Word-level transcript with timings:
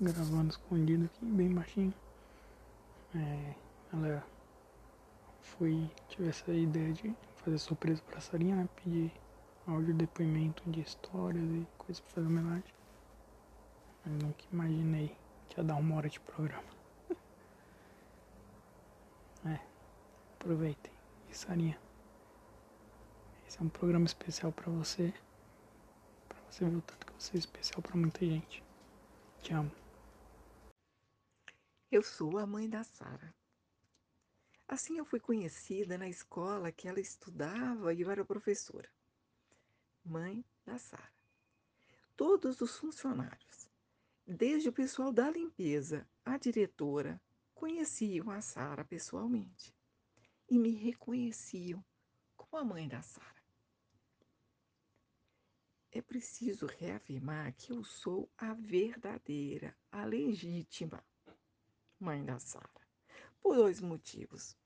gravando 0.00 0.50
escondido 0.50 1.04
aqui, 1.04 1.24
bem 1.26 1.52
baixinho. 1.52 1.92
É, 3.14 3.54
ela 3.92 4.26
foi, 5.40 5.90
tive 6.08 6.28
essa 6.28 6.50
ideia 6.52 6.92
de 6.92 7.14
fazer 7.36 7.58
surpresa 7.58 8.02
pra 8.08 8.20
Sarinha, 8.20 8.56
né? 8.56 8.68
Pedir 8.76 9.12
áudio 9.66 9.94
depoimento 9.94 10.62
de 10.70 10.80
histórias 10.80 11.44
e 11.44 11.66
coisas 11.76 12.00
pra 12.00 12.12
fazer 12.12 12.26
homenagem. 12.26 12.74
Eu 14.06 14.12
nunca 14.12 14.44
imaginei 14.50 15.14
que 15.48 15.60
ia 15.60 15.64
dar 15.64 15.76
uma 15.76 15.96
hora 15.96 16.08
de 16.08 16.18
programa. 16.20 16.64
é, 19.44 19.60
aproveitem. 20.34 20.92
E 21.28 21.36
Sarinha, 21.36 21.78
esse 23.46 23.58
é 23.58 23.62
um 23.62 23.68
programa 23.68 24.06
especial 24.06 24.50
pra 24.50 24.70
você. 24.70 25.12
Pra 26.26 26.38
você 26.48 26.64
ver 26.64 26.76
o 26.76 26.80
tanto 26.80 27.06
que 27.06 27.12
você 27.18 27.36
é 27.36 27.38
especial 27.38 27.82
pra 27.82 27.96
muita 27.96 28.24
gente. 28.24 28.64
Te 29.42 29.52
amo. 29.52 29.79
Eu 31.90 32.04
sou 32.04 32.38
a 32.38 32.46
mãe 32.46 32.70
da 32.70 32.84
Sara. 32.84 33.34
Assim 34.68 34.98
eu 34.98 35.04
fui 35.04 35.18
conhecida 35.18 35.98
na 35.98 36.08
escola 36.08 36.70
que 36.70 36.86
ela 36.86 37.00
estudava 37.00 37.92
e 37.92 38.02
eu 38.02 38.08
era 38.08 38.24
professora. 38.24 38.88
Mãe 40.04 40.44
da 40.64 40.78
Sara. 40.78 41.12
Todos 42.16 42.60
os 42.60 42.78
funcionários, 42.78 43.68
desde 44.24 44.68
o 44.68 44.72
pessoal 44.72 45.12
da 45.12 45.28
limpeza 45.28 46.08
à 46.24 46.38
diretora, 46.38 47.20
conheciam 47.52 48.30
a 48.30 48.40
Sara 48.40 48.84
pessoalmente 48.84 49.74
e 50.48 50.60
me 50.60 50.70
reconheciam 50.70 51.84
como 52.36 52.56
a 52.56 52.64
mãe 52.64 52.86
da 52.86 53.02
Sara. 53.02 53.42
É 55.90 56.00
preciso 56.00 56.66
reafirmar 56.66 57.52
que 57.54 57.72
eu 57.72 57.82
sou 57.82 58.30
a 58.38 58.54
verdadeira, 58.54 59.76
a 59.90 60.04
legítima 60.04 61.04
mãe 62.00 62.24
da 62.24 62.38
Sara, 62.38 62.68
por 63.40 63.54
dois 63.54 63.80
motivos. 63.80 64.56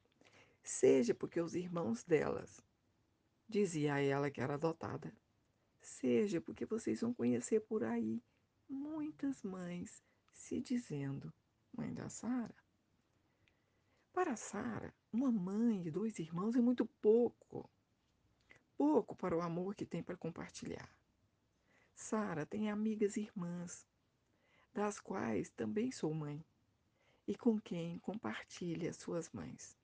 Seja 0.62 1.14
porque 1.14 1.41
os 1.41 1.55
irmãos 1.55 2.05
delas 2.05 2.62
dizia 3.48 3.95
a 3.95 4.00
ela 4.00 4.31
que 4.31 4.41
era 4.41 4.55
adotada, 4.55 5.12
seja 5.81 6.41
porque 6.41 6.64
vocês 6.64 7.00
vão 7.00 7.12
conhecer 7.12 7.61
por 7.61 7.84
aí 7.84 8.22
muitas 8.69 9.42
mães 9.42 10.03
se 10.33 10.61
dizendo 10.61 11.33
mãe 11.77 11.92
da 11.92 12.09
Sara. 12.09 12.55
Para 14.12 14.37
Sara, 14.37 14.94
uma 15.12 15.31
mãe 15.31 15.87
e 15.87 15.91
dois 15.91 16.19
irmãos 16.19 16.55
é 16.55 16.61
muito 16.61 16.87
pouco. 16.87 17.69
Pouco 18.77 19.16
para 19.16 19.37
o 19.37 19.41
amor 19.41 19.75
que 19.75 19.84
tem 19.84 20.03
para 20.03 20.16
compartilhar. 20.16 20.89
Sara 21.94 22.47
tem 22.47 22.70
amigas 22.70 23.16
irmãs, 23.16 23.87
das 24.72 24.98
quais 24.98 25.50
também 25.50 25.92
sou 25.92 26.12
mãe, 26.12 26.44
e 27.27 27.34
com 27.36 27.61
quem 27.61 27.98
compartilha 27.98 28.92
suas 28.92 29.30
mães. 29.30 29.77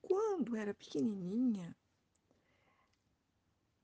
Quando 0.00 0.56
era 0.56 0.74
pequenininha, 0.74 1.76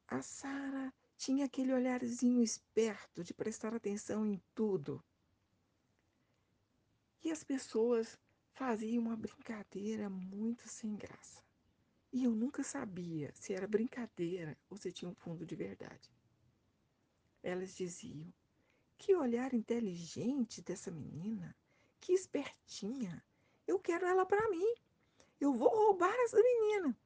a 0.08 0.22
Sara 0.22 0.92
tinha 1.16 1.46
aquele 1.46 1.72
olharzinho 1.72 2.42
esperto 2.42 3.24
de 3.24 3.34
prestar 3.34 3.74
atenção 3.74 4.24
em 4.24 4.40
tudo. 4.54 5.02
E 7.22 7.30
as 7.30 7.42
pessoas 7.42 8.18
faziam 8.52 9.02
uma 9.02 9.16
brincadeira 9.16 10.08
muito 10.08 10.68
sem 10.68 10.94
graça. 10.96 11.42
E 12.12 12.24
eu 12.24 12.30
nunca 12.30 12.62
sabia 12.62 13.32
se 13.34 13.52
era 13.52 13.66
brincadeira 13.66 14.56
ou 14.70 14.76
se 14.76 14.92
tinha 14.92 15.10
um 15.10 15.14
fundo 15.14 15.44
de 15.44 15.56
verdade. 15.56 16.10
Elas 17.42 17.76
diziam: 17.76 18.32
Que 18.98 19.14
olhar 19.14 19.52
inteligente 19.52 20.62
dessa 20.62 20.90
menina, 20.90 21.54
que 22.00 22.12
espertinha. 22.12 23.24
Eu 23.66 23.78
quero 23.78 24.06
ela 24.06 24.24
para 24.24 24.48
mim. 24.50 24.74
Eu 25.40 25.52
vou 25.52 25.68
roubar 25.68 26.14
essa 26.24 26.36
menina. 26.36 26.96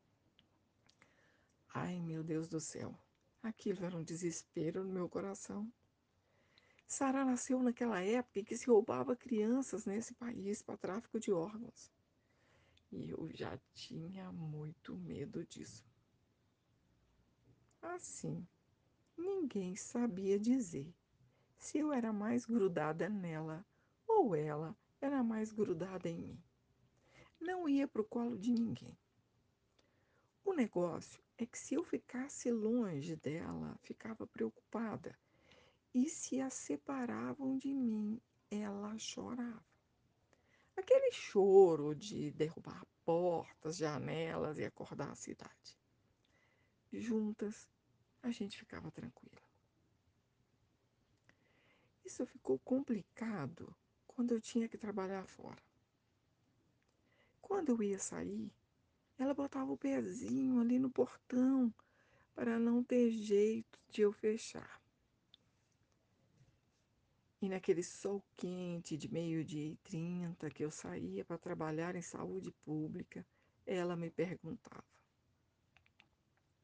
Ai, 1.75 2.01
meu 2.01 2.23
Deus 2.23 2.49
do 2.49 2.61
céu. 2.61 2.97
Aquilo 3.43 3.85
era 3.85 3.97
um 3.97 4.05
desespero 4.05 4.85
no 4.85 4.93
meu 4.93 5.09
coração. 5.09 5.71
Sara 6.87 7.25
nasceu 7.25 7.63
naquela 7.63 8.01
época 8.01 8.41
em 8.41 8.45
que 8.45 8.57
se 8.57 8.67
roubava 8.67 9.15
crianças 9.17 9.87
nesse 9.87 10.13
país 10.15 10.61
para 10.61 10.77
tráfico 10.77 11.19
de 11.19 11.33
órgãos. 11.33 11.91
E 12.91 13.11
eu 13.11 13.31
já 13.33 13.57
tinha 13.73 14.33
muito 14.33 14.97
medo 14.97 15.47
disso. 15.47 15.85
Assim, 17.81 18.47
ninguém 19.17 19.77
sabia 19.77 20.39
dizer 20.39 20.93
se 21.61 21.79
eu 21.79 21.93
era 21.93 22.11
mais 22.13 22.47
grudada 22.47 23.09
nela 23.09 23.65
ou 24.09 24.35
ela 24.35 24.75
era 25.01 25.23
mais 25.23 25.53
grudada 25.53 26.09
em 26.09 26.17
mim. 26.17 26.43
Não 27.39 27.69
ia 27.69 27.87
para 27.87 28.01
o 28.01 28.05
colo 28.05 28.37
de 28.39 28.51
ninguém. 28.51 28.99
O 30.43 30.55
negócio 30.55 31.23
é 31.37 31.45
que 31.45 31.59
se 31.59 31.75
eu 31.75 31.85
ficasse 31.85 32.51
longe 32.51 33.15
dela, 33.15 33.79
ficava 33.83 34.27
preocupada. 34.27 35.17
E 35.95 36.09
se 36.09 36.41
a 36.41 36.49
separavam 36.49 37.59
de 37.59 37.75
mim, 37.75 38.21
ela 38.51 38.99
chorava. 38.99 39.65
Aquele 40.77 41.13
choro 41.13 41.95
de 41.95 42.31
derrubar 42.31 42.87
portas, 43.05 43.77
janelas 43.77 44.59
e 44.59 44.65
acordar 44.65 45.11
a 45.11 45.15
cidade. 45.15 45.79
Juntas, 46.91 47.69
a 48.23 48.31
gente 48.31 48.59
ficava 48.59 48.91
tranquila. 48.91 49.50
Isso 52.11 52.27
ficou 52.27 52.59
complicado 52.59 53.73
quando 54.05 54.33
eu 54.33 54.41
tinha 54.41 54.69
que 54.69 54.77
trabalhar 54.77 55.25
fora. 55.29 55.63
Quando 57.41 57.69
eu 57.69 57.81
ia 57.85 58.01
sair, 58.01 58.53
ela 59.17 59.33
botava 59.33 59.71
o 59.71 59.77
pezinho 59.77 60.61
ali 60.61 60.77
no 60.81 60.91
portão 60.91 61.73
para 62.35 62.59
não 62.59 62.83
ter 62.83 63.13
jeito 63.13 63.79
de 63.89 64.03
eu 64.03 64.11
fechar. 64.11 64.83
E 67.41 67.49
naquele 67.49 67.85
sol 67.85 68.25
quente 68.37 68.97
de 68.97 69.09
meio-dia 69.09 69.69
e 69.69 69.77
trinta 69.77 70.51
que 70.51 70.65
eu 70.65 70.71
saía 70.73 71.25
para 71.25 71.39
trabalhar 71.39 71.95
em 71.95 72.03
saúde 72.03 72.51
pública, 72.65 73.25
ela 73.65 73.95
me 73.95 74.11
perguntava: 74.11 74.83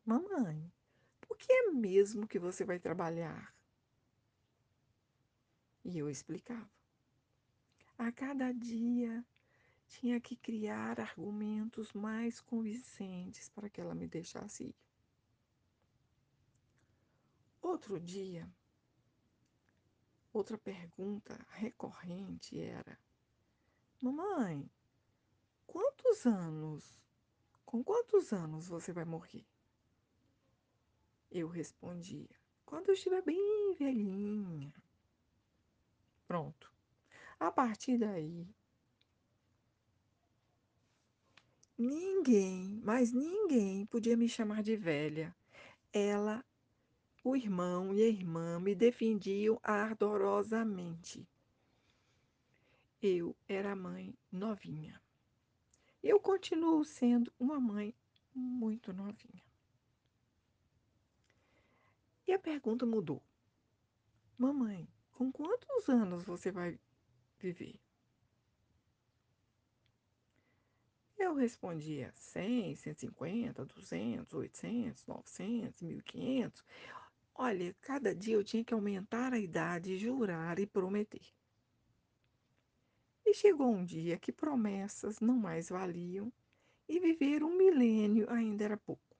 Mamãe, 0.04 0.72
por 1.20 1.36
que 1.38 1.52
é 1.52 1.70
mesmo 1.70 2.26
que 2.26 2.40
você 2.40 2.64
vai 2.64 2.80
trabalhar? 2.80 3.55
E 5.88 5.98
eu 5.98 6.10
explicava. 6.10 6.68
A 7.96 8.10
cada 8.10 8.52
dia 8.52 9.24
tinha 9.86 10.20
que 10.20 10.34
criar 10.34 10.98
argumentos 10.98 11.92
mais 11.92 12.40
convincentes 12.40 13.48
para 13.48 13.70
que 13.70 13.80
ela 13.80 13.94
me 13.94 14.08
deixasse 14.08 14.64
ir. 14.64 14.74
Outro 17.62 18.00
dia, 18.00 18.52
outra 20.32 20.58
pergunta 20.58 21.46
recorrente 21.50 22.58
era: 22.58 22.98
Mamãe, 24.02 24.68
quantos 25.68 26.26
anos, 26.26 27.00
com 27.64 27.84
quantos 27.84 28.32
anos 28.32 28.66
você 28.66 28.92
vai 28.92 29.04
morrer? 29.04 29.46
Eu 31.30 31.46
respondia: 31.46 32.34
Quando 32.64 32.88
eu 32.88 32.94
estiver 32.94 33.22
bem 33.22 33.72
velhinha. 33.78 34.74
Pronto. 36.26 36.72
A 37.38 37.52
partir 37.52 37.98
daí, 37.98 38.48
ninguém, 41.78 42.80
mas 42.82 43.12
ninguém 43.12 43.86
podia 43.86 44.16
me 44.16 44.28
chamar 44.28 44.62
de 44.62 44.76
velha. 44.76 45.36
Ela, 45.92 46.44
o 47.22 47.36
irmão 47.36 47.94
e 47.94 48.02
a 48.02 48.08
irmã 48.08 48.58
me 48.58 48.74
defendiam 48.74 49.60
ardorosamente. 49.62 51.28
Eu 53.00 53.36
era 53.46 53.76
mãe 53.76 54.16
novinha. 54.32 55.00
Eu 56.02 56.18
continuo 56.18 56.84
sendo 56.84 57.32
uma 57.38 57.60
mãe 57.60 57.94
muito 58.34 58.92
novinha. 58.92 59.42
E 62.26 62.32
a 62.32 62.38
pergunta 62.38 62.84
mudou. 62.84 63.22
Mamãe, 64.36 64.88
com 65.16 65.32
quantos 65.32 65.88
anos 65.88 66.24
você 66.24 66.52
vai 66.52 66.78
viver? 67.38 67.80
Eu 71.18 71.34
respondia 71.34 72.12
100, 72.14 72.76
150, 72.76 73.64
200, 73.64 74.34
800, 74.34 75.06
900, 75.06 75.80
1500. 75.80 76.64
Olha, 77.34 77.74
cada 77.80 78.14
dia 78.14 78.34
eu 78.34 78.44
tinha 78.44 78.62
que 78.62 78.74
aumentar 78.74 79.32
a 79.32 79.38
idade, 79.38 79.96
jurar 79.96 80.58
e 80.58 80.66
prometer. 80.66 81.26
E 83.24 83.32
chegou 83.32 83.74
um 83.74 83.86
dia 83.86 84.18
que 84.18 84.30
promessas 84.30 85.18
não 85.18 85.38
mais 85.38 85.70
valiam 85.70 86.30
e 86.86 87.00
viver 87.00 87.42
um 87.42 87.56
milênio 87.56 88.30
ainda 88.30 88.64
era 88.64 88.76
pouco. 88.76 89.16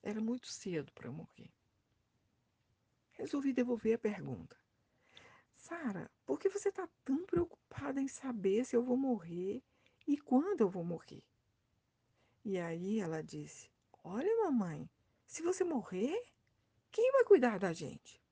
Era 0.00 0.20
muito 0.20 0.46
cedo 0.46 0.92
para 0.92 1.10
morrer. 1.10 1.50
Resolvi 3.10 3.52
devolver 3.52 3.94
a 3.94 3.98
pergunta. 3.98 4.63
Sara, 5.64 6.10
por 6.26 6.38
que 6.38 6.50
você 6.50 6.68
está 6.68 6.86
tão 7.06 7.24
preocupada 7.24 7.98
em 7.98 8.06
saber 8.06 8.66
se 8.66 8.76
eu 8.76 8.82
vou 8.82 8.98
morrer 8.98 9.62
e 10.06 10.18
quando 10.18 10.60
eu 10.60 10.68
vou 10.68 10.84
morrer? 10.84 11.24
E 12.44 12.58
aí 12.58 13.00
ela 13.00 13.22
disse: 13.22 13.70
Olha, 14.02 14.28
mamãe, 14.44 14.86
se 15.26 15.40
você 15.40 15.64
morrer, 15.64 16.22
quem 16.92 17.10
vai 17.12 17.24
cuidar 17.24 17.58
da 17.58 17.72
gente? 17.72 18.22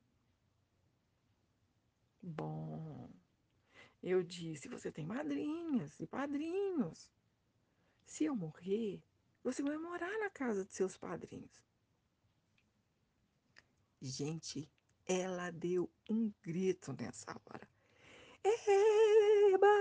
Bom, 2.20 3.08
eu 4.02 4.22
disse: 4.22 4.68
Você 4.68 4.92
tem 4.92 5.06
madrinhas 5.06 5.98
e 6.00 6.06
padrinhos. 6.06 7.10
Se 8.04 8.24
eu 8.24 8.36
morrer, 8.36 9.02
você 9.42 9.62
vai 9.62 9.78
morar 9.78 10.18
na 10.18 10.28
casa 10.28 10.66
de 10.66 10.74
seus 10.74 10.98
padrinhos. 10.98 11.64
Gente, 14.02 14.70
ela 15.06 15.50
deu 15.50 15.90
um 16.08 16.32
grito 16.42 16.92
nessa 16.92 17.32
hora. 17.46 17.68
Eba! 18.44 19.72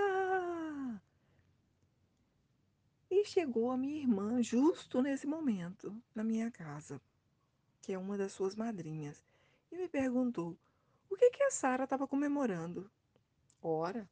E 3.10 3.26
chegou 3.26 3.72
a 3.72 3.78
minha 3.78 4.02
irmã 4.02 4.42
justo 4.42 5.02
nesse 5.02 5.28
momento, 5.28 5.96
na 6.16 6.24
minha 6.24 6.50
casa, 6.50 7.02
que 7.82 7.94
é 7.94 7.98
uma 7.98 8.18
das 8.18 8.32
suas 8.32 8.56
madrinhas, 8.56 9.24
e 9.72 9.78
me 9.78 9.88
perguntou 9.88 10.58
o 11.10 11.16
que, 11.16 11.30
que 11.32 11.44
a 11.44 11.52
Sara 11.52 11.84
estava 11.84 12.08
comemorando. 12.08 12.90
Ora, 13.62 14.10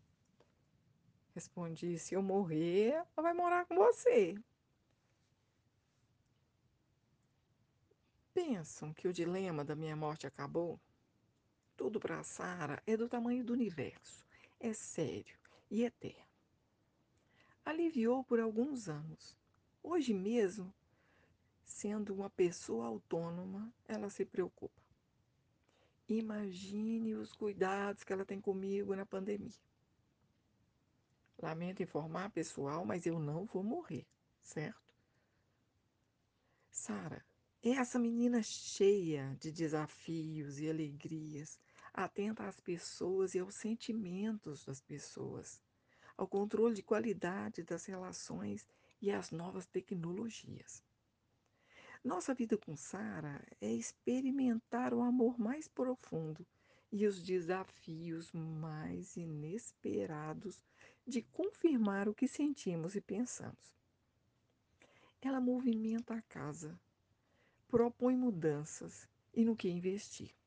respondi: 1.33 1.97
se 1.97 2.13
eu 2.13 2.21
morrer, 2.21 2.91
ela 2.93 3.21
vai 3.21 3.33
morar 3.33 3.65
com 3.65 3.75
você. 3.75 4.35
Pensam 8.33 8.93
que 8.93 9.07
o 9.07 9.13
dilema 9.13 9.65
da 9.65 9.75
minha 9.75 9.95
morte 9.95 10.27
acabou? 10.27 10.79
Tudo 11.79 11.97
para 11.97 12.21
Sara 12.23 12.83
é 12.85 12.97
do 12.97 13.07
tamanho 13.07 13.41
do 13.41 13.53
universo, 13.53 14.27
é 14.59 14.73
sério 14.73 15.39
e 15.71 15.85
eterno. 15.85 16.27
Aliviou 17.63 18.21
por 18.21 18.37
alguns 18.37 18.89
anos. 18.89 19.37
Hoje 19.81 20.13
mesmo, 20.13 20.73
sendo 21.63 22.13
uma 22.13 22.29
pessoa 22.29 22.85
autônoma, 22.85 23.73
ela 23.87 24.09
se 24.09 24.25
preocupa. 24.25 24.83
Imagine 26.09 27.15
os 27.15 27.33
cuidados 27.33 28.03
que 28.03 28.11
ela 28.11 28.25
tem 28.25 28.41
comigo 28.41 28.93
na 28.93 29.05
pandemia. 29.05 29.63
Lamento 31.41 31.81
informar, 31.81 32.29
pessoal, 32.31 32.83
mas 32.83 33.05
eu 33.05 33.17
não 33.17 33.45
vou 33.45 33.63
morrer, 33.63 34.05
certo? 34.41 34.93
Sara, 36.69 37.25
essa 37.63 37.97
menina 37.97 38.43
cheia 38.43 39.33
de 39.39 39.49
desafios 39.49 40.59
e 40.59 40.69
alegrias, 40.69 41.57
atenta 41.93 42.47
às 42.47 42.59
pessoas 42.59 43.35
e 43.35 43.39
aos 43.39 43.55
sentimentos 43.55 44.65
das 44.65 44.81
pessoas, 44.81 45.61
ao 46.15 46.27
controle 46.27 46.75
de 46.75 46.83
qualidade 46.83 47.63
das 47.63 47.85
relações 47.85 48.67
e 49.01 49.11
às 49.11 49.31
novas 49.31 49.65
tecnologias. 49.65 50.83
Nossa 52.03 52.33
vida 52.33 52.57
com 52.57 52.75
Sara 52.75 53.45
é 53.59 53.73
experimentar 53.73 54.93
o 54.93 55.01
amor 55.01 55.37
mais 55.37 55.67
profundo 55.67 56.45
e 56.91 57.05
os 57.05 57.21
desafios 57.21 58.31
mais 58.31 59.15
inesperados 59.17 60.61
de 61.05 61.21
confirmar 61.21 62.07
o 62.07 62.13
que 62.13 62.27
sentimos 62.27 62.95
e 62.95 63.01
pensamos. 63.01 63.77
Ela 65.21 65.41
movimenta 65.41 66.13
a 66.13 66.21
casa, 66.21 66.79
propõe 67.67 68.15
mudanças 68.15 69.07
e 69.33 69.43
no 69.43 69.55
que 69.55 69.69
investir. 69.69 70.38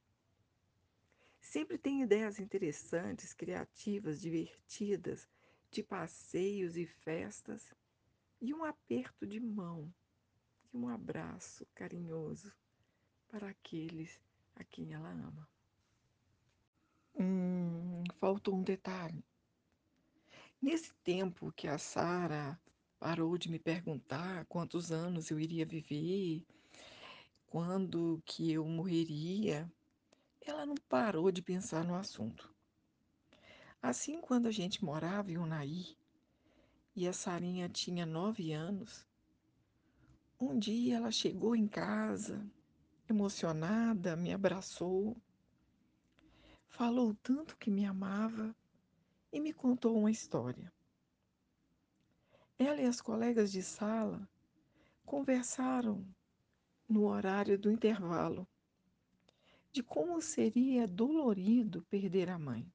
Sempre 1.43 1.77
tem 1.77 2.00
ideias 2.00 2.39
interessantes, 2.39 3.35
criativas, 3.35 4.21
divertidas, 4.21 5.29
de 5.71 5.83
passeios 5.83 6.77
e 6.77 6.87
festas, 6.87 7.75
e 8.41 8.55
um 8.55 8.65
aperto 8.65 9.27
de 9.27 9.41
mão 9.41 9.93
e 10.73 10.77
um 10.77 10.89
abraço 10.89 11.67
carinhoso 11.75 12.50
para 13.29 13.49
aqueles 13.49 14.19
a 14.55 14.65
quem 14.65 14.94
ela 14.94 15.11
ama. 15.11 15.49
Hum, 17.19 18.05
faltou 18.19 18.55
um 18.55 18.62
detalhe. 18.62 19.23
Nesse 20.61 20.94
tempo 21.03 21.53
que 21.53 21.67
a 21.67 21.77
Sara 21.77 22.59
parou 22.99 23.37
de 23.37 23.50
me 23.50 23.59
perguntar 23.59 24.47
quantos 24.47 24.93
anos 24.93 25.31
eu 25.31 25.41
iria 25.41 25.67
viver 25.67 26.47
quando 27.47 28.23
que 28.25 28.50
eu 28.50 28.65
morreria, 28.65 29.71
ela 30.44 30.67
não 30.67 30.75
parou 30.89 31.31
de 31.31 31.41
pensar 31.43 31.85
no 31.85 31.94
assunto. 31.94 32.53
Assim, 33.81 34.21
quando 34.21 34.47
a 34.47 34.50
gente 34.50 34.85
morava 34.85 35.31
em 35.31 35.39
Unai 35.39 35.97
e 36.94 37.09
a 37.09 37.12
Sarinha 37.12 37.69
tinha 37.69 38.06
nove 38.06 38.53
anos, 38.53 39.06
um 40.39 40.59
dia 40.59 40.97
ela 40.97 41.11
chegou 41.11 41.55
em 41.55 41.67
casa, 41.67 42.44
emocionada, 43.09 44.17
me 44.17 44.33
abraçou, 44.33 45.17
falou 46.69 47.15
tanto 47.23 47.56
que 47.56 47.71
me 47.71 47.85
amava 47.85 48.55
e 49.33 49.41
me 49.41 49.53
contou 49.53 49.97
uma 49.97 50.11
história. 50.11 50.73
Ela 52.59 52.81
e 52.81 52.87
as 52.87 53.00
colegas 53.00 53.50
de 53.50 53.62
sala 53.62 54.29
conversaram 55.05 56.06
no 56.89 57.06
horário 57.06 57.59
do 57.59 57.71
intervalo, 57.71 58.47
de 59.72 59.82
como 59.82 60.20
seria 60.20 60.86
dolorido 60.86 61.82
perder 61.84 62.28
a 62.28 62.38
mãe. 62.38 62.70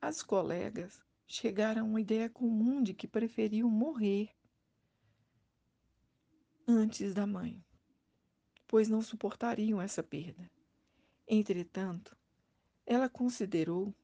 As 0.00 0.22
colegas 0.22 1.00
chegaram 1.26 1.82
a 1.82 1.84
uma 1.84 2.00
ideia 2.00 2.28
comum 2.28 2.82
de 2.82 2.92
que 2.92 3.06
preferiam 3.06 3.70
morrer 3.70 4.30
antes 6.66 7.14
da 7.14 7.26
mãe, 7.26 7.64
pois 8.66 8.88
não 8.88 9.00
suportariam 9.00 9.80
essa 9.80 10.02
perda. 10.02 10.50
Entretanto, 11.28 12.16
ela 12.84 13.08
considerou 13.08 13.94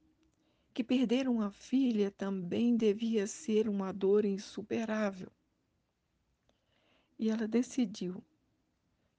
que 0.72 0.84
perder 0.84 1.28
uma 1.28 1.50
filha 1.50 2.12
também 2.12 2.76
devia 2.76 3.26
ser 3.26 3.68
uma 3.68 3.92
dor 3.92 4.24
insuperável 4.24 5.32
e 7.18 7.28
ela 7.28 7.48
decidiu 7.48 8.22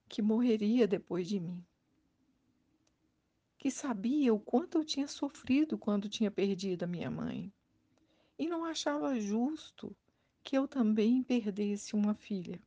que 0.08 0.22
morreria 0.22 0.88
depois 0.88 1.28
de 1.28 1.40
mim. 1.40 1.66
Que 3.60 3.70
sabia 3.70 4.34
o 4.34 4.40
quanto 4.40 4.80
eu 4.80 4.84
tinha 4.84 5.08
sofrido 5.08 5.78
quando 5.78 6.10
tinha 6.10 6.32
perdido 6.32 6.84
a 6.84 6.88
minha 6.88 7.12
mãe. 7.12 7.54
E 8.40 8.48
não 8.48 8.66
achava 8.66 9.20
justo 9.20 9.96
que 10.42 10.58
eu 10.58 10.68
também 10.68 11.22
perdesse 11.22 11.94
uma 11.94 12.16
filha. 12.16 12.60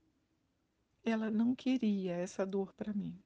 Ela 1.02 1.30
não 1.30 1.54
queria 1.54 2.12
essa 2.12 2.46
dor 2.46 2.72
para 2.74 2.92
mim. 2.92 3.18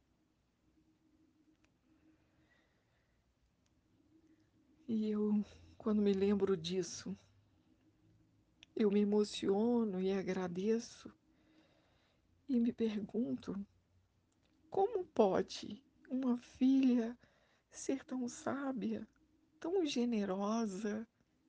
E 4.88 5.10
eu, 5.10 5.44
quando 5.76 6.00
me 6.00 6.12
lembro 6.12 6.56
disso, 6.56 7.18
eu 8.76 8.92
me 8.92 9.00
emociono 9.00 10.00
e 10.00 10.12
agradeço 10.12 11.12
e 12.48 12.60
me 12.60 12.72
pergunto 12.72 13.54
como 14.70 15.04
pode 15.06 15.82
uma 16.08 16.38
filha 16.38 17.18
ser 17.76 18.04
tão 18.04 18.28
sábia, 18.28 19.06
tão 19.60 19.84
generosa 19.84 21.06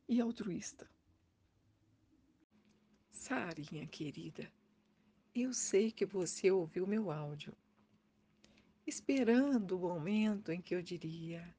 e 0.08 0.20
altruísta. 0.22 0.90
Sarinha 3.12 3.88
querida, 3.88 4.52
eu 5.34 5.54
sei 5.54 5.92
que 5.92 6.06
você 6.06 6.52
ouviu 6.52 6.86
meu 6.86 7.12
áudio, 7.12 7.56
esperando 8.86 9.78
o 9.78 9.80
momento 9.80 10.52
em 10.52 10.62
que 10.62 10.76
eu 10.76 10.82
diria: 10.82 11.56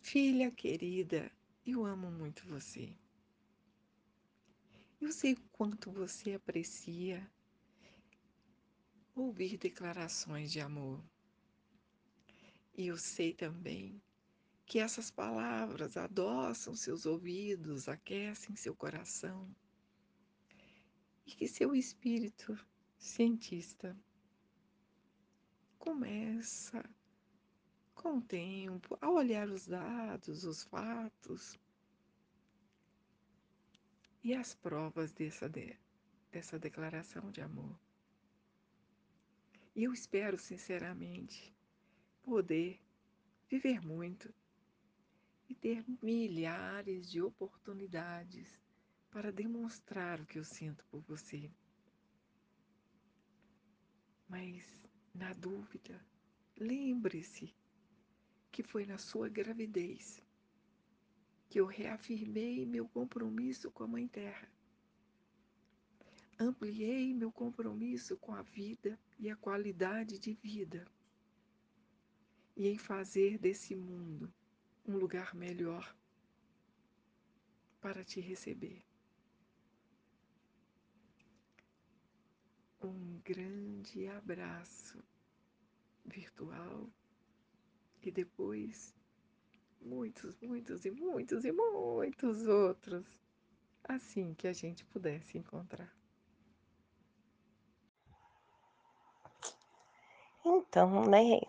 Filha 0.00 0.50
querida, 0.50 1.30
eu 1.66 1.84
amo 1.84 2.10
muito 2.10 2.46
você. 2.46 2.96
Eu 5.00 5.12
sei 5.12 5.36
quanto 5.52 5.90
você 5.90 6.34
aprecia 6.34 7.30
ouvir 9.14 9.56
declarações 9.56 10.50
de 10.50 10.60
amor. 10.60 11.02
E 12.78 12.86
eu 12.86 12.96
sei 12.96 13.34
também 13.34 14.00
que 14.64 14.78
essas 14.78 15.10
palavras 15.10 15.96
adoçam 15.96 16.76
seus 16.76 17.06
ouvidos, 17.06 17.88
aquecem 17.88 18.54
seu 18.54 18.72
coração 18.72 19.52
e 21.26 21.32
que 21.32 21.48
seu 21.48 21.74
espírito 21.74 22.56
cientista 22.96 23.98
começa 25.76 26.88
com 27.96 28.18
o 28.18 28.22
tempo 28.22 28.96
a 29.00 29.10
olhar 29.10 29.48
os 29.48 29.66
dados, 29.66 30.44
os 30.44 30.62
fatos 30.62 31.58
e 34.22 34.32
as 34.32 34.54
provas 34.54 35.12
dessa, 35.12 35.48
de, 35.48 35.76
dessa 36.30 36.60
declaração 36.60 37.28
de 37.32 37.40
amor. 37.40 37.76
E 39.74 39.82
eu 39.82 39.92
espero 39.92 40.38
sinceramente 40.38 41.57
poder 42.28 42.78
viver 43.48 43.80
muito 43.80 44.34
e 45.48 45.54
ter 45.54 45.82
milhares 46.02 47.10
de 47.10 47.22
oportunidades 47.22 48.60
para 49.10 49.32
demonstrar 49.32 50.20
o 50.20 50.26
que 50.26 50.38
eu 50.38 50.44
sinto 50.44 50.84
por 50.90 51.00
você. 51.00 51.50
Mas, 54.28 54.62
na 55.14 55.32
dúvida, 55.32 55.98
lembre-se 56.60 57.56
que 58.52 58.62
foi 58.62 58.84
na 58.84 58.98
sua 58.98 59.30
gravidez 59.30 60.22
que 61.48 61.58
eu 61.58 61.64
reafirmei 61.64 62.66
meu 62.66 62.86
compromisso 62.86 63.70
com 63.70 63.84
a 63.84 63.88
Mãe 63.88 64.06
Terra. 64.06 64.52
Ampliei 66.38 67.14
meu 67.14 67.32
compromisso 67.32 68.18
com 68.18 68.34
a 68.34 68.42
vida 68.42 69.00
e 69.18 69.30
a 69.30 69.36
qualidade 69.36 70.18
de 70.18 70.34
vida. 70.34 70.86
E 72.58 72.66
em 72.66 72.76
fazer 72.76 73.38
desse 73.38 73.76
mundo 73.76 74.30
um 74.84 74.96
lugar 74.96 75.32
melhor 75.32 75.96
para 77.80 78.04
te 78.04 78.20
receber. 78.20 78.84
Um 82.82 83.20
grande 83.24 84.08
abraço 84.08 85.00
virtual 86.04 86.90
e 88.02 88.10
depois 88.10 88.92
muitos, 89.80 90.40
muitos 90.40 90.84
e 90.84 90.90
muitos 90.90 91.44
e 91.44 91.52
muitos 91.52 92.44
outros, 92.48 93.06
assim 93.84 94.34
que 94.34 94.48
a 94.48 94.52
gente 94.52 94.84
pudesse 94.84 95.38
encontrar. 95.38 95.96
Então, 100.44 101.08
né? 101.08 101.40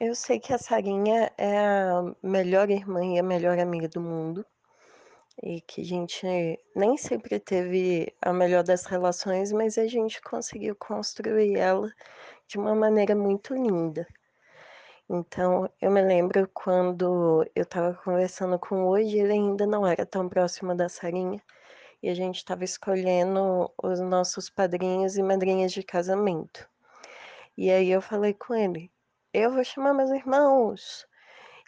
Eu 0.00 0.12
sei 0.12 0.40
que 0.40 0.52
a 0.52 0.58
Sarinha 0.58 1.30
é 1.38 1.56
a 1.56 2.02
melhor 2.20 2.68
irmã 2.68 3.04
e 3.04 3.18
a 3.18 3.22
melhor 3.22 3.60
amiga 3.60 3.88
do 3.88 4.00
mundo. 4.00 4.44
E 5.40 5.60
que 5.60 5.82
a 5.82 5.84
gente 5.84 6.26
nem 6.74 6.96
sempre 6.96 7.38
teve 7.38 8.12
a 8.20 8.32
melhor 8.32 8.64
das 8.64 8.86
relações, 8.86 9.52
mas 9.52 9.78
a 9.78 9.86
gente 9.86 10.20
conseguiu 10.20 10.74
construir 10.74 11.56
ela 11.56 11.92
de 12.48 12.58
uma 12.58 12.74
maneira 12.74 13.14
muito 13.14 13.54
linda. 13.54 14.04
Então, 15.08 15.70
eu 15.80 15.92
me 15.92 16.02
lembro 16.02 16.48
quando 16.52 17.48
eu 17.54 17.62
estava 17.62 17.94
conversando 17.94 18.58
com 18.58 18.88
hoje, 18.88 19.18
ele 19.18 19.32
ainda 19.32 19.64
não 19.64 19.86
era 19.86 20.04
tão 20.04 20.28
próximo 20.28 20.74
da 20.74 20.88
Sarinha, 20.88 21.40
e 22.02 22.08
a 22.08 22.14
gente 22.14 22.38
estava 22.38 22.64
escolhendo 22.64 23.70
os 23.80 24.00
nossos 24.00 24.50
padrinhos 24.50 25.16
e 25.16 25.22
madrinhas 25.22 25.72
de 25.72 25.84
casamento. 25.84 26.68
E 27.56 27.70
aí 27.70 27.90
eu 27.90 28.02
falei 28.02 28.34
com 28.34 28.54
ele: 28.54 28.90
eu 29.34 29.52
vou 29.52 29.64
chamar 29.64 29.92
meus 29.94 30.10
irmãos. 30.10 31.06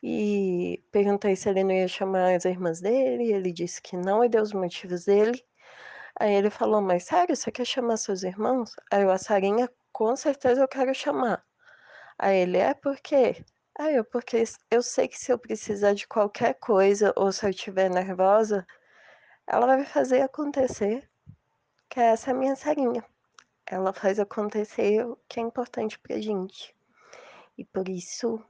E 0.02 0.82
perguntei 0.92 1.34
se 1.36 1.48
ele 1.48 1.64
não 1.64 1.72
ia 1.72 1.88
chamar 1.88 2.34
as 2.34 2.44
irmãs 2.44 2.80
dele, 2.80 3.32
ele 3.32 3.52
disse 3.52 3.82
que 3.82 3.96
não 3.96 4.24
e 4.24 4.28
deu 4.28 4.42
os 4.42 4.52
motivos 4.52 5.06
dele. 5.06 5.44
Aí 6.20 6.34
ele 6.34 6.50
falou: 6.50 6.80
Mas 6.80 7.04
sério, 7.04 7.34
você 7.36 7.50
quer 7.50 7.66
chamar 7.66 7.96
seus 7.96 8.22
irmãos? 8.22 8.72
Aí 8.92 9.02
eu, 9.02 9.10
a 9.10 9.18
Sarinha, 9.18 9.68
com 9.92 10.14
certeza 10.16 10.60
eu 10.62 10.68
quero 10.68 10.94
chamar. 10.94 11.44
Aí 12.18 12.38
ele, 12.38 12.58
é 12.58 12.74
por 12.74 12.96
quê? 13.00 13.44
Aí 13.78 13.96
eu, 13.96 14.04
porque 14.04 14.44
eu 14.70 14.82
sei 14.82 15.08
que 15.08 15.18
se 15.18 15.32
eu 15.32 15.38
precisar 15.38 15.92
de 15.94 16.06
qualquer 16.06 16.54
coisa 16.54 17.12
ou 17.16 17.32
se 17.32 17.44
eu 17.46 17.50
estiver 17.50 17.90
nervosa, 17.90 18.66
ela 19.46 19.66
vai 19.66 19.84
fazer 19.84 20.22
acontecer. 20.22 21.08
Que 21.88 22.00
essa 22.00 22.30
é 22.30 22.34
a 22.34 22.36
minha 22.36 22.56
Sarinha. 22.56 23.04
Ela 23.66 23.92
faz 23.92 24.20
acontecer 24.20 25.04
o 25.06 25.18
que 25.28 25.40
é 25.40 25.42
importante 25.42 25.98
pra 25.98 26.20
gente. 26.20 26.75
E 27.58 27.64
por 27.64 27.88
isso, 27.88 28.44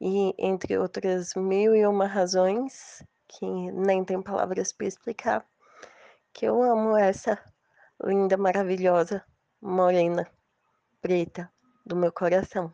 e 0.00 0.34
entre 0.38 0.78
outras 0.78 1.34
mil 1.34 1.74
e 1.74 1.86
uma 1.86 2.06
razões, 2.06 3.02
que 3.26 3.46
nem 3.46 4.04
tem 4.04 4.22
palavras 4.22 4.72
para 4.72 4.86
explicar, 4.86 5.46
que 6.32 6.46
eu 6.46 6.62
amo 6.62 6.96
essa 6.96 7.42
linda, 8.02 8.36
maravilhosa, 8.36 9.24
morena, 9.60 10.30
preta 11.00 11.50
do 11.84 11.96
meu 11.96 12.12
coração. 12.12 12.72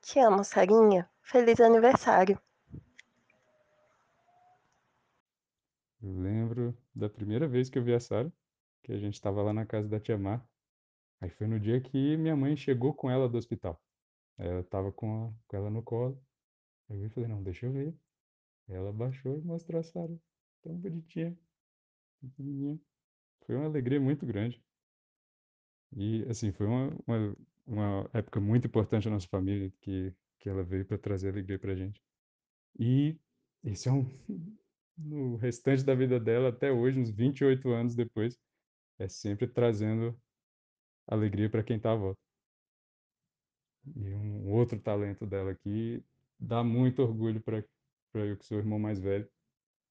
Te 0.00 0.18
amo, 0.20 0.44
Sarinha. 0.44 1.08
Feliz 1.22 1.60
aniversário. 1.60 2.40
Eu 6.00 6.12
lembro 6.12 6.76
da 6.94 7.10
primeira 7.10 7.48
vez 7.48 7.68
que 7.68 7.78
eu 7.78 7.82
vi 7.82 7.92
a 7.92 7.98
Sara, 7.98 8.32
que 8.82 8.92
a 8.92 8.98
gente 8.98 9.14
estava 9.14 9.42
lá 9.42 9.52
na 9.52 9.66
casa 9.66 9.88
da 9.88 9.98
tia 9.98 10.16
Mar. 10.16 10.46
Aí 11.20 11.30
foi 11.30 11.46
no 11.46 11.58
dia 11.58 11.80
que 11.80 12.16
minha 12.16 12.36
mãe 12.36 12.56
chegou 12.56 12.94
com 12.94 13.10
ela 13.10 13.28
do 13.28 13.36
hospital. 13.36 13.82
Ela 14.38 14.60
estava 14.60 14.92
com, 14.92 15.34
com 15.46 15.56
ela 15.56 15.70
no 15.70 15.82
colo. 15.82 16.20
Eu 16.88 17.10
falei, 17.10 17.28
não, 17.28 17.42
deixa 17.42 17.66
eu 17.66 17.72
ver. 17.72 17.94
Ela 18.68 18.92
baixou 18.92 19.38
e 19.38 19.42
mostrou 19.42 19.80
a 19.80 19.82
Sara. 19.82 20.18
Tão 20.62 20.76
bonitinha. 20.76 21.36
Foi 23.46 23.54
uma 23.56 23.66
alegria 23.66 24.00
muito 24.00 24.26
grande. 24.26 24.62
E, 25.96 26.24
assim, 26.28 26.52
foi 26.52 26.66
uma, 26.66 26.88
uma, 27.06 27.36
uma 27.66 28.10
época 28.12 28.40
muito 28.40 28.66
importante 28.66 29.06
na 29.06 29.14
nossa 29.14 29.28
família, 29.28 29.72
que, 29.80 30.14
que 30.40 30.48
ela 30.48 30.62
veio 30.62 30.84
para 30.84 30.98
trazer 30.98 31.30
alegria 31.30 31.58
pra 31.58 31.74
gente. 31.74 32.02
E 32.78 33.18
esse 33.64 33.88
é 33.88 33.92
um... 33.92 34.04
No 34.98 35.36
restante 35.36 35.84
da 35.84 35.94
vida 35.94 36.18
dela, 36.18 36.48
até 36.48 36.72
hoje, 36.72 36.98
uns 36.98 37.10
28 37.10 37.68
anos 37.68 37.94
depois, 37.94 38.38
é 38.98 39.08
sempre 39.08 39.46
trazendo 39.46 40.18
alegria 41.06 41.50
para 41.50 41.62
quem 41.62 41.76
está 41.76 41.92
à 41.92 41.96
volta. 41.96 42.20
E 43.94 44.14
um 44.14 44.50
outro 44.50 44.78
talento 44.80 45.26
dela 45.26 45.54
que 45.54 46.02
dá 46.38 46.64
muito 46.64 47.02
orgulho 47.02 47.40
para 47.40 47.64
eu, 48.14 48.36
que 48.36 48.44
sou 48.44 48.58
o 48.58 48.60
irmão 48.60 48.78
mais 48.78 48.98
velho, 49.00 49.28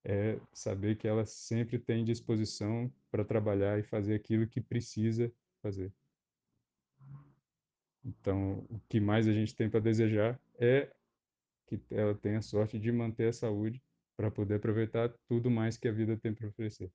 é 0.04 0.40
saber 0.54 0.98
que 0.98 1.08
ela 1.08 1.26
sempre 1.26 1.80
tem 1.80 2.04
disposição 2.06 2.92
para 3.10 3.26
trabalhar 3.26 3.80
e 3.80 3.84
fazer 3.84 4.16
aquilo 4.16 4.48
que 4.48 4.62
precisa 4.62 5.32
fazer. 5.62 5.92
Então, 8.04 8.60
o 8.70 8.80
que 8.88 9.00
mais 9.00 9.28
a 9.28 9.34
gente 9.34 9.56
tem 9.56 9.70
para 9.70 9.80
desejar 9.80 10.40
é 10.60 10.94
que 11.66 11.82
ela 11.90 12.14
tenha 12.14 12.42
sorte 12.42 12.78
de 12.78 12.92
manter 12.92 13.30
a 13.30 13.34
saúde 13.34 13.82
para 14.16 14.30
poder 14.30 14.56
aproveitar 14.56 15.10
tudo 15.28 15.50
mais 15.50 15.78
que 15.78 15.88
a 15.88 15.92
vida 15.92 16.16
tem 16.16 16.34
para 16.34 16.48
oferecer. 16.48 16.92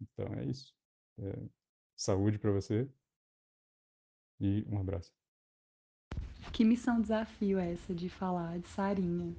Então 0.00 0.26
é 0.34 0.44
isso. 0.44 0.72
É, 1.18 1.48
saúde 1.96 2.38
para 2.38 2.52
você 2.52 2.88
e 4.40 4.64
um 4.68 4.78
abraço. 4.78 5.17
Que 6.52 6.64
missão 6.64 7.00
desafio 7.00 7.58
é 7.58 7.72
essa 7.72 7.94
de 7.94 8.08
falar 8.08 8.58
de 8.58 8.68
Sarinha? 8.68 9.32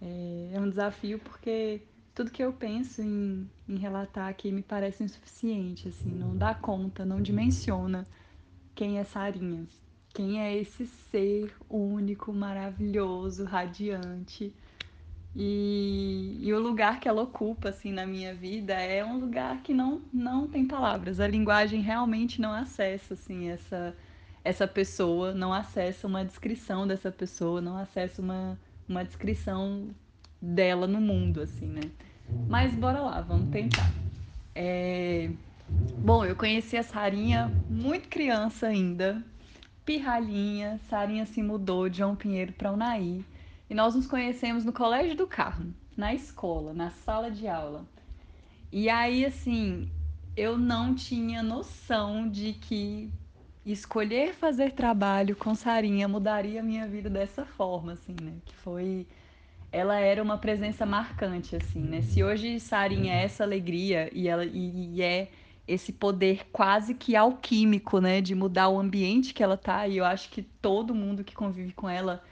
É, 0.00 0.50
é 0.54 0.60
um 0.60 0.68
desafio 0.68 1.18
porque 1.18 1.82
tudo 2.14 2.30
que 2.30 2.42
eu 2.42 2.52
penso 2.52 3.02
em, 3.02 3.48
em 3.68 3.76
relatar 3.76 4.28
aqui 4.28 4.52
me 4.52 4.62
parece 4.62 5.02
insuficiente, 5.02 5.88
assim, 5.88 6.10
não 6.10 6.36
dá 6.36 6.54
conta, 6.54 7.04
não 7.04 7.20
dimensiona 7.20 8.06
quem 8.74 8.98
é 8.98 9.04
Sarinha, 9.04 9.66
quem 10.14 10.40
é 10.40 10.56
esse 10.56 10.86
ser 10.86 11.54
único, 11.68 12.32
maravilhoso, 12.32 13.44
radiante 13.44 14.54
e, 15.40 16.38
e, 16.40 16.52
o 16.52 16.58
lugar 16.58 16.98
que 16.98 17.08
ela 17.08 17.22
ocupa 17.22 17.68
assim 17.68 17.92
na 17.92 18.06
minha 18.06 18.34
vida 18.34 18.74
é 18.74 19.04
um 19.04 19.18
lugar 19.18 19.62
que 19.62 19.72
não 19.72 20.02
não 20.12 20.48
tem 20.48 20.66
palavras. 20.66 21.20
A 21.20 21.28
linguagem 21.28 21.80
realmente 21.80 22.40
não 22.40 22.52
acessa 22.52 23.14
assim 23.14 23.48
essa 23.48 23.94
essa 24.48 24.66
pessoa, 24.66 25.34
não 25.34 25.52
acessa 25.52 26.06
uma 26.06 26.24
descrição 26.24 26.86
dessa 26.86 27.12
pessoa, 27.12 27.60
não 27.60 27.76
acessa 27.76 28.22
uma 28.22 28.58
uma 28.88 29.04
descrição 29.04 29.90
dela 30.40 30.86
no 30.86 31.00
mundo 31.00 31.42
assim, 31.42 31.66
né? 31.66 31.82
Mas 32.48 32.74
bora 32.74 33.00
lá, 33.00 33.20
vamos 33.20 33.50
tentar. 33.50 33.92
É... 34.54 35.30
Bom, 35.98 36.24
eu 36.24 36.34
conheci 36.34 36.78
a 36.78 36.82
Sarinha 36.82 37.52
muito 37.68 38.08
criança 38.08 38.68
ainda, 38.68 39.22
pirralhinha. 39.84 40.80
Sarinha 40.88 41.26
se 41.26 41.42
mudou 41.42 41.90
de 41.90 41.98
João 41.98 42.16
Pinheiro 42.16 42.54
para 42.54 42.72
Unaí. 42.72 43.22
E 43.68 43.74
nós 43.74 43.94
nos 43.94 44.06
conhecemos 44.06 44.64
no 44.64 44.72
Colégio 44.72 45.14
do 45.14 45.26
Carmo, 45.26 45.74
na 45.94 46.14
escola, 46.14 46.72
na 46.72 46.90
sala 46.90 47.30
de 47.30 47.46
aula. 47.46 47.84
E 48.72 48.88
aí, 48.88 49.26
assim, 49.26 49.90
eu 50.34 50.56
não 50.56 50.94
tinha 50.94 51.42
noção 51.42 52.26
de 52.30 52.54
que 52.54 53.12
escolher 53.64 54.34
fazer 54.34 54.72
trabalho 54.72 55.36
com 55.36 55.54
Sarinha 55.54 56.08
mudaria 56.08 56.60
a 56.60 56.62
minha 56.62 56.86
vida 56.86 57.10
dessa 57.10 57.44
forma, 57.44 57.92
assim, 57.92 58.16
né? 58.22 58.34
Que 58.44 58.54
foi. 58.56 59.06
Ela 59.70 59.98
era 59.98 60.22
uma 60.22 60.38
presença 60.38 60.86
marcante, 60.86 61.54
assim, 61.54 61.80
né? 61.80 62.00
Se 62.00 62.24
hoje 62.24 62.58
Sarinha 62.58 63.12
é 63.14 63.24
essa 63.24 63.44
alegria 63.44 64.10
e, 64.12 64.26
ela, 64.28 64.44
e, 64.44 64.94
e 64.94 65.02
é 65.02 65.30
esse 65.66 65.92
poder 65.92 66.46
quase 66.50 66.94
que 66.94 67.14
alquímico, 67.14 68.00
né? 68.00 68.20
De 68.20 68.34
mudar 68.34 68.68
o 68.70 68.78
ambiente 68.78 69.34
que 69.34 69.42
ela 69.42 69.56
tá, 69.56 69.86
e 69.86 69.98
eu 69.98 70.04
acho 70.04 70.30
que 70.30 70.42
todo 70.42 70.94
mundo 70.94 71.22
que 71.22 71.34
convive 71.34 71.72
com 71.72 71.88
ela 71.88 72.22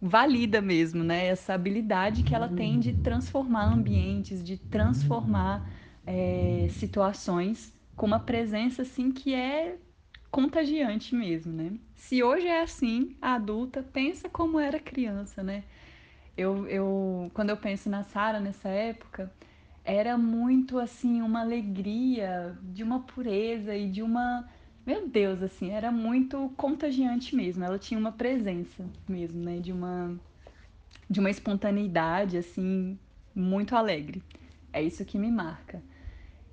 valida 0.00 0.60
mesmo, 0.60 1.04
né? 1.04 1.26
Essa 1.26 1.54
habilidade 1.54 2.22
que 2.22 2.34
ela 2.34 2.48
tem 2.48 2.78
de 2.78 2.94
transformar 2.94 3.64
ambientes, 3.64 4.42
de 4.42 4.56
transformar 4.56 5.68
é, 6.06 6.68
situações 6.70 7.72
com 7.96 8.06
uma 8.06 8.20
presença 8.20 8.82
assim 8.82 9.12
que 9.12 9.34
é 9.34 9.76
contagiante 10.30 11.14
mesmo, 11.14 11.52
né? 11.52 11.72
Se 11.94 12.22
hoje 12.22 12.46
é 12.46 12.62
assim, 12.62 13.16
a 13.20 13.34
adulta, 13.34 13.82
pensa 13.82 14.28
como 14.28 14.58
era 14.58 14.78
criança, 14.78 15.42
né? 15.42 15.64
eu, 16.40 16.66
eu 16.68 17.30
quando 17.34 17.50
eu 17.50 17.56
penso 17.56 17.88
na 17.90 18.02
Sara 18.02 18.40
nessa 18.40 18.68
época, 18.68 19.32
era 19.84 20.16
muito 20.16 20.78
assim 20.78 21.20
uma 21.22 21.40
alegria, 21.40 22.56
de 22.62 22.82
uma 22.82 23.00
pureza 23.00 23.74
e 23.74 23.88
de 23.88 24.02
uma 24.02 24.48
meu 24.86 25.06
Deus, 25.06 25.42
assim, 25.42 25.70
era 25.70 25.92
muito 25.92 26.50
contagiante 26.56 27.36
mesmo. 27.36 27.62
Ela 27.62 27.78
tinha 27.78 28.00
uma 28.00 28.10
presença 28.12 28.84
mesmo, 29.06 29.42
né, 29.42 29.58
de 29.58 29.72
uma 29.72 30.16
de 31.08 31.20
uma 31.20 31.30
espontaneidade 31.30 32.36
assim 32.36 32.98
muito 33.34 33.76
alegre. 33.76 34.22
É 34.72 34.82
isso 34.82 35.04
que 35.04 35.18
me 35.18 35.30
marca. 35.30 35.82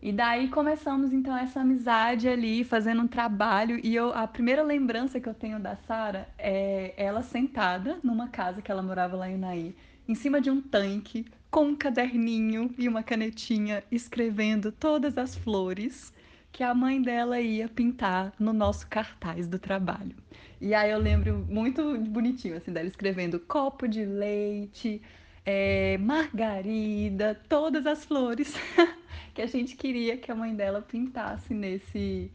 E 0.01 0.11
daí 0.11 0.47
começamos 0.49 1.11
então 1.11 1.35
essa 1.35 1.61
amizade 1.61 2.27
ali, 2.27 2.63
fazendo 2.63 3.01
um 3.01 3.07
trabalho. 3.07 3.79
E 3.83 3.95
eu, 3.95 4.13
a 4.13 4.27
primeira 4.27 4.61
lembrança 4.61 5.19
que 5.19 5.27
eu 5.27 5.33
tenho 5.33 5.59
da 5.59 5.75
Sara 5.75 6.29
é 6.37 6.93
ela 6.95 7.23
sentada 7.23 7.99
numa 8.03 8.27
casa 8.27 8.61
que 8.61 8.71
ela 8.71 8.83
morava 8.83 9.17
lá 9.17 9.29
em 9.29 9.35
Unaí, 9.35 9.75
em 10.07 10.13
cima 10.13 10.39
de 10.39 10.51
um 10.51 10.61
tanque, 10.61 11.25
com 11.49 11.65
um 11.69 11.75
caderninho 11.75 12.73
e 12.77 12.87
uma 12.87 13.01
canetinha, 13.01 13.83
escrevendo 13.91 14.71
todas 14.71 15.17
as 15.17 15.35
flores 15.35 16.13
que 16.51 16.63
a 16.63 16.73
mãe 16.73 17.01
dela 17.01 17.39
ia 17.39 17.67
pintar 17.67 18.33
no 18.39 18.53
nosso 18.53 18.87
cartaz 18.87 19.47
do 19.47 19.59
trabalho. 19.59 20.15
E 20.59 20.73
aí 20.73 20.91
eu 20.91 20.99
lembro 20.99 21.45
muito 21.49 21.97
bonitinho, 21.99 22.57
assim, 22.57 22.71
dela 22.71 22.87
escrevendo 22.87 23.39
copo 23.39 23.87
de 23.87 24.05
leite, 24.05 25.01
é, 25.45 25.97
margarida, 25.99 27.39
todas 27.47 27.85
as 27.85 28.03
flores 28.03 28.53
que 29.37 29.41
a 29.43 29.45
gente 29.45 29.75
queria 29.75 30.17
que 30.17 30.31
a 30.31 30.35
mãe 30.35 30.55
dela 30.55 30.81
pintasse 30.81 31.53
nesse, 31.53 32.31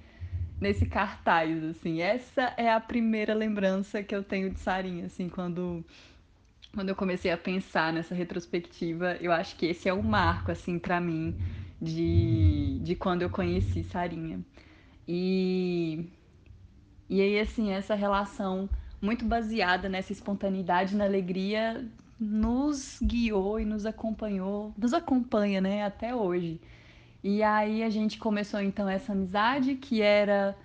nesse 0.60 0.86
cartaz, 0.86 1.64
assim. 1.64 2.00
Essa 2.00 2.54
é 2.56 2.72
a 2.72 2.78
primeira 2.78 3.34
lembrança 3.34 4.04
que 4.04 4.14
eu 4.14 4.22
tenho 4.22 4.50
de 4.50 4.60
Sarinha, 4.60 5.06
assim, 5.06 5.28
quando 5.28 5.84
quando 6.72 6.88
eu 6.88 6.96
comecei 6.96 7.30
a 7.30 7.36
pensar 7.36 7.92
nessa 7.92 8.14
retrospectiva, 8.14 9.16
eu 9.20 9.30
acho 9.32 9.56
que 9.56 9.66
esse 9.66 9.88
é 9.88 9.92
um 9.92 10.00
marco, 10.00 10.50
assim, 10.52 10.78
para 10.78 11.00
mim, 11.00 11.36
de, 11.80 12.78
de 12.82 12.94
quando 12.94 13.22
eu 13.22 13.28
conheci 13.28 13.82
Sarinha. 13.82 14.40
E, 15.06 16.08
e 17.10 17.20
aí, 17.20 17.38
assim, 17.40 17.72
essa 17.72 17.94
relação 17.96 18.70
muito 19.02 19.24
baseada 19.24 19.88
nessa 19.88 20.12
espontaneidade, 20.12 20.96
na 20.96 21.04
alegria, 21.04 21.84
nos 22.18 23.00
guiou 23.02 23.60
e 23.60 23.64
nos 23.66 23.84
acompanhou, 23.84 24.72
nos 24.78 24.94
acompanha, 24.94 25.60
né, 25.60 25.84
até 25.84 26.14
hoje. 26.14 26.58
E 27.22 27.42
aí 27.42 27.82
a 27.82 27.90
gente 27.90 28.18
começou 28.18 28.60
então 28.60 28.88
essa 28.88 29.12
amizade 29.12 29.76
que 29.76 30.02
era 30.02 30.56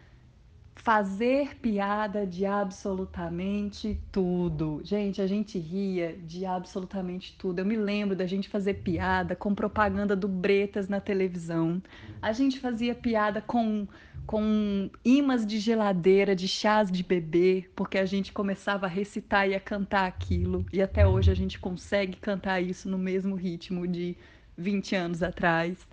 fazer 0.75 1.55
piada 1.57 2.25
de 2.25 2.45
absolutamente 2.45 3.99
tudo. 4.11 4.79
Gente, 4.83 5.21
a 5.21 5.27
gente 5.27 5.59
ria 5.59 6.17
de 6.25 6.45
absolutamente 6.45 7.35
tudo. 7.37 7.59
Eu 7.59 7.65
me 7.65 7.75
lembro 7.75 8.15
da 8.15 8.25
gente 8.25 8.47
fazer 8.47 8.75
piada 8.75 9.35
com 9.35 9.53
propaganda 9.53 10.15
do 10.15 10.27
Bretas 10.27 10.87
na 10.87 11.01
televisão. 11.01 11.81
A 12.21 12.31
gente 12.31 12.59
fazia 12.59 12.95
piada 12.95 13.41
com 13.41 13.87
com 14.25 14.89
imãs 15.05 15.45
de 15.45 15.57
geladeira, 15.57 16.35
de 16.35 16.49
chás 16.49 16.91
de 16.91 17.01
bebê, 17.01 17.69
porque 17.73 17.97
a 17.97 18.05
gente 18.05 18.33
começava 18.33 18.85
a 18.85 18.89
recitar 18.89 19.47
e 19.47 19.55
a 19.55 19.59
cantar 19.59 20.05
aquilo. 20.05 20.65
E 20.71 20.81
até 20.81 21.07
hoje 21.07 21.31
a 21.31 21.33
gente 21.33 21.57
consegue 21.57 22.17
cantar 22.17 22.59
isso 22.61 22.89
no 22.89 22.97
mesmo 22.97 23.35
ritmo 23.35 23.87
de 23.87 24.17
20 24.57 24.95
anos 24.95 25.23
atrás. 25.23 25.87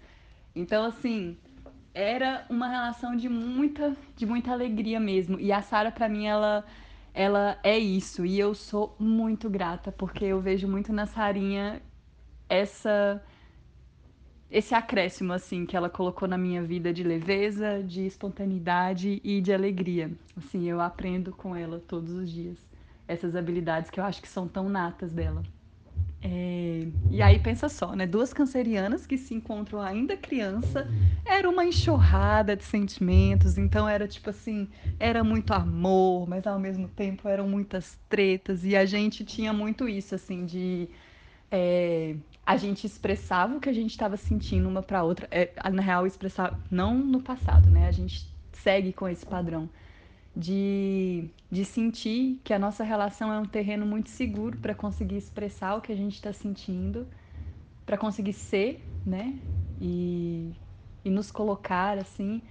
Então, 0.54 0.84
assim, 0.84 1.36
era 1.92 2.46
uma 2.48 2.68
relação 2.68 3.16
de 3.16 3.28
muita, 3.28 3.96
de 4.16 4.26
muita 4.26 4.52
alegria 4.52 5.00
mesmo. 5.00 5.38
E 5.40 5.52
a 5.52 5.62
Sara, 5.62 5.90
para 5.90 6.08
mim, 6.08 6.26
ela, 6.26 6.64
ela 7.12 7.58
é 7.62 7.78
isso. 7.78 8.24
E 8.24 8.38
eu 8.38 8.54
sou 8.54 8.94
muito 8.98 9.50
grata, 9.50 9.92
porque 9.92 10.24
eu 10.24 10.40
vejo 10.40 10.68
muito 10.68 10.92
na 10.92 11.06
Sarinha 11.06 11.82
essa 12.48 13.22
esse 14.50 14.72
acréscimo 14.72 15.32
assim 15.32 15.66
que 15.66 15.76
ela 15.76 15.90
colocou 15.90 16.28
na 16.28 16.38
minha 16.38 16.62
vida 16.62 16.92
de 16.92 17.02
leveza, 17.02 17.82
de 17.82 18.06
espontaneidade 18.06 19.20
e 19.24 19.40
de 19.40 19.52
alegria. 19.52 20.12
Assim, 20.36 20.68
eu 20.70 20.80
aprendo 20.80 21.32
com 21.32 21.56
ela 21.56 21.80
todos 21.80 22.12
os 22.12 22.30
dias 22.30 22.56
essas 23.06 23.36
habilidades 23.36 23.90
que 23.90 24.00
eu 24.00 24.04
acho 24.04 24.22
que 24.22 24.28
são 24.28 24.48
tão 24.48 24.68
natas 24.68 25.12
dela. 25.12 25.42
É, 26.26 26.86
e 27.10 27.20
aí 27.20 27.38
pensa 27.38 27.68
só, 27.68 27.94
né? 27.94 28.06
Duas 28.06 28.32
cancerianas 28.32 29.06
que 29.06 29.18
se 29.18 29.34
encontram 29.34 29.78
ainda 29.82 30.16
criança, 30.16 30.88
era 31.22 31.46
uma 31.46 31.66
enxurrada 31.66 32.56
de 32.56 32.64
sentimentos, 32.64 33.58
então 33.58 33.86
era 33.86 34.08
tipo 34.08 34.30
assim, 34.30 34.66
era 34.98 35.22
muito 35.22 35.52
amor, 35.52 36.26
mas 36.26 36.46
ao 36.46 36.58
mesmo 36.58 36.88
tempo 36.88 37.28
eram 37.28 37.46
muitas 37.46 37.98
tretas, 38.08 38.64
e 38.64 38.74
a 38.74 38.86
gente 38.86 39.22
tinha 39.22 39.52
muito 39.52 39.86
isso, 39.86 40.14
assim, 40.14 40.46
de. 40.46 40.88
É, 41.50 42.16
a 42.46 42.56
gente 42.56 42.86
expressava 42.86 43.56
o 43.56 43.60
que 43.60 43.68
a 43.68 43.72
gente 43.72 43.90
estava 43.90 44.16
sentindo 44.16 44.66
uma 44.66 44.82
para 44.82 45.02
outra, 45.04 45.28
é, 45.30 45.52
na 45.70 45.82
real, 45.82 46.06
expressar, 46.06 46.58
não 46.70 46.96
no 46.96 47.20
passado, 47.22 47.70
né? 47.70 47.86
A 47.86 47.92
gente 47.92 48.26
segue 48.52 48.94
com 48.94 49.06
esse 49.06 49.26
padrão 49.26 49.68
de, 50.36 51.28
de 51.50 51.64
sentir 51.64 52.40
que 52.42 52.52
a 52.52 52.58
nossa 52.58 52.82
relação 52.82 53.32
é 53.32 53.38
um 53.38 53.44
terreno 53.44 53.86
muito 53.86 54.10
seguro 54.10 54.58
para 54.58 54.74
conseguir 54.74 55.16
expressar 55.16 55.76
o 55.76 55.80
que 55.80 55.92
a 55.92 55.96
gente 55.96 56.14
está 56.14 56.32
sentindo, 56.32 57.06
para 57.86 57.96
conseguir 57.96 58.32
ser, 58.32 58.84
né? 59.06 59.38
E, 59.80 60.52
e 61.04 61.10
nos 61.10 61.30
colocar 61.30 61.98
assim. 61.98 62.42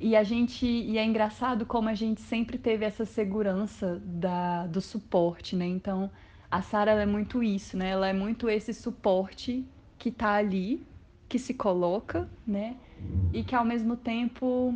E 0.00 0.16
a 0.16 0.22
gente 0.22 0.66
e 0.66 0.98
é 0.98 1.04
engraçado 1.04 1.64
como 1.64 1.88
a 1.88 1.94
gente 1.94 2.20
sempre 2.20 2.58
teve 2.58 2.84
essa 2.84 3.04
segurança 3.04 4.02
da, 4.04 4.66
do 4.66 4.80
suporte, 4.80 5.54
né? 5.54 5.66
Então 5.66 6.10
a 6.50 6.60
Sara 6.62 6.92
é 6.92 7.06
muito 7.06 7.42
isso, 7.42 7.76
né? 7.76 7.90
Ela 7.90 8.08
é 8.08 8.12
muito 8.12 8.48
esse 8.48 8.74
suporte 8.74 9.64
que 9.98 10.08
está 10.08 10.34
ali, 10.34 10.86
que 11.28 11.38
se 11.38 11.54
coloca, 11.54 12.28
né? 12.46 12.76
E 13.32 13.44
que 13.44 13.54
ao 13.54 13.64
mesmo 13.64 13.96
tempo 13.96 14.74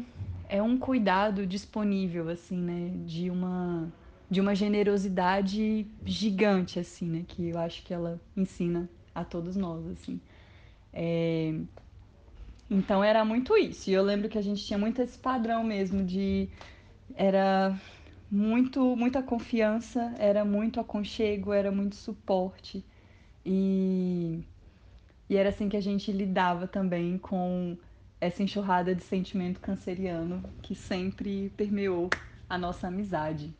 é 0.51 0.61
um 0.61 0.77
cuidado 0.77 1.47
disponível, 1.47 2.29
assim, 2.29 2.59
né? 2.59 2.93
De 3.07 3.31
uma, 3.31 3.91
de 4.29 4.41
uma 4.41 4.55
generosidade 4.55 5.87
gigante, 6.05 6.81
assim, 6.81 7.09
né? 7.09 7.25
Que 7.27 7.51
eu 7.51 7.59
acho 7.59 7.85
que 7.85 7.95
ela 7.95 8.21
ensina 8.37 8.91
a 9.15 9.25
todos 9.25 9.57
nós, 9.57 9.87
assim. 9.87 10.21
É... 10.93 11.55
Então 12.69 13.03
era 13.03 13.25
muito 13.25 13.57
isso. 13.57 13.91
E 13.91 13.93
eu 13.93 14.03
lembro 14.03 14.29
que 14.29 14.39
a 14.39 14.43
gente 14.43 14.65
tinha 14.65 14.79
muito 14.79 15.01
esse 15.01 15.19
padrão 15.19 15.63
mesmo 15.63 16.05
de. 16.05 16.49
Era 17.15 17.79
muito, 18.31 18.97
muita 18.97 19.23
confiança, 19.23 20.15
era 20.19 20.45
muito 20.45 20.81
aconchego, 20.81 21.53
era 21.53 21.71
muito 21.71 21.95
suporte. 21.97 22.85
E, 23.47 24.45
e 25.29 25.37
era 25.37 25.51
assim 25.51 25.69
que 25.69 25.77
a 25.77 25.81
gente 25.81 26.13
lidava 26.13 26.67
também 26.69 27.19
com 27.19 27.77
essa 28.21 28.43
enxurrada 28.43 28.95
de 28.95 29.03
sentimento 29.03 29.61
canceriano 29.61 30.43
que 30.63 30.75
sempre 30.75 31.51
permeou 31.57 32.11
a 32.49 32.59
nossa 32.59 32.89
amizade. 32.89 33.55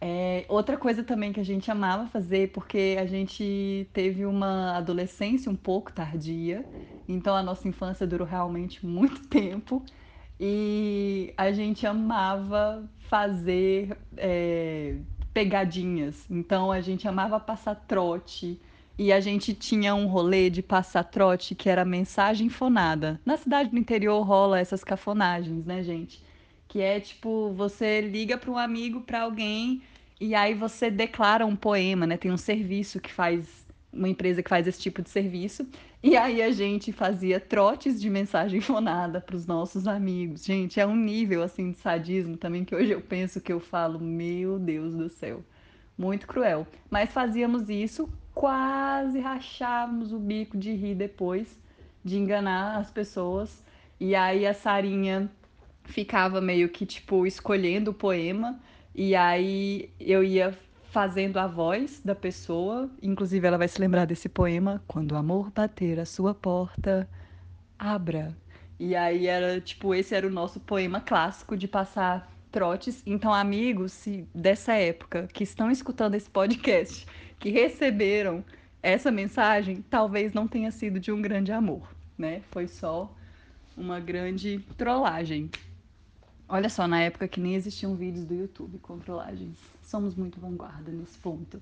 É, 0.00 0.44
outra 0.48 0.76
coisa 0.76 1.02
também 1.02 1.32
que 1.32 1.40
a 1.40 1.44
gente 1.44 1.70
amava 1.70 2.06
fazer, 2.06 2.52
porque 2.52 2.96
a 3.00 3.06
gente 3.06 3.88
teve 3.92 4.26
uma 4.26 4.76
adolescência 4.76 5.50
um 5.50 5.56
pouco 5.56 5.92
tardia, 5.92 6.64
então 7.08 7.34
a 7.34 7.42
nossa 7.42 7.66
infância 7.66 8.06
durou 8.06 8.26
realmente 8.26 8.84
muito 8.84 9.22
tempo, 9.28 9.82
e 10.38 11.32
a 11.36 11.50
gente 11.50 11.86
amava 11.86 12.88
fazer 13.08 13.96
é, 14.18 14.96
pegadinhas. 15.32 16.26
Então 16.30 16.70
a 16.70 16.80
gente 16.80 17.08
amava 17.08 17.40
passar 17.40 17.74
trote, 17.74 18.60
e 18.98 19.12
a 19.12 19.20
gente 19.20 19.52
tinha 19.52 19.94
um 19.94 20.06
rolê 20.06 20.48
de 20.48 20.62
passar 20.62 21.04
trote 21.04 21.54
que 21.54 21.68
era 21.68 21.84
mensagem 21.84 22.48
fonada. 22.48 23.20
Na 23.24 23.36
cidade 23.36 23.70
do 23.70 23.78
interior 23.78 24.22
rola 24.22 24.58
essas 24.58 24.82
cafonagens, 24.82 25.66
né, 25.66 25.82
gente? 25.82 26.22
Que 26.66 26.80
é 26.80 26.98
tipo, 26.98 27.52
você 27.52 28.00
liga 28.00 28.38
para 28.38 28.50
um 28.50 28.56
amigo, 28.56 29.02
para 29.02 29.20
alguém, 29.22 29.82
e 30.18 30.34
aí 30.34 30.54
você 30.54 30.90
declara 30.90 31.44
um 31.44 31.54
poema, 31.54 32.06
né? 32.06 32.16
Tem 32.16 32.30
um 32.30 32.38
serviço 32.38 32.98
que 32.98 33.12
faz, 33.12 33.66
uma 33.92 34.08
empresa 34.08 34.42
que 34.42 34.48
faz 34.48 34.66
esse 34.66 34.80
tipo 34.80 35.02
de 35.02 35.10
serviço. 35.10 35.66
E 36.02 36.16
aí 36.16 36.40
a 36.40 36.50
gente 36.50 36.90
fazia 36.90 37.38
trotes 37.38 38.00
de 38.00 38.08
mensagem 38.08 38.60
fonada 38.62 39.20
para 39.20 39.36
os 39.36 39.46
nossos 39.46 39.86
amigos. 39.86 40.44
Gente, 40.44 40.80
é 40.80 40.86
um 40.86 40.96
nível 40.96 41.42
assim 41.42 41.72
de 41.72 41.78
sadismo 41.80 42.36
também 42.38 42.64
que 42.64 42.74
hoje 42.74 42.92
eu 42.92 43.00
penso 43.02 43.42
que 43.42 43.52
eu 43.52 43.60
falo, 43.60 44.00
meu 44.00 44.58
Deus 44.58 44.94
do 44.94 45.10
céu. 45.10 45.44
Muito 45.98 46.26
cruel. 46.26 46.66
Mas 46.90 47.12
fazíamos 47.12 47.68
isso 47.68 48.08
quase 48.36 49.18
rachávamos 49.18 50.12
o 50.12 50.18
bico 50.18 50.58
de 50.58 50.74
rir 50.74 50.94
depois, 50.94 51.58
de 52.04 52.18
enganar 52.18 52.76
as 52.76 52.90
pessoas. 52.90 53.64
E 53.98 54.14
aí 54.14 54.46
a 54.46 54.52
Sarinha 54.52 55.30
ficava 55.84 56.38
meio 56.38 56.68
que, 56.68 56.84
tipo, 56.84 57.26
escolhendo 57.26 57.92
o 57.92 57.94
poema. 57.94 58.60
E 58.94 59.16
aí 59.16 59.90
eu 59.98 60.22
ia 60.22 60.54
fazendo 60.90 61.38
a 61.38 61.46
voz 61.46 62.02
da 62.04 62.14
pessoa. 62.14 62.90
Inclusive, 63.02 63.46
ela 63.46 63.56
vai 63.56 63.68
se 63.68 63.80
lembrar 63.80 64.04
desse 64.04 64.28
poema. 64.28 64.84
Quando 64.86 65.12
o 65.12 65.16
amor 65.16 65.50
bater 65.50 65.98
a 65.98 66.04
sua 66.04 66.34
porta, 66.34 67.08
abra. 67.78 68.36
E 68.78 68.94
aí 68.94 69.28
era, 69.28 69.58
tipo, 69.62 69.94
esse 69.94 70.14
era 70.14 70.26
o 70.26 70.30
nosso 70.30 70.60
poema 70.60 71.00
clássico 71.00 71.56
de 71.56 71.66
passar 71.66 72.30
trotes. 72.52 73.02
Então, 73.06 73.32
amigos 73.32 73.92
se, 73.92 74.28
dessa 74.34 74.74
época 74.74 75.26
que 75.32 75.42
estão 75.42 75.70
escutando 75.70 76.16
esse 76.16 76.28
podcast 76.28 77.06
que 77.38 77.50
receberam 77.50 78.44
essa 78.82 79.10
mensagem 79.10 79.84
talvez 79.90 80.32
não 80.32 80.46
tenha 80.46 80.70
sido 80.70 81.00
de 81.00 81.10
um 81.10 81.20
grande 81.20 81.52
amor, 81.52 81.88
né? 82.16 82.42
Foi 82.50 82.68
só 82.68 83.12
uma 83.76 84.00
grande 84.00 84.60
trollagem. 84.76 85.50
Olha 86.48 86.68
só, 86.68 86.86
na 86.86 87.00
época 87.00 87.26
que 87.26 87.40
nem 87.40 87.54
existiam 87.54 87.94
vídeos 87.96 88.24
do 88.24 88.34
YouTube 88.34 88.78
com 88.78 88.98
trollagens. 88.98 89.58
Somos 89.82 90.14
muito 90.14 90.38
vanguarda 90.38 90.92
nesse 90.92 91.18
ponto. 91.18 91.60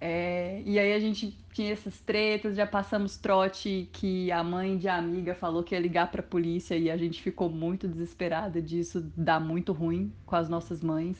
É, 0.00 0.62
e 0.64 0.78
aí 0.78 0.92
a 0.92 1.00
gente 1.00 1.36
tinha 1.52 1.72
essas 1.72 1.98
tretas, 2.00 2.56
já 2.56 2.66
passamos 2.66 3.16
trote 3.16 3.88
que 3.92 4.30
a 4.30 4.44
mãe 4.44 4.78
de 4.78 4.88
amiga 4.88 5.34
falou 5.34 5.64
que 5.64 5.74
ia 5.74 5.80
ligar 5.80 6.10
pra 6.10 6.22
polícia 6.22 6.76
e 6.76 6.88
a 6.88 6.96
gente 6.96 7.20
ficou 7.20 7.50
muito 7.50 7.88
desesperada 7.88 8.62
disso, 8.62 9.10
dá 9.16 9.40
muito 9.40 9.72
ruim 9.72 10.12
com 10.24 10.36
as 10.36 10.48
nossas 10.48 10.82
mães. 10.82 11.16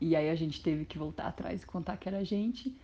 E 0.00 0.16
aí 0.16 0.30
a 0.30 0.34
gente 0.34 0.62
teve 0.62 0.84
que 0.84 0.98
voltar 0.98 1.26
atrás 1.28 1.62
e 1.62 1.66
contar 1.66 1.96
que 1.96 2.08
era 2.08 2.18
a 2.18 2.24
gente. 2.24 2.74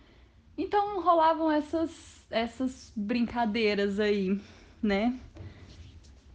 Então 0.57 1.01
rolavam 1.01 1.51
essas, 1.51 1.91
essas 2.29 2.91
brincadeiras 2.95 3.99
aí, 3.99 4.39
né? 4.81 5.19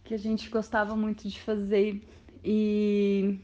Que 0.03 0.13
a 0.13 0.17
gente 0.17 0.49
gostava 0.49 0.95
muito 0.95 1.27
de 1.27 1.39
fazer. 1.41 2.01
E 2.43 3.39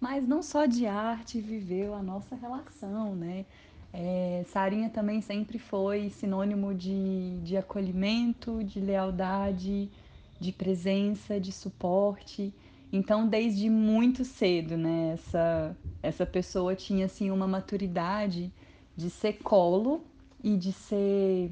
mas 0.00 0.26
não 0.26 0.42
só 0.42 0.64
de 0.64 0.86
arte 0.86 1.40
viveu 1.40 1.94
a 1.94 2.02
nossa 2.02 2.34
relação, 2.34 3.14
né? 3.14 3.44
É, 3.92 4.44
Sarinha 4.46 4.88
também 4.88 5.20
sempre 5.20 5.58
foi 5.58 6.08
sinônimo 6.08 6.72
de, 6.72 7.38
de 7.42 7.56
acolhimento, 7.56 8.64
de 8.64 8.80
lealdade, 8.80 9.90
de 10.38 10.52
presença, 10.52 11.38
de 11.38 11.52
suporte. 11.52 12.54
Então, 12.92 13.28
desde 13.28 13.68
muito 13.68 14.24
cedo, 14.24 14.76
né, 14.76 15.12
essa, 15.14 15.76
essa 16.02 16.26
pessoa 16.26 16.74
tinha 16.74 17.06
assim 17.06 17.30
uma 17.30 17.46
maturidade 17.46 18.50
de 19.00 19.08
ser 19.08 19.34
colo 19.42 20.04
e 20.44 20.56
de 20.56 20.72
ser 20.72 21.50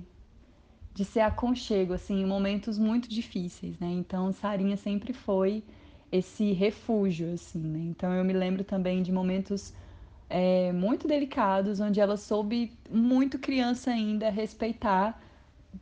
de 0.95 1.05
ser 1.05 1.21
aconchego 1.21 1.95
assim 1.95 2.21
em 2.23 2.27
momentos 2.27 2.77
muito 2.77 3.09
difíceis, 3.09 3.79
né? 3.79 3.87
Então, 3.87 4.33
Sarinha 4.33 4.77
sempre 4.77 5.13
foi 5.13 5.63
esse 6.11 6.53
refúgio 6.53 7.33
assim, 7.33 7.61
né? 7.61 7.79
Então, 7.79 8.13
eu 8.13 8.25
me 8.25 8.33
lembro 8.33 8.65
também 8.65 9.03
de 9.03 9.13
momentos 9.13 9.73
é, 10.29 10.73
muito 10.73 11.07
delicados, 11.07 11.79
onde 11.79 12.01
ela 12.01 12.17
soube, 12.17 12.73
muito 12.91 13.39
criança 13.39 13.93
ainda, 13.93 14.29
respeitar 14.29 15.23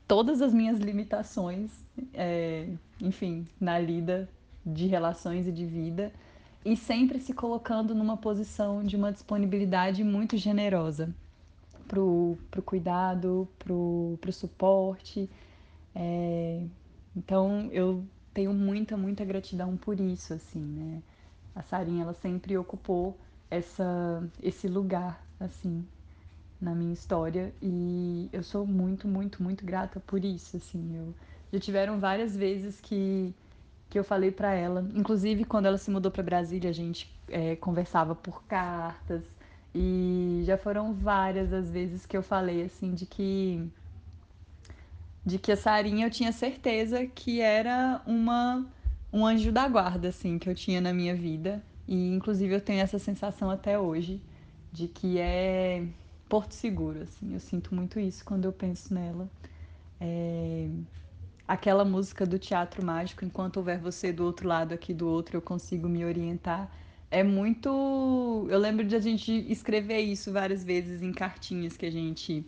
todas 0.06 0.42
as 0.42 0.52
minhas 0.52 0.78
limitações, 0.78 1.70
é, 2.12 2.68
enfim, 3.00 3.46
na 3.58 3.78
lida 3.78 4.28
de 4.64 4.86
relações 4.86 5.48
e 5.48 5.52
de 5.52 5.64
vida, 5.64 6.12
e 6.64 6.76
sempre 6.76 7.18
se 7.20 7.32
colocando 7.32 7.94
numa 7.94 8.18
posição 8.18 8.84
de 8.84 8.96
uma 8.96 9.10
disponibilidade 9.10 10.04
muito 10.04 10.36
generosa 10.36 11.12
pro, 11.86 12.38
pro 12.50 12.62
cuidado, 12.62 13.48
pro, 13.58 14.18
pro 14.20 14.32
suporte. 14.32 15.30
É, 15.94 16.62
então 17.16 17.68
eu 17.72 18.04
tenho 18.34 18.52
muita, 18.52 18.96
muita 18.96 19.24
gratidão 19.24 19.76
por 19.76 19.98
isso, 19.98 20.34
assim, 20.34 20.60
né? 20.60 21.02
A 21.54 21.62
Sarinha, 21.62 22.02
ela 22.02 22.12
sempre 22.12 22.56
ocupou 22.58 23.18
essa, 23.50 24.22
esse 24.42 24.68
lugar, 24.68 25.24
assim, 25.40 25.86
na 26.60 26.74
minha 26.74 26.92
história. 26.92 27.54
E 27.62 28.28
eu 28.32 28.42
sou 28.42 28.66
muito, 28.66 29.08
muito, 29.08 29.42
muito 29.42 29.64
grata 29.64 30.00
por 30.00 30.24
isso, 30.24 30.56
assim. 30.58 30.96
Eu, 30.96 31.14
já 31.52 31.58
tiveram 31.60 31.98
várias 31.98 32.36
vezes 32.36 32.80
que, 32.80 33.34
que 33.88 33.98
eu 33.98 34.04
falei 34.04 34.30
para 34.30 34.52
ela, 34.52 34.86
inclusive 34.94 35.44
quando 35.44 35.66
ela 35.66 35.78
se 35.78 35.90
mudou 35.90 36.10
para 36.10 36.22
Brasília, 36.22 36.70
a 36.70 36.72
gente 36.74 37.10
é, 37.28 37.56
conversava 37.56 38.14
por 38.14 38.44
cartas. 38.44 39.22
E 39.78 40.42
já 40.44 40.56
foram 40.56 40.94
várias 40.94 41.52
as 41.52 41.70
vezes 41.70 42.06
que 42.06 42.16
eu 42.16 42.22
falei, 42.22 42.62
assim, 42.64 42.94
de 42.94 43.04
que 43.06 43.70
de 45.24 45.38
que 45.38 45.52
a 45.52 45.56
Sarinha 45.56 46.06
eu 46.06 46.10
tinha 46.10 46.32
certeza 46.32 47.04
que 47.06 47.40
era 47.40 48.00
uma 48.06 48.64
um 49.12 49.26
anjo 49.26 49.50
da 49.52 49.68
guarda 49.68 50.08
assim 50.08 50.38
que 50.38 50.48
eu 50.48 50.54
tinha 50.54 50.80
na 50.80 50.92
minha 50.92 51.14
vida 51.14 51.62
e 51.88 52.14
inclusive 52.14 52.54
eu 52.54 52.60
tenho 52.60 52.80
essa 52.80 52.98
sensação 52.98 53.50
até 53.50 53.78
hoje 53.78 54.22
de 54.72 54.88
que 54.88 55.18
é 55.18 55.86
porto 56.28 56.52
seguro, 56.52 57.02
assim. 57.02 57.34
Eu 57.34 57.40
sinto 57.40 57.74
muito 57.74 57.98
isso 58.00 58.24
quando 58.24 58.44
eu 58.44 58.52
penso 58.52 58.92
nela. 58.92 59.28
É... 60.00 60.68
Aquela 61.48 61.84
música 61.84 62.26
do 62.26 62.38
Teatro 62.38 62.84
Mágico, 62.84 63.24
enquanto 63.24 63.58
houver 63.58 63.78
você 63.78 64.12
do 64.12 64.24
outro 64.24 64.48
lado 64.48 64.74
aqui 64.74 64.92
do 64.92 65.08
outro, 65.08 65.36
eu 65.36 65.42
consigo 65.42 65.88
me 65.88 66.04
orientar. 66.04 66.70
É 67.10 67.22
muito. 67.22 68.46
Eu 68.50 68.58
lembro 68.58 68.84
de 68.84 68.96
a 68.96 69.00
gente 69.00 69.32
escrever 69.50 70.00
isso 70.00 70.32
várias 70.32 70.64
vezes 70.64 71.02
em 71.02 71.12
cartinhas 71.12 71.76
que 71.76 71.86
a 71.86 71.90
gente 71.90 72.44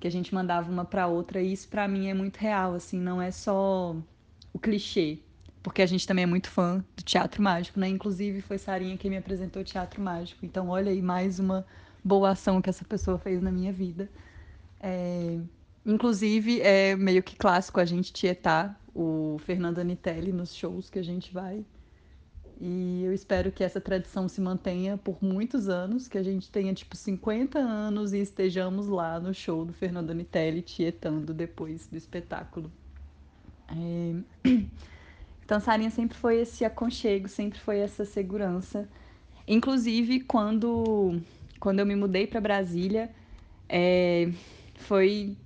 que 0.00 0.06
a 0.08 0.10
gente 0.10 0.34
mandava 0.34 0.70
uma 0.70 0.84
para 0.84 1.06
outra 1.06 1.40
e 1.40 1.52
isso 1.52 1.68
para 1.68 1.88
mim 1.88 2.08
é 2.08 2.14
muito 2.14 2.36
real, 2.36 2.74
assim, 2.74 2.98
não 3.00 3.22
é 3.22 3.30
só 3.30 3.96
o 4.52 4.58
clichê 4.58 5.18
porque 5.64 5.80
a 5.80 5.86
gente 5.86 6.06
também 6.06 6.24
é 6.24 6.26
muito 6.26 6.50
fã 6.50 6.84
do 6.94 7.02
teatro 7.02 7.42
mágico, 7.42 7.80
né? 7.80 7.88
Inclusive 7.88 8.42
foi 8.42 8.58
Sarinha 8.58 8.98
quem 8.98 9.10
me 9.10 9.16
apresentou 9.16 9.62
o 9.62 9.64
teatro 9.64 10.00
mágico. 10.02 10.44
Então, 10.44 10.68
olha 10.68 10.92
aí 10.92 11.00
mais 11.00 11.40
uma 11.40 11.66
boa 12.04 12.32
ação 12.32 12.60
que 12.60 12.68
essa 12.68 12.84
pessoa 12.84 13.18
fez 13.18 13.40
na 13.40 13.50
minha 13.50 13.72
vida. 13.72 14.10
É... 14.78 15.38
Inclusive, 15.86 16.60
é 16.60 16.94
meio 16.96 17.22
que 17.22 17.34
clássico 17.34 17.80
a 17.80 17.84
gente 17.86 18.12
tietar 18.12 18.78
o 18.94 19.38
Fernando 19.46 19.78
Anitelli 19.78 20.32
nos 20.32 20.54
shows 20.54 20.90
que 20.90 20.98
a 20.98 21.02
gente 21.02 21.32
vai. 21.32 21.64
E 22.60 23.02
eu 23.04 23.12
espero 23.12 23.50
que 23.50 23.64
essa 23.64 23.80
tradição 23.80 24.28
se 24.28 24.40
mantenha 24.40 24.96
por 24.96 25.22
muitos 25.22 25.68
anos, 25.68 26.06
que 26.06 26.16
a 26.16 26.22
gente 26.22 26.50
tenha 26.50 26.72
tipo 26.72 26.96
50 26.96 27.58
anos 27.58 28.12
e 28.12 28.18
estejamos 28.18 28.86
lá 28.86 29.18
no 29.18 29.34
show 29.34 29.64
do 29.64 29.72
Fernando 29.72 30.10
Anitelli 30.10 30.62
tietando 30.62 31.34
depois 31.34 31.86
do 31.88 31.96
espetáculo. 31.96 32.70
É... 33.68 34.48
Então, 35.44 35.60
Sarinha 35.60 35.90
sempre 35.90 36.16
foi 36.16 36.40
esse 36.40 36.64
aconchego, 36.64 37.28
sempre 37.28 37.58
foi 37.58 37.76
essa 37.80 38.06
segurança. 38.06 38.88
Inclusive, 39.46 40.20
quando, 40.20 41.20
quando 41.60 41.80
eu 41.80 41.84
me 41.84 41.94
mudei 41.94 42.26
para 42.26 42.40
Brasília, 42.40 43.10
é, 43.68 44.32
foi 44.76 45.36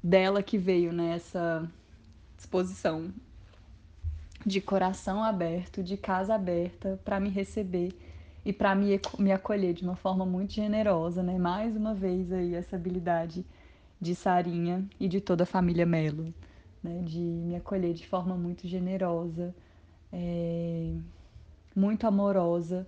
dela 0.00 0.44
que 0.44 0.56
veio 0.56 0.92
né, 0.92 1.16
essa 1.16 1.68
disposição 2.36 3.12
de 4.44 4.60
coração 4.60 5.22
aberto, 5.22 5.82
de 5.82 5.96
casa 5.96 6.34
aberta 6.34 7.00
para 7.04 7.20
me 7.20 7.28
receber 7.28 7.92
e 8.44 8.52
para 8.52 8.74
me, 8.74 9.00
me 9.18 9.32
acolher 9.32 9.72
de 9.72 9.84
uma 9.84 9.96
forma 9.96 10.26
muito 10.26 10.52
generosa, 10.52 11.22
né? 11.22 11.38
Mais 11.38 11.76
uma 11.76 11.94
vez 11.94 12.32
aí 12.32 12.54
essa 12.54 12.76
habilidade 12.76 13.44
de 14.00 14.14
Sarinha 14.14 14.84
e 14.98 15.06
de 15.08 15.20
toda 15.20 15.44
a 15.44 15.46
família 15.46 15.86
Melo 15.86 16.32
né, 16.82 17.00
de 17.04 17.18
me 17.18 17.54
acolher 17.54 17.94
de 17.94 18.06
forma 18.06 18.36
muito 18.36 18.66
generosa, 18.66 19.54
é, 20.12 20.94
muito 21.74 22.06
amorosa. 22.06 22.86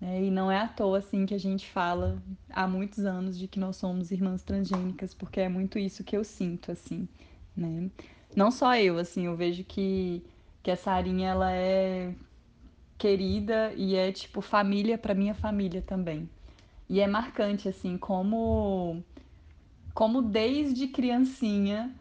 Né, 0.00 0.24
e 0.24 0.30
não 0.30 0.50
é 0.50 0.58
à 0.58 0.68
toa 0.68 0.98
assim 0.98 1.26
que 1.26 1.34
a 1.34 1.38
gente 1.38 1.68
fala 1.70 2.22
há 2.50 2.66
muitos 2.66 3.04
anos 3.04 3.38
de 3.38 3.48
que 3.48 3.58
nós 3.58 3.76
somos 3.76 4.10
irmãs 4.10 4.42
transgênicas, 4.42 5.14
porque 5.14 5.40
é 5.40 5.48
muito 5.48 5.78
isso 5.78 6.04
que 6.04 6.16
eu 6.16 6.24
sinto 6.24 6.72
assim, 6.72 7.08
né? 7.56 7.90
Não 8.34 8.50
só 8.50 8.74
eu, 8.76 8.98
assim, 8.98 9.26
eu 9.26 9.36
vejo 9.36 9.62
que 9.62 10.22
que 10.62 10.70
a 10.70 10.76
Sarinha 10.76 11.30
ela 11.30 11.52
é 11.52 12.14
querida 12.98 13.72
e 13.76 13.96
é 13.96 14.12
tipo 14.12 14.40
família 14.40 14.96
para 14.96 15.14
minha 15.14 15.34
família 15.34 15.82
também. 15.82 16.28
E 16.88 17.00
é 17.00 17.06
marcante 17.06 17.68
assim 17.68 17.98
como 17.98 19.02
como 19.94 20.22
desde 20.22 20.88
criancinha 20.88 21.94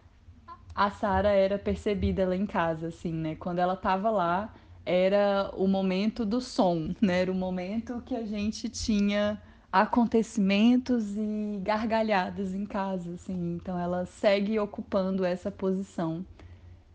a 0.74 0.90
Sara 0.90 1.30
era 1.30 1.60
percebida 1.60 2.28
lá 2.28 2.36
em 2.36 2.46
casa, 2.46 2.88
assim, 2.88 3.14
né? 3.14 3.36
Quando 3.36 3.60
ela 3.60 3.76
tava 3.76 4.10
lá, 4.10 4.54
era 4.86 5.52
o 5.56 5.68
momento 5.68 6.26
do 6.26 6.40
som, 6.40 6.94
né? 7.02 7.22
Era 7.22 7.32
o 7.32 7.36
momento 7.36 8.02
que 8.06 8.16
a 8.16 8.26
gente 8.26 8.70
tinha 8.70 9.42
acontecimentos 9.72 11.16
e 11.16 11.60
gargalhadas 11.62 12.54
em 12.54 12.66
casa, 12.66 13.14
assim. 13.14 13.56
Então 13.56 13.78
ela 13.78 14.06
segue 14.06 14.58
ocupando 14.60 15.26
essa 15.26 15.52
posição 15.52 16.26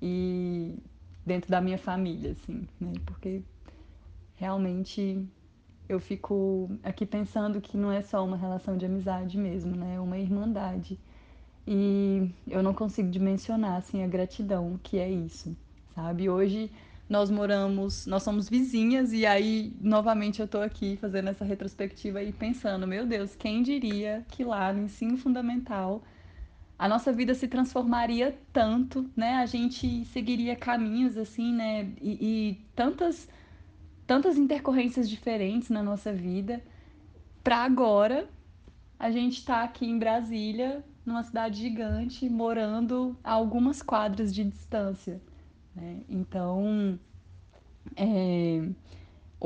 e 0.01 0.79
dentro 1.27 1.51
da 1.51 1.61
minha 1.61 1.77
família, 1.77 2.33
assim, 2.33 2.67
né? 2.81 2.93
Porque 3.05 3.43
realmente 4.37 5.27
eu 5.89 5.99
fico 5.99 6.71
aqui 6.83 7.05
pensando 7.05 7.61
que 7.61 7.77
não 7.77 7.91
é 7.91 8.03
só 8.03 8.25
uma 8.25 8.37
relação 8.37 8.77
de 8.77 8.87
amizade 8.87 9.37
mesmo, 9.37 9.75
né? 9.77 9.97
É 9.97 10.01
uma 10.01 10.19
irmandade. 10.19 10.99
E 11.67 12.31
eu 12.49 12.63
não 12.63 12.73
consigo 12.73 13.11
dimensionar 13.11 13.77
assim 13.77 14.05
a 14.05 14.07
gratidão 14.07 14.79
que 14.83 14.99
é 14.99 15.11
isso, 15.11 15.57
sabe? 15.95 16.29
Hoje 16.31 16.71
nós 17.09 17.31
moramos, 17.31 18.07
nós 18.07 18.23
somos 18.23 18.49
vizinhas 18.49 19.13
e 19.13 19.27
aí 19.27 19.73
novamente 19.81 20.41
eu 20.41 20.47
tô 20.47 20.61
aqui 20.61 20.97
fazendo 20.97 21.29
essa 21.29 21.45
retrospectiva 21.45 22.23
e 22.23 22.33
pensando, 22.33 22.87
meu 22.87 23.05
Deus, 23.05 23.35
quem 23.35 23.63
diria 23.63 24.25
que 24.29 24.45
lá 24.45 24.73
no 24.73 24.83
ensino 24.83 25.17
fundamental 25.17 26.03
a 26.79 26.89
nossa 26.89 27.13
vida 27.13 27.35
se 27.35 27.49
transformaria 27.49 28.39
tanto, 28.53 29.09
né? 29.17 29.37
A 29.37 29.47
gente 29.47 30.05
seguiria 30.07 30.55
caminhos 30.55 31.17
assim, 31.17 31.53
né? 31.53 31.93
E, 32.01 32.19
e 32.21 32.65
tantas 32.75 33.29
tantas 34.07 34.39
intercorrências 34.39 35.09
diferentes 35.11 35.69
na 35.69 35.83
nossa 35.83 36.13
vida 36.13 36.63
para 37.43 37.59
agora 37.59 38.29
a 38.99 39.11
gente 39.11 39.45
tá 39.45 39.63
aqui 39.63 39.87
em 39.87 39.99
Brasília 39.99 40.85
numa 41.05 41.23
cidade 41.23 41.61
gigante, 41.61 42.29
morando 42.29 43.17
a 43.23 43.33
algumas 43.33 43.81
quadras 43.81 44.35
de 44.35 44.43
distância. 44.43 45.21
Né? 45.75 46.01
Então, 46.09 46.99
é, 47.95 48.69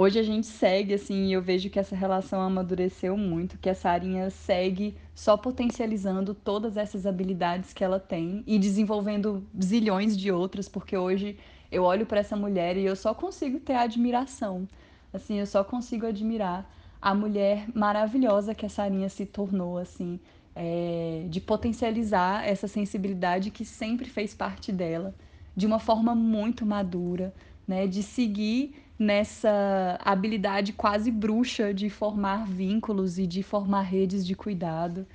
hoje 0.01 0.19
a 0.19 0.23
gente 0.23 0.47
segue, 0.47 0.95
assim, 0.95 1.27
e 1.27 1.33
eu 1.35 1.43
vejo 1.43 1.69
que 1.69 1.79
essa 1.79 1.95
relação 1.95 2.41
amadureceu 2.41 3.19
muito, 3.19 3.59
que 3.59 3.69
a 3.69 3.75
Sarinha 3.75 4.31
segue 4.31 4.97
só 5.15 5.37
potencializando 5.37 6.33
todas 6.33 6.79
essas 6.79 7.05
habilidades 7.05 7.75
que 7.75 7.85
ela 7.85 8.01
tem 8.01 8.43
e 8.47 8.59
desenvolvendo 8.59 9.45
zilhões 9.63 10.17
de 10.17 10.33
outras, 10.33 10.71
porque 10.71 10.97
hoje 10.97 11.39
eu 11.71 11.83
olho 11.83 12.07
para 12.07 12.21
essa 12.21 12.35
mulher 12.35 12.79
e 12.79 12.85
eu 12.87 12.97
só 12.97 13.13
consigo 13.13 13.61
ter 13.61 13.75
admiração. 13.75 14.67
Assim, 15.13 15.39
eu 15.39 15.47
só 15.47 15.63
consigo 15.63 16.07
admirar 16.07 16.67
a 17.03 17.15
mulher 17.15 17.67
maravilhosa 17.75 18.55
que 18.55 18.65
a 18.65 18.71
Sarinha 18.71 19.11
se 19.11 19.27
tornou, 19.27 19.77
assim, 19.77 20.19
é, 20.57 21.27
de 21.29 21.43
potencializar 21.43 22.49
essa 22.49 22.67
sensibilidade 22.67 23.51
que 23.51 23.67
sempre 23.67 24.09
fez 24.09 24.33
parte 24.33 24.73
dela, 24.73 25.15
de 25.55 25.67
uma 25.67 25.79
forma 25.79 26.15
muito 26.15 26.65
madura, 26.65 27.35
né, 27.69 27.87
de 27.87 28.03
seguir 28.03 28.75
nessa 29.01 29.99
habilidade 30.05 30.75
quase 30.75 31.11
bruxa 31.11 31.73
de 31.73 31.89
formar 31.89 32.47
vínculos 32.47 33.19
e 33.19 33.27
de 33.27 33.43
formar 33.43 33.81
redes 33.81 34.27
de 34.27 34.35
cuidado, 34.35 35.07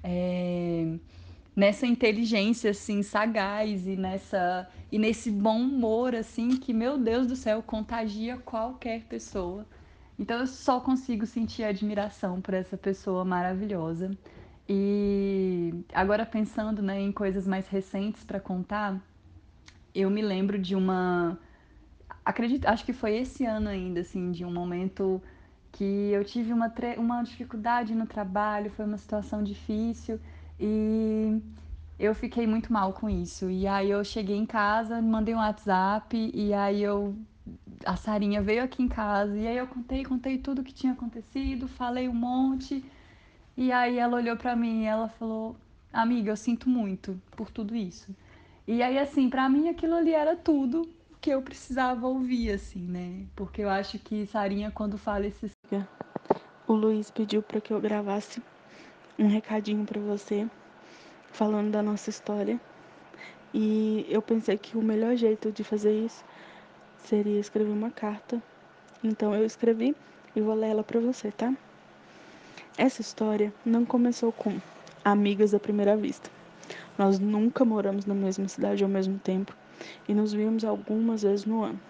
é, 0.00 0.94
nessa 1.54 1.84
inteligência 1.84 2.70
assim 2.70 3.02
sagaz 3.02 3.84
e 3.88 3.96
nessa 3.96 4.70
e 4.92 4.98
nesse 4.98 5.28
bom 5.28 5.60
humor 5.60 6.14
assim 6.14 6.50
que 6.56 6.72
meu 6.72 6.96
Deus 6.96 7.26
do 7.26 7.34
céu 7.34 7.60
contagia 7.60 8.36
qualquer 8.36 9.02
pessoa. 9.02 9.66
Então 10.16 10.38
eu 10.38 10.46
só 10.46 10.78
consigo 10.78 11.26
sentir 11.26 11.64
admiração 11.64 12.40
por 12.40 12.54
essa 12.54 12.76
pessoa 12.76 13.24
maravilhosa. 13.24 14.16
E 14.68 15.74
agora 15.92 16.24
pensando 16.24 16.80
né, 16.80 17.00
em 17.00 17.10
coisas 17.10 17.44
mais 17.46 17.66
recentes 17.66 18.22
para 18.22 18.38
contar, 18.38 19.02
eu 19.92 20.08
me 20.08 20.22
lembro 20.22 20.58
de 20.58 20.76
uma 20.76 21.36
acredito, 22.24 22.66
acho 22.66 22.84
que 22.84 22.92
foi 22.92 23.16
esse 23.16 23.44
ano 23.44 23.68
ainda, 23.68 24.00
assim, 24.00 24.30
de 24.30 24.44
um 24.44 24.52
momento 24.52 25.20
que 25.72 26.10
eu 26.12 26.24
tive 26.24 26.52
uma, 26.52 26.72
uma 26.98 27.22
dificuldade 27.22 27.94
no 27.94 28.06
trabalho, 28.06 28.70
foi 28.70 28.84
uma 28.84 28.98
situação 28.98 29.42
difícil 29.42 30.20
e 30.60 31.40
eu 31.98 32.14
fiquei 32.14 32.46
muito 32.46 32.72
mal 32.72 32.92
com 32.92 33.08
isso. 33.08 33.50
E 33.50 33.66
aí 33.66 33.90
eu 33.90 34.04
cheguei 34.04 34.36
em 34.36 34.46
casa, 34.46 35.00
mandei 35.00 35.34
um 35.34 35.38
WhatsApp 35.38 36.30
e 36.34 36.52
aí 36.52 36.82
eu 36.82 37.14
a 37.84 37.96
Sarinha 37.96 38.40
veio 38.40 38.62
aqui 38.62 38.82
em 38.82 38.88
casa 38.88 39.36
e 39.36 39.46
aí 39.46 39.56
eu 39.56 39.66
contei, 39.66 40.04
contei 40.04 40.38
tudo 40.38 40.60
o 40.60 40.64
que 40.64 40.72
tinha 40.72 40.92
acontecido, 40.92 41.66
falei 41.66 42.08
um 42.08 42.14
monte. 42.14 42.84
E 43.56 43.72
aí 43.72 43.98
ela 43.98 44.16
olhou 44.16 44.36
para 44.36 44.54
mim 44.56 44.82
e 44.82 44.86
ela 44.86 45.08
falou: 45.08 45.56
"Amiga, 45.92 46.30
eu 46.30 46.36
sinto 46.36 46.68
muito 46.68 47.20
por 47.36 47.50
tudo 47.50 47.74
isso". 47.74 48.14
E 48.66 48.82
aí 48.82 48.98
assim, 48.98 49.28
para 49.30 49.48
mim 49.48 49.68
aquilo 49.68 49.94
ali 49.96 50.12
era 50.12 50.36
tudo 50.36 50.88
que 51.22 51.30
eu 51.30 51.40
precisava 51.40 52.08
ouvir, 52.08 52.50
assim, 52.50 52.80
né? 52.80 53.24
Porque 53.36 53.62
eu 53.62 53.70
acho 53.70 53.96
que 53.96 54.26
Sarinha, 54.26 54.72
quando 54.72 54.98
fala 54.98 55.24
esses. 55.24 55.52
O 56.66 56.72
Luiz 56.72 57.12
pediu 57.12 57.40
para 57.40 57.60
que 57.60 57.72
eu 57.72 57.80
gravasse 57.80 58.42
um 59.16 59.28
recadinho 59.28 59.84
para 59.84 60.00
você, 60.00 60.48
falando 61.30 61.70
da 61.70 61.80
nossa 61.80 62.10
história. 62.10 62.60
E 63.54 64.04
eu 64.08 64.20
pensei 64.20 64.58
que 64.58 64.76
o 64.76 64.82
melhor 64.82 65.14
jeito 65.14 65.52
de 65.52 65.62
fazer 65.62 65.92
isso 65.92 66.24
seria 67.04 67.38
escrever 67.38 67.70
uma 67.70 67.90
carta. 67.90 68.42
Então 69.04 69.32
eu 69.32 69.46
escrevi 69.46 69.94
e 70.34 70.40
vou 70.40 70.54
ler 70.54 70.70
ela 70.70 70.82
para 70.82 70.98
você, 70.98 71.30
tá? 71.30 71.54
Essa 72.76 73.00
história 73.00 73.54
não 73.64 73.84
começou 73.84 74.32
com 74.32 74.58
amigas 75.04 75.54
à 75.54 75.60
primeira 75.60 75.96
vista. 75.96 76.28
Nós 76.98 77.20
nunca 77.20 77.64
moramos 77.64 78.06
na 78.06 78.14
mesma 78.14 78.48
cidade 78.48 78.82
ao 78.82 78.90
mesmo 78.90 79.20
tempo 79.20 79.61
e 80.08 80.14
nos 80.14 80.32
vimos 80.32 80.64
algumas 80.64 81.22
vezes 81.22 81.44
no 81.44 81.62
ano. 81.62 81.80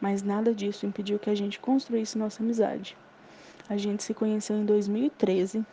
Mas 0.00 0.22
nada 0.22 0.54
disso 0.54 0.86
impediu 0.86 1.18
que 1.18 1.30
a 1.30 1.34
gente 1.34 1.58
construísse 1.58 2.18
nossa 2.18 2.42
amizade. 2.42 2.96
A 3.68 3.76
gente 3.76 4.02
se 4.02 4.12
conheceu 4.12 4.56
em 4.56 4.64
2013 4.64 5.64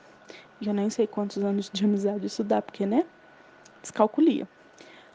e 0.61 0.67
eu 0.67 0.73
nem 0.73 0.89
sei 0.89 1.07
quantos 1.07 1.43
anos 1.43 1.69
de 1.71 1.83
amizade 1.85 2.27
isso 2.27 2.43
dá, 2.43 2.61
porque, 2.61 2.85
né? 2.85 3.05
Descalculia. 3.81 4.47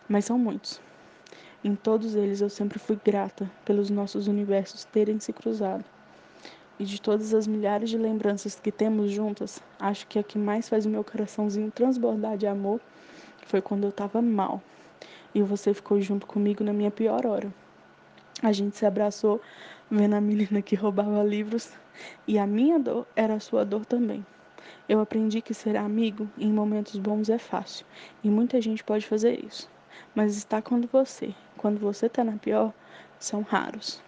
Mas 0.08 0.24
são 0.24 0.38
muitos. 0.38 0.80
Em 1.62 1.74
todos 1.74 2.14
eles 2.14 2.40
eu 2.40 2.50
sempre 2.50 2.78
fui 2.78 2.98
grata 3.02 3.50
pelos 3.64 3.88
nossos 3.88 4.26
universos 4.26 4.84
terem 4.84 5.18
se 5.18 5.32
cruzado. 5.32 5.84
E 6.78 6.84
de 6.84 7.00
todas 7.00 7.32
as 7.32 7.46
milhares 7.46 7.88
de 7.88 7.96
lembranças 7.96 8.56
que 8.56 8.72
temos 8.72 9.10
juntas, 9.12 9.62
acho 9.78 10.06
que 10.08 10.18
a 10.18 10.22
que 10.22 10.38
mais 10.38 10.68
faz 10.68 10.84
o 10.84 10.90
meu 10.90 11.04
coraçãozinho 11.04 11.70
transbordar 11.70 12.36
de 12.36 12.46
amor 12.46 12.80
foi 13.46 13.62
quando 13.62 13.84
eu 13.84 13.92
tava 13.92 14.20
mal 14.20 14.60
e 15.34 15.42
você 15.42 15.74
ficou 15.74 16.00
junto 16.00 16.26
comigo 16.26 16.62
na 16.62 16.72
minha 16.72 16.90
pior 16.90 17.26
hora. 17.26 17.52
A 18.42 18.52
gente 18.52 18.76
se 18.76 18.86
abraçou 18.86 19.40
vendo 19.90 20.14
a 20.14 20.20
menina 20.20 20.62
que 20.62 20.76
roubava 20.76 21.22
livros 21.22 21.72
e 22.26 22.38
a 22.38 22.46
minha 22.46 22.78
dor 22.78 23.06
era 23.16 23.34
a 23.34 23.40
sua 23.40 23.64
dor 23.64 23.84
também. 23.84 24.24
Eu 24.88 25.00
aprendi 25.00 25.40
que 25.40 25.54
ser 25.54 25.76
amigo 25.76 26.28
em 26.38 26.52
momentos 26.52 26.98
bons 26.98 27.28
é 27.28 27.38
fácil 27.38 27.86
e 28.22 28.30
muita 28.30 28.60
gente 28.60 28.84
pode 28.84 29.06
fazer 29.06 29.44
isso. 29.44 29.68
Mas 30.14 30.36
estar 30.36 30.62
quando 30.62 30.88
você, 30.88 31.34
quando 31.56 31.78
você 31.78 32.06
está 32.06 32.22
na 32.22 32.36
pior, 32.36 32.72
são 33.18 33.42
raros. 33.42 34.02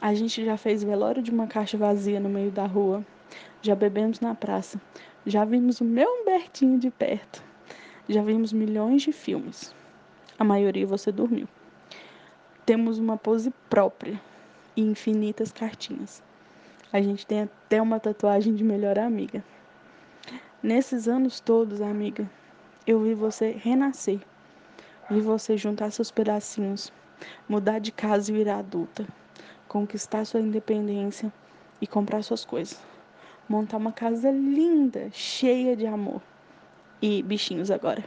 A 0.00 0.12
gente 0.14 0.44
já 0.44 0.56
fez 0.56 0.82
velório 0.82 1.22
de 1.22 1.30
uma 1.30 1.46
caixa 1.46 1.78
vazia 1.78 2.18
no 2.18 2.28
meio 2.28 2.50
da 2.50 2.66
rua, 2.66 3.04
já 3.60 3.74
bebemos 3.74 4.20
na 4.20 4.34
praça, 4.34 4.80
já 5.24 5.44
vimos 5.44 5.80
o 5.80 5.84
meu 5.84 6.08
Humbertinho 6.08 6.78
de 6.78 6.90
perto, 6.90 7.42
já 8.08 8.22
vimos 8.22 8.52
milhões 8.52 9.02
de 9.02 9.12
filmes 9.12 9.72
a 10.42 10.44
maioria 10.44 10.84
você 10.84 11.12
dormiu. 11.12 11.48
Temos 12.66 12.98
uma 12.98 13.16
pose 13.16 13.52
própria 13.70 14.20
e 14.76 14.82
infinitas 14.82 15.52
cartinhas. 15.52 16.20
A 16.92 17.00
gente 17.00 17.24
tem 17.24 17.42
até 17.42 17.80
uma 17.80 18.00
tatuagem 18.00 18.52
de 18.52 18.64
melhor 18.64 18.98
amiga. 18.98 19.44
Nesses 20.60 21.06
anos 21.06 21.38
todos, 21.38 21.80
amiga, 21.80 22.28
eu 22.84 23.00
vi 23.00 23.14
você 23.14 23.52
renascer. 23.52 24.20
Vi 25.08 25.20
você 25.20 25.56
juntar 25.56 25.92
seus 25.92 26.10
pedacinhos, 26.10 26.92
mudar 27.48 27.78
de 27.78 27.92
casa 27.92 28.32
e 28.32 28.34
virar 28.34 28.58
adulta, 28.58 29.06
conquistar 29.68 30.24
sua 30.24 30.40
independência 30.40 31.32
e 31.80 31.86
comprar 31.86 32.22
suas 32.24 32.44
coisas. 32.44 32.80
Montar 33.48 33.76
uma 33.76 33.92
casa 33.92 34.30
linda, 34.32 35.08
cheia 35.12 35.76
de 35.76 35.86
amor. 35.86 36.20
E 37.00 37.22
bichinhos 37.22 37.70
agora. 37.70 38.04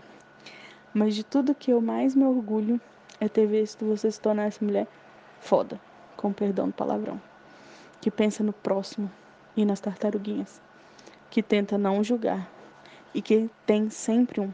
Mas 0.97 1.13
de 1.13 1.25
tudo 1.25 1.53
que 1.53 1.71
eu 1.71 1.81
mais 1.81 2.15
me 2.15 2.23
orgulho 2.23 2.79
é 3.19 3.27
ter 3.27 3.45
visto 3.45 3.84
você 3.84 4.10
se 4.10 4.17
tornar 4.17 4.43
essa 4.45 4.63
mulher 4.63 4.88
foda, 5.41 5.77
com 6.15 6.31
perdão 6.31 6.67
do 6.67 6.73
palavrão, 6.73 7.21
que 7.99 8.10
pensa 8.10 8.41
no 8.45 8.53
próximo 8.53 9.12
e 9.58 9.65
nas 9.65 9.81
tartaruguinhas, 9.81 10.62
que 11.29 11.43
tenta 11.43 11.77
não 11.77 12.01
julgar 12.01 12.49
e 13.13 13.21
que 13.21 13.49
tem 13.65 13.89
sempre 13.89 14.39
um. 14.39 14.53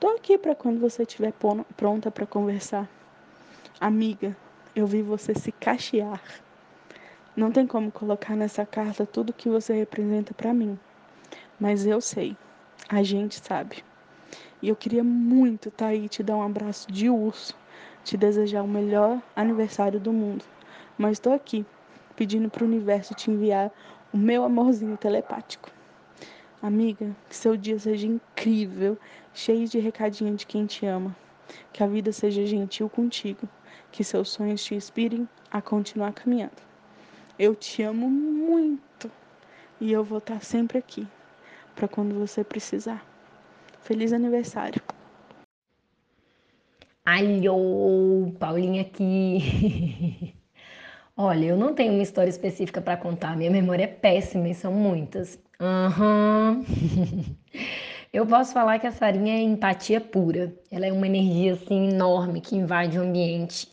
Tô 0.00 0.08
aqui 0.08 0.38
para 0.38 0.54
quando 0.54 0.80
você 0.80 1.02
estiver 1.02 1.34
pronta 1.76 2.10
para 2.10 2.24
conversar. 2.24 2.88
Amiga, 3.78 4.34
eu 4.74 4.86
vi 4.86 5.02
você 5.02 5.34
se 5.34 5.52
cachear. 5.52 6.22
Não 7.36 7.52
tem 7.52 7.66
como 7.66 7.92
colocar 7.92 8.34
nessa 8.34 8.64
carta 8.64 9.04
tudo 9.04 9.30
que 9.30 9.50
você 9.50 9.74
representa 9.74 10.32
para 10.32 10.54
mim, 10.54 10.78
mas 11.60 11.86
eu 11.86 12.00
sei, 12.00 12.34
a 12.88 13.02
gente 13.02 13.44
sabe. 13.46 13.84
E 14.62 14.68
eu 14.68 14.76
queria 14.76 15.04
muito 15.04 15.68
estar 15.68 15.86
tá 15.86 15.90
aí 15.90 16.08
te 16.08 16.22
dar 16.22 16.36
um 16.36 16.42
abraço 16.42 16.90
de 16.90 17.10
urso, 17.10 17.54
te 18.02 18.16
desejar 18.16 18.62
o 18.62 18.68
melhor 18.68 19.20
aniversário 19.34 20.00
do 20.00 20.12
mundo. 20.12 20.44
Mas 20.96 21.12
estou 21.12 21.32
aqui 21.32 21.64
pedindo 22.14 22.48
para 22.48 22.64
o 22.64 22.66
universo 22.66 23.14
te 23.14 23.30
enviar 23.30 23.70
o 24.12 24.16
meu 24.16 24.44
amorzinho 24.44 24.96
telepático. 24.96 25.70
Amiga, 26.62 27.14
que 27.28 27.36
seu 27.36 27.56
dia 27.56 27.78
seja 27.78 28.06
incrível, 28.06 28.98
cheio 29.34 29.68
de 29.68 29.78
recadinho 29.78 30.34
de 30.34 30.46
quem 30.46 30.64
te 30.64 30.86
ama. 30.86 31.14
Que 31.72 31.82
a 31.82 31.86
vida 31.86 32.10
seja 32.12 32.46
gentil 32.46 32.88
contigo. 32.88 33.46
Que 33.92 34.02
seus 34.02 34.30
sonhos 34.30 34.64
te 34.64 34.74
inspirem 34.74 35.28
a 35.50 35.60
continuar 35.60 36.12
caminhando. 36.12 36.62
Eu 37.38 37.54
te 37.54 37.82
amo 37.82 38.10
muito 38.10 39.10
e 39.80 39.92
eu 39.92 40.02
vou 40.02 40.18
estar 40.18 40.42
sempre 40.42 40.78
aqui 40.78 41.06
para 41.74 41.86
quando 41.86 42.18
você 42.18 42.42
precisar. 42.42 43.04
Feliz 43.86 44.12
aniversário. 44.12 44.82
Alô, 47.04 48.32
Paulinha 48.36 48.82
aqui. 48.82 50.34
Olha, 51.16 51.44
eu 51.44 51.56
não 51.56 51.72
tenho 51.72 51.92
uma 51.92 52.02
história 52.02 52.28
específica 52.28 52.80
para 52.80 52.96
contar, 52.96 53.36
minha 53.36 53.48
memória 53.48 53.84
é 53.84 53.86
péssima 53.86 54.48
e 54.48 54.54
são 54.56 54.72
muitas. 54.72 55.38
Uhum. 55.60 56.64
Eu 58.12 58.26
posso 58.26 58.52
falar 58.52 58.80
que 58.80 58.88
a 58.88 58.90
Sarinha 58.90 59.34
é 59.34 59.42
empatia 59.42 60.00
pura. 60.00 60.52
Ela 60.68 60.86
é 60.86 60.92
uma 60.92 61.06
energia 61.06 61.52
assim 61.52 61.90
enorme 61.90 62.40
que 62.40 62.56
invade 62.56 62.98
o 62.98 63.02
ambiente. 63.02 63.70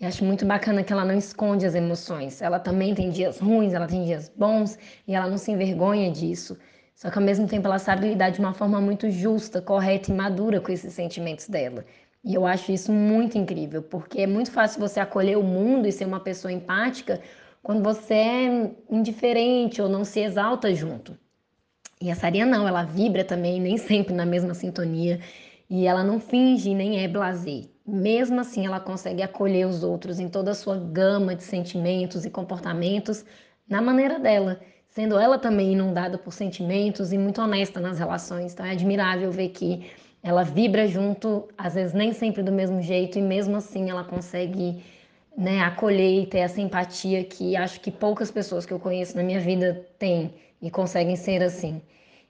E 0.00 0.06
acho 0.06 0.24
muito 0.24 0.46
bacana 0.46 0.84
que 0.84 0.92
ela 0.92 1.04
não 1.04 1.18
esconde 1.18 1.66
as 1.66 1.74
emoções. 1.74 2.40
Ela 2.40 2.60
também 2.60 2.94
tem 2.94 3.10
dias 3.10 3.40
ruins, 3.40 3.74
ela 3.74 3.88
tem 3.88 4.04
dias 4.04 4.28
bons 4.36 4.78
e 5.06 5.16
ela 5.16 5.26
não 5.26 5.36
se 5.36 5.50
envergonha 5.50 6.12
disso 6.12 6.56
Só 6.98 7.12
que 7.12 7.16
ao 7.16 7.24
mesmo 7.24 7.46
tempo 7.46 7.68
ela 7.68 7.78
sabe 7.78 8.08
lidar 8.08 8.30
de 8.30 8.40
uma 8.40 8.52
forma 8.52 8.80
muito 8.80 9.08
justa, 9.08 9.62
correta 9.62 10.10
e 10.10 10.14
madura 10.14 10.60
com 10.60 10.72
esses 10.72 10.92
sentimentos 10.92 11.48
dela. 11.48 11.84
E 12.24 12.34
eu 12.34 12.44
acho 12.44 12.72
isso 12.72 12.92
muito 12.92 13.38
incrível, 13.38 13.80
porque 13.80 14.22
é 14.22 14.26
muito 14.26 14.50
fácil 14.50 14.80
você 14.80 14.98
acolher 14.98 15.38
o 15.38 15.42
mundo 15.44 15.86
e 15.86 15.92
ser 15.92 16.06
uma 16.06 16.18
pessoa 16.18 16.50
empática 16.50 17.20
quando 17.62 17.84
você 17.84 18.14
é 18.14 18.70
indiferente 18.90 19.80
ou 19.80 19.88
não 19.88 20.04
se 20.04 20.18
exalta 20.18 20.74
junto. 20.74 21.16
E 22.02 22.10
a 22.10 22.16
Sarinha 22.16 22.44
não, 22.44 22.66
ela 22.66 22.82
vibra 22.82 23.24
também, 23.24 23.60
nem 23.60 23.76
sempre 23.78 24.12
na 24.12 24.26
mesma 24.26 24.52
sintonia, 24.52 25.20
e 25.70 25.86
ela 25.86 26.02
não 26.02 26.18
finge 26.18 26.74
nem 26.74 26.98
é 27.00 27.06
blazer. 27.06 27.70
Mesmo 27.86 28.40
assim, 28.40 28.66
ela 28.66 28.80
consegue 28.80 29.22
acolher 29.22 29.68
os 29.68 29.84
outros 29.84 30.18
em 30.18 30.28
toda 30.28 30.50
a 30.50 30.54
sua 30.54 30.76
gama 30.76 31.36
de 31.36 31.44
sentimentos 31.44 32.24
e 32.24 32.30
comportamentos 32.30 33.24
na 33.68 33.80
maneira 33.80 34.18
dela, 34.18 34.58
sendo 34.98 35.16
ela 35.16 35.38
também 35.38 35.74
inundada 35.74 36.18
por 36.18 36.32
sentimentos 36.32 37.12
e 37.12 37.18
muito 37.18 37.40
honesta 37.40 37.78
nas 37.78 38.00
relações. 38.00 38.52
Então 38.52 38.66
é 38.66 38.72
admirável 38.72 39.30
ver 39.30 39.50
que 39.50 39.92
ela 40.24 40.42
vibra 40.42 40.88
junto, 40.88 41.48
às 41.56 41.76
vezes 41.76 41.94
nem 41.94 42.12
sempre 42.12 42.42
do 42.42 42.50
mesmo 42.50 42.82
jeito, 42.82 43.16
e 43.16 43.22
mesmo 43.22 43.58
assim 43.58 43.90
ela 43.90 44.02
consegue 44.02 44.82
né, 45.36 45.60
acolher 45.60 46.22
e 46.22 46.26
ter 46.26 46.38
essa 46.38 46.60
empatia 46.60 47.22
que 47.22 47.54
acho 47.54 47.80
que 47.80 47.92
poucas 47.92 48.28
pessoas 48.28 48.66
que 48.66 48.72
eu 48.72 48.80
conheço 48.80 49.16
na 49.16 49.22
minha 49.22 49.38
vida 49.38 49.86
têm 50.00 50.34
e 50.60 50.68
conseguem 50.68 51.14
ser 51.14 51.44
assim. 51.44 51.80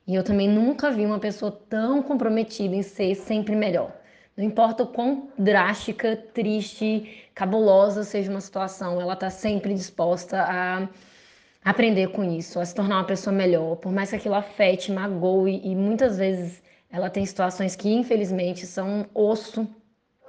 E 0.07 0.15
eu 0.15 0.23
também 0.23 0.47
nunca 0.47 0.91
vi 0.91 1.07
uma 1.07 1.19
pessoa 1.19 1.51
tão 1.51 2.03
comprometida 2.03 2.77
em 2.77 2.83
ser 2.83 3.15
sempre 3.15 3.57
melhor. 3.57 3.91
Não 4.37 4.45
importa 4.45 4.83
o 4.83 4.89
quão 4.89 5.31
drástica, 5.39 6.15
triste, 6.35 7.25
cabulosa 7.35 8.05
seja 8.05 8.31
uma 8.31 8.43
situação, 8.43 9.01
ela 9.01 9.15
está 9.15 9.31
sempre 9.31 9.73
disposta 9.73 10.43
a 10.43 10.87
aprender 11.71 12.09
com 12.09 12.25
isso, 12.25 12.59
a 12.59 12.65
se 12.65 12.75
tornar 12.75 12.97
uma 12.97 13.05
pessoa 13.05 13.35
melhor, 13.35 13.77
por 13.77 13.93
mais 13.93 14.09
que 14.09 14.17
aquilo 14.17 14.35
afete, 14.35 14.91
magoe 14.91 15.61
e 15.63 15.77
muitas 15.77 16.17
vezes 16.17 16.63
ela 16.91 17.11
tem 17.11 17.27
situações 17.27 17.77
que 17.77 17.93
infelizmente 17.93 18.67
são 18.67 19.07
osso. 19.15 19.69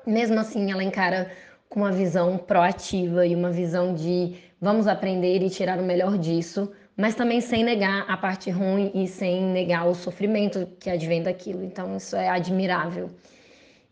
Mesmo 0.06 0.38
assim, 0.38 0.70
ela 0.70 0.84
encara 0.84 1.32
com 1.70 1.80
uma 1.80 1.94
visão 1.94 2.38
proativa 2.38 3.26
e 3.26 3.34
uma 3.34 3.52
visão 3.52 3.94
de 3.94 4.36
vamos 4.60 4.86
aprender 4.86 5.42
e 5.42 5.50
tirar 5.50 5.80
o 5.80 5.84
melhor 5.84 6.18
disso, 6.18 6.72
mas 6.98 7.16
também 7.16 7.40
sem 7.40 7.64
negar 7.64 8.04
a 8.10 8.18
parte 8.18 8.50
ruim 8.50 8.92
e 8.94 9.08
sem 9.08 9.42
negar 9.42 9.88
o 9.88 9.96
sofrimento 9.96 10.68
que 10.78 10.90
advém 10.90 11.24
daquilo. 11.24 11.64
Então, 11.64 11.96
isso 11.96 12.18
é 12.18 12.28
admirável. 12.28 13.10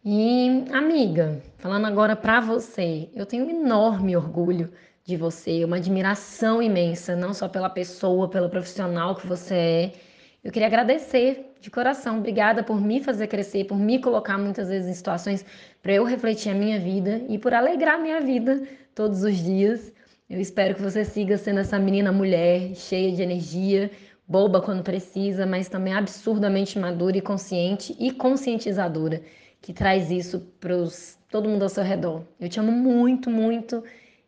E, 0.03 0.65
amiga, 0.73 1.41
falando 1.57 1.85
agora 1.85 2.13
para 2.13 2.41
você, 2.41 3.07
eu 3.15 3.25
tenho 3.25 3.45
um 3.45 3.49
enorme 3.49 4.17
orgulho 4.17 4.69
de 5.07 5.15
você, 5.15 5.63
uma 5.63 5.77
admiração 5.77 6.61
imensa, 6.61 7.15
não 7.15 7.33
só 7.33 7.47
pela 7.47 7.69
pessoa, 7.69 8.29
pelo 8.29 8.49
profissional 8.49 9.15
que 9.15 9.25
você 9.25 9.55
é. 9.55 9.91
Eu 10.43 10.51
queria 10.51 10.67
agradecer 10.67 11.53
de 11.61 11.71
coração, 11.71 12.17
obrigada 12.17 12.61
por 12.61 12.81
me 12.81 13.01
fazer 13.01 13.27
crescer, 13.27 13.63
por 13.63 13.77
me 13.77 14.01
colocar 14.01 14.37
muitas 14.37 14.67
vezes 14.67 14.89
em 14.89 14.93
situações 14.93 15.45
para 15.81 15.93
eu 15.93 16.03
refletir 16.03 16.49
a 16.51 16.53
minha 16.53 16.77
vida 16.77 17.21
e 17.29 17.39
por 17.39 17.53
alegrar 17.53 17.95
a 17.95 17.97
minha 17.97 18.19
vida 18.19 18.67
todos 18.93 19.23
os 19.23 19.37
dias. 19.37 19.93
Eu 20.29 20.41
espero 20.41 20.75
que 20.75 20.81
você 20.81 21.05
siga 21.05 21.37
sendo 21.37 21.61
essa 21.61 21.79
menina 21.79 22.11
mulher, 22.11 22.75
cheia 22.75 23.09
de 23.13 23.21
energia, 23.21 23.89
boba 24.27 24.59
quando 24.59 24.83
precisa, 24.83 25.45
mas 25.45 25.69
também 25.69 25.93
absurdamente 25.93 26.77
madura 26.77 27.15
e 27.17 27.21
consciente 27.21 27.95
e 27.97 28.11
conscientizadora, 28.11 29.21
que 29.61 29.71
traz 29.71 30.11
isso 30.11 30.41
para 30.59 30.75
todo 31.31 31.47
mundo 31.47 31.63
ao 31.63 31.69
seu 31.69 31.83
redor. 31.83 32.25
Eu 32.37 32.49
te 32.49 32.59
amo 32.59 32.73
muito, 32.73 33.29
muito 33.29 33.81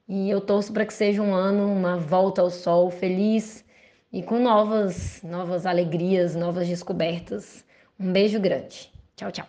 e 0.09 0.27
eu 0.27 0.41
torço 0.41 0.73
para 0.73 0.87
que 0.87 0.93
seja 0.93 1.21
um 1.21 1.35
ano, 1.35 1.71
uma 1.71 1.95
volta 1.95 2.41
ao 2.41 2.49
sol 2.49 2.89
feliz 2.89 3.63
e 4.11 4.23
com 4.23 4.39
novas, 4.39 5.21
novas 5.21 5.67
alegrias, 5.67 6.35
novas 6.35 6.67
descobertas. 6.67 7.63
Um 7.99 8.11
beijo 8.11 8.39
grande. 8.39 8.91
Tchau, 9.15 9.31
tchau. 9.31 9.47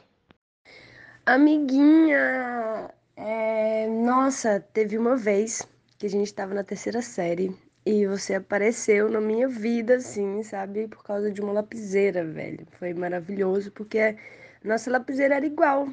Amiguinha, 1.25 2.90
é... 3.16 3.88
nossa, 3.88 4.61
teve 4.75 4.99
uma 4.99 5.16
vez 5.16 5.66
que 5.99 6.05
a 6.05 6.11
gente 6.11 6.27
estava 6.27 6.53
na 6.53 6.62
terceira 6.62 7.01
série 7.01 7.57
e 7.87 8.07
você 8.07 8.35
apareceu 8.35 9.09
na 9.09 9.20
minha 9.20 9.49
vida, 9.49 9.96
assim, 9.96 10.42
sabe? 10.42 10.88
Por 10.88 11.03
causa 11.03 11.31
de 11.31 11.40
uma 11.40 11.53
lapiseira, 11.53 12.23
velho. 12.23 12.66
Foi 12.73 12.92
maravilhoso, 12.92 13.73
porque 13.73 14.14
nossa 14.62 14.90
lapiseira 14.90 15.37
era 15.37 15.46
igual. 15.46 15.88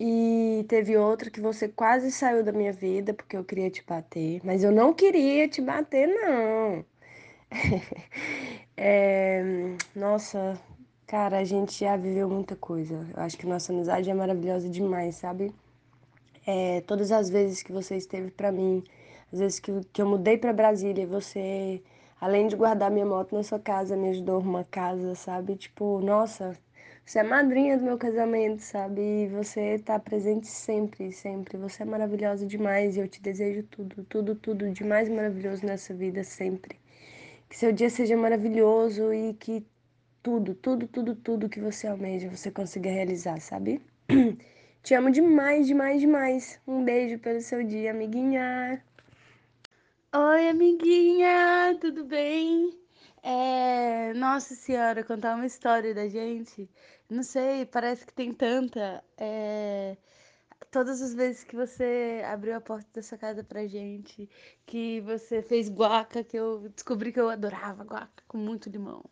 E 0.00 0.64
teve 0.68 0.96
outra 0.96 1.30
que 1.30 1.40
você 1.40 1.68
quase 1.68 2.10
saiu 2.10 2.42
da 2.44 2.52
minha 2.52 2.72
vida 2.72 3.14
porque 3.14 3.36
eu 3.36 3.44
queria 3.44 3.70
te 3.70 3.84
bater. 3.86 4.40
Mas 4.44 4.64
eu 4.64 4.72
não 4.72 4.94
queria 4.94 5.48
te 5.48 5.60
bater, 5.60 6.08
não. 6.08 6.84
é... 8.76 9.42
Nossa, 9.94 10.58
cara, 11.06 11.38
a 11.38 11.44
gente 11.44 11.78
já 11.80 11.96
viveu 11.96 12.28
muita 12.30 12.56
coisa. 12.56 13.06
Eu 13.14 13.22
acho 13.22 13.36
que 13.38 13.46
nossa 13.46 13.72
amizade 13.72 14.10
é 14.10 14.14
maravilhosa 14.14 14.68
demais, 14.68 15.16
sabe? 15.16 15.52
é, 16.46 16.80
todas 16.82 17.12
as 17.12 17.30
vezes 17.30 17.62
que 17.62 17.72
você 17.72 17.96
esteve 17.96 18.30
para 18.30 18.50
mim, 18.52 18.82
às 19.32 19.38
vezes 19.38 19.60
que, 19.60 19.72
que 19.92 20.02
eu 20.02 20.06
mudei 20.08 20.36
para 20.38 20.52
Brasília, 20.52 21.06
você, 21.06 21.82
além 22.20 22.48
de 22.48 22.56
guardar 22.56 22.90
minha 22.90 23.06
moto 23.06 23.34
na 23.34 23.42
sua 23.42 23.58
casa, 23.58 23.96
me 23.96 24.10
ajudou 24.10 24.36
a 24.36 24.38
arrumar 24.40 24.64
casa, 24.64 25.14
sabe? 25.14 25.56
Tipo, 25.56 26.00
nossa, 26.00 26.56
você 27.10 27.18
é 27.18 27.22
madrinha 27.24 27.76
do 27.76 27.82
meu 27.82 27.98
casamento, 27.98 28.60
sabe? 28.60 29.00
E 29.00 29.26
você 29.26 29.80
tá 29.80 29.98
presente 29.98 30.46
sempre, 30.46 31.10
sempre. 31.10 31.58
Você 31.58 31.82
é 31.82 31.84
maravilhosa 31.84 32.46
demais 32.46 32.96
e 32.96 33.00
eu 33.00 33.08
te 33.08 33.20
desejo 33.20 33.64
tudo, 33.64 34.04
tudo, 34.04 34.36
tudo 34.36 34.70
de 34.70 34.84
mais 34.84 35.08
maravilhoso 35.08 35.66
nessa 35.66 35.92
vida 35.92 36.22
sempre. 36.22 36.78
Que 37.48 37.56
seu 37.56 37.72
dia 37.72 37.90
seja 37.90 38.16
maravilhoso 38.16 39.12
e 39.12 39.34
que 39.34 39.66
tudo, 40.22 40.54
tudo, 40.54 40.86
tudo, 40.86 41.16
tudo 41.16 41.48
que 41.48 41.58
você 41.58 41.88
almeja 41.88 42.30
você 42.30 42.48
consiga 42.48 42.88
realizar, 42.88 43.40
sabe? 43.40 43.82
Te 44.84 44.94
amo 44.94 45.10
demais, 45.10 45.66
demais, 45.66 46.00
demais. 46.00 46.60
Um 46.64 46.84
beijo 46.84 47.18
pelo 47.18 47.40
seu 47.40 47.64
dia, 47.64 47.90
amiguinha. 47.90 48.80
Oi, 50.14 50.48
amiguinha, 50.48 51.76
tudo 51.80 52.04
bem? 52.04 52.78
É... 53.22 54.14
Nossa 54.14 54.54
senhora, 54.54 55.04
contar 55.04 55.34
uma 55.34 55.46
história 55.46 55.94
da 55.94 56.08
gente. 56.08 56.68
Não 57.10 57.22
sei, 57.24 57.66
parece 57.66 58.06
que 58.06 58.12
tem 58.14 58.32
tanta. 58.32 59.04
É... 59.18 59.96
Todas 60.70 61.02
as 61.02 61.14
vezes 61.14 61.42
que 61.44 61.56
você 61.56 62.22
abriu 62.24 62.56
a 62.56 62.60
porta 62.60 62.88
da 62.94 63.02
sua 63.02 63.18
casa 63.18 63.42
pra 63.42 63.66
gente, 63.66 64.28
que 64.66 65.00
você 65.00 65.42
fez 65.42 65.68
guaca, 65.68 66.22
que 66.22 66.36
eu 66.36 66.68
descobri 66.70 67.12
que 67.12 67.20
eu 67.20 67.28
adorava 67.28 67.82
guaca 67.84 68.22
com 68.28 68.38
muito 68.38 68.70
limão. 68.70 69.04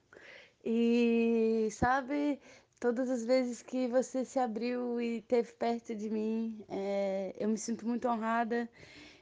E 0.65 1.69
sabe, 1.73 2.41
todas 2.81 3.11
as 3.11 3.25
vezes 3.25 3.63
que 3.63 3.89
você 3.89 4.25
se 4.25 4.39
abriu 4.39 5.01
e 5.01 5.19
esteve 5.19 5.53
perto 5.55 5.95
de 5.95 6.11
mim, 6.11 6.65
é, 6.69 7.35
eu 7.39 7.49
me 7.49 7.59
sinto 7.59 7.87
muito 7.87 8.07
honrada 8.09 8.69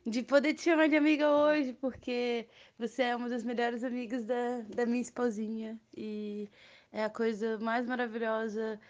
de 0.07 0.23
poder 0.23 0.55
te 0.55 0.63
chamar 0.63 0.89
de 0.89 0.97
amiga 0.97 1.31
hoje, 1.31 1.73
porque 1.75 2.49
você 2.79 3.05
é 3.05 3.17
uma 3.17 3.29
das 3.29 3.43
melhores 3.45 3.83
amigas 3.85 4.25
da, 4.25 4.61
da 4.69 4.87
minha 4.87 5.03
esposinha 5.03 5.81
e 5.97 6.49
é 6.97 7.05
a 7.05 7.11
coisa 7.11 7.59
mais 7.59 7.87
maravilhosa 7.87 8.81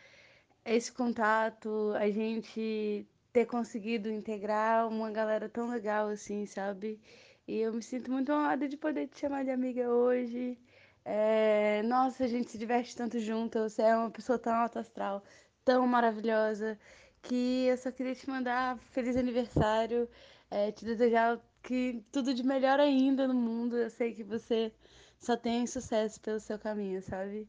esse 0.65 0.93
contato, 0.93 1.93
a 1.97 2.09
gente 2.11 3.07
ter 3.33 3.47
conseguido 3.47 4.11
integrar 4.11 4.89
uma 4.89 5.11
galera 5.11 5.49
tão 5.49 5.69
legal 5.71 6.09
assim, 6.09 6.47
sabe? 6.47 7.01
E 7.49 7.59
eu 7.59 7.73
me 7.73 7.83
sinto 7.83 8.11
muito 8.11 8.33
honrada 8.33 8.69
de 8.69 8.77
poder 8.77 9.09
te 9.09 9.21
chamar 9.21 9.45
de 9.45 9.51
amiga 9.51 9.91
hoje. 9.91 10.59
É, 11.05 11.83
nossa, 11.85 12.25
a 12.25 12.29
gente 12.29 12.51
se 12.51 12.59
diverte 12.59 12.97
tanto 12.97 13.19
junto. 13.21 13.59
Você 13.61 13.83
é 13.83 13.97
uma 13.97 14.11
pessoa 14.11 14.39
tão 14.39 14.55
alto 14.55 14.79
astral, 14.79 15.23
tão 15.65 15.87
maravilhosa, 15.87 16.79
que 17.23 17.67
eu 17.67 17.77
só 17.77 17.91
queria 17.93 18.15
te 18.15 18.29
mandar 18.31 18.79
feliz 18.93 19.17
aniversário, 19.17 20.09
é, 20.51 20.73
te 20.73 20.85
desejar 20.85 21.41
que 21.63 22.05
tudo 22.13 22.35
de 22.35 22.45
melhor 22.45 22.81
ainda 22.81 23.27
no 23.29 23.35
mundo. 23.35 23.77
Eu 23.77 23.91
sei 23.91 24.15
que 24.15 24.25
você 24.25 24.73
só 25.19 25.37
tem 25.37 25.67
sucesso 25.67 26.21
pelo 26.21 26.41
seu 26.41 26.59
caminho, 26.59 27.03
sabe? 27.03 27.49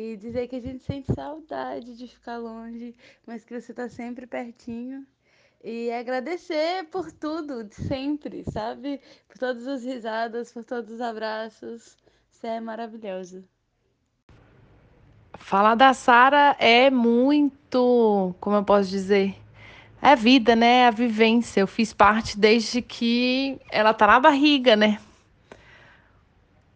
E 0.00 0.16
dizer 0.16 0.46
que 0.46 0.54
a 0.54 0.60
gente 0.60 0.84
sente 0.84 1.12
saudade 1.12 1.96
de 1.96 2.06
ficar 2.06 2.36
longe, 2.36 2.94
mas 3.26 3.42
que 3.42 3.60
você 3.60 3.74
tá 3.74 3.88
sempre 3.88 4.28
pertinho. 4.28 5.04
E 5.60 5.90
agradecer 5.90 6.84
por 6.84 7.10
tudo, 7.10 7.68
sempre, 7.72 8.44
sabe? 8.52 9.00
Por 9.26 9.38
todas 9.38 9.66
as 9.66 9.82
risadas, 9.82 10.52
por 10.52 10.62
todos 10.62 10.92
os 10.92 11.00
abraços. 11.00 11.96
Você 12.30 12.46
é 12.46 12.60
maravilhosa. 12.60 13.42
Falar 15.34 15.74
da 15.74 15.92
Sara 15.92 16.54
é 16.60 16.92
muito, 16.92 18.36
como 18.38 18.54
eu 18.54 18.62
posso 18.62 18.88
dizer, 18.88 19.34
é 20.00 20.14
vida, 20.14 20.54
né? 20.54 20.82
É 20.82 20.86
a 20.86 20.92
vivência. 20.92 21.60
Eu 21.60 21.66
fiz 21.66 21.92
parte 21.92 22.38
desde 22.38 22.80
que 22.82 23.60
ela 23.68 23.92
tá 23.92 24.06
na 24.06 24.20
barriga, 24.20 24.76
né? 24.76 25.00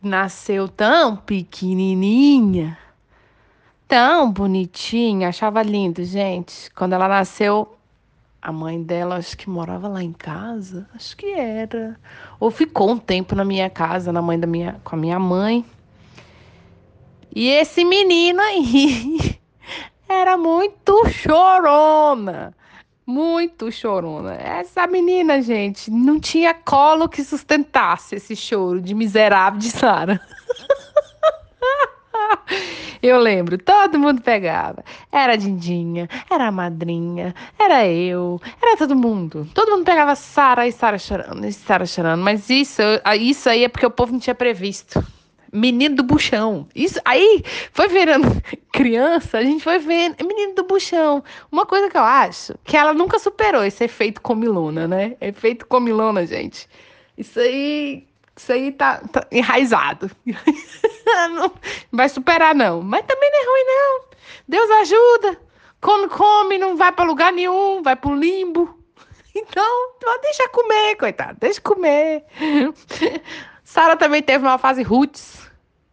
Nasceu 0.02 0.66
tão 0.66 1.16
pequenininha, 1.16 2.81
tão 3.92 4.32
bonitinha, 4.32 5.28
achava 5.28 5.62
lindo, 5.62 6.02
gente. 6.02 6.70
Quando 6.70 6.94
ela 6.94 7.06
nasceu, 7.06 7.76
a 8.40 8.50
mãe 8.50 8.82
dela 8.82 9.16
acho 9.16 9.36
que 9.36 9.50
morava 9.50 9.86
lá 9.86 10.02
em 10.02 10.14
casa, 10.14 10.88
acho 10.94 11.14
que 11.14 11.26
era, 11.26 12.00
ou 12.40 12.50
ficou 12.50 12.92
um 12.92 12.96
tempo 12.96 13.34
na 13.36 13.44
minha 13.44 13.68
casa, 13.68 14.10
na 14.10 14.22
mãe 14.22 14.40
da 14.40 14.46
minha, 14.46 14.80
com 14.82 14.96
a 14.96 14.98
minha 14.98 15.18
mãe. 15.18 15.62
E 17.36 17.50
esse 17.50 17.84
menino 17.84 18.40
aí 18.40 19.38
era 20.08 20.38
muito 20.38 21.06
chorona. 21.10 22.54
Muito 23.04 23.70
chorona. 23.70 24.36
Essa 24.36 24.86
menina, 24.86 25.42
gente, 25.42 25.90
não 25.90 26.18
tinha 26.18 26.54
colo 26.54 27.10
que 27.10 27.22
sustentasse 27.22 28.14
esse 28.14 28.34
choro 28.34 28.80
de 28.80 28.94
miserável 28.94 29.60
de 29.60 29.70
Sara. 29.70 30.18
Eu 33.02 33.18
lembro, 33.18 33.58
todo 33.58 33.98
mundo 33.98 34.22
pegava. 34.22 34.84
Era 35.10 35.32
a 35.32 35.36
Dindinha, 35.36 36.08
era 36.30 36.46
a 36.46 36.52
madrinha, 36.52 37.34
era 37.58 37.84
eu, 37.88 38.40
era 38.62 38.76
todo 38.76 38.94
mundo. 38.94 39.48
Todo 39.52 39.72
mundo 39.72 39.84
pegava 39.84 40.14
Sara 40.14 40.68
e 40.68 40.72
Sara 40.72 40.98
chorando, 40.98 41.44
e 41.44 41.52
Sara 41.52 41.84
chorando. 41.84 42.22
Mas 42.22 42.48
isso, 42.48 42.80
isso 43.18 43.48
aí 43.48 43.64
é 43.64 43.68
porque 43.68 43.84
o 43.84 43.90
povo 43.90 44.12
não 44.12 44.20
tinha 44.20 44.36
previsto. 44.36 45.04
Menino 45.52 45.96
do 45.96 46.02
buchão. 46.04 46.68
Isso 46.74 47.00
aí 47.04 47.42
foi 47.72 47.88
virando 47.88 48.28
criança, 48.72 49.38
a 49.38 49.42
gente 49.42 49.64
foi 49.64 49.80
vendo. 49.80 50.24
Menino 50.24 50.54
do 50.54 50.62
buchão. 50.62 51.24
Uma 51.50 51.66
coisa 51.66 51.90
que 51.90 51.96
eu 51.96 52.04
acho 52.04 52.54
que 52.64 52.76
ela 52.76 52.94
nunca 52.94 53.18
superou 53.18 53.64
esse 53.64 53.82
efeito 53.82 54.20
comilona, 54.22 54.86
né? 54.86 55.16
Efeito 55.20 55.66
comilona, 55.66 56.24
gente. 56.24 56.68
Isso 57.18 57.38
aí 57.40 58.06
isso 58.36 58.52
aí 58.52 58.72
tá, 58.72 59.00
tá 59.10 59.26
enraizado. 59.30 60.10
não 61.34 61.52
vai 61.90 62.08
superar, 62.08 62.54
não. 62.54 62.82
Mas 62.82 63.04
também 63.04 63.30
não 63.30 63.38
é 63.38 63.46
ruim, 63.46 63.64
não. 63.66 64.04
Deus 64.48 64.70
ajuda. 64.70 65.40
Come, 65.80 66.08
come, 66.08 66.58
não 66.58 66.76
vai 66.76 66.92
para 66.92 67.04
lugar 67.04 67.32
nenhum, 67.32 67.82
vai 67.82 67.96
pro 67.96 68.14
limbo. 68.14 68.78
Então, 69.34 69.94
deixa 70.20 70.46
comer, 70.50 70.94
coitado, 70.96 71.38
deixa 71.40 71.58
comer. 71.58 72.22
Sara 73.64 73.96
também 73.96 74.22
teve 74.22 74.44
uma 74.44 74.58
fase 74.58 74.82
roots 74.82 75.42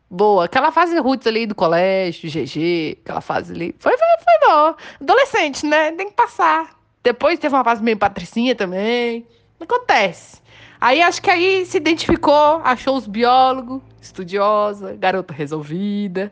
boa. 0.09 0.45
Aquela 0.45 0.71
fase 0.71 0.97
roots 0.97 1.27
ali 1.27 1.45
do 1.45 1.55
colégio, 1.55 2.29
GG, 2.29 2.99
aquela 3.03 3.21
fase 3.21 3.53
ali. 3.53 3.75
Foi, 3.79 3.95
foi, 3.97 4.07
foi 4.23 4.47
boa. 4.47 4.75
Adolescente, 4.99 5.65
né? 5.65 5.91
Tem 5.91 6.07
que 6.07 6.15
passar. 6.15 6.71
Depois 7.03 7.39
teve 7.39 7.55
uma 7.55 7.63
fase 7.63 7.83
meio 7.83 7.97
patricinha 7.97 8.55
também. 8.55 9.25
Acontece. 9.59 10.41
Aí 10.81 11.01
acho 11.01 11.21
que 11.21 11.29
aí 11.29 11.65
se 11.65 11.77
identificou, 11.77 12.61
achou 12.63 12.95
os 12.95 13.05
biólogos, 13.05 13.81
estudiosa, 14.01 14.95
garota 14.95 15.33
resolvida. 15.33 16.31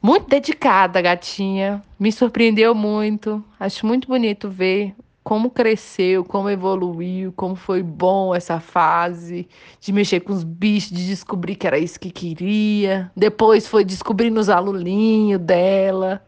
Muito 0.00 0.28
dedicada, 0.28 1.00
gatinha. 1.00 1.82
Me 1.98 2.12
surpreendeu 2.12 2.74
muito. 2.74 3.44
Acho 3.58 3.86
muito 3.86 4.06
bonito 4.06 4.48
ver 4.48 4.94
como 5.24 5.50
cresceu, 5.50 6.24
como 6.24 6.50
evoluiu, 6.50 7.32
como 7.32 7.54
foi 7.54 7.82
bom 7.82 8.34
essa 8.34 8.58
fase 8.58 9.48
de 9.80 9.92
mexer 9.92 10.20
com 10.20 10.32
os 10.32 10.42
bichos, 10.42 10.90
de 10.90 11.06
descobrir 11.06 11.54
que 11.56 11.66
era 11.66 11.78
isso 11.78 11.98
que 12.00 12.10
queria. 12.10 13.10
Depois 13.16 13.66
foi 13.66 13.84
descobrindo 13.84 14.40
os 14.40 14.48
aluninhos 14.48 15.40
dela. 15.40 16.24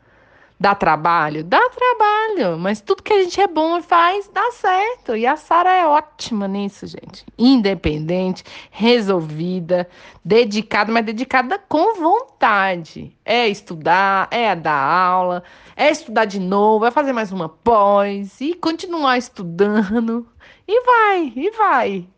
Dá 0.64 0.74
trabalho? 0.74 1.44
Dá 1.44 1.60
trabalho, 1.68 2.58
mas 2.58 2.80
tudo 2.80 3.02
que 3.02 3.12
a 3.12 3.22
gente 3.22 3.38
é 3.38 3.46
bom 3.46 3.76
e 3.76 3.82
faz 3.82 4.30
dá 4.32 4.50
certo. 4.50 5.14
E 5.14 5.26
a 5.26 5.36
Sara 5.36 5.70
é 5.70 5.86
ótima 5.86 6.48
nisso, 6.48 6.86
gente. 6.86 7.26
Independente, 7.36 8.42
resolvida, 8.70 9.86
dedicada, 10.24 10.90
mas 10.90 11.04
dedicada 11.04 11.58
com 11.68 11.96
vontade. 11.96 13.14
É 13.26 13.46
estudar, 13.46 14.26
é 14.30 14.56
dar 14.56 14.72
aula, 14.72 15.42
é 15.76 15.90
estudar 15.90 16.24
de 16.24 16.40
novo, 16.40 16.78
vai 16.78 16.90
fazer 16.90 17.12
mais 17.12 17.30
uma 17.30 17.46
pós 17.46 18.40
e 18.40 18.54
continuar 18.54 19.18
estudando. 19.18 20.26
E 20.66 20.80
vai, 20.80 21.30
e 21.36 21.50
vai. 21.50 22.08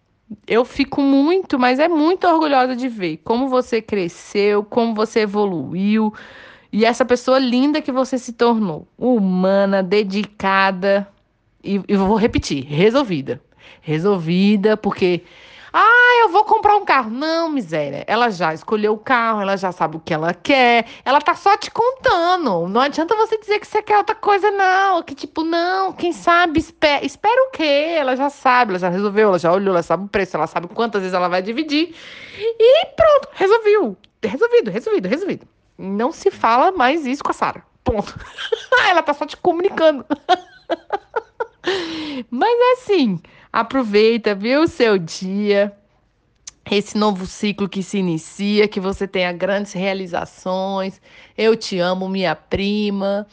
Eu 0.46 0.64
fico 0.64 1.00
muito, 1.00 1.58
mas 1.58 1.80
é 1.80 1.88
muito 1.88 2.28
orgulhosa 2.28 2.76
de 2.76 2.88
ver 2.88 3.16
como 3.24 3.48
você 3.48 3.82
cresceu, 3.82 4.62
como 4.62 4.94
você 4.94 5.22
evoluiu 5.22 6.12
e 6.72 6.84
essa 6.84 7.04
pessoa 7.04 7.38
linda 7.38 7.80
que 7.80 7.92
você 7.92 8.18
se 8.18 8.32
tornou, 8.32 8.86
humana, 8.98 9.82
dedicada, 9.82 11.08
e, 11.62 11.80
e 11.88 11.96
vou 11.96 12.16
repetir, 12.16 12.64
resolvida. 12.64 13.40
Resolvida, 13.80 14.76
porque 14.76 15.24
ah, 15.78 16.20
eu 16.22 16.30
vou 16.30 16.42
comprar 16.44 16.74
um 16.76 16.86
carro. 16.86 17.10
Não, 17.10 17.50
miséria. 17.50 18.02
Ela 18.06 18.30
já 18.30 18.54
escolheu 18.54 18.94
o 18.94 18.98
carro, 18.98 19.42
ela 19.42 19.58
já 19.58 19.70
sabe 19.72 19.98
o 19.98 20.00
que 20.00 20.14
ela 20.14 20.32
quer. 20.32 20.86
Ela 21.04 21.20
tá 21.20 21.34
só 21.34 21.54
te 21.54 21.70
contando. 21.70 22.66
Não 22.66 22.80
adianta 22.80 23.14
você 23.14 23.36
dizer 23.36 23.58
que 23.58 23.66
você 23.66 23.82
quer 23.82 23.98
outra 23.98 24.14
coisa, 24.14 24.50
não. 24.50 25.02
Que 25.02 25.14
tipo, 25.14 25.44
não, 25.44 25.92
quem 25.92 26.14
sabe, 26.14 26.60
espera. 26.60 27.04
Espera 27.04 27.48
o 27.48 27.50
quê? 27.50 27.94
Ela 27.98 28.16
já 28.16 28.30
sabe, 28.30 28.72
ela 28.72 28.78
já 28.78 28.88
resolveu, 28.88 29.28
ela 29.28 29.38
já 29.38 29.52
olhou, 29.52 29.74
ela 29.74 29.82
sabe 29.82 30.06
o 30.06 30.08
preço, 30.08 30.36
ela 30.38 30.46
sabe 30.46 30.66
quantas 30.68 31.02
vezes 31.02 31.14
ela 31.14 31.28
vai 31.28 31.42
dividir. 31.42 31.94
E 32.38 32.86
pronto, 32.96 33.28
resolveu. 33.34 33.96
Resolvido, 34.24 34.70
resolvido, 34.70 35.08
resolvido. 35.08 35.55
Não 35.78 36.12
se 36.12 36.30
fala 36.30 36.72
mais 36.72 37.06
isso 37.06 37.22
com 37.22 37.30
a 37.30 37.34
Sara. 37.34 37.62
Ponto. 37.84 38.18
Ela 38.88 39.02
tá 39.02 39.14
só 39.14 39.26
te 39.26 39.36
comunicando. 39.36 40.04
Mas 42.30 42.78
assim, 42.78 43.20
aproveita, 43.52 44.34
viu 44.34 44.62
o 44.62 44.68
seu 44.68 44.98
dia, 44.98 45.76
esse 46.70 46.96
novo 46.96 47.26
ciclo 47.26 47.68
que 47.68 47.82
se 47.82 47.98
inicia, 47.98 48.68
que 48.68 48.80
você 48.80 49.06
tenha 49.06 49.32
grandes 49.32 49.72
realizações. 49.72 51.00
Eu 51.36 51.56
te 51.56 51.78
amo, 51.78 52.08
minha 52.08 52.34
prima. 52.34 53.26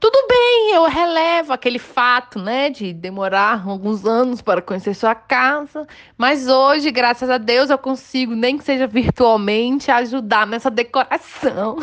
Tudo 0.00 0.26
bem, 0.26 0.72
eu 0.74 0.86
relevo 0.86 1.52
aquele 1.52 1.78
fato, 1.78 2.38
né, 2.38 2.70
de 2.70 2.90
demorar 2.90 3.62
alguns 3.68 4.06
anos 4.06 4.40
para 4.40 4.62
conhecer 4.62 4.94
sua 4.94 5.14
casa, 5.14 5.86
mas 6.16 6.48
hoje, 6.48 6.90
graças 6.90 7.28
a 7.28 7.36
Deus, 7.36 7.68
eu 7.68 7.76
consigo, 7.76 8.34
nem 8.34 8.56
que 8.56 8.64
seja 8.64 8.86
virtualmente, 8.86 9.90
ajudar 9.90 10.46
nessa 10.46 10.70
decoração. 10.70 11.76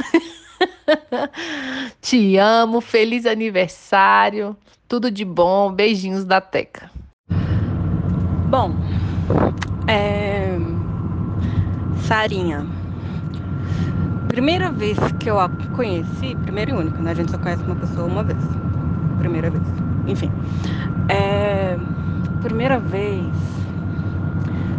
Te 2.02 2.38
amo, 2.38 2.82
feliz 2.82 3.28
aniversário, 3.28 4.58
tudo 4.88 5.12
de 5.12 5.24
bom, 5.24 5.72
beijinhos 5.72 6.26
da 6.26 6.42
Teca. 6.42 6.90
Bom, 8.50 8.72
é... 9.88 10.58
Sarinha, 12.08 12.66
primeira 14.38 14.70
vez 14.70 14.96
que 15.18 15.32
eu 15.32 15.40
a 15.40 15.50
conheci, 15.76 16.36
primeira 16.44 16.70
e 16.70 16.74
única, 16.76 17.02
né? 17.02 17.10
A 17.10 17.14
gente 17.16 17.32
só 17.32 17.40
conhece 17.40 17.64
uma 17.64 17.76
pessoa 17.76 18.06
uma 18.06 18.22
vez. 18.22 18.38
Primeira 19.18 19.50
vez. 19.50 19.64
Enfim. 20.06 20.32
É, 21.10 21.76
primeira 22.44 22.78
vez 22.78 23.26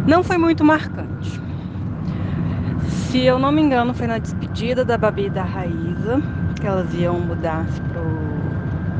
não 0.07 0.23
foi 0.23 0.37
muito 0.37 0.63
marcante. 0.63 1.41
Se 2.87 3.19
eu 3.19 3.37
não 3.37 3.51
me 3.51 3.61
engano, 3.61 3.93
foi 3.93 4.07
na 4.07 4.17
despedida 4.17 4.85
da 4.85 4.97
Babi 4.97 5.25
e 5.25 5.29
da 5.29 5.43
Raíza, 5.43 6.21
que 6.57 6.65
elas 6.65 6.93
iam 6.93 7.19
mudar-se 7.19 7.81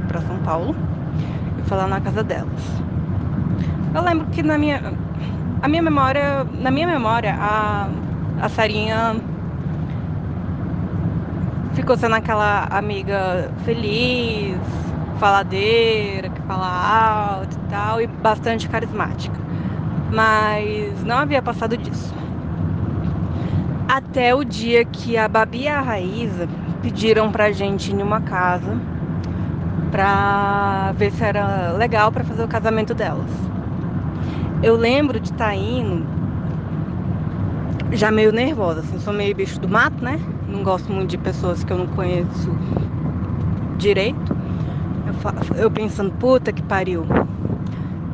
para 0.10 0.20
São 0.20 0.40
Paulo 0.40 0.76
e 1.58 1.70
falar 1.70 1.88
na 1.88 2.02
casa 2.02 2.22
delas. 2.22 2.82
Eu 3.96 4.04
lembro 4.04 4.28
que 4.28 4.44
na 4.44 4.58
minha 4.58 4.94
a 5.62 5.70
minha 5.70 5.82
memória, 5.82 6.46
na 6.60 6.70
minha 6.70 6.88
memória, 6.88 7.34
a, 7.40 7.88
a 8.42 8.50
Sarinha 8.50 9.16
ficou 11.80 11.96
sendo 11.96 12.16
aquela 12.16 12.68
amiga 12.72 13.50
feliz, 13.64 14.58
faladeira, 15.18 16.30
que 16.30 16.42
fala 16.42 16.68
alto 17.38 17.56
e 17.56 17.70
tal, 17.70 18.02
e 18.02 18.08
bastante 18.08 18.68
carismática. 18.68 19.36
Mas 20.12 21.02
não 21.06 21.20
havia 21.20 21.42
passado 21.42 21.78
disso. 21.78 22.14
Até 23.88 24.36
o 24.36 24.44
dia 24.44 24.84
que 24.84 25.18
a 25.18 25.28
Babi 25.28 25.64
e 25.64 25.68
a 25.70 25.82
Raíza 25.82 26.50
pediram 26.82 27.32
pra 27.32 27.52
gente 27.52 27.92
ir 27.92 27.96
em 27.96 28.04
uma 28.04 28.22
casa 28.22 28.78
pra 29.90 30.94
ver 30.98 31.12
se 31.14 31.24
era 31.24 31.72
legal 31.72 32.12
para 32.12 32.26
fazer 32.26 32.44
o 32.44 32.48
casamento 32.48 32.94
delas. 32.94 33.32
Eu 34.62 34.76
lembro 34.76 35.18
de 35.20 35.32
estar 35.32 35.46
tá 35.46 35.56
indo 35.56 36.06
já 37.94 38.12
meio 38.12 38.32
nervosa, 38.32 38.82
assim, 38.82 39.00
sou 39.00 39.14
meio 39.14 39.34
bicho 39.34 39.60
do 39.60 39.68
mato, 39.68 40.04
né? 40.04 40.20
Não 40.50 40.64
gosto 40.64 40.92
muito 40.92 41.12
de 41.12 41.18
pessoas 41.18 41.64
que 41.64 41.72
eu 41.72 41.78
não 41.78 41.88
conheço 41.88 42.52
direito. 43.78 44.36
Eu, 45.56 45.64
eu 45.64 45.72
pensando, 45.72 46.12
puta 46.14 46.52
que 46.52 46.64
pariu. 46.64 47.06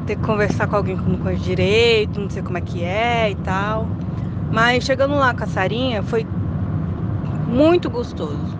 Ter 0.05 0.17
que 0.17 0.21
conversar 0.21 0.67
com 0.67 0.75
alguém 0.75 0.97
que 0.97 1.09
não 1.09 1.17
conheço 1.17 1.43
direito, 1.43 2.19
não 2.19 2.29
sei 2.29 2.43
como 2.43 2.57
é 2.57 2.61
que 2.61 2.83
é 2.83 3.31
e 3.31 3.35
tal. 3.35 3.87
Mas 4.51 4.83
chegando 4.83 5.15
lá 5.15 5.33
com 5.33 5.45
a 5.45 5.47
Sarinha 5.47 6.03
foi 6.03 6.25
muito 7.47 7.89
gostoso. 7.89 8.57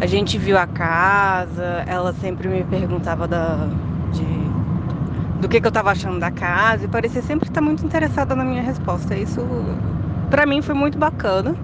A 0.00 0.06
gente 0.06 0.38
viu 0.38 0.56
a 0.56 0.66
casa, 0.66 1.84
ela 1.86 2.12
sempre 2.14 2.48
me 2.48 2.62
perguntava 2.64 3.26
da, 3.26 3.68
de, 4.12 5.40
do 5.40 5.48
que, 5.48 5.60
que 5.60 5.66
eu 5.66 5.70
estava 5.70 5.90
achando 5.90 6.18
da 6.18 6.30
casa 6.30 6.84
e 6.84 6.88
parecia 6.88 7.22
sempre 7.22 7.48
estar 7.48 7.60
muito 7.60 7.84
interessada 7.84 8.34
na 8.34 8.44
minha 8.44 8.62
resposta. 8.62 9.16
Isso 9.16 9.40
para 10.30 10.46
mim 10.46 10.62
foi 10.62 10.74
muito 10.74 10.96
bacana. 10.96 11.54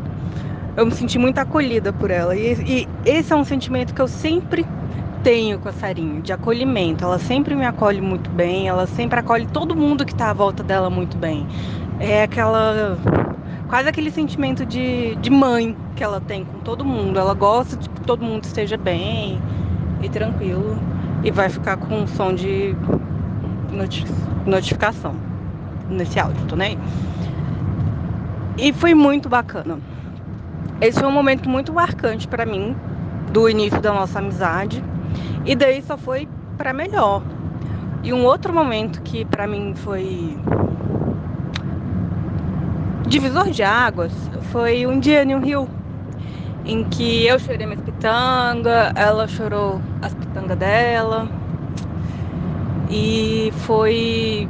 Eu 0.81 0.87
me 0.87 0.93
senti 0.93 1.19
muito 1.19 1.37
acolhida 1.37 1.93
por 1.93 2.11
ela. 2.11 2.35
E, 2.35 2.55
e, 2.55 2.89
esse 3.05 3.31
é 3.35 3.37
um 3.37 3.45
sentimento 3.45 3.93
que 3.93 4.01
eu 4.01 4.09
sempre 4.09 4.65
tenho 5.23 5.59
com 5.59 5.69
a 5.69 5.73
Sarinha, 5.73 6.23
de 6.23 6.33
acolhimento. 6.33 7.05
Ela 7.05 7.19
sempre 7.19 7.55
me 7.55 7.67
acolhe 7.67 8.01
muito 8.01 8.31
bem, 8.31 8.67
ela 8.67 8.87
sempre 8.87 9.21
acolhe 9.21 9.47
todo 9.47 9.77
mundo 9.77 10.07
que 10.07 10.13
está 10.13 10.31
à 10.31 10.33
volta 10.33 10.63
dela 10.63 10.89
muito 10.89 11.19
bem. 11.19 11.47
É 11.99 12.23
aquela 12.23 12.97
quase 13.69 13.91
aquele 13.91 14.11
sentimento 14.11 14.65
de, 14.65 15.17
de 15.17 15.29
mãe 15.29 15.77
que 15.95 16.03
ela 16.03 16.19
tem 16.19 16.47
com 16.47 16.61
todo 16.61 16.83
mundo. 16.83 17.19
Ela 17.19 17.35
gosta 17.35 17.77
de 17.77 17.87
que 17.87 18.01
todo 18.01 18.25
mundo 18.25 18.45
esteja 18.45 18.79
bem 18.79 19.39
e 20.01 20.09
tranquilo. 20.09 20.79
E 21.23 21.31
vai 21.31 21.51
ficar 21.51 21.77
com 21.77 21.95
um 21.95 22.07
som 22.07 22.33
de 22.33 22.75
noti 23.71 24.07
notificação 24.47 25.15
nesse 25.91 26.19
áudio, 26.19 26.43
tô 26.47 26.57
nem 26.57 26.69
aí. 26.69 26.79
E 28.57 28.73
foi 28.73 28.95
muito 28.95 29.29
bacana. 29.29 29.90
Esse 30.81 31.01
foi 31.01 31.09
um 31.09 31.13
momento 31.13 31.49
muito 31.49 31.73
marcante 31.73 32.27
para 32.27 32.47
mim 32.47 32.75
do 33.33 33.49
início 33.49 33.81
da 33.81 33.93
nossa 33.93 34.19
amizade. 34.19 34.83
E 35.45 35.55
daí 35.55 35.83
só 35.83 35.97
foi 35.97 36.29
para 36.57 36.73
melhor. 36.73 37.23
E 38.03 38.13
um 38.13 38.25
outro 38.25 38.53
momento 38.53 39.03
que 39.03 39.25
para 39.25 39.47
mim 39.47 39.75
foi 39.75 40.39
divisor 43.07 43.51
de 43.51 43.63
águas 43.63 44.13
foi 44.53 44.87
um 44.87 45.01
dia 45.01 45.25
em 45.25 45.35
um 45.35 45.41
rio 45.41 45.69
em 46.65 46.85
que 46.85 47.27
eu 47.27 47.39
chorei 47.39 47.67
minhas 47.67 47.83
pitanga, 47.83 48.93
ela 48.95 49.27
chorou 49.27 49.81
as 50.01 50.15
pitangas 50.15 50.57
dela. 50.57 51.29
E 52.89 53.53
foi 53.59 54.49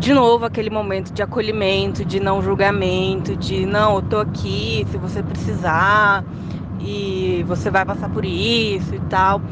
de 0.00 0.14
novo 0.14 0.46
aquele 0.46 0.70
momento 0.70 1.12
de 1.12 1.22
acolhimento, 1.22 2.06
de 2.06 2.18
não 2.18 2.40
julgamento, 2.40 3.36
de 3.36 3.66
não, 3.66 3.96
eu 3.96 4.02
tô 4.02 4.16
aqui 4.16 4.86
se 4.90 4.96
você 4.96 5.22
precisar 5.22 6.24
e 6.80 7.44
você 7.46 7.70
vai 7.70 7.84
passar 7.84 8.08
por 8.08 8.24
isso 8.24 8.94
e 8.94 9.00
tal. 9.10 9.42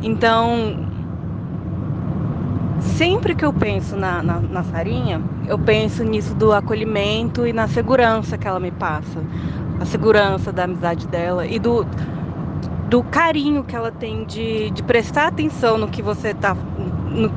Então, 0.00 0.86
sempre 2.80 3.34
que 3.34 3.44
eu 3.44 3.52
penso 3.52 3.96
na, 3.96 4.22
na, 4.22 4.38
na 4.38 4.62
Sarinha, 4.62 5.20
eu 5.48 5.58
penso 5.58 6.04
nisso 6.04 6.32
do 6.32 6.52
acolhimento 6.52 7.44
e 7.44 7.52
na 7.52 7.66
segurança 7.66 8.38
que 8.38 8.46
ela 8.46 8.60
me 8.60 8.70
passa. 8.70 9.20
A 9.80 9.84
segurança 9.84 10.52
da 10.52 10.62
amizade 10.62 11.08
dela 11.08 11.44
e 11.44 11.58
do, 11.58 11.84
do 12.88 13.02
carinho 13.02 13.64
que 13.64 13.74
ela 13.74 13.90
tem 13.90 14.24
de, 14.24 14.70
de 14.70 14.82
prestar 14.84 15.26
atenção 15.26 15.76
no 15.76 15.88
que 15.88 16.02
você 16.02 16.32
tá. 16.34 16.56
No, 17.18 17.28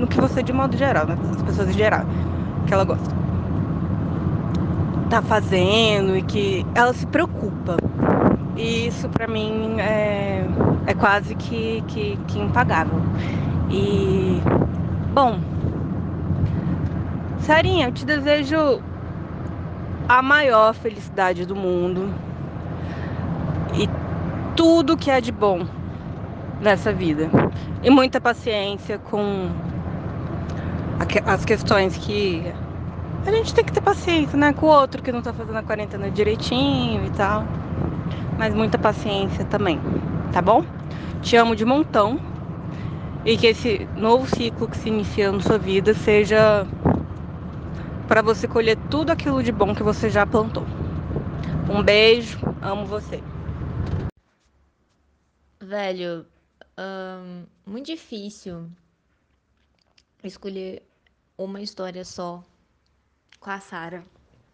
no 0.00 0.06
que 0.06 0.20
você, 0.20 0.42
de 0.42 0.52
modo 0.52 0.76
geral, 0.76 1.06
né? 1.06 1.16
As 1.34 1.42
pessoas 1.42 1.68
em 1.68 1.72
geral, 1.72 2.04
que 2.66 2.74
ela 2.74 2.84
gosta. 2.84 3.14
Tá 5.10 5.20
fazendo 5.20 6.16
e 6.16 6.22
que 6.22 6.64
ela 6.74 6.92
se 6.92 7.06
preocupa. 7.06 7.76
E 8.56 8.86
isso 8.86 9.08
para 9.08 9.26
mim 9.26 9.80
é, 9.80 10.46
é 10.86 10.94
quase 10.94 11.34
que, 11.34 11.82
que, 11.88 12.18
que 12.28 12.38
impagável. 12.38 13.00
E 13.70 14.40
Bom, 15.14 15.38
Sarinha, 17.38 17.86
eu 17.86 17.92
te 17.92 18.04
desejo 18.04 18.82
a 20.08 20.20
maior 20.20 20.74
felicidade 20.74 21.46
do 21.46 21.54
mundo 21.54 22.12
e 23.78 23.88
tudo 24.56 24.96
que 24.96 25.12
é 25.12 25.20
de 25.20 25.30
bom 25.30 25.68
nessa 26.64 26.92
vida. 26.92 27.30
E 27.82 27.90
muita 27.90 28.20
paciência 28.20 28.98
com 28.98 29.50
as 31.26 31.44
questões 31.44 31.96
que 31.96 32.42
a 33.26 33.30
gente 33.30 33.54
tem 33.54 33.64
que 33.64 33.72
ter 33.72 33.80
paciência, 33.80 34.36
né? 34.36 34.52
Com 34.52 34.66
o 34.66 34.68
outro 34.70 35.02
que 35.02 35.12
não 35.12 35.22
tá 35.22 35.32
fazendo 35.32 35.56
a 35.56 35.62
quarentena 35.62 36.10
direitinho 36.10 37.04
e 37.06 37.10
tal. 37.10 37.44
Mas 38.38 38.54
muita 38.54 38.78
paciência 38.78 39.44
também, 39.44 39.78
tá 40.32 40.42
bom? 40.42 40.64
Te 41.22 41.36
amo 41.36 41.54
de 41.54 41.64
montão 41.64 42.18
e 43.24 43.36
que 43.36 43.46
esse 43.46 43.88
novo 43.96 44.26
ciclo 44.26 44.68
que 44.68 44.76
se 44.76 44.88
inicia 44.88 45.30
na 45.30 45.40
sua 45.40 45.58
vida 45.58 45.94
seja 45.94 46.66
para 48.08 48.20
você 48.20 48.46
colher 48.48 48.76
tudo 48.90 49.10
aquilo 49.10 49.42
de 49.42 49.52
bom 49.52 49.74
que 49.74 49.82
você 49.82 50.10
já 50.10 50.26
plantou. 50.26 50.64
Um 51.68 51.82
beijo, 51.82 52.38
amo 52.60 52.84
você. 52.84 53.22
Velho, 55.62 56.26
muito 57.66 57.86
difícil 57.86 58.68
escolher 60.22 60.82
uma 61.36 61.60
história 61.60 62.04
só 62.04 62.42
com 63.38 63.50
a 63.50 63.60
Sara, 63.60 64.04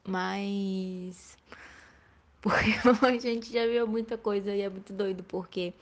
mas 0.06 1.36
porque 2.42 3.06
a 3.06 3.18
gente 3.18 3.52
já 3.52 3.66
viu 3.66 3.86
muita 3.86 4.18
coisa 4.18 4.54
e 4.54 4.62
é 4.62 4.68
muito 4.68 4.92
doido 4.92 5.22
porque 5.22 5.72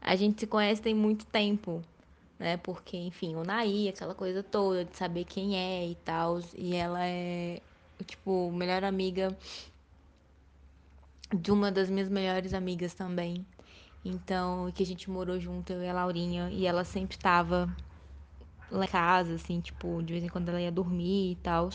a 0.00 0.16
gente 0.16 0.40
se 0.40 0.46
conhece 0.46 0.80
tem 0.80 0.94
muito 0.94 1.26
tempo 1.26 1.82
né? 2.38 2.56
Porque, 2.58 2.96
enfim, 2.96 3.34
o 3.34 3.42
Naí, 3.42 3.88
aquela 3.88 4.14
coisa 4.14 4.42
toda 4.42 4.84
de 4.84 4.96
saber 4.96 5.24
quem 5.24 5.56
é 5.56 5.86
e 5.86 5.94
tal. 5.96 6.40
E 6.56 6.74
ela 6.74 7.04
é, 7.04 7.60
tipo, 8.06 8.52
melhor 8.52 8.84
amiga 8.84 9.36
de 11.34 11.50
uma 11.50 11.70
das 11.70 11.90
minhas 11.90 12.08
melhores 12.08 12.54
amigas 12.54 12.94
também. 12.94 13.44
Então, 14.08 14.70
que 14.72 14.82
a 14.82 14.86
gente 14.86 15.10
morou 15.10 15.38
junto, 15.38 15.72
eu 15.72 15.82
e 15.82 15.88
a 15.88 15.92
Laurinha, 15.92 16.50
e 16.50 16.66
ela 16.66 16.82
sempre 16.82 17.16
estava 17.16 17.68
lá 18.70 18.84
em 18.84 18.88
casa, 18.88 19.34
assim, 19.34 19.60
tipo, 19.60 20.02
de 20.02 20.12
vez 20.14 20.24
em 20.24 20.28
quando 20.28 20.48
ela 20.48 20.60
ia 20.60 20.72
dormir 20.72 21.32
e 21.32 21.36
tal. 21.36 21.68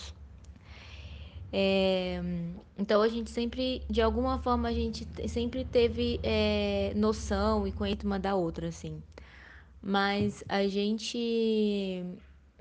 É, 1.52 2.20
então 2.76 3.04
a 3.04 3.08
gente 3.08 3.30
sempre, 3.30 3.84
de 3.88 4.02
alguma 4.02 4.40
forma, 4.40 4.68
a 4.68 4.74
gente 4.74 5.08
sempre 5.28 5.64
teve 5.64 6.20
é, 6.24 6.92
noção 6.96 7.68
e 7.68 7.72
conhecimento 7.72 8.08
uma 8.08 8.20
da 8.20 8.34
outra, 8.34 8.70
assim. 8.70 9.04
Mas 9.80 10.44
a 10.50 10.68
gente 10.68 12.04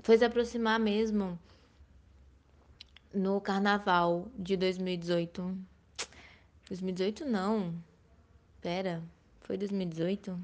foi 0.03 0.17
se 0.17 0.25
aproximar 0.25 0.79
mesmo 0.79 1.39
no 3.11 3.41
carnaval 3.41 4.27
de 4.37 4.55
2018. 4.55 5.57
2018 6.67 7.25
não. 7.25 7.73
Pera, 8.61 9.01
foi 9.43 9.57
2018? 9.57 10.39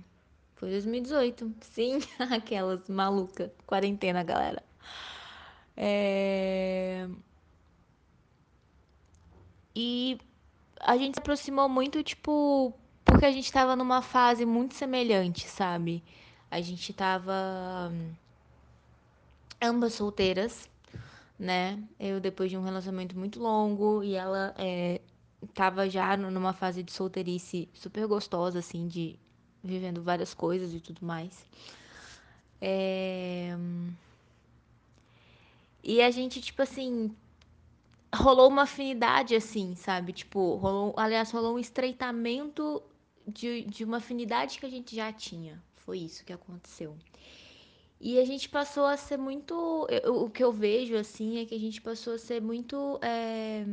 Foi 0.56 0.70
2018. 0.70 1.54
Sim, 1.62 2.00
aquelas 2.32 2.88
maluca, 2.90 3.52
quarentena, 3.66 4.24
galera. 4.24 4.64
É... 5.76 7.08
E 9.76 10.20
a 10.80 10.98
gente 10.98 11.16
se 11.16 11.20
aproximou 11.20 11.70
muito, 11.70 12.04
tipo, 12.04 12.74
porque 13.06 13.26
a 13.26 13.32
gente 13.32 13.52
tava 13.52 13.76
numa 13.76 14.02
fase 14.02 14.46
muito 14.46 14.76
semelhante, 14.76 15.48
sabe? 15.48 16.04
A 16.52 16.60
gente 16.62 16.92
tava 16.94 17.92
ambas 19.62 19.94
solteiras, 19.94 20.70
né? 21.38 21.82
Eu 22.00 22.20
depois 22.20 22.50
de 22.52 22.58
um 22.58 22.64
relacionamento 22.64 23.18
muito 23.18 23.40
longo 23.40 24.04
e 24.04 24.16
ela 24.16 24.54
é, 24.58 25.02
tava 25.54 25.90
já 25.90 26.16
numa 26.18 26.54
fase 26.54 26.84
de 26.84 26.92
solteirice 26.92 27.70
super 27.74 28.06
gostosa, 28.08 28.60
assim, 28.60 28.88
de 28.88 29.18
vivendo 29.64 30.02
várias 30.02 30.34
coisas 30.34 30.74
e 30.74 30.80
tudo 30.80 31.06
mais. 31.06 31.46
É... 32.62 33.56
E 35.84 36.02
a 36.02 36.12
gente, 36.12 36.42
tipo 36.42 36.62
assim, 36.62 37.16
rolou 38.14 38.50
uma 38.50 38.64
afinidade, 38.64 39.36
assim, 39.36 39.76
sabe? 39.76 40.14
Tipo, 40.14 40.56
rolou, 40.56 40.94
aliás, 40.98 41.32
rolou 41.32 41.56
um 41.56 41.60
estreitamento 41.60 42.82
de, 43.28 43.64
de 43.64 43.84
uma 43.84 43.98
afinidade 43.98 44.60
que 44.60 44.66
a 44.66 44.70
gente 44.70 44.96
já 44.96 45.12
tinha, 45.14 45.62
foi 45.78 46.00
isso 46.00 46.26
que 46.26 46.34
aconteceu. 46.34 46.98
E 48.02 48.18
a 48.18 48.26
gente 48.26 48.48
passou 48.48 48.86
a 48.86 48.96
ser 48.96 49.18
muito. 49.18 49.86
Eu, 49.90 50.24
o 50.24 50.30
que 50.30 50.44
eu 50.44 50.54
vejo, 50.54 50.96
assim, 50.96 51.40
é 51.40 51.46
que 51.46 51.54
a 51.54 51.60
gente 51.60 51.82
passou 51.82 52.14
a 52.14 52.18
ser 52.18 52.42
muito. 52.42 52.98
É, 53.02 53.66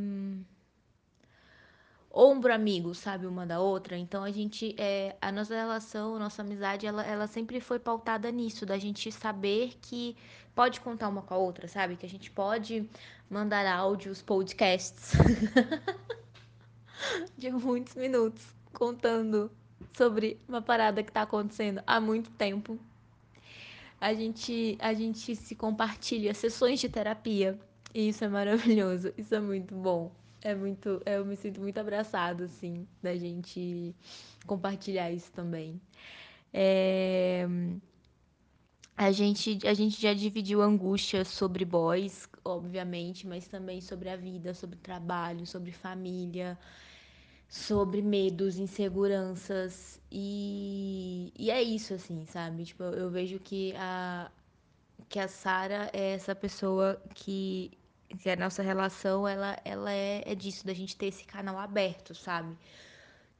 ombro 2.17 2.51
amigo, 2.51 2.95
sabe, 2.95 3.27
uma 3.27 3.45
da 3.45 3.59
outra. 3.59 3.95
Então 3.97 4.23
a 4.23 4.31
gente. 4.31 4.75
É, 4.77 5.15
a 5.21 5.31
nossa 5.31 5.55
relação, 5.55 6.15
a 6.15 6.19
nossa 6.19 6.41
amizade, 6.41 6.87
ela, 6.87 7.03
ela 7.05 7.27
sempre 7.27 7.61
foi 7.61 7.77
pautada 7.79 8.31
nisso, 8.31 8.65
da 8.65 8.77
gente 8.77 9.11
saber 9.11 9.75
que 9.81 10.15
pode 10.55 10.81
contar 10.81 11.09
uma 11.09 11.21
com 11.21 11.33
a 11.35 11.37
outra, 11.37 11.67
sabe? 11.67 11.95
Que 11.95 12.05
a 12.05 12.09
gente 12.09 12.31
pode 12.31 12.89
mandar 13.29 13.67
áudios, 13.67 14.21
podcasts 14.21 15.11
de 17.37 17.51
muitos 17.51 17.93
minutos 17.95 18.43
contando 18.73 19.51
sobre 19.95 20.39
uma 20.47 20.61
parada 20.61 21.03
que 21.03 21.11
tá 21.11 21.21
acontecendo 21.21 21.83
há 21.85 21.99
muito 22.01 22.31
tempo. 22.31 22.79
A 24.01 24.13
gente, 24.13 24.77
a 24.79 24.93
gente 24.93 25.35
se 25.35 25.55
compartilha 25.55 26.33
sessões 26.33 26.79
de 26.79 26.89
terapia. 26.89 27.59
E 27.93 28.09
isso 28.09 28.23
é 28.23 28.27
maravilhoso. 28.27 29.13
Isso 29.17 29.33
é 29.33 29.39
muito 29.39 29.73
bom. 29.75 30.11
É 30.41 30.53
muito. 30.55 31.01
Eu 31.05 31.25
me 31.25 31.35
sinto 31.35 31.59
muito 31.61 31.77
abraçado, 31.79 32.43
assim, 32.43 32.87
da 33.01 33.15
gente 33.15 33.95
compartilhar 34.45 35.11
isso 35.11 35.31
também. 35.31 35.81
É, 36.53 37.47
a 38.95 39.11
gente, 39.11 39.59
a 39.67 39.73
gente 39.73 40.01
já 40.01 40.13
dividiu 40.13 40.61
angústias 40.61 41.27
sobre 41.27 41.63
boys, 41.65 42.27
obviamente, 42.43 43.27
mas 43.27 43.47
também 43.47 43.79
sobre 43.81 44.09
a 44.09 44.15
vida, 44.15 44.53
sobre 44.53 44.77
trabalho, 44.79 45.45
sobre 45.45 45.71
família 45.71 46.57
sobre 47.49 48.01
medos, 48.01 48.57
inseguranças 48.57 50.01
e, 50.11 51.31
e 51.37 51.49
é 51.51 51.61
isso 51.61 51.93
assim, 51.93 52.25
sabe? 52.25 52.65
Tipo, 52.65 52.83
eu, 52.83 52.93
eu 52.93 53.09
vejo 53.09 53.39
que 53.39 53.73
a 53.77 54.31
que 55.09 55.19
a 55.19 55.27
Sara 55.27 55.89
é 55.93 56.13
essa 56.13 56.35
pessoa 56.35 57.01
que 57.15 57.71
que 58.15 58.29
a 58.29 58.35
nossa 58.35 58.61
relação 58.63 59.27
ela, 59.27 59.57
ela 59.65 59.91
é, 59.91 60.23
é 60.25 60.35
disso, 60.35 60.65
da 60.65 60.73
gente 60.73 60.95
ter 60.95 61.07
esse 61.07 61.25
canal 61.25 61.57
aberto, 61.57 62.15
sabe? 62.15 62.55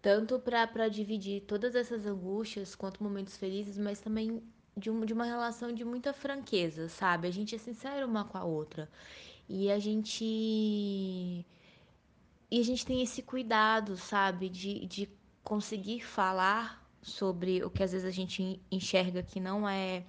Tanto 0.02 0.40
para 0.40 0.90
dividir 0.90 1.42
todas 1.42 1.76
essas 1.76 2.06
angústias 2.06 2.76
quanto 2.76 3.04
momentos 3.04 3.38
felizes, 3.38 3.78
mas 3.78 4.00
também 4.00 4.44
de, 4.76 4.90
um, 4.90 5.06
de 5.06 5.14
uma 5.14 5.26
relação 5.26 5.72
de 5.72 5.84
muita 5.84 6.14
franqueza, 6.14 6.90
sabe? 6.90 7.28
A 7.28 7.32
gente 7.32 7.56
é 7.56 7.58
sincero 7.58 8.06
uma 8.08 8.26
com 8.26 8.38
a 8.38 8.44
outra. 8.44 8.90
E 9.50 9.72
a 9.72 9.80
gente. 9.80 10.24
E 12.50 12.60
a 12.60 12.64
gente 12.64 12.86
tem 12.86 13.02
esse 13.02 13.22
cuidado, 13.22 13.98
sabe? 13.98 14.50
De, 14.50 14.86
de 14.86 15.10
conseguir 15.44 16.02
falar 16.02 16.86
sobre 17.02 17.64
o 17.64 17.70
que 17.70 17.84
às 17.84 17.92
vezes 17.92 18.08
a 18.08 18.12
gente 18.12 18.62
enxerga 18.72 19.24
que 19.24 19.40
não 19.40 19.68
é. 19.68 20.06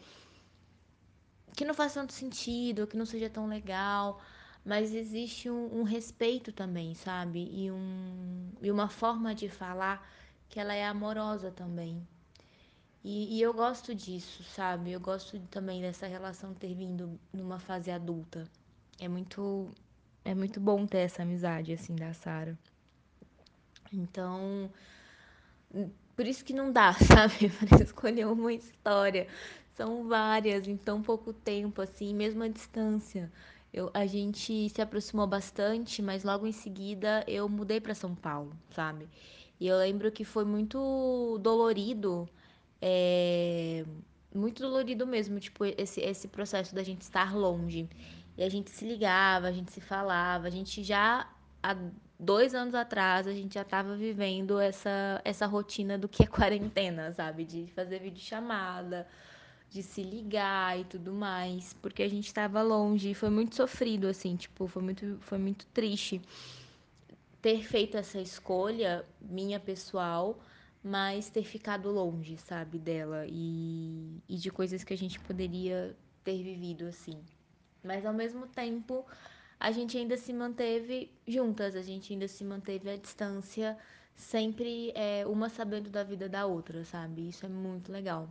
que 1.56 1.64
não 1.64 1.74
faz 1.74 1.94
tanto 1.94 2.12
sentido, 2.12 2.86
que 2.86 2.96
não 2.96 3.06
seja 3.06 3.30
tão 3.30 3.46
legal 3.46 4.20
mas 4.68 4.94
existe 4.94 5.48
um, 5.48 5.80
um, 5.80 5.82
respeito 5.82 6.52
também, 6.52 6.94
sabe? 6.94 7.48
E, 7.50 7.70
um, 7.70 8.50
e 8.60 8.70
uma 8.70 8.86
forma 8.86 9.34
de 9.34 9.48
falar 9.48 10.06
que 10.46 10.60
ela 10.60 10.74
é 10.74 10.84
amorosa 10.84 11.50
também. 11.50 12.06
E, 13.02 13.38
e, 13.38 13.40
eu 13.40 13.54
gosto 13.54 13.94
disso, 13.94 14.44
sabe? 14.44 14.92
Eu 14.92 15.00
gosto 15.00 15.40
também 15.50 15.80
dessa 15.80 16.06
relação 16.06 16.52
ter 16.52 16.74
vindo 16.74 17.18
numa 17.32 17.58
fase 17.58 17.90
adulta. 17.90 18.44
É 19.00 19.08
muito 19.08 19.70
é 20.22 20.34
muito 20.34 20.60
bom 20.60 20.86
ter 20.86 20.98
essa 20.98 21.22
amizade 21.22 21.72
assim 21.72 21.96
da 21.96 22.12
Sara. 22.12 22.58
Então, 23.90 24.70
por 26.14 26.26
isso 26.26 26.44
que 26.44 26.52
não 26.52 26.70
dá, 26.70 26.92
sabe? 27.08 27.48
Para 27.48 27.82
escolher 27.82 28.26
uma 28.26 28.52
história. 28.52 29.28
São 29.74 30.06
várias 30.06 30.68
em 30.68 30.76
tão 30.76 31.00
pouco 31.02 31.32
tempo 31.32 31.80
assim, 31.80 32.14
mesmo 32.14 32.42
à 32.42 32.48
distância. 32.48 33.32
Eu, 33.78 33.90
a 33.94 34.06
gente 34.06 34.68
se 34.70 34.82
aproximou 34.82 35.24
bastante, 35.24 36.02
mas 36.02 36.24
logo 36.24 36.48
em 36.48 36.52
seguida 36.52 37.22
eu 37.28 37.48
mudei 37.48 37.80
para 37.80 37.94
São 37.94 38.12
Paulo, 38.12 38.52
sabe? 38.70 39.08
E 39.60 39.68
eu 39.68 39.78
lembro 39.78 40.10
que 40.10 40.24
foi 40.24 40.44
muito 40.44 41.38
dolorido, 41.40 42.28
é, 42.82 43.84
muito 44.34 44.60
dolorido 44.62 45.06
mesmo, 45.06 45.38
tipo, 45.38 45.64
esse, 45.64 46.00
esse 46.00 46.26
processo 46.26 46.74
da 46.74 46.82
gente 46.82 47.02
estar 47.02 47.36
longe. 47.36 47.88
E 48.36 48.42
a 48.42 48.48
gente 48.48 48.68
se 48.70 48.84
ligava, 48.84 49.46
a 49.46 49.52
gente 49.52 49.70
se 49.70 49.80
falava, 49.80 50.48
a 50.48 50.50
gente 50.50 50.82
já, 50.82 51.30
há 51.62 51.76
dois 52.18 52.54
anos 52.56 52.74
atrás, 52.74 53.28
a 53.28 53.32
gente 53.32 53.54
já 53.54 53.62
estava 53.62 53.96
vivendo 53.96 54.58
essa, 54.58 55.20
essa 55.24 55.46
rotina 55.46 55.96
do 55.96 56.08
que 56.08 56.24
é 56.24 56.26
quarentena, 56.38 57.12
sabe? 57.12 57.44
De 57.44 57.68
fazer 57.76 58.00
videochamada, 58.00 59.06
de 59.70 59.82
se 59.82 60.02
ligar 60.02 60.78
e 60.78 60.84
tudo 60.84 61.12
mais, 61.12 61.74
porque 61.74 62.02
a 62.02 62.08
gente 62.08 62.26
estava 62.26 62.62
longe 62.62 63.10
e 63.10 63.14
foi 63.14 63.30
muito 63.30 63.54
sofrido 63.56 64.08
assim, 64.08 64.36
tipo, 64.36 64.66
foi 64.66 64.82
muito 64.82 65.18
foi 65.20 65.38
muito 65.38 65.66
triste 65.66 66.20
ter 67.40 67.62
feito 67.62 67.96
essa 67.96 68.20
escolha 68.20 69.04
minha 69.20 69.60
pessoal, 69.60 70.38
mas 70.82 71.30
ter 71.30 71.44
ficado 71.44 71.90
longe, 71.90 72.36
sabe, 72.36 72.78
dela 72.78 73.24
e, 73.28 74.20
e 74.28 74.36
de 74.36 74.50
coisas 74.50 74.82
que 74.84 74.92
a 74.92 74.96
gente 74.96 75.18
poderia 75.20 75.96
ter 76.24 76.42
vivido 76.42 76.86
assim. 76.86 77.18
Mas 77.82 78.04
ao 78.04 78.12
mesmo 78.12 78.46
tempo, 78.46 79.04
a 79.58 79.70
gente 79.70 79.96
ainda 79.96 80.16
se 80.16 80.32
manteve 80.32 81.10
juntas, 81.26 81.74
a 81.76 81.82
gente 81.82 82.12
ainda 82.12 82.28
se 82.28 82.44
manteve 82.44 82.90
à 82.90 82.96
distância, 82.96 83.78
sempre 84.14 84.92
é, 84.94 85.24
uma 85.26 85.48
sabendo 85.48 85.88
da 85.90 86.02
vida 86.02 86.28
da 86.28 86.44
outra, 86.44 86.84
sabe? 86.84 87.28
Isso 87.28 87.46
é 87.46 87.48
muito 87.48 87.92
legal. 87.92 88.28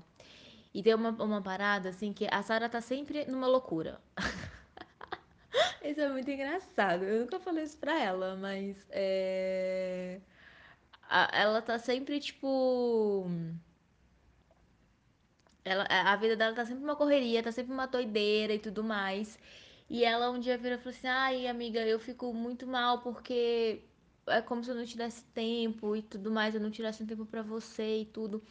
E 0.74 0.84
tem 0.84 0.94
uma, 0.94 1.10
uma 1.12 1.42
parada, 1.42 1.90
assim, 1.90 2.14
que 2.14 2.28
a 2.30 2.42
Sara 2.44 2.70
tá 2.70 2.82
sempre 2.82 3.26
numa 3.26 3.48
loucura. 3.48 4.00
isso 5.84 6.02
é 6.02 6.10
muito 6.10 6.30
engraçado. 6.30 7.04
Eu 7.04 7.22
nunca 7.22 7.40
falei 7.40 7.64
isso 7.64 7.78
pra 7.78 8.00
ela, 8.00 8.36
mas 8.36 8.86
é... 8.92 10.20
ela 11.32 11.62
tá 11.62 11.80
sempre, 11.80 12.20
tipo. 12.20 13.30
Ela, 15.66 15.86
a 15.90 16.16
vida 16.16 16.36
dela 16.36 16.56
tá 16.56 16.66
sempre 16.66 16.84
uma 16.84 16.96
correria, 16.96 17.44
tá 17.44 17.52
sempre 17.52 17.74
uma 17.74 17.88
doideira 17.88 18.54
e 18.54 18.60
tudo 18.60 18.84
mais. 18.84 19.38
E 19.90 20.04
ela 20.04 20.30
um 20.32 20.40
dia 20.40 20.58
virou 20.58 20.78
e 20.78 20.82
falou 20.82 20.98
assim: 20.98 21.08
Ai, 21.08 21.48
amiga, 21.48 21.80
eu 21.86 22.00
fico 22.00 22.34
muito 22.34 22.68
mal 22.68 23.02
porque 23.02 23.82
é 24.28 24.42
como 24.42 24.64
se 24.64 24.70
eu 24.72 24.76
não 24.76 24.86
tivesse 24.86 25.24
tempo 25.34 25.96
e 25.96 26.02
tudo 26.02 26.30
mais, 26.32 26.54
eu 26.54 26.62
não 26.62 26.70
tirasse 26.72 27.02
um 27.04 27.08
tempo 27.08 27.26
para 27.26 27.42
você 27.42 28.02
e 28.02 28.06
tudo. 28.06 28.44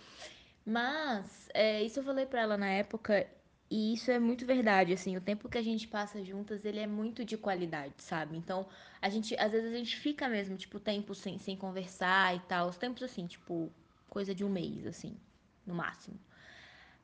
Mas, 0.66 1.48
é, 1.54 1.80
isso 1.82 2.00
eu 2.00 2.04
falei 2.04 2.26
pra 2.26 2.40
ela 2.42 2.56
na 2.58 2.66
época, 2.68 3.24
e 3.70 3.94
isso 3.94 4.10
é 4.10 4.18
muito 4.18 4.44
verdade, 4.44 4.92
assim, 4.92 5.16
o 5.16 5.20
tempo 5.20 5.48
que 5.48 5.56
a 5.58 5.62
gente 5.62 5.86
passa 5.86 6.24
juntas, 6.24 6.64
ele 6.64 6.80
é 6.80 6.86
muito 6.88 7.24
de 7.24 7.36
qualidade, 7.36 7.94
sabe? 7.98 8.36
Então, 8.36 8.66
a 9.00 9.08
gente, 9.08 9.36
às 9.38 9.52
vezes 9.52 9.72
a 9.72 9.76
gente 9.76 9.96
fica 9.96 10.28
mesmo, 10.28 10.56
tipo, 10.56 10.80
tempo 10.80 11.14
sem, 11.14 11.38
sem 11.38 11.56
conversar 11.56 12.34
e 12.34 12.40
tal, 12.40 12.68
os 12.68 12.76
tempos 12.76 13.02
assim, 13.04 13.26
tipo, 13.28 13.72
coisa 14.10 14.34
de 14.34 14.44
um 14.44 14.48
mês, 14.48 14.84
assim, 14.86 15.16
no 15.64 15.72
máximo. 15.74 16.18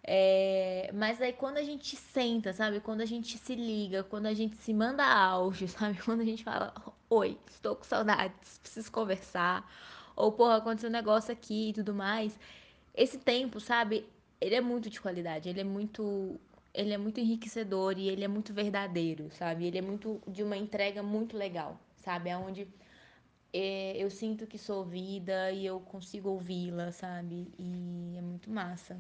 É, 0.05 0.91
mas 0.95 1.23
aí 1.23 1.33
quando 1.33 1.59
a 1.59 1.63
gente 1.63 1.95
senta, 1.97 2.53
sabe? 2.53 2.81
Quando 2.81 3.03
a 3.03 3.07
gente 3.07 3.39
se 3.39 3.55
liga, 3.55 4.03
quando 4.03 4.27
a 4.27 4.35
gente 4.35 4.57
se 4.57 4.75
manda 4.75 5.05
áudio, 5.05 5.69
sabe? 5.69 6.03
Quando 6.03 6.23
a 6.23 6.25
gente 6.25 6.43
fala, 6.43 6.75
oi, 7.09 7.39
estou 7.49 7.77
com 7.77 7.85
saudades, 7.85 8.59
preciso 8.59 8.91
conversar. 8.91 9.71
Ou, 10.17 10.33
porra, 10.33 10.57
aconteceu 10.57 10.91
um 10.91 10.93
negócio 10.93 11.33
aqui 11.33 11.71
e 11.71 11.73
tudo 11.73 11.95
mais 11.95 12.37
esse 12.95 13.19
tempo, 13.19 13.61
sabe? 13.61 14.07
Ele 14.41 14.55
é 14.55 14.61
muito 14.61 14.91
de 14.91 15.01
qualidade, 15.01 15.49
ele 15.49 15.61
é 15.61 15.65
muito 15.65 16.39
ele 16.75 16.93
é 16.93 16.99
muito 16.99 17.21
enriquecedor 17.21 17.99
e 17.99 18.09
ele 18.09 18.25
é 18.25 18.29
muito 18.29 18.53
verdadeiro, 18.55 19.31
sabe? 19.33 19.67
Ele 19.67 19.79
é 19.79 19.83
muito 19.83 20.23
de 20.27 20.43
uma 20.43 20.57
entrega 20.57 21.03
muito 21.03 21.37
legal, 21.37 21.79
sabe? 21.97 22.31
Aonde 22.31 22.67
é, 23.53 23.95
eu 23.99 24.11
sinto 24.11 24.47
que 24.47 24.59
sou 24.59 24.79
ouvida 24.79 25.53
e 25.53 25.67
eu 25.67 25.81
consigo 25.81 26.31
ouvi-la, 26.31 26.91
sabe? 26.93 27.49
E 27.59 28.17
é 28.17 28.23
muito 28.23 28.51
massa. 28.51 28.99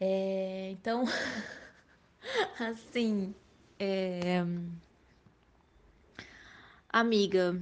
É, 0.00 0.70
então, 0.70 1.04
assim, 2.60 3.34
é, 3.80 4.44
amiga, 6.88 7.60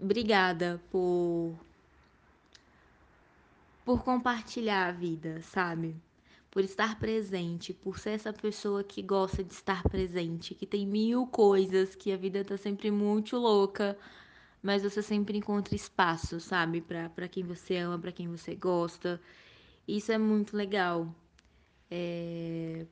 obrigada 0.00 0.80
por 0.90 1.54
por 3.84 4.02
compartilhar 4.02 4.88
a 4.88 4.92
vida, 4.92 5.42
sabe? 5.42 5.96
Por 6.50 6.64
estar 6.64 6.98
presente, 6.98 7.74
por 7.74 7.98
ser 7.98 8.10
essa 8.10 8.32
pessoa 8.32 8.82
que 8.82 9.02
gosta 9.02 9.44
de 9.44 9.52
estar 9.52 9.82
presente, 9.82 10.54
que 10.54 10.66
tem 10.66 10.86
mil 10.86 11.26
coisas, 11.26 11.94
que 11.94 12.12
a 12.12 12.16
vida 12.16 12.44
tá 12.44 12.56
sempre 12.56 12.90
muito 12.90 13.36
louca, 13.36 13.98
mas 14.62 14.82
você 14.82 15.02
sempre 15.02 15.36
encontra 15.38 15.74
espaço, 15.74 16.40
sabe? 16.40 16.80
Para 16.80 17.28
quem 17.28 17.44
você 17.44 17.76
ama, 17.76 17.98
para 17.98 18.12
quem 18.12 18.28
você 18.28 18.54
gosta. 18.54 19.20
Isso 19.86 20.12
é 20.12 20.18
muito 20.18 20.56
legal. 20.56 21.14
É... 21.90 22.86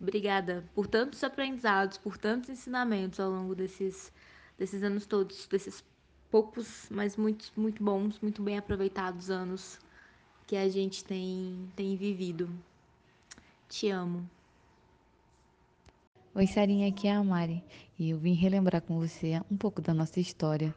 Obrigada 0.00 0.64
por 0.74 0.86
tantos 0.86 1.24
aprendizados, 1.24 1.98
por 1.98 2.16
tantos 2.16 2.50
ensinamentos 2.50 3.18
ao 3.18 3.30
longo 3.30 3.54
desses, 3.54 4.12
desses 4.56 4.82
anos 4.84 5.06
todos, 5.06 5.46
desses 5.48 5.84
poucos, 6.30 6.86
mas 6.90 7.16
muito, 7.16 7.50
muito 7.56 7.82
bons, 7.82 8.20
muito 8.20 8.40
bem 8.42 8.58
aproveitados 8.58 9.28
anos 9.28 9.80
que 10.48 10.56
a 10.56 10.66
gente 10.66 11.04
tem, 11.04 11.68
tem 11.76 11.94
vivido. 11.94 12.48
Te 13.68 13.90
amo. 13.90 14.26
Oi, 16.34 16.46
Sarinha, 16.46 16.88
aqui 16.88 17.06
é 17.06 17.12
a 17.12 17.22
Mari 17.22 17.62
e 17.98 18.08
eu 18.10 18.18
vim 18.18 18.32
relembrar 18.32 18.80
com 18.80 18.98
você 18.98 19.38
um 19.50 19.58
pouco 19.58 19.82
da 19.82 19.92
nossa 19.92 20.18
história, 20.18 20.74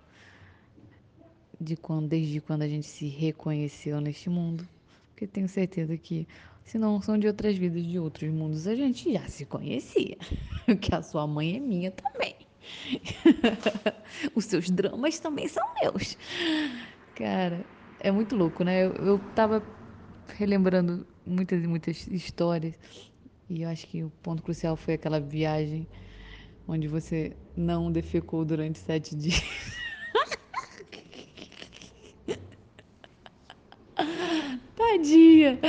de 1.60 1.78
quando, 1.78 2.10
desde 2.10 2.42
quando 2.42 2.64
a 2.64 2.68
gente 2.68 2.86
se 2.86 3.08
reconheceu 3.08 4.02
neste 4.02 4.30
mundo, 4.30 4.68
porque 5.14 5.26
tenho 5.26 5.48
certeza 5.48 5.96
que, 5.96 6.28
se 6.66 6.78
não 6.78 7.02
são 7.02 7.18
de 7.18 7.28
outras 7.28 7.56
vidas, 7.56 7.86
de 7.86 7.98
outros 7.98 8.30
mundos, 8.30 8.68
a 8.68 8.76
gente 8.76 9.14
já 9.14 9.26
se 9.30 9.46
conhecia, 9.46 10.18
que 10.82 10.94
a 10.94 11.02
sua 11.02 11.26
mãe 11.26 11.56
é 11.56 11.60
minha 11.62 11.92
também. 11.92 12.36
Os 14.36 14.44
seus 14.44 14.70
dramas 14.70 15.18
também 15.20 15.48
são 15.48 15.64
meus. 15.82 16.18
Cara, 17.16 17.66
é 18.04 18.12
muito 18.12 18.36
louco, 18.36 18.64
né? 18.64 18.86
Eu, 18.86 18.94
eu 18.96 19.20
tava 19.36 19.64
relembrando 20.38 21.06
muitas 21.26 21.64
e 21.64 21.68
muitas 21.68 22.08
histórias 22.08 22.74
e 23.50 23.62
eu 23.62 23.70
acho 23.70 23.88
que 23.88 24.04
o 24.04 24.10
ponto 24.24 24.42
crucial 24.42 24.76
foi 24.76 24.96
aquela 24.96 25.20
viagem 25.20 25.88
onde 26.68 26.88
você 26.88 27.36
não 27.56 27.92
defecou 27.92 28.46
durante 28.46 28.80
sete 28.80 29.16
dias. 29.16 29.44
Tadinha! 34.76 35.60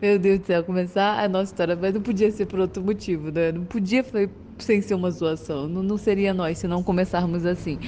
Meu 0.00 0.18
Deus 0.18 0.40
do 0.40 0.46
céu, 0.46 0.64
começar 0.64 1.22
a 1.22 1.28
nossa 1.28 1.52
história, 1.52 1.76
mas 1.76 1.94
não 1.94 2.02
podia 2.02 2.30
ser 2.30 2.46
por 2.46 2.58
outro 2.58 2.82
motivo, 2.82 3.30
né? 3.30 3.52
Não 3.52 3.64
podia 3.64 4.02
foi 4.02 4.28
sem 4.58 4.80
ser 4.80 4.94
uma 4.94 5.10
zoação. 5.10 5.68
Não, 5.68 5.82
não 5.82 5.98
seria 5.98 6.34
nós 6.34 6.58
se 6.58 6.66
não 6.66 6.82
começarmos 6.82 7.44
assim. 7.46 7.78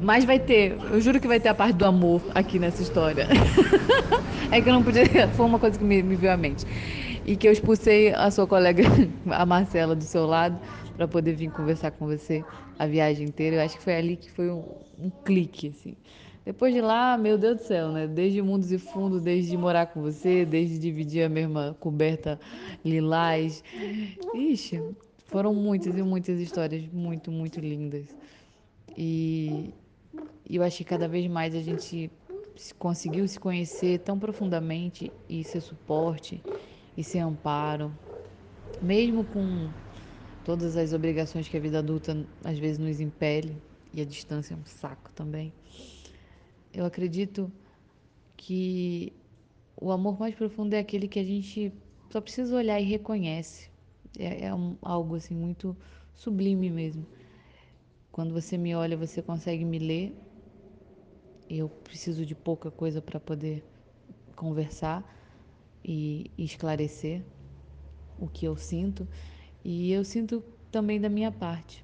Mas 0.00 0.24
vai 0.24 0.40
ter, 0.40 0.78
eu 0.90 0.98
juro 0.98 1.20
que 1.20 1.28
vai 1.28 1.38
ter 1.38 1.50
a 1.50 1.54
parte 1.54 1.76
do 1.76 1.84
amor 1.84 2.22
aqui 2.34 2.58
nessa 2.58 2.80
história. 2.80 3.28
é 4.50 4.60
que 4.60 4.68
eu 4.68 4.72
não 4.72 4.82
podia. 4.82 5.04
Foi 5.36 5.44
uma 5.44 5.58
coisa 5.58 5.78
que 5.78 5.84
me, 5.84 6.02
me 6.02 6.16
veio 6.16 6.32
à 6.32 6.38
mente. 6.38 6.64
e 7.26 7.36
que 7.36 7.46
eu 7.46 7.52
expulsei 7.52 8.12
a 8.14 8.30
sua 8.30 8.46
colega, 8.46 8.82
a 9.30 9.44
Marcela, 9.44 9.94
do 9.94 10.02
seu 10.02 10.24
lado, 10.24 10.58
para 10.96 11.06
poder 11.06 11.34
vir 11.34 11.50
conversar 11.50 11.90
com 11.90 12.06
você 12.06 12.42
a 12.78 12.86
viagem 12.86 13.26
inteira. 13.26 13.56
Eu 13.56 13.60
acho 13.62 13.76
que 13.76 13.84
foi 13.84 13.94
ali 13.94 14.16
que 14.16 14.30
foi 14.30 14.50
um, 14.50 14.64
um 14.98 15.10
clique, 15.22 15.68
assim. 15.68 15.94
Depois 16.46 16.72
de 16.72 16.80
lá, 16.80 17.18
meu 17.18 17.36
Deus 17.36 17.58
do 17.58 17.64
céu, 17.64 17.92
né? 17.92 18.06
Desde 18.06 18.40
mundos 18.40 18.72
e 18.72 18.78
fundos, 18.78 19.20
desde 19.20 19.54
morar 19.54 19.86
com 19.86 20.00
você, 20.00 20.46
desde 20.46 20.78
dividir 20.78 21.24
a 21.24 21.28
mesma 21.28 21.76
coberta 21.78 22.40
lilás. 22.82 23.62
Ixi, 24.34 24.80
foram 25.26 25.52
muitas 25.52 25.94
e 25.96 26.02
muitas 26.02 26.40
histórias 26.40 26.86
muito, 26.90 27.30
muito 27.30 27.60
lindas. 27.60 28.06
E 28.96 29.74
eu 30.48 30.62
acho 30.62 30.78
que 30.78 30.84
cada 30.84 31.06
vez 31.06 31.26
mais 31.28 31.54
a 31.54 31.60
gente 31.60 32.10
conseguiu 32.78 33.26
se 33.28 33.38
conhecer 33.38 34.00
tão 34.00 34.18
profundamente 34.18 35.12
e 35.28 35.44
ser 35.44 35.60
suporte 35.60 36.42
e 36.96 37.04
ser 37.04 37.20
amparo, 37.20 37.96
mesmo 38.82 39.24
com 39.24 39.70
todas 40.44 40.76
as 40.76 40.92
obrigações 40.92 41.48
que 41.48 41.56
a 41.56 41.60
vida 41.60 41.78
adulta 41.78 42.26
às 42.44 42.58
vezes 42.58 42.78
nos 42.78 43.00
impele 43.00 43.62
e 43.92 44.00
a 44.00 44.04
distância 44.04 44.54
é 44.54 44.56
um 44.56 44.64
saco 44.64 45.10
também. 45.12 45.52
Eu 46.72 46.84
acredito 46.84 47.50
que 48.36 49.12
o 49.76 49.90
amor 49.90 50.18
mais 50.18 50.34
profundo 50.34 50.74
é 50.74 50.78
aquele 50.78 51.08
que 51.08 51.18
a 51.18 51.24
gente 51.24 51.72
só 52.10 52.20
precisa 52.20 52.56
olhar 52.56 52.80
e 52.80 52.84
reconhece. 52.84 53.70
É, 54.18 54.46
é 54.46 54.54
um, 54.54 54.76
algo 54.82 55.14
assim 55.14 55.34
muito 55.34 55.76
sublime 56.14 56.70
mesmo. 56.70 57.06
Quando 58.20 58.34
você 58.34 58.58
me 58.58 58.74
olha, 58.74 58.98
você 58.98 59.22
consegue 59.22 59.64
me 59.64 59.78
ler. 59.78 60.14
Eu 61.48 61.70
preciso 61.70 62.26
de 62.26 62.34
pouca 62.34 62.70
coisa 62.70 63.00
para 63.00 63.18
poder 63.18 63.64
conversar 64.36 65.02
e 65.82 66.30
esclarecer 66.36 67.22
o 68.18 68.28
que 68.28 68.44
eu 68.44 68.56
sinto. 68.56 69.08
E 69.64 69.90
eu 69.90 70.04
sinto 70.04 70.44
também 70.70 71.00
da 71.00 71.08
minha 71.08 71.32
parte 71.32 71.82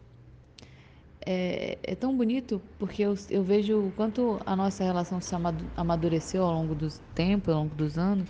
é, 1.24 1.78
é 1.82 1.94
tão 1.94 2.14
bonito 2.14 2.60
porque 2.78 3.00
eu, 3.00 3.14
eu 3.30 3.42
vejo 3.42 3.88
o 3.88 3.92
quanto 3.92 4.38
a 4.44 4.54
nossa 4.54 4.84
relação 4.84 5.22
se 5.22 5.34
amadureceu 5.74 6.44
ao 6.44 6.52
longo 6.52 6.74
do 6.74 6.88
tempo, 7.14 7.50
ao 7.50 7.62
longo 7.62 7.74
dos 7.74 7.96
anos. 7.96 8.28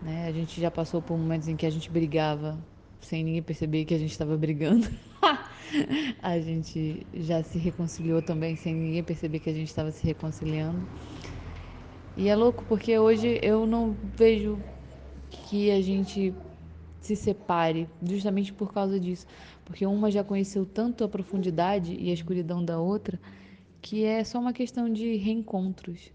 Né? 0.00 0.26
A 0.26 0.32
gente 0.32 0.58
já 0.58 0.70
passou 0.70 1.02
por 1.02 1.18
momentos 1.18 1.46
em 1.46 1.56
que 1.56 1.66
a 1.66 1.70
gente 1.70 1.90
brigava 1.90 2.58
sem 3.00 3.24
ninguém 3.24 3.42
perceber 3.42 3.84
que 3.84 3.94
a 3.94 3.98
gente 3.98 4.10
estava 4.10 4.36
brigando. 4.36 4.86
a 6.22 6.38
gente 6.38 7.06
já 7.14 7.42
se 7.42 7.58
reconciliou 7.58 8.22
também 8.22 8.56
sem 8.56 8.74
ninguém 8.74 9.02
perceber 9.02 9.40
que 9.40 9.50
a 9.50 9.54
gente 9.54 9.68
estava 9.68 9.90
se 9.90 10.04
reconciliando. 10.04 10.86
E 12.16 12.28
é 12.28 12.36
louco 12.36 12.64
porque 12.64 12.98
hoje 12.98 13.38
eu 13.42 13.66
não 13.66 13.96
vejo 14.16 14.58
que 15.30 15.70
a 15.70 15.80
gente 15.80 16.34
se 17.00 17.16
separe 17.16 17.88
justamente 18.02 18.52
por 18.52 18.74
causa 18.74 19.00
disso 19.00 19.26
porque 19.64 19.86
uma 19.86 20.10
já 20.10 20.22
conheceu 20.24 20.66
tanto 20.66 21.04
a 21.04 21.08
profundidade 21.08 21.96
e 21.98 22.10
a 22.10 22.12
escuridão 22.12 22.62
da 22.64 22.78
outra 22.80 23.18
que 23.80 24.04
é 24.04 24.22
só 24.24 24.38
uma 24.38 24.52
questão 24.52 24.92
de 24.92 25.16
reencontros 25.16 26.12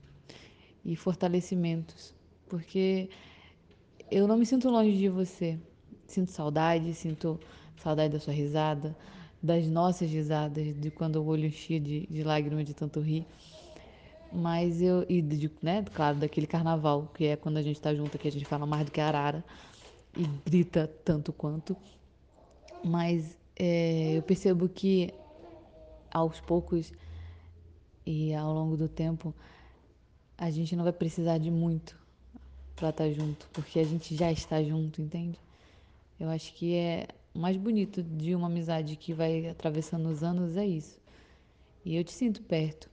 e 0.83 0.95
fortalecimentos, 0.95 2.13
porque 2.47 3.09
eu 4.11 4.27
não 4.27 4.37
me 4.37 4.45
sinto 4.45 4.69
longe 4.69 4.95
de 4.97 5.09
você. 5.09 5.59
Sinto 6.07 6.31
saudade, 6.31 6.93
sinto 6.93 7.39
saudade 7.77 8.13
da 8.13 8.19
sua 8.19 8.33
risada, 8.33 8.95
das 9.41 9.65
nossas 9.67 10.09
risadas, 10.09 10.73
de 10.79 10.91
quando 10.91 11.17
o 11.17 11.25
olho 11.25 11.45
enchia 11.45 11.79
de, 11.79 12.07
de 12.07 12.23
lágrimas 12.23 12.65
de 12.65 12.73
tanto 12.73 12.99
rir. 12.99 13.25
Mas 14.31 14.81
eu, 14.81 15.05
e 15.07 15.21
de, 15.21 15.51
né, 15.61 15.83
claro, 15.93 16.17
daquele 16.17 16.47
carnaval, 16.47 17.09
que 17.13 17.25
é 17.25 17.35
quando 17.35 17.57
a 17.57 17.61
gente 17.61 17.79
tá 17.79 17.93
junto, 17.93 18.17
que 18.17 18.27
a 18.27 18.31
gente 18.31 18.45
fala 18.45 18.65
mais 18.65 18.85
do 18.85 18.91
que 18.91 18.99
arara 18.99 19.43
e 20.15 20.25
grita 20.45 20.89
tanto 21.03 21.31
quanto. 21.31 21.75
Mas 22.83 23.37
é, 23.55 24.17
eu 24.17 24.21
percebo 24.23 24.67
que 24.67 25.13
aos 26.11 26.39
poucos 26.41 26.91
e 28.05 28.33
ao 28.33 28.53
longo 28.53 28.77
do 28.77 28.87
tempo 28.87 29.33
a 30.37 30.49
gente 30.49 30.75
não 30.75 30.83
vai 30.83 30.93
precisar 30.93 31.37
de 31.37 31.49
muito 31.49 31.97
para 32.75 32.89
estar 32.89 33.05
tá 33.05 33.09
junto, 33.09 33.47
porque 33.53 33.79
a 33.79 33.83
gente 33.83 34.15
já 34.15 34.31
está 34.31 34.61
junto, 34.61 35.01
entende? 35.01 35.39
Eu 36.19 36.29
acho 36.29 36.53
que 36.53 36.73
é 36.73 37.07
o 37.33 37.39
mais 37.39 37.57
bonito 37.57 38.01
de 38.01 38.33
uma 38.33 38.47
amizade 38.47 38.95
que 38.95 39.13
vai 39.13 39.47
atravessando 39.47 40.07
os 40.07 40.23
anos 40.23 40.55
é 40.55 40.65
isso. 40.65 41.01
E 41.83 41.95
eu 41.95 42.03
te 42.03 42.13
sinto 42.13 42.41
perto 42.41 42.89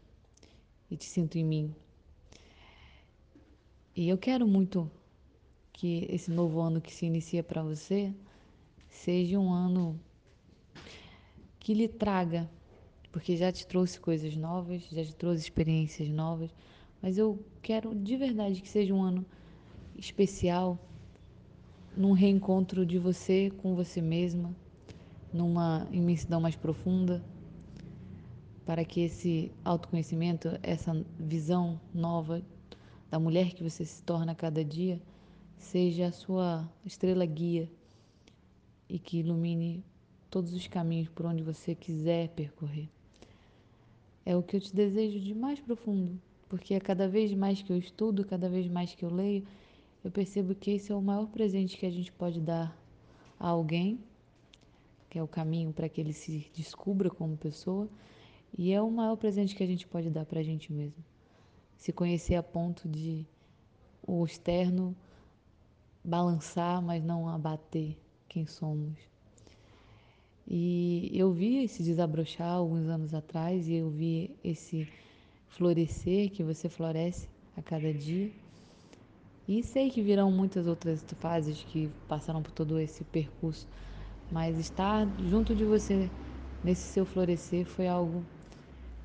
e 0.91 0.97
te 0.97 1.05
sinto 1.05 1.39
em 1.39 1.45
mim. 1.45 1.75
E 3.95 4.09
eu 4.09 4.19
quero 4.19 4.47
muito 4.47 4.91
que 5.73 6.07
esse 6.11 6.31
novo 6.31 6.61
ano 6.61 6.81
que 6.81 6.93
se 6.93 7.07
inicia 7.07 7.43
para 7.43 7.63
você 7.63 8.13
seja 8.89 9.39
um 9.39 9.53
ano 9.53 9.99
que 11.61 11.73
lhe 11.75 11.87
traga, 11.87 12.51
porque 13.13 13.37
já 13.37 13.53
te 13.53 13.67
trouxe 13.67 14.01
coisas 14.01 14.37
novas, 14.37 14.83
já 14.91 15.05
te 15.05 15.15
trouxe 15.15 15.43
experiências 15.43 16.09
novas, 16.09 16.51
mas 17.01 17.17
eu 17.17 17.39
quero 17.63 17.95
de 17.95 18.17
verdade 18.17 18.61
que 18.61 18.69
seja 18.69 18.93
um 18.93 19.03
ano 19.03 19.25
especial, 19.97 20.79
num 21.97 22.13
reencontro 22.13 22.87
de 22.87 22.99
você 22.99 23.51
com 23.59 23.75
você 23.75 24.01
mesma, 24.01 24.55
numa 25.33 25.87
imensidão 25.91 26.41
mais 26.41 26.57
profunda, 26.57 27.23
para 28.65 28.85
que 28.85 29.01
esse 29.01 29.51
autoconhecimento, 29.65 30.59
essa 30.63 31.05
visão 31.19 31.81
nova 31.93 32.43
da 33.11 33.19
mulher 33.19 33.53
que 33.53 33.63
você 33.63 33.85
se 33.85 34.03
torna 34.03 34.33
a 34.33 34.35
cada 34.35 34.65
dia, 34.65 35.01
seja 35.57 36.07
a 36.07 36.13
sua 36.13 36.69
estrela 36.85 37.27
guia 37.27 37.69
e 38.89 38.99
que 38.99 39.19
ilumine 39.19 39.85
todos 40.31 40.55
os 40.55 40.67
caminhos 40.67 41.09
por 41.09 41.27
onde 41.27 41.43
você 41.43 41.75
quiser 41.75 42.29
percorrer. 42.31 42.89
É 44.25 44.37
o 44.37 44.43
que 44.43 44.57
eu 44.57 44.61
te 44.61 44.75
desejo 44.75 45.21
de 45.21 45.35
mais 45.35 45.61
profundo, 45.61 46.19
porque 46.49 46.75
a 46.75 46.81
cada 46.81 47.09
vez 47.09 47.35
mais 47.35 47.61
que 47.61 47.73
eu 47.73 47.77
estudo, 47.77 48.25
cada 48.25 48.49
vez 48.49 48.69
mais 48.69 48.95
que 48.95 49.05
eu 49.05 49.13
leio, 49.13 49.45
eu 50.05 50.11
percebo 50.11 50.55
que 50.55 50.73
esse 50.73 50.91
é 50.91 50.95
o 50.95 51.03
maior 51.03 51.27
presente 51.29 51.77
que 51.77 51.87
a 51.87 51.91
gente 51.91 52.13
pode 52.13 52.41
dar 52.41 52.77
a 53.39 53.49
alguém, 53.49 54.01
que 55.09 55.19
é 55.19 55.23
o 55.23 55.29
caminho 55.29 55.73
para 55.73 55.89
que 55.89 56.01
ele 56.01 56.13
se 56.13 56.51
descubra 56.55 57.11
como 57.11 57.37
pessoa, 57.37 57.89
e 58.57 58.73
é 58.73 58.83
o 58.83 58.91
maior 58.91 59.17
presente 59.17 59.55
que 59.55 59.63
a 59.63 59.67
gente 59.67 59.87
pode 59.87 60.11
dar 60.11 60.27
para 60.27 60.41
a 60.41 60.43
gente 60.43 60.73
mesmo. 60.73 61.05
Se 61.77 61.93
conhecer 61.93 62.35
a 62.35 62.43
ponto 62.43 62.89
de 62.89 63.27
o 64.07 64.25
externo 64.25 64.97
balançar, 66.05 66.83
mas 66.83 67.03
não 67.03 67.29
abater 67.29 67.97
quem 68.29 68.47
somos. 68.47 68.99
E 70.47 71.11
eu 71.15 71.33
vi 71.33 71.63
esse 71.63 71.83
desabrochar 71.83 72.49
alguns 72.49 72.87
anos 72.89 73.15
atrás 73.15 73.69
e 73.69 73.75
eu 73.75 73.89
vi 73.89 74.35
esse 74.43 74.89
florescer 75.49 76.31
que 76.31 76.43
você 76.43 76.69
floresce 76.69 77.29
a 77.57 77.63
cada 77.63 77.93
dia. 77.93 78.31
E 79.47 79.63
sei 79.63 79.91
que 79.91 80.03
virão 80.03 80.31
muitas 80.31 80.67
outras 80.67 81.05
fases 81.19 81.63
que 81.65 81.91
passaram 82.09 82.43
por 82.43 82.53
todo 82.53 82.79
esse 82.79 83.05
percurso, 83.05 83.67
mas 84.31 84.59
estar 84.59 85.07
junto 85.19 85.55
de 85.55 85.65
você 85.65 86.11
nesse 86.63 86.83
seu 86.93 87.05
florescer 87.05 87.67
foi 87.67 87.89
algo 87.89 88.25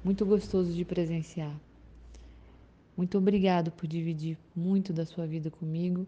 muito 0.04 0.26
gostoso 0.26 0.72
de 0.74 0.86
presenciar. 0.86 1.60
Muito 2.96 3.18
obrigado 3.18 3.72
por 3.72 3.88
dividir 3.88 4.38
muito 4.56 4.94
da 4.94 5.06
sua 5.06 5.26
vida 5.26 5.50
comigo, 5.52 6.08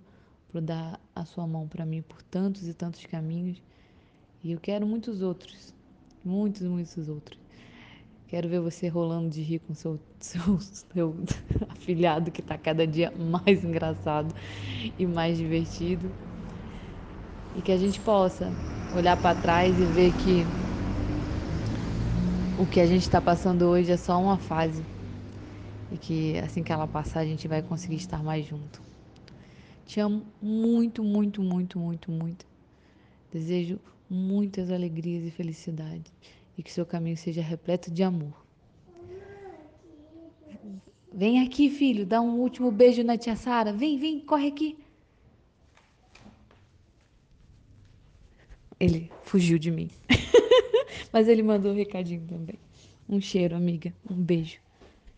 por 0.52 0.62
dar 0.62 1.00
a 1.16 1.26
sua 1.26 1.46
mão 1.46 1.68
para 1.68 1.86
mim 1.86 2.02
por 2.02 2.22
tantos 2.24 2.68
e 2.68 2.74
tantos 2.74 3.06
caminhos 3.06 3.62
e 4.44 4.52
eu 4.52 4.60
quero 4.60 4.88
muitos 4.88 5.22
outros. 5.22 5.74
Muitos, 6.24 6.62
muitos 6.64 7.10
outros. 7.10 7.40
Quero 8.30 8.48
ver 8.48 8.60
você 8.60 8.88
rolando 8.88 9.28
de 9.28 9.42
rir 9.42 9.58
com 9.58 9.74
seu, 9.74 10.00
seu, 10.22 10.60
seu 10.60 11.16
afilhado 11.68 12.30
que 12.30 12.42
está 12.42 12.56
cada 12.60 12.86
dia 12.86 13.12
mais 13.12 13.64
engraçado 13.64 14.34
e 15.00 15.06
mais 15.08 15.36
divertido. 15.36 16.12
E 17.56 17.62
que 17.64 17.72
a 17.72 17.78
gente 17.78 18.00
possa 18.00 18.54
olhar 18.94 19.18
para 19.18 19.34
trás 19.34 19.80
e 19.80 19.86
ver 19.86 20.14
que 20.14 20.46
o 22.60 22.68
que 22.68 22.80
a 22.80 22.86
gente 22.86 23.02
está 23.02 23.20
passando 23.20 23.64
hoje 23.64 23.92
é 23.92 23.98
só 23.98 24.22
uma 24.22 24.38
fase. 24.38 24.84
E 25.92 25.98
que 25.98 26.38
assim 26.38 26.62
que 26.62 26.72
ela 26.72 26.86
passar, 26.86 27.22
a 27.22 27.26
gente 27.26 27.48
vai 27.48 27.64
conseguir 27.64 27.96
estar 27.96 28.22
mais 28.22 28.46
junto. 28.46 28.80
Te 29.88 30.00
amo 30.00 30.22
muito, 30.40 31.04
muito, 31.04 31.42
muito, 31.42 31.80
muito, 31.80 32.12
muito. 32.12 32.46
Desejo 33.34 33.80
muitas 34.08 34.72
alegrias 34.72 35.26
e 35.26 35.32
felicidades 35.32 36.12
e 36.60 36.62
que 36.62 36.74
seu 36.74 36.86
caminho 36.86 37.16
seja 37.16 37.42
repleto 37.42 37.90
de 37.90 38.04
amor. 38.04 38.46
Vem 41.14 41.42
aqui, 41.42 41.70
filho, 41.70 42.06
dá 42.06 42.20
um 42.20 42.38
último 42.38 42.70
beijo 42.70 43.02
na 43.02 43.18
tia 43.18 43.38
Sara. 43.38 43.72
Vem, 43.72 43.98
vem, 43.98 44.20
corre 44.20 44.50
aqui. 44.50 44.78
Ele 48.78 49.10
fugiu 49.24 49.58
de 49.58 49.72
mim. 49.72 49.90
Mas 51.14 51.30
ele 51.30 51.42
mandou 51.42 51.72
um 51.72 51.76
recadinho 51.76 52.28
também. 52.28 52.60
Um 53.08 53.22
cheiro, 53.22 53.56
amiga. 53.56 53.94
Um 54.10 54.22
beijo. 54.22 54.60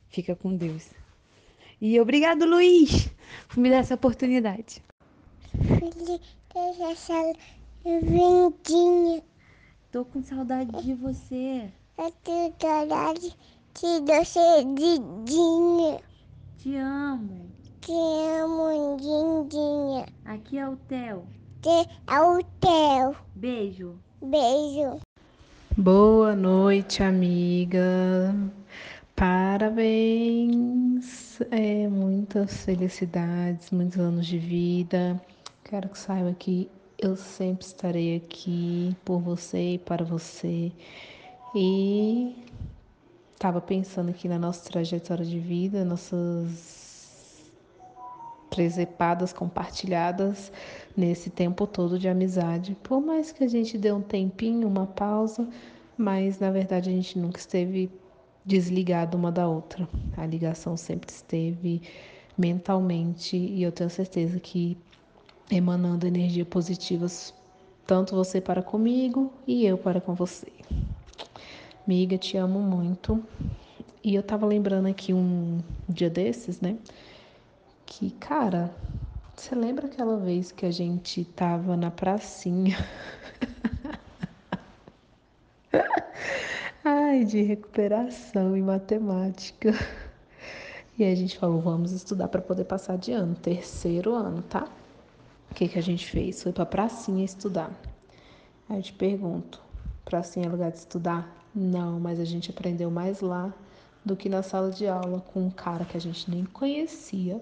Fica 0.09 0.35
com 0.35 0.55
Deus. 0.55 0.91
E 1.81 1.99
obrigado, 1.99 2.45
Luiz, 2.45 3.11
por 3.49 3.57
me 3.57 3.71
dar 3.71 3.77
essa 3.77 3.95
oportunidade. 3.95 4.79
saudade 5.57 6.21
dessa 6.77 7.33
vendinha. 7.83 9.23
Tô 9.91 10.05
com 10.05 10.23
saudade 10.23 10.71
de 10.83 10.93
você. 10.93 11.69
Eu 11.97 12.11
tenho 12.23 12.53
saudade 12.57 13.35
de 13.73 13.99
você, 14.05 14.63
Didinha. 14.63 15.99
Te 16.57 16.77
amo. 16.77 17.51
Te 17.81 17.91
amo, 17.91 18.95
Dindinha. 18.95 20.05
Aqui 20.23 20.59
é 20.59 20.69
o 20.69 20.77
Theo. 20.77 21.25
Te 21.61 21.89
é 22.07 22.21
o 22.21 22.41
Theo. 22.61 23.17
Beijo. 23.35 23.99
Beijo. 24.21 25.01
Boa 25.75 26.37
noite, 26.37 27.03
amiga. 27.03 28.33
Parabéns. 29.13 30.61
É, 31.51 31.89
muitas 31.89 32.63
felicidades, 32.63 33.71
muitos 33.71 33.99
anos 33.99 34.25
de 34.25 34.37
vida. 34.37 35.21
Quero 35.65 35.89
que 35.89 35.99
saiba 35.99 36.33
que 36.33 36.69
eu 37.01 37.15
sempre 37.15 37.65
estarei 37.65 38.15
aqui 38.15 38.95
por 39.03 39.19
você 39.19 39.73
e 39.73 39.77
para 39.79 40.05
você. 40.05 40.71
E 41.55 42.35
estava 43.33 43.59
pensando 43.59 44.09
aqui 44.11 44.27
na 44.27 44.37
nossa 44.37 44.69
trajetória 44.69 45.25
de 45.25 45.39
vida, 45.39 45.83
nossas 45.83 47.51
presepadas 48.51 49.33
compartilhadas 49.33 50.51
nesse 50.95 51.29
tempo 51.31 51.65
todo 51.65 51.97
de 51.97 52.07
amizade. 52.07 52.77
Por 52.83 53.01
mais 53.01 53.31
que 53.31 53.43
a 53.43 53.47
gente 53.47 53.77
dê 53.77 53.91
um 53.91 54.01
tempinho, 54.01 54.67
uma 54.67 54.85
pausa, 54.85 55.49
mas 55.97 56.39
na 56.39 56.51
verdade 56.51 56.89
a 56.89 56.93
gente 56.93 57.17
nunca 57.17 57.39
esteve 57.39 57.89
desligado 58.45 59.17
uma 59.17 59.31
da 59.31 59.47
outra. 59.47 59.89
A 60.15 60.25
ligação 60.25 60.77
sempre 60.77 61.11
esteve 61.11 61.81
mentalmente 62.37 63.35
e 63.35 63.63
eu 63.63 63.71
tenho 63.71 63.89
certeza 63.89 64.39
que 64.39 64.77
emanando 65.51 66.07
energia 66.07 66.45
positivas, 66.45 67.33
tanto 67.85 68.15
você 68.15 68.39
para 68.39 68.63
comigo 68.63 69.31
e 69.45 69.65
eu 69.65 69.77
para 69.77 69.99
com 69.99 70.13
você. 70.13 70.47
Miga, 71.85 72.17
te 72.17 72.37
amo 72.37 72.59
muito. 72.59 73.21
E 74.03 74.15
eu 74.15 74.23
tava 74.23 74.45
lembrando 74.45 74.87
aqui 74.87 75.13
um 75.13 75.59
dia 75.87 76.09
desses, 76.09 76.61
né? 76.61 76.77
Que, 77.85 78.11
cara, 78.11 78.73
você 79.35 79.53
lembra 79.53 79.87
aquela 79.87 80.17
vez 80.17 80.51
que 80.51 80.65
a 80.65 80.71
gente 80.71 81.25
tava 81.25 81.75
na 81.75 81.91
pracinha? 81.91 82.77
Ai, 86.83 87.25
de 87.25 87.41
recuperação 87.41 88.55
em 88.55 88.61
matemática. 88.61 89.73
E 90.97 91.03
a 91.03 91.13
gente 91.13 91.37
falou, 91.37 91.59
vamos 91.59 91.91
estudar 91.91 92.27
para 92.27 92.41
poder 92.41 92.63
passar 92.63 92.97
de 92.97 93.11
ano, 93.11 93.35
terceiro 93.35 94.13
ano, 94.13 94.41
tá? 94.43 94.67
O 95.51 95.53
que, 95.53 95.67
que 95.67 95.77
a 95.77 95.83
gente 95.83 96.07
fez? 96.07 96.41
Foi 96.41 96.53
pra 96.53 96.65
pracinha 96.65 97.25
estudar. 97.25 97.71
Aí 98.69 98.77
eu 98.77 98.81
te 98.81 98.93
pergunto, 98.93 99.61
pracinha 100.05 100.45
é 100.45 100.49
lugar 100.49 100.71
de 100.71 100.77
estudar? 100.77 101.29
Não, 101.53 101.99
mas 101.99 102.21
a 102.21 102.25
gente 102.25 102.49
aprendeu 102.49 102.89
mais 102.89 103.19
lá 103.19 103.53
do 104.03 104.15
que 104.15 104.29
na 104.29 104.41
sala 104.41 104.71
de 104.71 104.87
aula 104.87 105.19
com 105.19 105.45
um 105.45 105.51
cara 105.51 105.83
que 105.83 105.97
a 105.97 105.99
gente 105.99 106.31
nem 106.31 106.45
conhecia. 106.45 107.41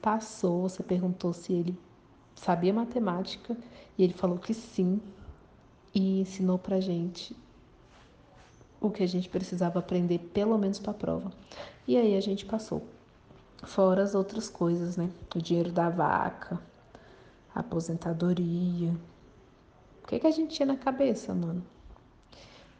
Passou, 0.00 0.68
você 0.68 0.80
perguntou 0.84 1.32
se 1.32 1.52
ele 1.52 1.76
sabia 2.36 2.72
matemática 2.72 3.56
e 3.98 4.04
ele 4.04 4.12
falou 4.12 4.38
que 4.38 4.54
sim 4.54 5.00
e 5.92 6.20
ensinou 6.20 6.56
pra 6.56 6.80
gente 6.80 7.36
o 8.80 8.90
que 8.90 9.02
a 9.02 9.08
gente 9.08 9.28
precisava 9.28 9.80
aprender 9.80 10.20
pelo 10.32 10.56
menos 10.56 10.78
para 10.78 10.92
a 10.92 10.94
prova. 10.94 11.32
E 11.86 11.96
aí 11.96 12.16
a 12.16 12.20
gente 12.20 12.46
passou. 12.46 12.86
Fora 13.64 14.04
as 14.04 14.14
outras 14.14 14.48
coisas, 14.48 14.96
né? 14.96 15.10
O 15.34 15.40
dinheiro 15.40 15.72
da 15.72 15.90
vaca, 15.90 16.60
aposentadoria. 17.58 18.94
O 20.02 20.06
que, 20.06 20.18
que 20.18 20.26
a 20.26 20.30
gente 20.30 20.54
tinha 20.54 20.66
na 20.66 20.76
cabeça, 20.76 21.34
mano? 21.34 21.62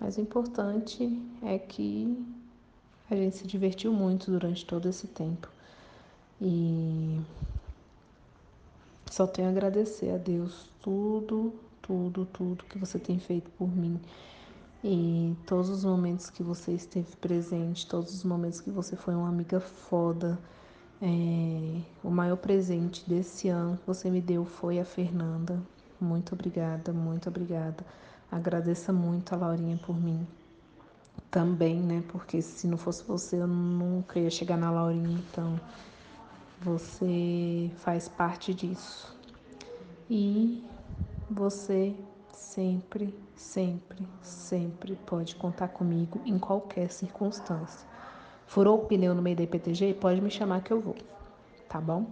Mas 0.00 0.16
o 0.16 0.20
importante 0.20 1.20
é 1.42 1.58
que 1.58 2.16
a 3.10 3.14
gente 3.14 3.36
se 3.36 3.46
divertiu 3.46 3.92
muito 3.92 4.30
durante 4.30 4.64
todo 4.64 4.88
esse 4.88 5.08
tempo. 5.08 5.48
E 6.40 7.20
só 9.10 9.26
tenho 9.26 9.48
a 9.48 9.50
agradecer 9.50 10.10
a 10.10 10.16
Deus 10.16 10.70
tudo, 10.80 11.52
tudo, 11.82 12.24
tudo 12.26 12.64
que 12.64 12.78
você 12.78 12.98
tem 12.98 13.18
feito 13.18 13.50
por 13.52 13.68
mim. 13.68 14.00
E 14.84 15.34
todos 15.44 15.68
os 15.68 15.84
momentos 15.84 16.30
que 16.30 16.42
você 16.42 16.72
esteve 16.72 17.16
presente, 17.16 17.86
todos 17.88 18.14
os 18.14 18.22
momentos 18.22 18.60
que 18.60 18.70
você 18.70 18.94
foi 18.94 19.14
uma 19.14 19.28
amiga 19.28 19.58
foda. 19.58 20.38
É, 21.01 21.80
o 22.03 22.11
maior 22.11 22.36
presente 22.36 23.09
desse 23.09 23.49
ano 23.49 23.76
que 23.78 23.86
você 23.86 24.11
me 24.11 24.20
deu 24.20 24.44
foi 24.44 24.80
a 24.80 24.84
Fernanda. 24.84 25.62
Muito 26.01 26.34
obrigada, 26.34 26.92
muito 26.92 27.28
obrigada. 27.28 27.84
Agradeça 28.30 28.92
muito 28.92 29.32
a 29.32 29.36
Laurinha 29.36 29.76
por 29.78 29.96
mim 29.96 30.26
também, 31.30 31.80
né? 31.80 32.03
Porque 32.09 32.42
se 32.42 32.66
não 32.66 32.76
fosse 32.76 33.05
você, 33.05 33.36
eu 33.36 33.46
nunca 33.46 34.18
ia 34.18 34.30
chegar 34.30 34.57
na 34.57 34.70
Laurinha. 34.70 35.18
Então, 35.30 35.61
você 36.61 37.70
faz 37.76 38.09
parte 38.09 38.53
disso. 38.53 39.16
E 40.11 40.64
você 41.30 41.94
sempre, 42.32 43.14
sempre, 43.36 44.07
sempre 44.22 44.96
pode 45.07 45.36
contar 45.36 45.68
comigo 45.68 46.20
em 46.24 46.38
qualquer 46.38 46.90
circunstância. 46.90 47.88
Furou 48.49 48.78
o 48.78 48.86
pneu 48.86 49.14
no 49.14 49.20
meio 49.20 49.36
da 49.36 49.42
IPTG? 49.42 49.92
Pode 49.92 50.22
me 50.22 50.30
chamar 50.30 50.62
que 50.62 50.72
eu 50.72 50.80
vou, 50.80 50.96
tá 51.68 51.78
bom? 51.78 52.07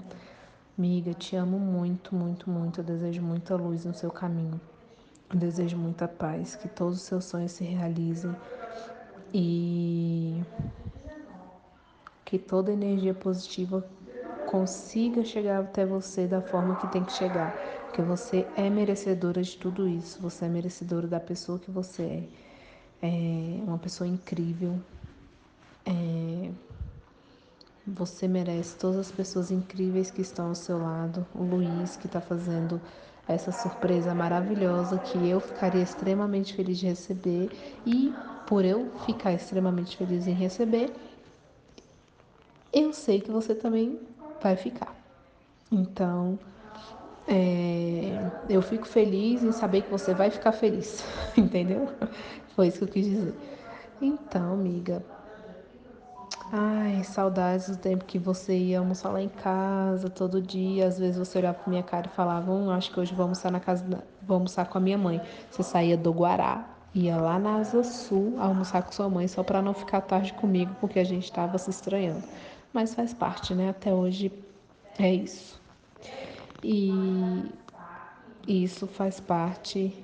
Miga, 0.76 1.14
te 1.14 1.34
amo 1.34 1.59
muito, 1.59 2.14
muito, 2.14 2.51
muito. 2.51 2.80
Eu 2.80 2.84
desejo 2.84 3.22
muita 3.22 3.57
luz 3.57 3.87
no 3.87 3.95
seu 3.95 4.11
caminho. 4.11 4.61
Eu 5.30 5.39
desejo 5.39 5.78
muita 5.78 6.07
paz, 6.07 6.55
que 6.55 6.68
todos 6.68 6.97
os 6.99 7.03
seus 7.05 7.24
sonhos 7.24 7.53
se 7.53 7.64
realizem 7.64 8.30
e 9.32 10.43
que 12.22 12.39
toda 12.39 12.70
energia 12.70 13.14
positiva 13.14 13.82
consiga 14.45 15.24
chegar 15.24 15.61
até 15.61 15.87
você 15.87 16.26
da 16.26 16.43
forma 16.43 16.76
que 16.76 16.87
tem 16.87 17.03
que 17.03 17.12
chegar, 17.12 17.51
porque 17.87 18.03
você 18.03 18.47
é 18.55 18.68
merecedora 18.68 19.43
de 19.43 19.57
tudo 19.57 19.89
isso, 19.89 20.20
você 20.20 20.45
é 20.45 20.49
merecedora 20.49 21.07
da 21.07 21.18
pessoa 21.18 21.59
que 21.59 21.70
você 21.70 22.28
é, 23.03 23.09
é 23.09 23.64
uma 23.64 23.78
pessoa 23.78 24.07
incrível, 24.07 24.78
é, 25.87 26.51
você 27.87 28.26
merece 28.26 28.76
todas 28.76 28.99
as 28.99 29.11
pessoas 29.12 29.51
incríveis 29.51 30.11
que 30.11 30.20
estão 30.20 30.49
ao 30.49 30.55
seu 30.55 30.78
lado, 30.78 31.24
o 31.34 31.43
Luiz 31.43 31.97
que 31.97 32.07
está 32.07 32.20
fazendo 32.20 32.80
essa 33.28 33.53
surpresa 33.53 34.14
maravilhosa 34.14 34.99
que 34.99 35.28
eu 35.28 35.41
ficaria 35.41 35.82
extremamente 35.82 36.55
feliz 36.55 36.78
de 36.78 36.87
receber 36.87 37.51
e 37.84 38.12
por 38.47 38.64
eu 38.64 38.91
ficar 39.05 39.32
extremamente 39.32 39.97
feliz 39.97 40.26
em 40.26 40.32
receber, 40.32 40.93
eu 42.72 42.93
sei 42.93 43.20
que 43.20 43.30
você 43.30 43.55
também 43.55 44.01
vai 44.41 44.57
ficar. 44.57 44.95
Então, 45.70 46.39
é, 47.26 48.30
eu 48.49 48.62
fico 48.62 48.87
feliz 48.87 49.43
em 49.43 49.51
saber 49.51 49.82
que 49.82 49.91
você 49.91 50.14
vai 50.14 50.30
ficar 50.30 50.53
feliz, 50.53 51.05
entendeu? 51.37 51.89
Foi 52.55 52.68
isso 52.68 52.78
que 52.78 52.84
eu 52.84 52.89
quis 52.89 53.07
dizer. 53.07 53.34
Então, 54.01 54.53
amiga, 54.53 55.05
ai, 56.53 57.03
saudades 57.05 57.68
do 57.68 57.76
tempo 57.76 58.05
que 58.05 58.18
você 58.18 58.57
ia 58.57 58.78
almoçar 58.78 59.11
lá 59.11 59.20
em 59.20 59.28
casa 59.28 60.09
todo 60.09 60.40
dia. 60.40 60.86
Às 60.86 60.99
vezes 60.99 61.16
você 61.16 61.38
olhava 61.38 61.59
pra 61.59 61.70
minha 61.70 61.82
cara 61.82 62.07
e 62.07 62.11
falava, 62.14 62.51
hum, 62.51 62.70
acho 62.70 62.92
que 62.92 63.01
hoje 63.01 63.14
vou 63.14 63.24
almoçar 63.24 63.51
na 63.51 63.61
casa, 63.61 63.84
da... 63.84 63.99
vou 64.22 64.36
almoçar 64.36 64.66
com 64.66 64.78
a 64.78 64.80
minha 64.80 64.99
mãe. 64.99 65.20
Você 65.51 65.62
saía 65.62 65.97
do 65.97 66.12
Guará, 66.12 66.68
ia 66.94 67.16
lá 67.16 67.38
na 67.38 67.57
Asa 67.57 67.82
Sul 67.84 68.34
almoçar 68.38 68.82
com 68.82 68.92
sua 68.92 69.09
mãe 69.09 69.28
só 69.28 69.42
para 69.42 69.61
não 69.61 69.74
ficar 69.74 70.01
tarde 70.01 70.32
comigo, 70.34 70.74
porque 70.80 70.99
a 70.99 71.05
gente 71.05 71.24
estava 71.24 71.59
se 71.59 71.70
estranhando. 71.70 72.24
Mas 72.72 72.94
faz 72.94 73.12
parte, 73.12 73.55
né? 73.55 73.70
Até 73.70 73.92
hoje 73.92 74.32
é 74.99 75.12
isso. 75.12 75.61
E 76.62 77.44
isso 78.47 78.86
faz 78.86 79.20
parte 79.20 79.94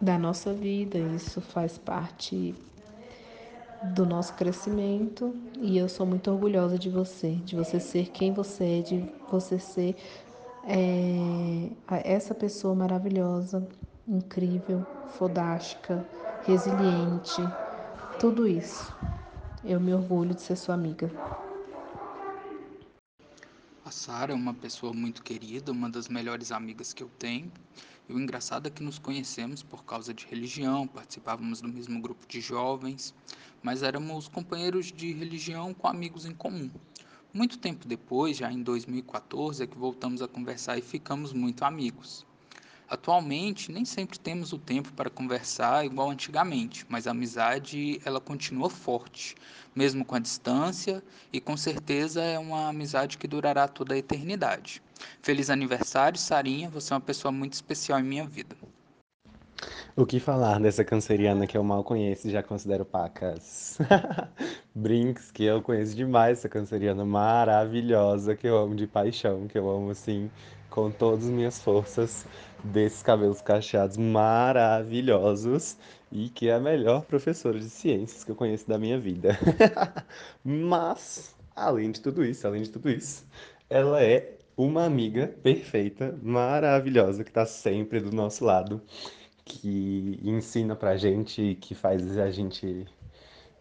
da 0.00 0.18
nossa 0.18 0.52
vida, 0.52 0.98
isso 0.98 1.40
faz 1.40 1.76
parte 1.76 2.54
do 3.82 4.04
nosso 4.04 4.34
crescimento 4.34 5.34
e 5.60 5.78
eu 5.78 5.88
sou 5.88 6.04
muito 6.06 6.30
orgulhosa 6.30 6.78
de 6.78 6.90
você, 6.90 7.32
de 7.44 7.54
você 7.56 7.78
ser 7.78 8.08
quem 8.08 8.32
você 8.32 8.80
é, 8.80 8.82
de 8.82 9.04
você 9.30 9.58
ser 9.58 9.96
é, 10.64 11.70
essa 12.04 12.34
pessoa 12.34 12.74
maravilhosa, 12.74 13.66
incrível, 14.06 14.84
fodástica, 15.16 16.04
resiliente, 16.46 17.42
tudo 18.18 18.46
isso. 18.46 18.92
Eu 19.64 19.80
me 19.80 19.92
orgulho 19.94 20.34
de 20.34 20.40
ser 20.40 20.56
sua 20.56 20.74
amiga. 20.74 21.10
A 23.84 23.90
Sara 23.90 24.32
é 24.32 24.34
uma 24.34 24.52
pessoa 24.52 24.92
muito 24.92 25.22
querida, 25.22 25.72
uma 25.72 25.88
das 25.88 26.08
melhores 26.08 26.52
amigas 26.52 26.92
que 26.92 27.02
eu 27.02 27.10
tenho. 27.18 27.50
E 28.08 28.12
o 28.14 28.18
engraçado 28.18 28.66
é 28.66 28.70
que 28.70 28.82
nos 28.82 28.98
conhecemos 28.98 29.62
por 29.62 29.84
causa 29.84 30.14
de 30.14 30.26
religião, 30.26 30.86
participávamos 30.86 31.60
do 31.60 31.68
mesmo 31.68 32.00
grupo 32.00 32.26
de 32.26 32.40
jovens, 32.40 33.14
mas 33.62 33.82
éramos 33.82 34.28
companheiros 34.28 34.90
de 34.90 35.12
religião 35.12 35.74
com 35.74 35.86
amigos 35.86 36.24
em 36.24 36.32
comum. 36.32 36.70
Muito 37.34 37.58
tempo 37.58 37.86
depois, 37.86 38.38
já 38.38 38.50
em 38.50 38.62
2014, 38.62 39.62
é 39.62 39.66
que 39.66 39.76
voltamos 39.76 40.22
a 40.22 40.28
conversar 40.28 40.78
e 40.78 40.82
ficamos 40.82 41.34
muito 41.34 41.62
amigos. 41.66 42.26
Atualmente, 42.88 43.70
nem 43.70 43.84
sempre 43.84 44.18
temos 44.18 44.54
o 44.54 44.58
tempo 44.58 44.90
para 44.94 45.10
conversar 45.10 45.84
igual 45.84 46.10
antigamente, 46.10 46.86
mas 46.88 47.06
a 47.06 47.10
amizade 47.10 48.00
ela 48.02 48.18
continua 48.18 48.70
forte, 48.70 49.34
mesmo 49.76 50.06
com 50.06 50.14
a 50.14 50.18
distância, 50.18 51.04
e 51.30 51.38
com 51.38 51.54
certeza 51.54 52.22
é 52.22 52.38
uma 52.38 52.70
amizade 52.70 53.18
que 53.18 53.28
durará 53.28 53.68
toda 53.68 53.92
a 53.92 53.98
eternidade. 53.98 54.80
Feliz 55.22 55.50
aniversário, 55.50 56.18
Sarinha, 56.18 56.68
você 56.68 56.92
é 56.92 56.96
uma 56.96 57.00
pessoa 57.00 57.32
muito 57.32 57.54
especial 57.54 58.00
em 58.00 58.04
minha 58.04 58.26
vida. 58.26 58.56
O 59.96 60.06
que 60.06 60.20
falar 60.20 60.60
dessa 60.60 60.84
canceriana 60.84 61.44
que 61.44 61.58
eu 61.58 61.64
mal 61.64 61.82
conheço 61.82 62.28
e 62.28 62.30
já 62.30 62.40
considero 62.40 62.84
pacas? 62.84 63.78
Brinks, 64.72 65.32
que 65.32 65.42
eu 65.42 65.60
conheço 65.60 65.96
demais 65.96 66.38
essa 66.38 66.48
canceriana 66.48 67.04
maravilhosa, 67.04 68.36
que 68.36 68.46
eu 68.46 68.56
amo 68.56 68.76
de 68.76 68.86
paixão, 68.86 69.48
que 69.48 69.58
eu 69.58 69.68
amo 69.68 69.90
assim, 69.90 70.30
com 70.70 70.88
todas 70.88 71.24
as 71.24 71.30
minhas 71.30 71.60
forças, 71.60 72.24
desses 72.62 73.02
cabelos 73.02 73.40
cacheados 73.40 73.96
maravilhosos 73.96 75.76
e 76.12 76.28
que 76.28 76.48
é 76.48 76.54
a 76.54 76.60
melhor 76.60 77.04
professora 77.04 77.58
de 77.58 77.68
ciências 77.68 78.22
que 78.22 78.30
eu 78.30 78.36
conheço 78.36 78.68
da 78.68 78.78
minha 78.78 79.00
vida. 79.00 79.36
Mas, 80.44 81.34
além 81.56 81.90
de 81.90 82.00
tudo 82.00 82.24
isso, 82.24 82.46
além 82.46 82.62
de 82.62 82.70
tudo 82.70 82.88
isso, 82.88 83.26
ela 83.68 84.00
é 84.00 84.37
uma 84.58 84.84
amiga 84.84 85.28
perfeita, 85.40 86.18
maravilhosa, 86.20 87.22
que 87.22 87.30
está 87.30 87.46
sempre 87.46 88.00
do 88.00 88.10
nosso 88.10 88.44
lado 88.44 88.82
que 89.44 90.18
ensina 90.22 90.74
pra 90.74 90.96
gente, 90.96 91.56
que 91.60 91.76
faz 91.76 92.18
a 92.18 92.30
gente. 92.30 92.86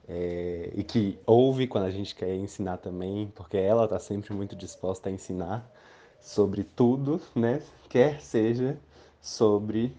É, 0.10 0.72
e 0.74 0.84
que 0.84 1.20
ouve 1.26 1.68
quando 1.68 1.84
a 1.84 1.92
gente 1.92 2.16
quer 2.16 2.34
ensinar 2.34 2.78
também, 2.78 3.32
porque 3.36 3.58
ela 3.58 3.84
está 3.84 4.00
sempre 4.00 4.34
muito 4.34 4.56
disposta 4.56 5.10
a 5.10 5.12
ensinar 5.12 5.70
sobre 6.20 6.64
tudo, 6.64 7.22
né? 7.36 7.62
Quer 7.90 8.20
seja 8.22 8.78
sobre 9.22 9.94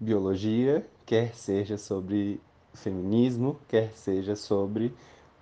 biologia, 0.00 0.86
quer 1.04 1.34
seja 1.34 1.78
sobre 1.78 2.40
feminismo, 2.74 3.60
quer 3.68 3.92
seja 3.92 4.34
sobre 4.34 4.92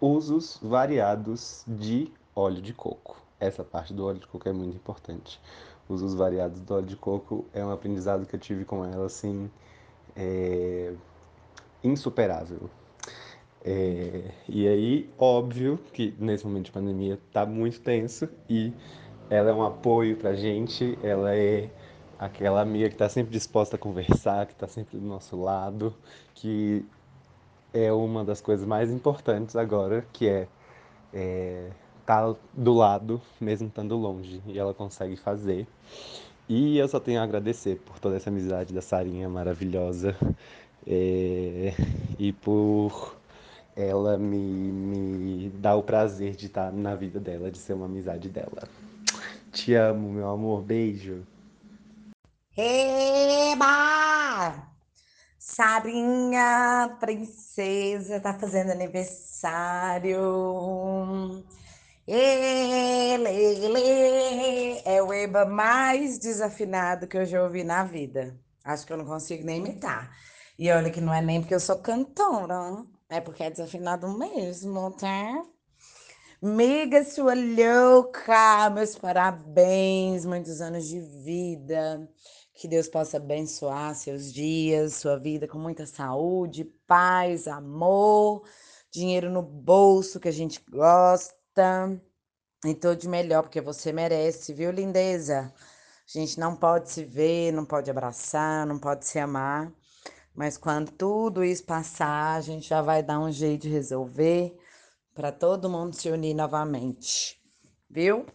usos 0.01 0.59
variados 0.61 1.65
de 1.67 2.13
óleo 2.35 2.61
de 2.61 2.75
coco. 2.75 3.24
Essa 3.45 3.63
parte 3.63 3.93
do 3.93 4.07
óleo 4.07 4.19
de 4.19 4.27
coco 4.27 4.49
é 4.49 4.53
muito 4.53 4.77
importante. 4.77 5.41
Usos 5.89 6.15
variados 6.15 6.61
do 6.61 6.75
óleo 6.75 6.87
de 6.87 6.97
coco 6.97 7.45
é 7.53 7.65
um 7.65 7.71
aprendizado 7.71 8.27
que 8.27 8.35
eu 8.35 8.41
tive 8.41 8.65
com 8.65 8.85
ela, 8.85 9.07
assim, 9.07 9.51
é, 10.17 10.95
insuperável. 11.83 12.71
É, 13.63 14.31
e 14.49 14.67
aí, 14.67 15.11
óbvio 15.19 15.79
que 15.93 16.15
nesse 16.19 16.47
momento 16.47 16.67
de 16.67 16.73
pandemia 16.73 17.19
tá 17.33 17.47
muito 17.47 17.81
tenso 17.81 18.29
e 18.49 18.73
ela 19.31 19.51
é 19.51 19.55
um 19.55 19.63
apoio 19.63 20.17
pra 20.17 20.35
gente, 20.35 20.99
ela 21.03 21.35
é 21.35 21.71
aquela 22.19 22.61
amiga 22.61 22.89
que 22.89 22.95
está 22.95 23.09
sempre 23.09 23.33
disposta 23.33 23.77
a 23.77 23.79
conversar, 23.79 24.47
que 24.47 24.53
está 24.53 24.69
sempre 24.69 24.99
do 24.99 25.07
nosso 25.07 25.41
lado, 25.41 25.95
que 26.35 26.85
é 27.73 27.93
uma 27.93 28.25
das 28.25 28.41
coisas 28.41 28.67
mais 28.67 28.91
importantes 28.91 29.57
agora, 29.57 30.07
que 30.13 30.29
é, 30.29 30.49
é 31.13 31.71
tá 32.07 32.35
do 32.53 32.73
lado, 32.73 33.21
mesmo 33.41 33.69
estando 33.69 33.97
longe, 33.97 34.43
e 34.47 34.59
ela 34.59 34.75
consegue 34.75 35.17
fazer. 35.17 35.67
E 36.49 36.77
eu 36.79 36.87
só 36.89 37.01
tenho 37.01 37.21
a 37.21 37.25
agradecer 37.25 37.77
por 37.87 37.99
toda 37.99 38.17
essa 38.17 38.31
amizade 38.31 38.75
da 38.75 38.83
Sarinha 38.83 39.29
maravilhosa 39.29 40.15
é, 40.87 41.73
e 42.19 42.33
por 42.33 43.17
ela 43.75 44.19
me, 44.19 44.37
me 44.39 45.49
dar 45.51 45.77
o 45.77 45.83
prazer 45.83 46.37
de 46.37 46.47
estar 46.47 46.71
na 46.73 46.95
vida 46.95 47.19
dela, 47.19 47.51
de 47.51 47.59
ser 47.59 47.73
uma 47.73 47.87
amizade 47.87 48.29
dela. 48.29 48.69
Te 49.51 49.75
amo, 49.75 50.11
meu 50.11 50.29
amor. 50.29 50.63
Beijo. 50.63 51.27
Eba! 52.57 53.65
Sarinha, 55.39 56.97
princesa, 57.01 58.21
tá 58.21 58.35
fazendo 58.35 58.71
aniversário. 58.71 60.19
Ele, 62.07 63.73
é 64.85 65.03
o 65.03 65.11
Eba 65.11 65.47
mais 65.47 66.19
desafinado 66.19 67.07
que 67.07 67.17
eu 67.17 67.25
já 67.25 67.43
ouvi 67.43 67.65
na 67.65 67.83
vida. 67.83 68.39
Acho 68.63 68.87
que 68.87 68.93
eu 68.93 68.99
não 68.99 69.07
consigo 69.07 69.43
nem 69.43 69.57
imitar. 69.57 70.15
E 70.59 70.71
olha 70.71 70.91
que 70.91 71.01
não 71.01 71.15
é 71.15 71.23
nem 71.23 71.41
porque 71.41 71.55
eu 71.55 71.61
sou 71.61 71.79
cantora, 71.79 72.85
é 73.09 73.21
porque 73.21 73.43
é 73.43 73.51
desafinado 73.51 74.07
mesmo, 74.19 74.91
tá? 74.91 75.45
Miga 76.43 77.03
sua 77.05 77.33
louca, 77.35 78.69
meus 78.69 78.97
parabéns, 78.97 80.27
muitos 80.27 80.61
anos 80.61 80.87
de 80.87 81.01
vida. 81.01 82.07
Que 82.53 82.69
Deus 82.69 82.87
possa 82.87 83.17
abençoar 83.17 83.95
seus 83.95 84.31
dias, 84.31 84.97
sua 84.97 85.19
vida 85.19 85.49
com 85.49 85.59
muita 85.59 85.87
saúde, 85.87 86.65
paz, 86.87 87.49
amor, 87.49 88.43
dinheiro 88.93 89.31
no 89.31 89.41
bolso 89.43 90.21
que 90.21 90.29
a 90.29 90.33
gente 90.33 90.63
gosta 90.71 91.44
e 92.65 92.75
tudo 92.75 92.97
de 92.97 93.09
melhor, 93.09 93.43
porque 93.43 93.61
você 93.61 93.93
merece, 93.93 94.53
viu, 94.53 94.71
lindeza? 94.71 95.53
A 96.07 96.19
gente 96.19 96.39
não 96.39 96.57
pode 96.57 96.91
se 96.91 97.05
ver, 97.05 97.53
não 97.53 97.65
pode 97.65 97.91
abraçar, 97.91 98.67
não 98.67 98.79
pode 98.79 99.07
se 99.07 99.19
amar, 99.19 99.73
mas 100.35 100.57
quando 100.59 100.91
tudo 100.93 101.45
isso 101.45 101.65
passar, 101.65 102.37
a 102.37 102.41
gente 102.41 102.69
já 102.69 102.83
vai 102.83 103.03
dar 103.03 103.21
um 103.21 103.31
jeito 103.31 103.63
de 103.63 103.69
resolver 103.71 104.57
para 105.15 105.31
todo 105.33 105.71
mundo 105.71 105.95
se 105.95 106.11
unir 106.11 106.35
novamente, 106.35 107.41
viu? 107.89 108.27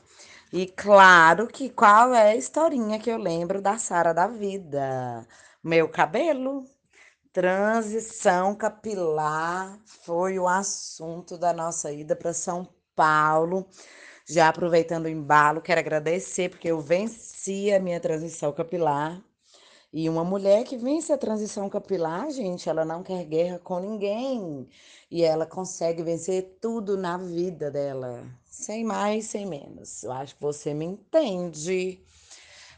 E 0.54 0.66
claro 0.68 1.48
que 1.48 1.70
qual 1.70 2.14
é 2.14 2.32
a 2.32 2.36
historinha 2.36 3.00
que 3.00 3.10
eu 3.12 3.18
lembro 3.18 3.62
da 3.62 3.78
Sara 3.78 4.14
da 4.14 4.28
vida? 4.28 5.28
Meu 5.64 5.90
cabelo, 5.90 6.66
transição 7.34 8.56
capilar 8.56 9.80
foi 9.86 10.40
o 10.40 10.48
assunto 10.48 11.38
da 11.38 11.54
nossa 11.54 11.92
ida 11.92 12.16
para 12.16 12.34
São 12.34 12.68
Paulo. 13.00 13.66
Já 14.28 14.50
aproveitando 14.50 15.06
o 15.06 15.10
embalo, 15.10 15.62
quero 15.62 15.80
agradecer 15.80 16.50
porque 16.50 16.68
eu 16.68 16.82
venci 16.82 17.72
a 17.72 17.80
minha 17.80 17.98
transição 17.98 18.52
capilar. 18.52 19.24
E 19.92 20.10
uma 20.10 20.26
mulher 20.26 20.66
que 20.66 20.78
vence 20.78 21.14
a 21.14 21.18
transição 21.18 21.70
capilar, 21.70 22.30
gente, 22.30 22.70
ela 22.70 22.84
não 22.84 23.02
quer 23.02 23.24
guerra 23.24 23.58
com 23.58 23.80
ninguém. 23.80 24.68
E 25.10 25.24
ela 25.24 25.46
consegue 25.46 26.04
vencer 26.04 26.58
tudo 26.62 26.98
na 26.98 27.18
vida 27.18 27.72
dela. 27.72 28.22
Sem 28.46 28.84
mais, 28.84 29.28
sem 29.28 29.46
menos. 29.46 30.04
Eu 30.04 30.12
acho 30.12 30.36
que 30.36 30.42
você 30.42 30.74
me 30.74 30.86
entende. 30.86 32.04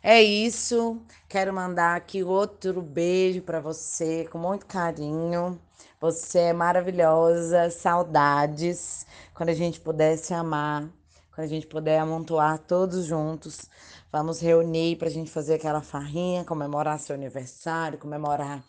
É 0.03 0.21
isso. 0.21 1.01
Quero 1.27 1.51
mandar 1.51 1.95
aqui 1.95 2.23
outro 2.23 2.79
beijo 2.79 3.41
para 3.41 3.59
você 3.59 4.25
com 4.31 4.37
muito 4.37 4.67
carinho. 4.67 5.59
Você 6.01 6.39
é 6.39 6.53
maravilhosa, 6.53 7.69
saudades. 7.69 9.05
Quando 9.35 9.49
a 9.49 9.53
gente 9.53 9.79
puder 9.79 10.17
se 10.17 10.33
amar, 10.33 10.89
quando 11.29 11.45
a 11.45 11.47
gente 11.47 11.67
puder 11.67 11.99
amontoar 11.99 12.57
todos 12.57 13.05
juntos, 13.05 13.69
vamos 14.11 14.41
reunir 14.41 14.95
para 14.95 15.09
a 15.09 15.11
gente 15.11 15.29
fazer 15.29 15.53
aquela 15.53 15.79
farrinha, 15.79 16.43
comemorar 16.43 16.99
seu 16.99 17.13
aniversário, 17.13 17.99
comemorar 17.99 18.63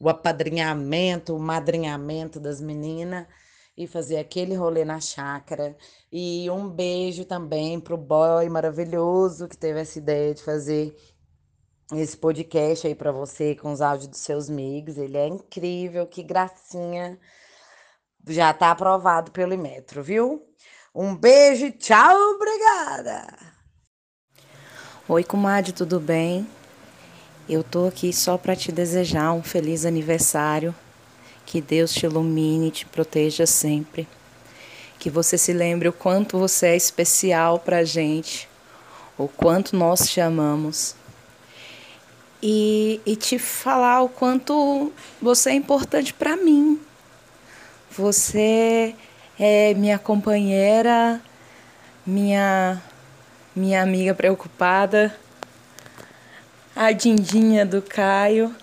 o 0.00 0.08
apadrinhamento, 0.08 1.36
o 1.36 1.38
madrinhamento 1.38 2.40
das 2.40 2.60
meninas 2.60 3.24
e 3.76 3.86
fazer 3.86 4.16
aquele 4.18 4.56
rolê 4.56 4.84
na 4.84 5.00
chácara. 5.00 5.76
E 6.10 6.50
um 6.50 6.68
beijo 6.68 7.24
também 7.24 7.78
pro 7.78 7.96
boy 7.96 8.48
maravilhoso 8.48 9.46
que 9.46 9.56
teve 9.56 9.78
essa 9.78 9.96
ideia 9.96 10.34
de 10.34 10.42
fazer 10.42 10.96
esse 11.92 12.16
podcast 12.16 12.86
aí 12.86 12.94
para 12.94 13.12
você 13.12 13.54
com 13.54 13.70
os 13.70 13.82
áudios 13.82 14.08
dos 14.08 14.20
seus 14.20 14.48
amigos. 14.48 14.96
Ele 14.96 15.18
é 15.18 15.26
incrível, 15.26 16.06
que 16.06 16.22
gracinha. 16.22 17.18
Já 18.26 18.54
tá 18.54 18.70
aprovado 18.70 19.30
pelo 19.30 19.52
Imetro, 19.52 20.02
viu? 20.02 20.42
Um 20.94 21.14
beijo 21.14 21.66
e 21.66 21.72
tchau, 21.72 22.16
obrigada! 22.34 23.26
Oi, 25.06 25.22
comadre, 25.22 25.72
tudo 25.72 26.00
bem? 26.00 26.48
Eu 27.46 27.62
tô 27.62 27.86
aqui 27.86 28.12
só 28.12 28.38
para 28.38 28.56
te 28.56 28.72
desejar 28.72 29.32
um 29.32 29.42
feliz 29.42 29.84
aniversário. 29.84 30.74
Que 31.44 31.60
Deus 31.60 31.92
te 31.92 32.06
ilumine, 32.06 32.70
te 32.70 32.86
proteja 32.86 33.44
sempre. 33.44 34.08
Que 34.98 35.10
você 35.10 35.36
se 35.36 35.52
lembre 35.52 35.88
o 35.88 35.92
quanto 35.92 36.38
você 36.38 36.68
é 36.68 36.76
especial 36.76 37.58
pra 37.58 37.84
gente, 37.84 38.48
o 39.18 39.28
quanto 39.28 39.76
nós 39.76 40.08
te 40.08 40.22
amamos 40.22 40.96
e, 42.46 43.00
e 43.06 43.16
te 43.16 43.38
falar 43.38 44.02
o 44.02 44.08
quanto 44.10 44.92
você 45.20 45.48
é 45.48 45.54
importante 45.54 46.12
para 46.12 46.36
mim. 46.36 46.78
Você 47.92 48.94
é 49.40 49.72
minha 49.72 49.98
companheira, 49.98 51.22
minha 52.06 52.82
minha 53.56 53.82
amiga 53.82 54.12
preocupada, 54.12 55.16
a 56.76 56.92
Dindinha 56.92 57.64
do 57.64 57.80
Caio. 57.80 58.54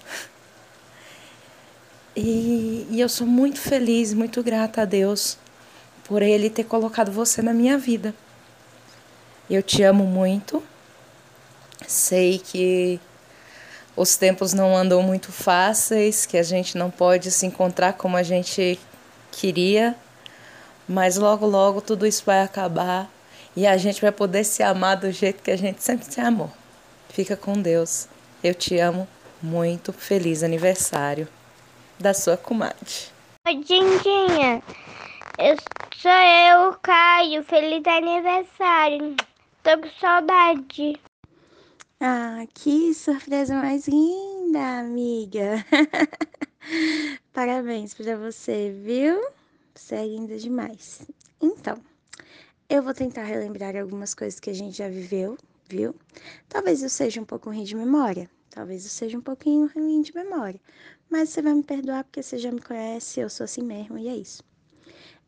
E, 2.15 2.85
e 2.91 3.01
eu 3.01 3.09
sou 3.09 3.25
muito 3.25 3.59
feliz, 3.59 4.13
muito 4.13 4.43
grata 4.43 4.83
a 4.83 4.85
Deus 4.85 5.39
por 6.03 6.21
ele 6.21 6.51
ter 6.51 6.65
colocado 6.65 7.11
você 7.11 7.41
na 7.41 7.53
minha 7.53 7.79
vida. 7.79 8.13
Eu 9.49 9.63
te 9.63 9.81
amo 9.81 10.05
muito. 10.05 10.61
Sei 11.87 12.37
que 12.37 12.99
os 13.95 14.15
tempos 14.15 14.53
não 14.53 14.75
andam 14.75 15.01
muito 15.01 15.31
fáceis, 15.31 16.25
que 16.25 16.37
a 16.37 16.43
gente 16.43 16.77
não 16.77 16.89
pode 16.89 17.31
se 17.31 17.45
encontrar 17.45 17.93
como 17.93 18.17
a 18.17 18.23
gente 18.23 18.79
queria, 19.31 19.95
mas 20.87 21.17
logo, 21.17 21.45
logo 21.45 21.81
tudo 21.81 22.05
isso 22.05 22.23
vai 22.25 22.41
acabar 22.41 23.09
e 23.55 23.67
a 23.67 23.77
gente 23.77 24.01
vai 24.01 24.11
poder 24.11 24.43
se 24.43 24.63
amar 24.63 24.97
do 24.97 25.11
jeito 25.11 25.43
que 25.43 25.51
a 25.51 25.57
gente 25.57 25.83
sempre 25.83 26.05
se 26.05 26.21
amou. 26.21 26.51
Fica 27.09 27.35
com 27.35 27.53
Deus. 27.53 28.07
Eu 28.43 28.55
te 28.55 28.77
amo 28.77 29.07
muito. 29.41 29.91
Feliz 29.91 30.43
aniversário 30.43 31.27
da 31.99 32.13
sua 32.13 32.37
comadre. 32.37 33.11
Oi, 33.47 33.55
Dindinha. 33.55 34.63
Eu 35.37 35.57
sou 35.97 36.11
eu, 36.11 36.73
Caio. 36.81 37.43
Feliz 37.43 37.85
aniversário. 37.85 39.15
Tô 39.63 39.77
com 39.77 39.89
saudade. 39.99 40.99
Ah, 42.03 42.47
que 42.55 42.95
surpresa 42.95 43.53
mais 43.61 43.87
linda, 43.87 44.79
amiga. 44.79 45.63
Parabéns 47.31 47.93
pra 47.93 48.15
você, 48.17 48.71
viu? 48.71 49.29
Você 49.75 49.93
é 49.93 50.07
linda 50.07 50.35
demais. 50.35 51.07
Então, 51.39 51.77
eu 52.67 52.81
vou 52.81 52.95
tentar 52.95 53.21
relembrar 53.21 53.77
algumas 53.77 54.15
coisas 54.15 54.39
que 54.39 54.49
a 54.49 54.53
gente 54.53 54.79
já 54.79 54.89
viveu, 54.89 55.37
viu? 55.69 55.93
Talvez 56.49 56.81
eu 56.81 56.89
seja 56.89 57.21
um 57.21 57.25
pouco 57.25 57.51
ruim 57.51 57.63
de 57.63 57.75
memória. 57.75 58.27
Talvez 58.49 58.83
eu 58.83 58.89
seja 58.89 59.15
um 59.15 59.21
pouquinho 59.21 59.69
ruim 59.71 60.01
de 60.01 60.15
memória. 60.15 60.59
Mas 61.07 61.29
você 61.29 61.43
vai 61.43 61.53
me 61.53 61.61
perdoar 61.61 62.03
porque 62.03 62.23
você 62.23 62.39
já 62.39 62.51
me 62.51 62.61
conhece, 62.61 63.19
eu 63.19 63.29
sou 63.29 63.43
assim 63.43 63.61
mesmo, 63.61 63.99
e 63.99 64.07
é 64.07 64.15
isso. 64.15 64.43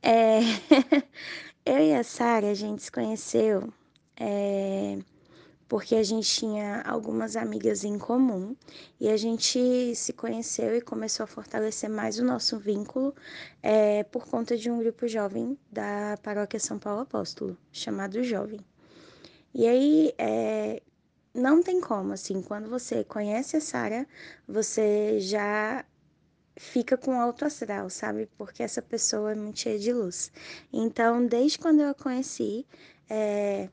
É... 0.02 0.40
eu 1.68 1.78
e 1.78 1.94
a 1.94 2.04
Sara, 2.04 2.50
a 2.50 2.56
gente 2.56 2.82
se 2.82 2.92
conheceu. 2.92 3.72
É 4.20 4.98
porque 5.68 5.95
a 5.95 6.03
gente 6.03 6.28
tinha 6.28 6.82
algumas 6.82 7.36
amigas 7.36 7.84
em 7.84 7.97
comum 7.97 8.55
e 8.99 9.09
a 9.09 9.18
gente 9.18 9.95
se 9.95 10.14
conheceu 10.14 10.76
e 10.76 10.82
começou 10.82 11.24
a 11.24 11.28
fortalecer 11.28 11.89
mais 11.89 12.20
o 12.20 12.24
nosso 12.24 12.59
vínculo 12.59 13.16
é, 13.61 14.03
por 14.03 14.28
conta 14.28 14.57
de 14.57 14.70
um 14.70 14.80
grupo 14.80 15.07
jovem 15.07 15.57
da 15.72 16.18
Paróquia 16.22 16.59
São 16.59 16.78
Paulo 16.78 17.01
Apóstolo, 17.01 17.57
chamado 17.72 18.24
Jovem. 18.24 18.59
E 19.53 19.68
aí, 19.68 20.14
é, 20.18 20.82
não 21.34 21.64
tem 21.64 21.82
como, 21.82 22.14
assim, 22.14 22.41
quando 22.41 22.70
você 22.70 23.03
conhece 23.03 23.57
a 23.57 23.61
Sara, 23.61 24.07
você 24.47 25.20
já 25.20 25.86
fica 26.55 26.97
com 26.97 27.20
alto 27.20 27.45
astral, 27.45 27.89
sabe? 27.89 28.28
Porque 28.38 28.61
essa 28.64 28.82
pessoa 28.82 29.32
é 29.32 29.36
muito 29.36 29.59
cheia 29.59 29.80
de 29.80 29.91
luz. 29.91 30.32
Então, 30.72 31.26
desde 31.26 31.57
quando 31.57 31.82
eu 31.82 31.89
a 31.89 31.93
conheci, 31.93 32.66
é, 33.09 33.70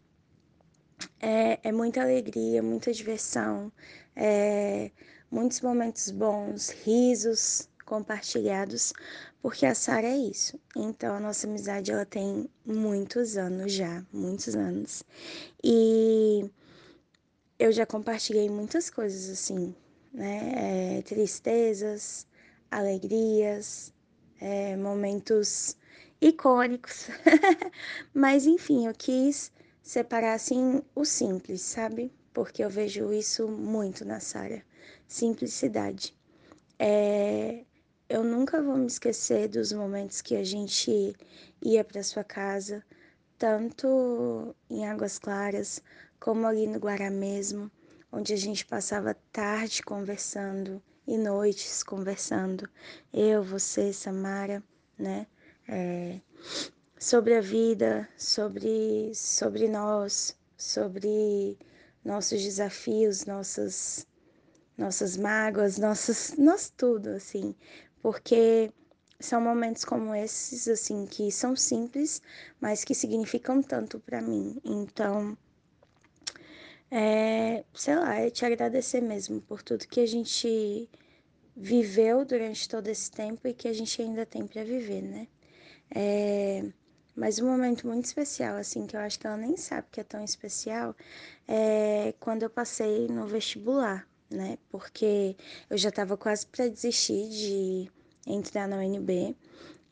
é, 1.21 1.59
é 1.63 1.73
muita 1.73 2.03
alegria, 2.03 2.63
muita 2.63 2.93
diversão, 2.93 3.73
é, 4.17 4.91
muitos 5.31 5.61
momentos 5.61 6.11
bons, 6.11 6.71
risos 6.71 7.69
compartilhados, 7.85 8.93
porque 9.43 9.67
a 9.67 9.75
Sara 9.75 10.07
é 10.07 10.17
isso. 10.17 10.59
Então 10.77 11.15
a 11.17 11.21
nossa 11.21 11.47
amizade 11.47 11.91
ela 11.91 12.07
tem 12.07 12.49
muitos 12.65 13.37
anos 13.37 13.73
já, 13.73 14.05
muitos 14.13 14.55
anos. 14.55 15.03
E 15.63 16.51
eu 17.59 17.73
já 17.73 17.85
compartilhei 17.87 18.49
muitas 18.49 18.91
coisas 18.91 19.29
assim, 19.29 19.75
né? 20.13 20.99
É, 20.99 21.03
tristezas, 21.03 22.27
alegrias, 22.71 23.93
é, 24.41 24.77
momentos 24.77 25.77
icônicos. 26.21 27.09
Mas 28.15 28.47
enfim, 28.47 28.87
eu 28.87 28.95
quis 28.95 29.53
separar 29.91 30.34
assim 30.34 30.80
o 30.95 31.05
simples, 31.05 31.62
sabe? 31.62 32.12
Porque 32.32 32.62
eu 32.62 32.70
vejo 32.70 33.12
isso 33.12 33.49
muito 33.49 34.05
na 34.05 34.20
Sara. 34.20 34.62
Simplicidade. 35.09 36.16
É, 36.78 37.64
eu 38.09 38.22
nunca 38.22 38.62
vou 38.62 38.76
me 38.76 38.86
esquecer 38.86 39.49
dos 39.49 39.72
momentos 39.72 40.22
que 40.22 40.36
a 40.36 40.45
gente 40.45 41.12
ia 41.61 41.82
para 41.82 42.05
sua 42.05 42.22
casa, 42.22 42.84
tanto 43.36 44.55
em 44.70 44.86
Águas 44.86 45.18
Claras 45.18 45.82
como 46.20 46.47
ali 46.47 46.68
no 46.68 46.78
Guará 46.78 47.11
mesmo, 47.11 47.68
onde 48.12 48.32
a 48.32 48.36
gente 48.36 48.64
passava 48.64 49.16
tarde 49.32 49.82
conversando 49.82 50.80
e 51.05 51.18
noites 51.18 51.82
conversando. 51.82 52.70
Eu, 53.12 53.43
você, 53.43 53.93
Samara, 53.93 54.62
né? 54.97 55.26
É, 55.66 56.20
sobre 57.01 57.35
a 57.35 57.41
vida, 57.41 58.07
sobre, 58.15 59.11
sobre 59.15 59.67
nós, 59.69 60.37
sobre 60.55 61.59
nossos 62.05 62.43
desafios, 62.43 63.25
nossas, 63.25 64.07
nossas 64.77 65.17
mágoas, 65.17 65.79
nossas, 65.79 66.35
nós 66.39 66.71
tudo, 66.77 67.09
assim, 67.11 67.55
porque 68.03 68.71
são 69.19 69.41
momentos 69.41 69.83
como 69.83 70.15
esses, 70.15 70.69
assim, 70.69 71.07
que 71.07 71.33
são 71.33 71.57
simples, 71.57 72.21
mas 72.61 72.85
que 72.85 72.95
significam 72.95 73.63
tanto 73.63 73.99
para 73.99 74.21
mim. 74.21 74.61
Então, 74.63 75.37
é, 76.91 77.65
sei 77.75 77.97
lá, 77.97 78.17
é 78.17 78.29
te 78.29 78.45
agradecer 78.45 79.01
mesmo 79.01 79.41
por 79.41 79.63
tudo 79.63 79.89
que 79.89 80.01
a 80.01 80.07
gente 80.07 80.87
viveu 81.57 82.27
durante 82.27 82.69
todo 82.69 82.89
esse 82.89 83.11
tempo 83.11 83.49
e 83.49 83.55
que 83.55 83.69
a 83.69 83.73
gente 83.73 84.03
ainda 84.03 84.27
tem 84.27 84.47
para 84.47 84.65
viver, 84.65 85.03
né? 85.03 85.29
É, 85.95 86.65
mas 87.15 87.39
um 87.39 87.47
momento 87.47 87.87
muito 87.87 88.05
especial, 88.05 88.57
assim, 88.57 88.87
que 88.87 88.97
eu 88.97 89.01
acho 89.01 89.19
que 89.19 89.27
ela 89.27 89.37
nem 89.37 89.57
sabe 89.57 89.89
que 89.91 90.01
é 90.01 90.05
tão 90.05 90.23
especial, 90.25 90.95
é 91.49 92.15
quando 92.21 92.43
eu 92.43 92.51
passei 92.51 93.09
no 93.09 93.27
vestibular, 93.27 94.07
né? 94.31 94.59
Porque 94.71 95.37
eu 95.69 95.77
já 95.77 95.89
estava 95.89 96.17
quase 96.17 96.47
para 96.47 96.69
desistir 96.69 97.29
de 97.29 97.91
entrar 98.27 98.69
na 98.69 98.77
UNB. 98.79 99.37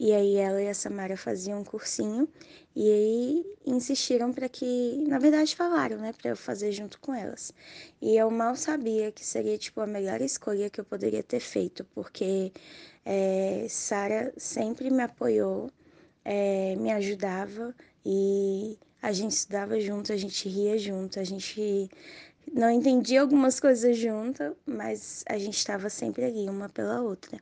E 0.01 0.13
aí 0.13 0.37
ela 0.37 0.63
e 0.63 0.69
a 0.69 0.75
Samara 0.75 1.17
faziam 1.17 1.61
um 1.61 1.65
cursinho 1.65 2.29
e 2.75 2.89
aí 2.89 3.57
insistiram 3.67 4.33
para 4.33 4.49
que, 4.49 5.05
na 5.09 5.19
verdade 5.19 5.57
falaram, 5.57 5.99
né, 5.99 6.13
para 6.13 6.31
eu 6.31 6.37
fazer 6.37 6.71
junto 6.71 7.01
com 7.01 7.13
elas. 7.13 7.53
E 8.01 8.17
eu 8.17 8.31
mal 8.31 8.55
sabia 8.55 9.11
que 9.11 9.25
seria 9.27 9.59
tipo 9.59 9.81
a 9.81 9.87
melhor 9.89 10.21
escolha 10.21 10.71
que 10.71 10.81
eu 10.81 10.85
poderia 10.85 11.23
ter 11.25 11.41
feito, 11.41 11.85
porque 11.87 12.53
é, 13.05 13.67
Sara 13.69 14.33
sempre 14.37 14.89
me 14.91 15.03
apoiou 15.03 15.69
é, 16.31 16.77
me 16.77 16.93
ajudava 16.93 17.75
e 18.05 18.79
a 19.01 19.13
gente 19.13 19.31
estudava 19.31 19.81
junto, 19.81 20.13
a 20.13 20.17
gente 20.17 20.47
ria 20.47 20.77
junto, 20.77 21.19
a 21.19 21.25
gente 21.25 21.89
não 22.53 22.71
entendia 22.71 23.23
algumas 23.23 23.59
coisas 23.59 23.97
junto, 23.97 24.55
mas 24.67 25.25
a 25.27 25.39
gente 25.39 25.57
estava 25.57 25.89
sempre 25.89 26.25
ali, 26.25 26.47
uma 26.51 26.69
pela 26.69 27.01
outra. 27.01 27.41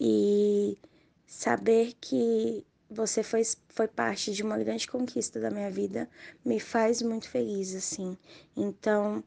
E 0.00 0.76
saber 1.24 1.94
que 2.00 2.66
você 2.90 3.22
foi, 3.22 3.42
foi 3.68 3.86
parte 3.86 4.32
de 4.32 4.42
uma 4.42 4.58
grande 4.58 4.88
conquista 4.88 5.38
da 5.38 5.48
minha 5.48 5.70
vida 5.70 6.10
me 6.44 6.58
faz 6.58 7.02
muito 7.02 7.30
feliz, 7.30 7.76
assim. 7.76 8.18
Então, 8.56 9.22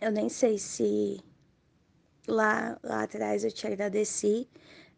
eu 0.00 0.12
nem 0.12 0.28
sei 0.28 0.56
se 0.56 1.20
lá, 2.28 2.78
lá 2.80 3.02
atrás 3.02 3.42
eu 3.42 3.50
te 3.50 3.66
agradeci, 3.66 4.48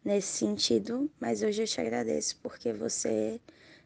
nesse 0.03 0.37
sentido, 0.37 1.09
mas 1.19 1.43
hoje 1.43 1.63
eu 1.63 1.67
te 1.67 1.81
agradeço 1.81 2.37
porque 2.41 2.71
você 2.73 3.39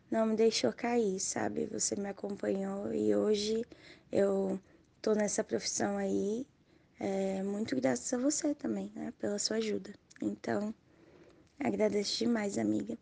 não 0.09 0.25
me 0.25 0.35
deixou 0.35 0.73
cair, 0.73 1.19
sabe? 1.19 1.65
Você 1.67 1.95
me 1.95 2.09
acompanhou 2.09 2.93
e 2.93 3.15
hoje 3.15 3.65
eu 4.11 4.59
tô 5.01 5.13
nessa 5.13 5.43
profissão 5.43 5.97
aí, 5.97 6.45
é, 6.99 7.41
muito 7.43 7.75
graças 7.75 8.13
a 8.13 8.17
você 8.17 8.53
também, 8.53 8.91
né? 8.95 9.13
Pela 9.19 9.39
sua 9.39 9.57
ajuda. 9.57 9.93
Então, 10.21 10.73
agradeço 11.59 12.19
demais, 12.19 12.57
amiga. 12.57 12.97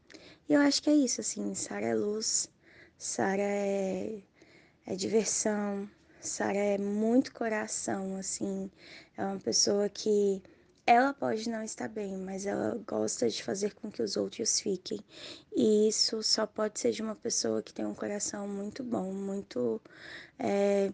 E 0.48 0.53
eu 0.53 0.61
acho 0.61 0.81
que 0.81 0.90
é 0.90 0.95
isso, 0.95 1.22
assim, 1.22 1.53
Sara 1.56 1.88
é 1.88 1.95
luz, 1.95 2.49
Sara 2.98 3.41
é, 3.41 4.22
é 4.86 4.95
diversão, 4.95 5.90
Sara 6.22 6.57
é 6.57 6.77
muito 6.77 7.34
coração, 7.34 8.18
assim, 8.18 8.69
é 9.18 9.23
uma 9.23 9.40
pessoa 9.40 9.90
que 9.90 10.41
ela 10.90 11.14
pode 11.14 11.48
não 11.48 11.64
estar 11.64 11.88
bem, 11.88 12.18
mas 12.18 12.48
ela 12.48 12.76
gosta 12.88 13.30
de 13.30 13.44
fazer 13.44 13.76
com 13.76 13.91
que 13.91 14.02
os 14.02 14.18
outros 14.18 14.60
fiquem. 14.60 14.99
E 15.56 15.88
isso 15.88 16.24
só 16.24 16.48
pode 16.48 16.80
ser 16.80 16.91
de 16.91 17.03
uma 17.03 17.16
pessoa 17.16 17.61
que 17.61 17.72
tem 17.72 17.86
um 17.86 17.94
coração 17.94 18.48
muito 18.48 18.84
bom, 18.84 19.14
muito 19.14 19.80
é, 20.40 20.91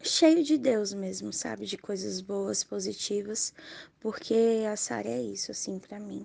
cheio 0.00 0.44
de 0.44 0.56
Deus 0.56 0.94
mesmo, 0.94 1.32
sabe? 1.32 1.66
De 1.66 1.76
coisas 1.76 2.20
boas, 2.20 2.62
positivas, 2.62 3.52
porque 3.98 4.64
a 4.70 4.76
Sara 4.76 5.08
é 5.08 5.20
isso, 5.20 5.50
assim, 5.50 5.80
para 5.80 5.98
mim. 5.98 6.24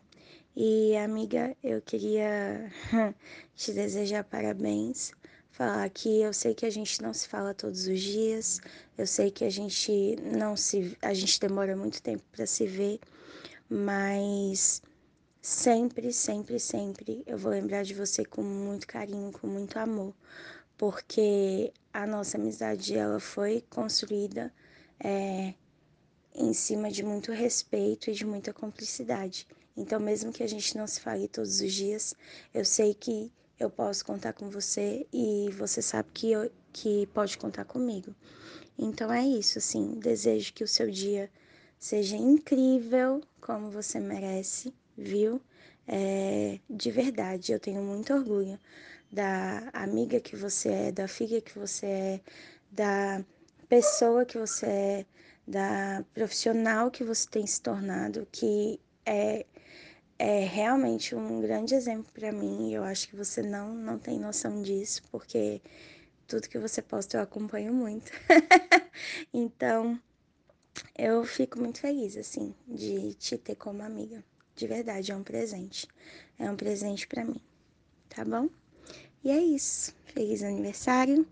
E, 0.56 0.95
amiga, 0.98 1.57
eu 1.64 1.82
queria 1.82 2.72
te 3.56 3.73
desejar 3.73 4.23
parabéns 4.23 5.11
falar 5.56 5.90
que 5.90 6.22
eu 6.22 6.34
sei 6.34 6.53
que 6.53 6.65
a 6.65 6.69
gente 6.69 7.02
não 7.02 7.14
se 7.14 7.30
fala 7.30 7.53
todos 7.53 7.88
os 7.88 8.02
dias, 8.02 8.60
eu 8.98 9.07
sei 9.07 9.32
que 9.32 9.45
a 9.45 9.49
gente 9.49 10.18
não 10.18 10.57
se 10.57 10.98
a 11.02 11.14
gente 11.14 11.40
demora 11.40 11.77
muito 11.77 12.02
tempo 12.02 12.23
para 12.30 12.45
se 12.45 12.68
ver, 12.68 12.99
mas 13.69 14.82
sempre, 15.41 16.11
sempre, 16.11 16.60
sempre 16.60 17.23
eu 17.26 17.38
vou 17.38 17.52
lembrar 17.52 17.84
de 17.84 17.94
você 17.94 18.26
com 18.26 18.44
muito 18.44 18.86
carinho, 18.86 19.32
com 19.32 19.48
muito 19.48 19.80
amor, 19.80 20.14
porque 20.77 21.72
a 21.94 22.06
nossa 22.06 22.38
amizade 22.38 22.94
ela 22.94 23.22
foi 23.22 23.64
construída 23.69 24.53
é, 24.99 25.53
em 26.34 26.53
cima 26.53 26.91
de 26.91 27.02
muito 27.02 27.32
respeito 27.32 28.10
e 28.10 28.14
de 28.14 28.26
muita 28.26 28.52
cumplicidade. 28.52 29.48
Então, 29.77 30.02
mesmo 30.02 30.34
que 30.34 30.44
a 30.44 30.48
gente 30.48 30.76
não 30.77 30.86
se 30.86 30.99
fale 30.99 31.30
todos 31.30 31.61
os 31.61 31.73
dias, 31.73 32.14
eu 32.53 32.65
sei 32.65 32.94
que 32.94 33.32
eu 33.60 33.69
posso 33.69 34.06
contar 34.06 34.34
com 34.34 34.49
você 34.49 35.07
e 35.14 35.49
você 35.57 35.82
sabe 35.82 36.10
que, 36.14 36.32
eu, 36.32 36.52
que 36.73 37.07
pode 37.07 37.38
contar 37.38 37.65
comigo. 37.65 38.14
Então 38.77 39.11
é 39.11 39.23
isso, 39.23 39.57
assim. 39.60 39.99
Desejo 39.99 40.53
que 40.53 40.64
o 40.64 40.68
seu 40.68 40.90
dia 40.91 41.30
seja 41.80 42.15
incrível, 42.18 43.22
como 43.40 43.69
você 43.69 43.99
merece, 43.99 44.73
viu? 44.98 45.41
É, 45.88 46.60
de 46.69 46.91
verdade, 46.91 47.52
eu 47.52 47.60
tenho 47.60 47.82
muito 47.82 48.14
orgulho 48.14 48.60
da 49.11 49.69
amiga 49.73 50.19
que 50.19 50.36
você 50.36 50.69
é, 50.69 50.91
da 50.91 51.07
filha 51.07 51.40
que 51.41 51.57
você 51.57 51.86
é, 51.86 52.22
da 52.72 53.23
pessoa 53.69 54.26
que 54.26 54.38
você 54.38 54.65
é, 54.65 55.06
da 55.48 56.03
profissional 56.14 56.91
que 56.91 57.03
você 57.03 57.27
tem 57.30 57.45
se 57.48 57.61
tornado, 57.61 58.27
que 58.32 58.80
é, 59.06 59.45
é 60.17 60.45
realmente 60.45 61.15
um 61.15 61.41
grande 61.41 61.75
exemplo 61.75 62.11
para 62.13 62.31
mim. 62.31 62.69
E 62.69 62.73
eu 62.73 62.83
acho 62.83 63.07
que 63.07 63.15
você 63.15 63.41
não, 63.41 63.73
não 63.73 63.99
tem 63.99 64.19
noção 64.19 64.61
disso, 64.61 65.01
porque 65.11 65.61
tudo 66.27 66.49
que 66.49 66.59
você 66.59 66.81
posta 66.81 67.17
eu 67.17 67.21
acompanho 67.21 67.73
muito. 67.73 68.11
então, 69.33 69.99
eu 70.97 71.23
fico 71.25 71.59
muito 71.59 71.79
feliz, 71.79 72.17
assim, 72.17 72.53
de 72.67 73.13
te 73.15 73.37
ter 73.37 73.55
como 73.55 73.83
amiga. 73.83 74.23
De 74.55 74.67
verdade, 74.67 75.11
é 75.11 75.15
um 75.15 75.23
presente. 75.23 75.87
É 76.39 76.49
um 76.49 76.55
presente 76.55 77.07
para 77.07 77.25
mim, 77.25 77.41
tá 78.09 78.23
bom? 78.23 78.49
E 79.23 79.31
é 79.31 79.39
isso. 79.39 79.93
Feliz 80.05 80.43
aniversário. 80.43 81.27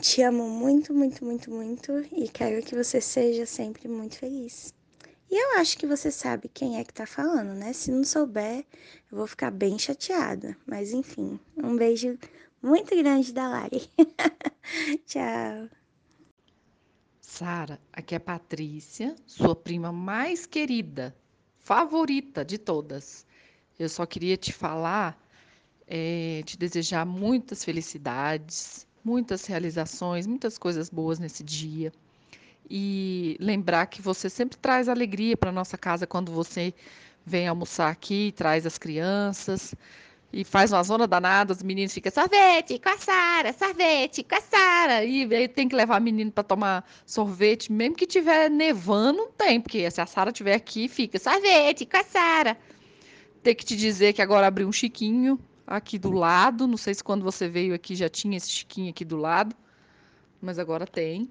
Te 0.00 0.22
amo 0.22 0.48
muito, 0.48 0.92
muito, 0.92 1.24
muito, 1.24 1.50
muito 1.50 1.92
e 2.10 2.28
quero 2.28 2.62
que 2.64 2.74
você 2.74 3.00
seja 3.00 3.46
sempre 3.46 3.88
muito 3.88 4.18
feliz. 4.18 4.74
E 5.32 5.34
eu 5.34 5.58
acho 5.58 5.78
que 5.78 5.86
você 5.86 6.10
sabe 6.10 6.50
quem 6.52 6.78
é 6.78 6.84
que 6.84 6.92
tá 6.92 7.06
falando, 7.06 7.54
né? 7.54 7.72
Se 7.72 7.90
não 7.90 8.04
souber, 8.04 8.66
eu 9.10 9.16
vou 9.16 9.26
ficar 9.26 9.50
bem 9.50 9.78
chateada. 9.78 10.54
Mas 10.66 10.92
enfim, 10.92 11.40
um 11.56 11.74
beijo 11.74 12.18
muito 12.62 12.94
grande 12.94 13.32
da 13.32 13.48
Lari. 13.48 13.88
Tchau. 15.06 15.70
Sara, 17.18 17.80
aqui 17.90 18.14
é 18.14 18.18
Patrícia, 18.18 19.16
sua 19.26 19.56
prima 19.56 19.90
mais 19.90 20.44
querida, 20.44 21.16
favorita 21.60 22.44
de 22.44 22.58
todas. 22.58 23.26
Eu 23.78 23.88
só 23.88 24.04
queria 24.04 24.36
te 24.36 24.52
falar, 24.52 25.18
é, 25.86 26.42
te 26.44 26.58
desejar 26.58 27.06
muitas 27.06 27.64
felicidades, 27.64 28.86
muitas 29.02 29.46
realizações, 29.46 30.26
muitas 30.26 30.58
coisas 30.58 30.90
boas 30.90 31.18
nesse 31.18 31.42
dia. 31.42 31.90
E 32.74 33.36
lembrar 33.38 33.84
que 33.84 34.00
você 34.00 34.30
sempre 34.30 34.56
traz 34.56 34.88
alegria 34.88 35.36
para 35.36 35.52
nossa 35.52 35.76
casa 35.76 36.06
quando 36.06 36.32
você 36.32 36.72
vem 37.22 37.46
almoçar 37.46 37.90
aqui, 37.90 38.32
traz 38.34 38.64
as 38.64 38.78
crianças 38.78 39.74
e 40.32 40.42
faz 40.42 40.72
uma 40.72 40.82
zona 40.82 41.06
danada, 41.06 41.52
os 41.52 41.62
meninos 41.62 41.92
ficam 41.92 42.10
sorvete 42.10 42.78
com 42.78 42.88
a 42.88 42.96
Sara, 42.96 43.52
sorvete 43.52 44.24
com 44.24 44.34
a 44.34 44.40
Sara. 44.40 45.04
E 45.04 45.22
aí 45.34 45.46
tem 45.48 45.68
que 45.68 45.76
levar 45.76 46.00
menino 46.00 46.32
para 46.32 46.42
tomar 46.42 46.90
sorvete, 47.04 47.70
mesmo 47.70 47.94
que 47.94 48.06
tiver 48.06 48.48
nevando, 48.48 49.26
tem, 49.36 49.60
porque 49.60 49.90
se 49.90 50.00
a 50.00 50.06
Sara 50.06 50.30
estiver 50.30 50.54
aqui, 50.54 50.88
fica 50.88 51.18
sorvete 51.18 51.84
com 51.84 51.98
a 51.98 52.04
Sara. 52.04 52.56
Tem 53.42 53.54
que 53.54 53.66
te 53.66 53.76
dizer 53.76 54.14
que 54.14 54.22
agora 54.22 54.46
abriu 54.46 54.66
um 54.66 54.72
chiquinho 54.72 55.38
aqui 55.66 55.98
do 55.98 56.10
lado, 56.10 56.66
não 56.66 56.78
sei 56.78 56.94
se 56.94 57.04
quando 57.04 57.22
você 57.22 57.50
veio 57.50 57.74
aqui 57.74 57.94
já 57.94 58.08
tinha 58.08 58.38
esse 58.38 58.50
chiquinho 58.50 58.88
aqui 58.88 59.04
do 59.04 59.18
lado, 59.18 59.54
mas 60.40 60.58
agora 60.58 60.86
tem. 60.86 61.30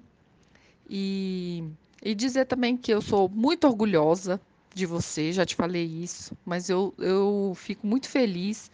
E, 0.94 1.64
e 2.04 2.14
dizer 2.14 2.44
também 2.44 2.76
que 2.76 2.92
eu 2.92 3.00
sou 3.00 3.26
muito 3.26 3.66
orgulhosa 3.66 4.38
de 4.74 4.84
você, 4.84 5.32
já 5.32 5.46
te 5.46 5.56
falei 5.56 5.86
isso, 5.86 6.36
mas 6.44 6.68
eu, 6.68 6.92
eu 6.98 7.54
fico 7.56 7.86
muito 7.86 8.10
feliz 8.10 8.70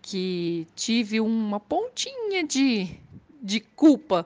que 0.00 0.64
tive 0.76 1.20
uma 1.20 1.58
pontinha 1.58 2.44
de, 2.44 2.88
de 3.42 3.58
culpa 3.58 4.24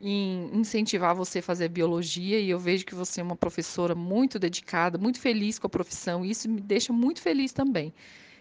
em 0.00 0.48
incentivar 0.54 1.14
você 1.14 1.40
a 1.40 1.42
fazer 1.42 1.68
biologia 1.68 2.40
e 2.40 2.48
eu 2.48 2.58
vejo 2.58 2.86
que 2.86 2.94
você 2.94 3.20
é 3.20 3.24
uma 3.24 3.36
professora 3.36 3.94
muito 3.94 4.38
dedicada, 4.38 4.96
muito 4.96 5.20
feliz 5.20 5.58
com 5.58 5.66
a 5.66 5.70
profissão, 5.70 6.24
e 6.24 6.30
isso 6.30 6.48
me 6.48 6.62
deixa 6.62 6.94
muito 6.94 7.20
feliz 7.20 7.52
também. 7.52 7.92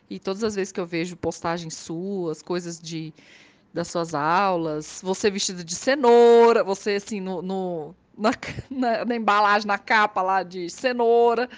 E 0.09 0.17
todas 0.17 0.45
as 0.45 0.55
vezes 0.55 0.71
que 0.71 0.79
eu 0.79 0.85
vejo 0.85 1.17
postagens 1.17 1.73
suas, 1.73 2.41
coisas 2.41 2.79
de 2.79 3.13
das 3.73 3.89
suas 3.89 4.13
aulas, 4.13 5.01
você 5.03 5.29
vestida 5.29 5.61
de 5.61 5.75
cenoura, 5.75 6.63
você 6.63 6.91
assim 6.91 7.19
no, 7.19 7.41
no 7.41 7.95
na, 8.17 8.31
na, 8.69 9.05
na 9.05 9.15
embalagem, 9.15 9.67
na 9.67 9.77
capa 9.77 10.21
lá 10.21 10.43
de 10.43 10.69
cenoura, 10.69 11.49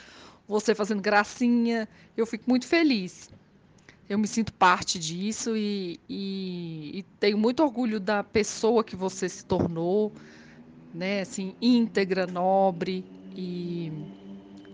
você 0.47 0.75
fazendo 0.75 1.01
gracinha, 1.01 1.87
eu 2.15 2.25
fico 2.25 2.45
muito 2.47 2.67
feliz. 2.67 3.29
Eu 4.07 4.19
me 4.19 4.27
sinto 4.27 4.53
parte 4.53 4.99
disso 4.99 5.57
e, 5.57 5.99
e, 6.07 6.99
e, 6.99 7.03
tenho 7.19 7.37
muito 7.37 7.63
orgulho 7.63 7.99
da 7.99 8.23
pessoa 8.23 8.83
que 8.83 8.95
você 8.95 9.27
se 9.27 9.43
tornou, 9.43 10.13
né? 10.93 11.21
Assim, 11.21 11.55
íntegra, 11.59 12.27
nobre 12.27 13.03
e 13.35 13.91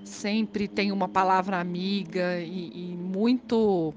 sempre 0.03 0.67
tem 0.67 0.91
uma 0.91 1.07
palavra 1.07 1.59
amiga 1.59 2.41
e, 2.41 2.91
e 2.91 2.97
muito 2.97 3.93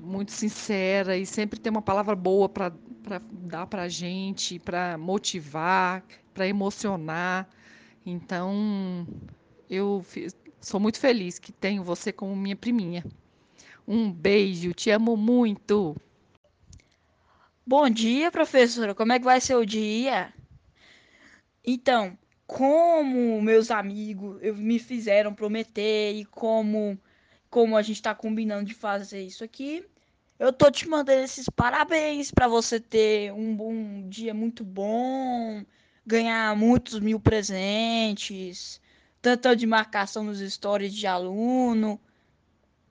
muito 0.00 0.30
sincera 0.30 1.16
e 1.16 1.26
sempre 1.26 1.58
tem 1.58 1.70
uma 1.70 1.82
palavra 1.82 2.14
boa 2.14 2.48
para 2.48 2.72
dar 3.30 3.66
para 3.66 3.82
a 3.82 3.88
gente, 3.88 4.58
para 4.60 4.96
motivar, 4.96 6.04
para 6.38 6.46
emocionar. 6.46 7.48
Então, 8.06 9.04
eu 9.68 10.06
sou 10.60 10.78
muito 10.78 11.00
feliz 11.00 11.36
que 11.36 11.50
tenho 11.50 11.82
você 11.82 12.12
como 12.12 12.36
minha 12.36 12.54
priminha. 12.54 13.04
Um 13.86 14.12
beijo, 14.12 14.72
te 14.72 14.88
amo 14.88 15.16
muito. 15.16 15.96
Bom 17.66 17.90
dia, 17.90 18.30
professora. 18.30 18.94
Como 18.94 19.12
é 19.12 19.18
que 19.18 19.24
vai 19.24 19.40
ser 19.40 19.56
o 19.56 19.66
dia? 19.66 20.32
Então, 21.66 22.16
como 22.46 23.42
meus 23.42 23.72
amigos 23.72 24.38
eu, 24.40 24.54
me 24.54 24.78
fizeram 24.78 25.34
prometer 25.34 26.14
e 26.14 26.24
como 26.24 26.96
como 27.50 27.76
a 27.76 27.82
gente 27.82 27.96
está 27.96 28.14
combinando 28.14 28.66
de 28.66 28.74
fazer 28.74 29.22
isso 29.22 29.42
aqui, 29.42 29.82
eu 30.38 30.52
tô 30.52 30.70
te 30.70 30.86
mandando 30.86 31.22
esses 31.22 31.48
parabéns 31.48 32.30
para 32.30 32.46
você 32.46 32.78
ter 32.78 33.32
um 33.32 33.56
bom 33.56 34.06
dia 34.06 34.34
muito 34.34 34.62
bom, 34.62 35.64
ganhar 36.08 36.56
muitos 36.56 36.98
mil 36.98 37.20
presentes, 37.20 38.80
tanto 39.20 39.54
de 39.54 39.66
marcação 39.66 40.24
nos 40.24 40.38
stories 40.40 40.94
de 40.94 41.06
aluno. 41.06 42.00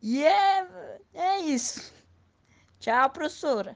E 0.02 0.24
é, 0.24 0.68
é 1.16 1.40
isso. 1.40 1.92
Tchau, 2.80 3.10
professora. 3.10 3.76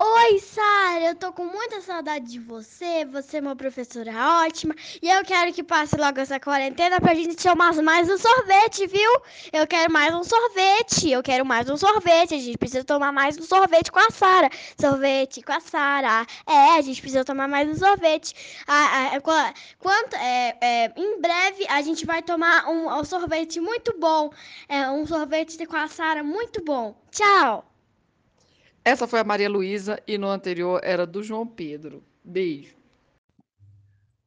Oi, 0.00 0.38
Sara, 0.38 1.06
eu 1.06 1.14
tô 1.16 1.32
com 1.32 1.44
muita 1.44 1.80
saudade 1.80 2.26
de 2.26 2.38
você. 2.38 3.04
Você 3.06 3.38
é 3.38 3.40
uma 3.40 3.56
professora 3.56 4.12
ótima. 4.44 4.72
E 5.02 5.10
eu 5.10 5.24
quero 5.24 5.52
que 5.52 5.64
passe 5.64 5.96
logo 5.96 6.20
essa 6.20 6.38
quarentena 6.38 7.00
pra 7.00 7.14
gente 7.14 7.34
tomar 7.34 7.74
mais 7.82 8.08
um 8.08 8.16
sorvete, 8.16 8.86
viu? 8.86 9.10
Eu 9.52 9.66
quero 9.66 9.92
mais 9.92 10.14
um 10.14 10.22
sorvete. 10.22 11.10
Eu 11.10 11.20
quero 11.20 11.44
mais 11.44 11.68
um 11.68 11.76
sorvete. 11.76 12.34
A 12.34 12.38
gente 12.38 12.56
precisa 12.56 12.84
tomar 12.84 13.10
mais 13.10 13.36
um 13.38 13.42
sorvete 13.42 13.90
com 13.90 13.98
a 13.98 14.08
Sara. 14.10 14.48
Sorvete 14.80 15.42
com 15.42 15.52
a 15.52 15.60
Sara. 15.60 16.24
É, 16.46 16.78
a 16.78 16.80
gente 16.80 17.00
precisa 17.00 17.24
tomar 17.24 17.48
mais 17.48 17.68
um 17.68 17.74
sorvete. 17.74 18.34
Ah, 18.68 19.16
ah, 19.16 19.54
quanto, 19.80 20.14
é, 20.14 20.56
é, 20.60 20.92
em 20.96 21.20
breve 21.20 21.66
a 21.68 21.82
gente 21.82 22.06
vai 22.06 22.22
tomar 22.22 22.68
um, 22.68 22.88
um 22.88 23.04
sorvete 23.04 23.60
muito 23.60 23.98
bom. 23.98 24.30
É, 24.68 24.88
um 24.90 25.04
sorvete 25.04 25.66
com 25.66 25.76
a 25.76 25.88
Sara 25.88 26.22
muito 26.22 26.62
bom. 26.62 26.96
Tchau! 27.10 27.67
Essa 28.88 29.06
foi 29.06 29.20
a 29.20 29.24
Maria 29.24 29.50
Luísa 29.50 30.02
e 30.06 30.16
no 30.16 30.28
anterior 30.28 30.80
era 30.82 31.06
do 31.06 31.22
João 31.22 31.46
Pedro. 31.46 32.02
Beijo. 32.24 32.74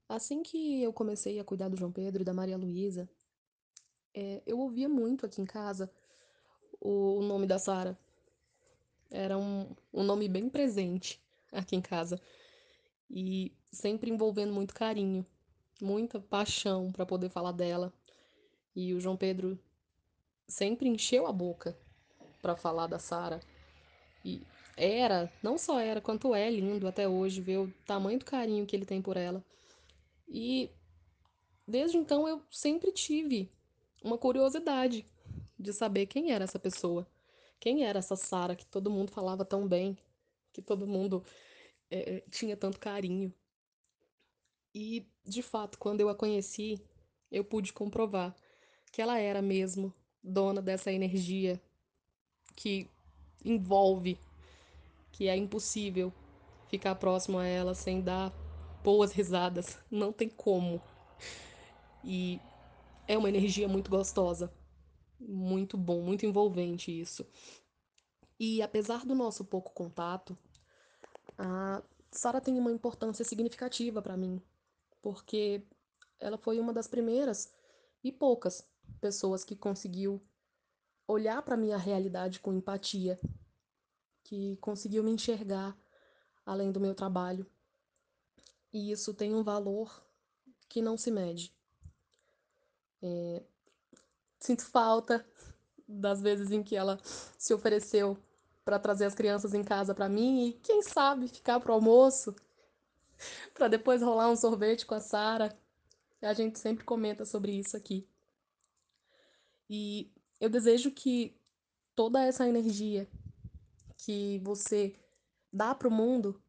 Assim 0.08 0.44
que 0.44 0.84
eu 0.84 0.94
comecei 0.94 1.40
a 1.40 1.44
cuidar 1.44 1.68
do 1.68 1.76
João 1.76 1.92
Pedro 1.92 2.22
e 2.22 2.24
da 2.24 2.32
Maria 2.32 2.56
Luísa, 2.56 3.10
é, 4.14 4.40
eu 4.46 4.60
ouvia 4.60 4.88
muito 4.88 5.26
aqui 5.26 5.42
em 5.42 5.46
casa 5.46 5.92
o, 6.80 7.18
o 7.18 7.24
nome 7.24 7.48
da 7.48 7.58
Sara. 7.58 7.98
Era 9.10 9.36
um, 9.36 9.76
um 9.92 10.04
nome 10.04 10.30
bem 10.30 10.48
presente 10.48 11.20
aqui 11.52 11.76
em 11.76 11.82
casa. 11.82 12.22
E 13.10 13.58
sempre 13.72 14.12
envolvendo 14.12 14.54
muito 14.54 14.76
carinho, 14.76 15.26
muita 15.82 16.20
paixão 16.20 16.92
para 16.92 17.04
poder 17.04 17.30
falar 17.30 17.52
dela. 17.52 17.92
E 18.76 18.94
o 18.94 19.00
João 19.00 19.18
Pedro 19.18 19.58
sempre 20.48 20.88
encheu 20.88 21.26
a 21.26 21.34
boca 21.34 21.76
para 22.44 22.56
falar 22.56 22.86
da 22.86 23.00
Sara. 23.00 23.40
E 24.24 24.46
era, 24.76 25.32
não 25.44 25.58
só 25.58 25.80
era, 25.80 26.02
quanto 26.02 26.34
é 26.34 26.50
lindo 26.50 26.88
até 26.88 27.08
hoje 27.08 27.42
ver 27.42 27.58
o 27.58 27.74
tamanho 27.86 28.20
do 28.20 28.26
carinho 28.26 28.66
que 28.66 28.76
ele 28.76 28.86
tem 28.86 29.02
por 29.02 29.18
ela. 29.18 29.44
E 30.28 30.70
desde 31.68 31.98
então 31.98 32.28
eu 32.28 32.42
sempre 32.50 32.92
tive 32.92 33.50
uma 34.04 34.18
curiosidade 34.18 35.06
de 35.60 35.74
saber 35.74 36.08
quem 36.08 36.32
era 36.32 36.44
essa 36.44 36.60
pessoa 36.60 37.08
quem 37.62 37.86
era 37.86 38.00
essa 38.00 38.16
Sara 38.16 38.56
que 38.56 38.66
todo 38.66 38.90
mundo 38.90 39.12
falava 39.12 39.46
tão 39.46 39.68
bem, 39.68 39.96
que 40.52 40.64
todo 40.64 40.88
mundo 40.88 41.24
é, 41.92 42.24
tinha 42.32 42.58
tanto 42.58 42.80
carinho. 42.80 43.32
E, 44.74 45.06
de 45.24 45.44
fato, 45.44 45.78
quando 45.78 46.02
eu 46.02 46.10
a 46.10 46.16
conheci, 46.16 46.82
eu 47.32 47.44
pude 47.44 47.72
comprovar 47.72 48.36
que 48.92 49.00
ela 49.00 49.20
era 49.20 49.44
mesmo 49.44 49.94
dona 50.24 50.60
dessa 50.60 50.92
energia 50.92 51.62
que 52.56 52.90
envolve, 53.46 54.18
que 55.12 55.28
é 55.28 55.36
impossível 55.36 56.14
ficar 56.68 56.96
próximo 56.96 57.38
a 57.38 57.46
ela 57.46 57.74
sem 57.74 58.02
dar 58.02 58.32
boas 58.84 59.12
risadas. 59.12 59.78
Não 59.90 60.12
tem 60.12 60.30
como. 60.30 60.82
E 62.04 62.40
é 63.08 63.18
uma 63.18 63.30
energia 63.30 63.68
muito 63.68 63.90
gostosa. 63.90 64.52
Muito 65.20 65.78
bom, 65.78 66.02
muito 66.02 66.26
envolvente 66.26 66.98
isso. 66.98 67.26
E 68.40 68.62
apesar 68.62 69.06
do 69.06 69.14
nosso 69.14 69.46
pouco 69.46 69.72
contato, 69.72 70.36
a 71.38 71.84
Sara 72.10 72.42
tem 72.42 72.58
uma 72.58 72.72
importância 72.72 73.24
significativa 73.24 74.02
para 74.02 74.18
mim, 74.18 74.42
porque 75.02 75.64
ela 76.20 76.38
foi 76.38 76.60
uma 76.60 76.74
das 76.74 76.88
primeiras 76.88 77.54
e 78.04 78.12
poucas 78.12 78.68
pessoas 79.00 79.44
que 79.44 79.56
conseguiu 79.56 80.22
olhar 81.08 81.42
para 81.44 81.58
minha 81.58 81.78
realidade 81.78 82.40
com 82.40 82.52
empatia, 82.52 83.20
que 84.32 84.56
conseguiu 84.62 85.04
me 85.04 85.12
enxergar 85.12 85.78
além 86.46 86.72
do 86.72 86.80
meu 86.80 86.96
trabalho. 86.96 87.46
E 88.72 88.90
isso 88.90 89.14
tem 89.14 89.36
um 89.36 89.44
valor 89.44 90.02
que 90.70 90.82
não 90.82 90.96
se 90.96 91.12
mede. 91.12 91.54
É... 93.02 93.44
Sinto 94.40 94.66
falta 94.66 95.28
das 95.86 96.22
vezes 96.22 96.50
em 96.50 96.64
que 96.64 96.78
ela 96.78 96.98
se 97.04 97.54
ofereceu 97.54 98.18
para 98.64 98.80
trazer 98.80 99.04
as 99.04 99.14
crianças 99.14 99.54
em 99.54 99.66
casa 99.66 99.94
para 99.94 100.08
mim 100.08 100.48
e 100.48 100.54
quem 100.54 100.82
sabe 100.82 101.28
ficar 101.28 101.60
pro 101.60 101.74
almoço 101.74 102.34
para 103.54 103.68
depois 103.68 104.02
rolar 104.02 104.30
um 104.30 104.38
sorvete 104.38 104.86
com 104.86 104.96
a 104.96 105.02
Sara. 105.02 105.54
A 106.22 106.34
gente 106.34 106.58
sempre 106.58 106.86
comenta 106.86 107.26
sobre 107.26 107.52
isso 107.52 107.76
aqui. 107.76 108.08
E 109.70 110.10
eu 110.40 110.50
desejo 110.50 110.90
que 110.90 111.36
toda 111.94 112.24
essa 112.24 112.48
energia 112.48 113.10
que 114.04 114.40
você 114.40 114.96
dá 115.54 115.76
para 115.76 115.88
o 115.88 115.92
mundo, 115.92 116.42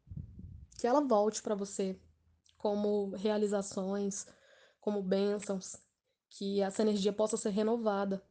que 0.79 0.87
ela 0.87 1.01
volte 1.01 1.41
para 1.41 1.55
você 1.55 1.99
como 2.57 3.11
realizações, 3.11 4.25
como 4.79 5.03
bênçãos, 5.03 5.75
que 6.29 6.61
essa 6.61 6.81
energia 6.81 7.13
possa 7.13 7.37
ser 7.37 7.51
renovada 7.51 8.23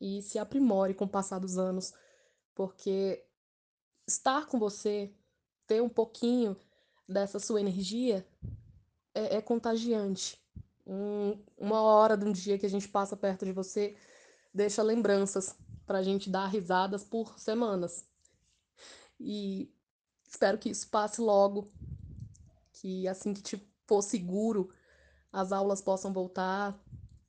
e 0.00 0.22
se 0.22 0.38
aprimore 0.38 0.94
com 0.94 1.04
o 1.04 1.08
passar 1.08 1.38
dos 1.38 1.56
anos, 1.56 1.92
porque 2.54 3.24
estar 4.06 4.46
com 4.46 4.58
você, 4.58 5.14
ter 5.66 5.80
um 5.80 5.88
pouquinho 5.88 6.56
dessa 7.08 7.38
sua 7.38 7.60
energia 7.60 8.26
é, 9.14 9.36
é 9.36 9.42
contagiante. 9.42 10.42
Um, 10.86 11.38
uma 11.56 11.80
hora 11.80 12.16
de 12.16 12.24
um 12.24 12.32
dia 12.32 12.58
que 12.58 12.66
a 12.66 12.70
gente 12.70 12.88
passa 12.88 13.16
perto 13.16 13.44
de 13.44 13.52
você 13.52 13.96
deixa 14.52 14.82
lembranças 14.82 15.56
para 15.86 15.98
a 15.98 16.02
gente 16.02 16.28
dar 16.28 16.46
risadas 16.46 17.04
por 17.04 17.38
semanas. 17.38 18.04
E 19.18 19.72
espero 20.28 20.58
que 20.58 20.70
isso 20.70 20.88
passe 20.88 21.20
logo, 21.20 21.72
que 22.72 23.06
assim 23.08 23.32
que 23.32 23.42
te 23.42 23.74
for 23.86 24.02
seguro, 24.02 24.70
as 25.32 25.52
aulas 25.52 25.80
possam 25.80 26.12
voltar 26.12 26.78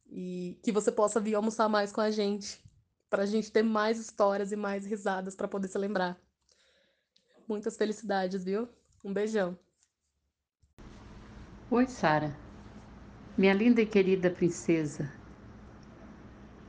e 0.07 0.59
que 0.63 0.71
você 0.71 0.91
possa 0.91 1.19
vir 1.19 1.35
almoçar 1.35 1.67
mais 1.67 1.91
com 1.91 2.01
a 2.01 2.11
gente, 2.11 2.63
para 3.09 3.23
a 3.23 3.25
gente 3.25 3.51
ter 3.51 3.63
mais 3.63 3.99
histórias 3.99 4.51
e 4.51 4.55
mais 4.55 4.85
risadas 4.85 5.35
para 5.35 5.47
poder 5.47 5.67
se 5.67 5.77
lembrar. 5.77 6.19
Muitas 7.47 7.77
felicidades, 7.77 8.43
viu? 8.43 8.67
Um 9.03 9.13
beijão. 9.13 9.57
Oi, 11.69 11.87
Sara. 11.87 12.35
Minha 13.37 13.53
linda 13.53 13.81
e 13.81 13.85
querida 13.85 14.29
princesa. 14.29 15.11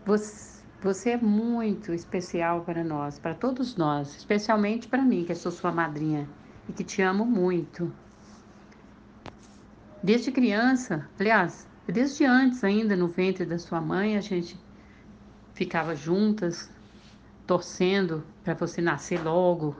Você, 0.04 0.55
você 0.86 1.10
é 1.10 1.16
muito 1.16 1.92
especial 1.92 2.60
para 2.60 2.84
nós, 2.84 3.18
para 3.18 3.34
todos 3.34 3.74
nós, 3.74 4.14
especialmente 4.14 4.86
para 4.86 5.02
mim, 5.02 5.24
que 5.24 5.34
sou 5.34 5.50
sua 5.50 5.72
madrinha 5.72 6.28
e 6.68 6.72
que 6.72 6.84
te 6.84 7.02
amo 7.02 7.26
muito. 7.26 7.92
Desde 10.00 10.30
criança, 10.30 11.10
aliás, 11.18 11.66
desde 11.88 12.24
antes 12.24 12.62
ainda 12.62 12.94
no 12.94 13.08
ventre 13.08 13.44
da 13.44 13.58
sua 13.58 13.80
mãe, 13.80 14.16
a 14.16 14.20
gente 14.20 14.56
ficava 15.54 15.96
juntas, 15.96 16.70
torcendo 17.48 18.22
para 18.44 18.54
você 18.54 18.80
nascer 18.80 19.20
logo, 19.20 19.74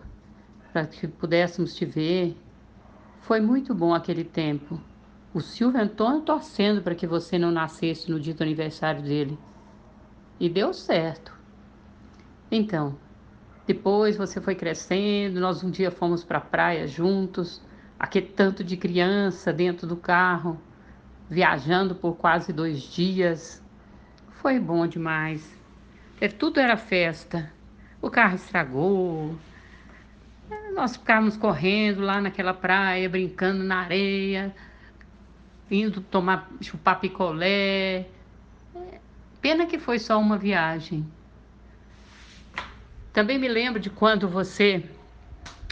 para 0.73 0.89
que 0.89 1.07
pudéssemos 1.07 1.77
te 1.77 1.85
ver. 1.85 2.37
Foi 3.21 3.39
muito 3.39 3.73
bom 3.73 3.95
aquele 3.95 4.25
tempo. 4.25 4.81
O 5.33 5.41
Silvio 5.41 5.81
Antônio 5.81 6.23
torcendo 6.23 6.83
para 6.83 6.97
que 6.97 7.07
você 7.07 7.39
não 7.39 7.53
nascesse 7.53 8.11
no 8.11 8.19
dia 8.19 8.35
do 8.35 8.43
aniversário 8.43 9.03
dele. 9.03 9.39
E 10.39 10.49
deu 10.49 10.73
certo. 10.73 11.33
Então, 12.51 12.97
depois 13.67 14.17
você 14.17 14.41
foi 14.41 14.55
crescendo, 14.55 15.41
nós 15.41 15.65
um 15.65 15.71
dia 15.71 15.91
fomos 15.91 16.23
para 16.23 16.39
a 16.39 16.41
praia 16.41 16.87
juntos, 16.87 17.61
aquele 17.99 18.29
tanto 18.29 18.63
de 18.63 18.77
criança 18.77 19.53
dentro 19.53 19.87
do 19.87 19.97
carro, 19.97 20.61
viajando 21.29 21.95
por 21.95 22.17
quase 22.17 22.53
dois 22.53 22.83
dias. 22.83 23.63
Foi 24.41 24.61
bom 24.61 24.87
demais. 24.87 25.57
Tudo 26.39 26.61
era 26.61 26.77
festa. 26.77 27.53
O 28.01 28.11
carro 28.11 28.37
estragou, 28.37 29.35
nós 30.75 30.97
ficávamos 30.97 31.37
correndo 31.37 32.03
lá 32.03 32.21
naquela 32.21 32.55
praia, 32.55 33.09
brincando 33.09 33.65
na 33.65 33.81
areia, 33.81 34.55
indo 35.71 36.01
tomar, 36.01 36.49
chupar 36.61 37.01
picolé. 37.01 38.07
Pena 39.41 39.67
que 39.67 39.79
foi 39.79 39.99
só 39.99 40.19
uma 40.19 40.37
viagem. 40.37 41.07
Também 43.13 43.39
me 43.39 43.49
lembro 43.49 43.81
de 43.81 43.89
quando 43.89 44.29
você 44.29 44.85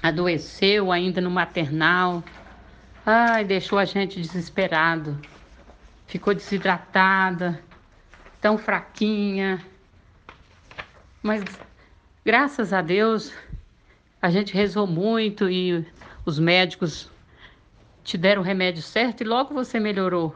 adoeceu 0.03 0.93
ainda 0.93 1.21
no 1.21 1.31
maternal. 1.31 2.23
Ai, 3.05 3.45
deixou 3.45 3.79
a 3.79 3.85
gente 3.85 4.21
desesperado. 4.21 5.19
Ficou 6.07 6.35
desidratada, 6.35 7.63
tão 8.41 8.57
fraquinha. 8.57 9.63
Mas 11.23 11.43
graças 12.25 12.73
a 12.73 12.81
Deus, 12.81 13.33
a 14.21 14.31
gente 14.31 14.55
rezou 14.55 14.87
muito 14.87 15.51
e 15.51 15.87
os 16.25 16.39
médicos 16.39 17.11
te 18.03 18.17
deram 18.19 18.43
o 18.43 18.45
remédio 18.45 18.83
certo 18.83 19.23
e 19.23 19.25
logo 19.25 19.53
você 19.53 19.81
melhorou. 19.81 20.35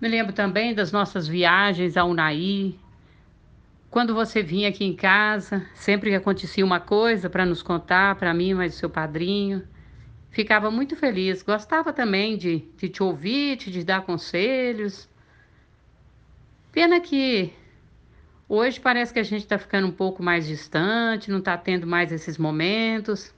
Me 0.00 0.08
lembro 0.08 0.32
também 0.32 0.74
das 0.74 0.92
nossas 0.92 1.26
viagens 1.26 1.96
ao 1.96 2.10
Unaí. 2.10 2.78
Quando 3.90 4.14
você 4.14 4.42
vinha 4.42 4.68
aqui 4.68 4.84
em 4.84 4.94
casa, 4.94 5.66
sempre 5.74 6.10
que 6.10 6.16
acontecia 6.16 6.64
uma 6.64 6.80
coisa 6.80 7.30
para 7.30 7.46
nos 7.46 7.62
contar, 7.62 8.16
para 8.16 8.34
mim, 8.34 8.52
mas 8.54 8.74
seu 8.74 8.90
padrinho, 8.90 9.66
ficava 10.30 10.70
muito 10.70 10.96
feliz. 10.96 11.42
Gostava 11.42 11.92
também 11.92 12.36
de, 12.36 12.64
de 12.76 12.88
te 12.88 13.02
ouvir, 13.02 13.56
de 13.56 13.72
te 13.72 13.84
dar 13.84 14.02
conselhos. 14.02 15.08
Pena 16.72 17.00
que 17.00 17.52
Hoje 18.48 18.78
parece 18.78 19.12
que 19.12 19.18
a 19.18 19.24
gente 19.24 19.42
está 19.42 19.58
ficando 19.58 19.88
um 19.88 19.92
pouco 19.92 20.22
mais 20.22 20.46
distante, 20.46 21.32
não 21.32 21.40
está 21.40 21.58
tendo 21.58 21.84
mais 21.84 22.12
esses 22.12 22.38
momentos. 22.38 23.34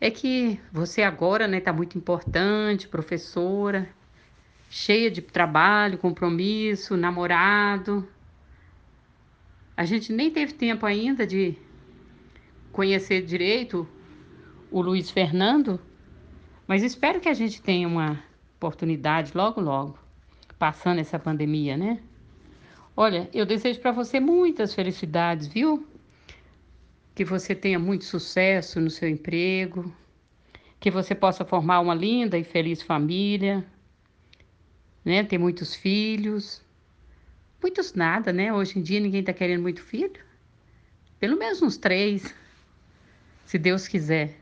É 0.00 0.10
que 0.10 0.60
você 0.72 1.02
agora 1.02 1.44
está 1.44 1.50
né, 1.56 1.60
tá 1.60 1.72
muito 1.72 1.96
importante, 1.96 2.88
professora, 2.88 3.88
cheia 4.68 5.10
de 5.10 5.22
trabalho, 5.22 5.98
compromisso, 5.98 6.96
namorado. 6.96 8.06
A 9.76 9.84
gente 9.84 10.12
nem 10.12 10.30
teve 10.30 10.52
tempo 10.52 10.84
ainda 10.84 11.26
de 11.26 11.56
conhecer 12.72 13.22
direito 13.22 13.88
o 14.70 14.80
Luiz 14.80 15.10
Fernando, 15.10 15.80
mas 16.66 16.82
espero 16.82 17.20
que 17.20 17.28
a 17.28 17.34
gente 17.34 17.62
tenha 17.62 17.88
uma 17.88 18.22
oportunidade 18.56 19.32
logo, 19.34 19.60
logo, 19.60 19.98
passando 20.58 20.98
essa 20.98 21.18
pandemia, 21.18 21.76
né? 21.76 22.00
Olha, 22.96 23.30
eu 23.32 23.46
desejo 23.46 23.80
para 23.80 23.92
você 23.92 24.20
muitas 24.20 24.74
felicidades, 24.74 25.46
viu? 25.46 25.86
Que 27.14 27.24
você 27.24 27.54
tenha 27.54 27.78
muito 27.78 28.04
sucesso 28.04 28.80
no 28.80 28.90
seu 28.90 29.08
emprego, 29.08 29.92
que 30.80 30.90
você 30.90 31.14
possa 31.14 31.44
formar 31.44 31.80
uma 31.80 31.94
linda 31.94 32.36
e 32.36 32.44
feliz 32.44 32.82
família, 32.82 33.64
né? 35.08 35.24
Ter 35.24 35.38
muitos 35.38 35.74
filhos. 35.74 36.62
Muitos 37.60 37.94
nada, 37.94 38.32
né? 38.32 38.52
Hoje 38.52 38.78
em 38.78 38.82
dia 38.82 39.00
ninguém 39.00 39.20
está 39.20 39.32
querendo 39.32 39.62
muito 39.62 39.82
filho. 39.82 40.20
Pelo 41.18 41.36
menos 41.36 41.60
uns 41.62 41.76
três, 41.76 42.32
se 43.44 43.58
Deus 43.58 43.88
quiser. 43.88 44.38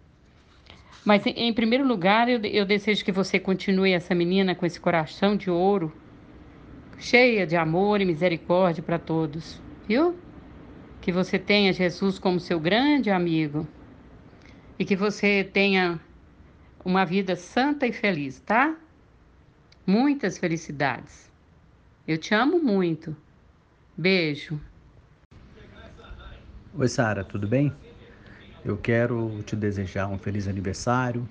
Mas, 1.05 1.25
em 1.25 1.53
primeiro 1.55 1.87
lugar, 1.87 2.29
eu, 2.29 2.41
eu 2.41 2.67
desejo 2.67 3.05
que 3.05 3.13
você 3.13 3.39
continue 3.39 3.93
essa 3.93 4.15
menina 4.15 4.55
com 4.55 4.67
esse 4.67 4.79
coração 4.79 5.37
de 5.37 5.49
ouro 5.49 5.91
cheia 6.99 7.47
de 7.47 7.57
amor 7.57 8.01
e 8.01 8.05
misericórdia 8.05 8.83
para 8.83 8.99
todos, 8.99 9.63
viu? 9.87 10.17
que 11.07 11.13
você 11.13 11.39
tenha 11.39 11.73
Jesus 11.73 12.19
como 12.19 12.41
seu 12.41 12.59
grande 12.59 13.13
amigo 13.13 13.65
e 14.77 14.85
que 14.85 14.97
você 14.97 15.45
tenha 15.45 16.01
uma 16.85 17.05
vida 17.05 17.37
santa 17.37 17.87
e 17.87 17.93
feliz, 17.93 18.41
tá? 18.41 18.77
Muitas 19.87 20.37
felicidades. 20.37 21.31
Eu 22.09 22.19
te 22.19 22.35
amo 22.35 22.59
muito. 22.59 23.17
Beijo. 23.97 24.61
Oi, 26.77 26.89
Sara, 26.89 27.23
tudo 27.23 27.47
bem? 27.47 27.73
Eu 28.65 28.77
quero 28.77 29.41
te 29.45 29.55
desejar 29.55 30.09
um 30.09 30.19
feliz 30.19 30.49
aniversário, 30.49 31.27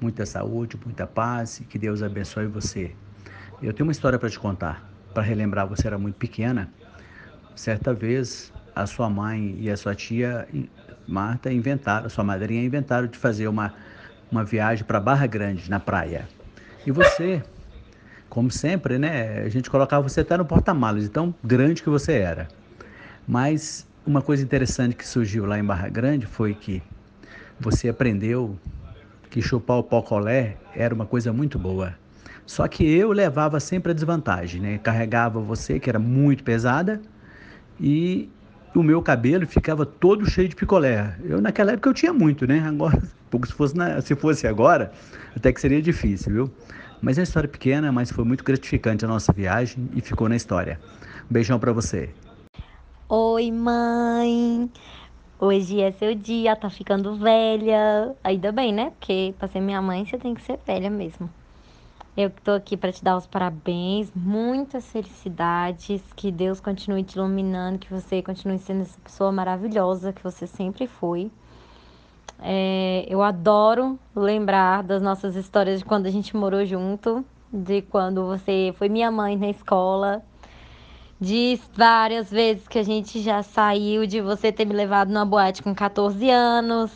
muita 0.00 0.24
saúde, 0.24 0.78
muita 0.84 1.04
paz 1.04 1.58
e 1.58 1.64
que 1.64 1.80
Deus 1.80 2.00
abençoe 2.00 2.46
você. 2.46 2.94
Eu 3.60 3.72
tenho 3.72 3.88
uma 3.88 3.92
história 3.92 4.20
para 4.20 4.30
te 4.30 4.38
contar. 4.38 4.88
Para 5.12 5.24
relembrar, 5.24 5.66
você 5.66 5.88
era 5.88 5.98
muito 5.98 6.14
pequena. 6.14 6.72
Certa 7.56 7.92
vez, 7.92 8.52
a 8.72 8.86
sua 8.86 9.10
mãe 9.10 9.56
e 9.58 9.68
a 9.68 9.76
sua 9.76 9.96
tia 9.96 10.46
Marta 11.08 11.52
inventaram, 11.52 12.08
sua 12.08 12.22
madrinha 12.22 12.62
inventaram 12.62 13.08
de 13.08 13.18
fazer 13.18 13.48
uma, 13.48 13.74
uma 14.30 14.44
viagem 14.44 14.84
para 14.84 15.00
Barra 15.00 15.26
Grande, 15.26 15.68
na 15.68 15.80
praia. 15.80 16.28
E 16.86 16.92
você, 16.92 17.42
como 18.30 18.50
sempre, 18.50 18.96
né? 18.96 19.42
A 19.44 19.48
gente 19.48 19.68
colocava 19.68 20.08
você 20.08 20.20
até 20.20 20.36
no 20.36 20.44
porta-malas, 20.44 21.06
tão 21.08 21.34
grande 21.44 21.82
que 21.82 21.90
você 21.90 22.12
era. 22.12 22.48
Mas 23.26 23.86
uma 24.06 24.22
coisa 24.22 24.42
interessante 24.42 24.94
que 24.96 25.06
surgiu 25.06 25.44
lá 25.44 25.58
em 25.58 25.64
Barra 25.64 25.88
Grande 25.88 26.24
foi 26.26 26.54
que 26.54 26.82
você 27.58 27.88
aprendeu 27.88 28.56
que 29.28 29.42
chupar 29.42 29.78
o 29.78 29.82
pocolé 29.82 30.56
era 30.74 30.94
uma 30.94 31.04
coisa 31.04 31.32
muito 31.32 31.58
boa. 31.58 31.94
Só 32.46 32.66
que 32.66 32.84
eu 32.84 33.12
levava 33.12 33.60
sempre 33.60 33.92
a 33.92 33.94
desvantagem, 33.94 34.60
né? 34.60 34.78
Carregava 34.78 35.40
você, 35.40 35.78
que 35.78 35.90
era 35.90 35.98
muito 35.98 36.42
pesada, 36.42 37.00
e 37.78 38.28
o 38.74 38.82
meu 38.82 39.02
cabelo 39.02 39.46
ficava 39.46 39.84
todo 39.84 40.28
cheio 40.28 40.48
de 40.48 40.56
picolé. 40.56 41.16
Eu 41.24 41.40
naquela 41.40 41.72
época 41.72 41.88
eu 41.88 41.94
tinha 41.94 42.12
muito, 42.12 42.46
né? 42.46 42.60
Agora, 42.66 43.00
se 43.44 43.52
fosse, 43.52 43.76
na, 43.76 44.00
se 44.00 44.14
fosse 44.14 44.46
agora, 44.46 44.92
até 45.36 45.52
que 45.52 45.60
seria 45.60 45.82
difícil, 45.82 46.32
viu? 46.32 46.50
Mas 47.02 47.16
é 47.16 47.20
uma 47.20 47.24
história 47.24 47.48
pequena, 47.48 47.90
mas 47.90 48.12
foi 48.12 48.24
muito 48.24 48.44
gratificante 48.44 49.04
a 49.04 49.08
nossa 49.08 49.32
viagem 49.32 49.88
e 49.94 50.00
ficou 50.00 50.28
na 50.28 50.36
história. 50.36 50.78
Um 51.28 51.32
beijão 51.32 51.58
para 51.58 51.72
você. 51.72 52.10
Oi, 53.08 53.50
mãe. 53.50 54.70
Hoje 55.38 55.80
é 55.80 55.90
seu 55.92 56.14
dia, 56.14 56.54
tá 56.54 56.68
ficando 56.68 57.16
velha. 57.16 58.14
Ainda 58.22 58.52
bem, 58.52 58.72
né? 58.72 58.90
Porque 58.90 59.34
pra 59.38 59.48
ser 59.48 59.60
minha 59.60 59.80
mãe 59.80 60.04
você 60.04 60.18
tem 60.18 60.34
que 60.34 60.42
ser 60.42 60.58
velha 60.66 60.90
mesmo. 60.90 61.30
Eu 62.16 62.28
tô 62.28 62.50
aqui 62.50 62.76
para 62.76 62.92
te 62.92 63.02
dar 63.02 63.16
os 63.16 63.26
parabéns, 63.26 64.12
muitas 64.14 64.84
felicidades, 64.86 66.02
que 66.14 66.30
Deus 66.30 66.60
continue 66.60 67.02
te 67.02 67.16
iluminando, 67.16 67.78
que 67.78 67.90
você 67.90 68.20
continue 68.20 68.58
sendo 68.58 68.82
essa 68.82 69.00
pessoa 69.00 69.32
maravilhosa 69.32 70.12
que 70.12 70.22
você 70.22 70.46
sempre 70.46 70.86
foi. 70.86 71.30
É, 72.38 73.04
eu 73.08 73.22
adoro 73.22 73.98
lembrar 74.14 74.82
das 74.82 75.02
nossas 75.02 75.36
histórias 75.36 75.80
de 75.80 75.84
quando 75.84 76.06
a 76.06 76.10
gente 76.10 76.36
morou 76.36 76.64
junto, 76.64 77.24
de 77.52 77.82
quando 77.82 78.26
você 78.26 78.74
foi 78.78 78.88
minha 78.88 79.10
mãe 79.10 79.36
na 79.36 79.50
escola, 79.50 80.22
de 81.20 81.60
várias 81.74 82.30
vezes 82.30 82.66
que 82.68 82.78
a 82.78 82.82
gente 82.82 83.20
já 83.20 83.42
saiu, 83.42 84.06
de 84.06 84.20
você 84.20 84.50
ter 84.50 84.64
me 84.64 84.72
levado 84.72 85.08
numa 85.08 85.26
boate 85.26 85.62
com 85.62 85.74
14 85.74 86.30
anos, 86.30 86.90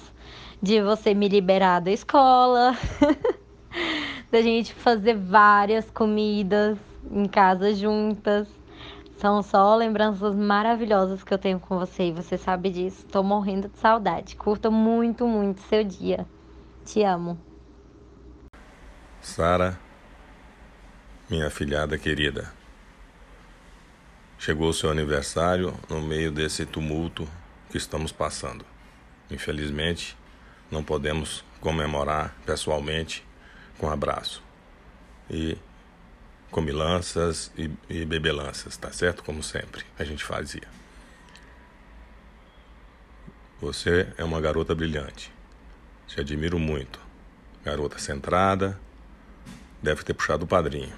de 0.62 0.80
você 0.80 1.12
me 1.12 1.28
liberar 1.28 1.80
da 1.80 1.90
escola. 1.90 2.74
da 4.30 4.42
gente 4.42 4.74
fazer 4.74 5.14
várias 5.14 5.88
comidas 5.90 6.78
em 7.10 7.26
casa 7.26 7.72
juntas. 7.74 8.48
São 9.16 9.42
só 9.42 9.74
lembranças 9.76 10.34
maravilhosas 10.34 11.22
que 11.22 11.32
eu 11.32 11.38
tenho 11.38 11.60
com 11.60 11.78
você 11.78 12.08
e 12.08 12.12
você 12.12 12.36
sabe 12.36 12.70
disso. 12.70 13.06
Tô 13.06 13.22
morrendo 13.22 13.68
de 13.68 13.78
saudade. 13.78 14.36
Curta 14.36 14.70
muito, 14.70 15.26
muito 15.26 15.60
seu 15.62 15.84
dia. 15.84 16.26
Te 16.84 17.02
amo. 17.02 17.38
Sara, 19.22 19.78
minha 21.30 21.48
filhada 21.48 21.96
querida. 21.96 22.52
Chegou 24.38 24.68
o 24.68 24.74
seu 24.74 24.90
aniversário 24.90 25.72
no 25.88 26.02
meio 26.02 26.30
desse 26.30 26.66
tumulto 26.66 27.26
que 27.70 27.78
estamos 27.78 28.12
passando. 28.12 28.64
Infelizmente, 29.30 30.16
não 30.70 30.84
podemos 30.84 31.42
comemorar 31.60 32.34
pessoalmente 32.44 33.26
com 33.78 33.88
abraço. 33.88 34.42
E 35.30 35.56
comilanças 36.54 37.50
e, 37.58 37.68
e 37.90 38.04
bebelanças, 38.04 38.76
tá 38.76 38.92
certo? 38.92 39.24
Como 39.24 39.42
sempre 39.42 39.84
a 39.98 40.04
gente 40.04 40.22
fazia. 40.22 40.62
Você 43.60 44.06
é 44.16 44.22
uma 44.22 44.40
garota 44.40 44.72
brilhante. 44.72 45.32
Te 46.06 46.20
admiro 46.20 46.56
muito. 46.56 47.00
Garota 47.64 47.98
centrada. 47.98 48.78
Deve 49.82 50.04
ter 50.04 50.14
puxado 50.14 50.44
o 50.44 50.46
padrinho. 50.46 50.92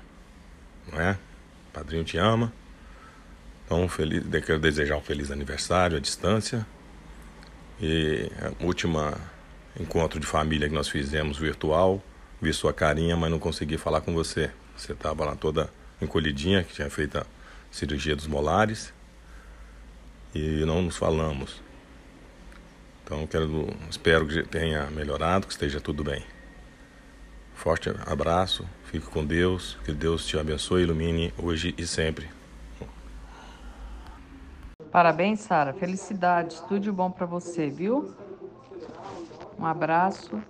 Não 0.93 1.01
é? 1.01 1.13
O 1.71 1.73
padrinho 1.73 2.05
te 2.05 2.19
ama. 2.19 2.53
Então, 3.65 3.89
feliz, 3.89 4.23
quero 4.45 4.59
desejar 4.59 4.99
um 4.99 5.01
feliz 5.01 5.31
aniversário 5.31 5.97
à 5.97 6.01
distância. 6.01 6.67
E 7.81 8.31
a 8.43 8.63
última 8.63 9.19
encontro 9.81 10.21
de 10.21 10.27
família 10.27 10.69
que 10.69 10.75
nós 10.75 10.89
fizemos 10.89 11.39
virtual 11.39 12.03
vi 12.43 12.53
sua 12.53 12.75
carinha, 12.75 13.17
mas 13.17 13.31
não 13.31 13.39
consegui 13.39 13.79
falar 13.79 14.03
com 14.03 14.13
você. 14.13 14.51
Você 14.77 14.93
estava 14.93 15.25
lá 15.25 15.35
toda 15.35 15.71
encolhidinha, 16.01 16.63
que 16.63 16.75
tinha 16.75 16.91
feito 16.91 17.19
a 17.19 17.27
cirurgia 17.71 18.15
dos 18.15 18.27
molares. 18.27 18.93
E 20.35 20.65
não 20.67 20.83
nos 20.83 20.97
falamos. 20.97 21.63
Então 23.03 23.27
quero, 23.27 23.69
espero 23.89 24.27
que 24.27 24.43
tenha 24.43 24.91
melhorado, 24.91 25.47
que 25.47 25.53
esteja 25.53 25.81
tudo 25.81 26.05
bem. 26.05 26.23
Forte 27.55 27.89
abraço, 28.05 28.67
fique 28.85 29.07
com 29.07 29.25
Deus, 29.25 29.79
que 29.85 29.93
Deus 29.93 30.27
te 30.27 30.39
abençoe 30.39 30.83
e 30.83 30.85
ilumine 30.85 31.33
hoje 31.39 31.75
e 31.79 31.87
sempre. 31.87 32.29
Parabéns, 34.93 35.41
Sara. 35.41 35.73
Felicidades, 35.73 36.61
tudo 36.61 36.93
bom 36.93 37.11
para 37.11 37.27
você, 37.27 37.69
viu? 37.69 38.15
Um 39.59 39.65
abraço 39.65 40.43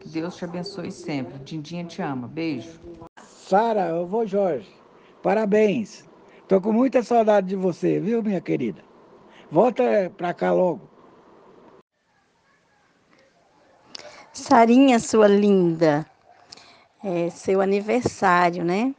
que 0.00 0.08
Deus 0.08 0.36
te 0.36 0.44
abençoe 0.44 0.90
sempre. 0.90 1.38
Dindinha 1.38 1.84
te 1.84 2.00
ama. 2.00 2.26
Beijo. 2.26 2.80
Sara, 3.44 3.88
eu 3.88 4.06
vou 4.06 4.26
Jorge. 4.26 4.74
Parabéns. 5.22 6.08
Tô 6.48 6.62
com 6.62 6.72
muita 6.72 7.02
saudade 7.02 7.48
de 7.48 7.56
você, 7.56 8.00
viu, 8.00 8.22
minha 8.22 8.40
querida? 8.40 8.82
Volta 9.50 10.10
pra 10.16 10.32
cá 10.32 10.50
logo. 10.50 10.88
Sarinha, 14.32 14.98
sua 14.98 15.28
linda. 15.28 16.06
É 17.04 17.28
seu 17.28 17.60
aniversário, 17.60 18.64
né? 18.64 18.94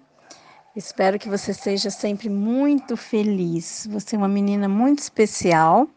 Espero 0.75 1.17
que 1.17 1.27
você 1.27 1.51
seja 1.51 1.89
sempre 1.89 2.29
muito 2.29 2.95
feliz. 2.95 3.87
Você 3.89 4.15
é 4.15 4.19
uma 4.19 4.27
menina 4.27 4.69
muito 4.69 4.99
especial 4.99 5.87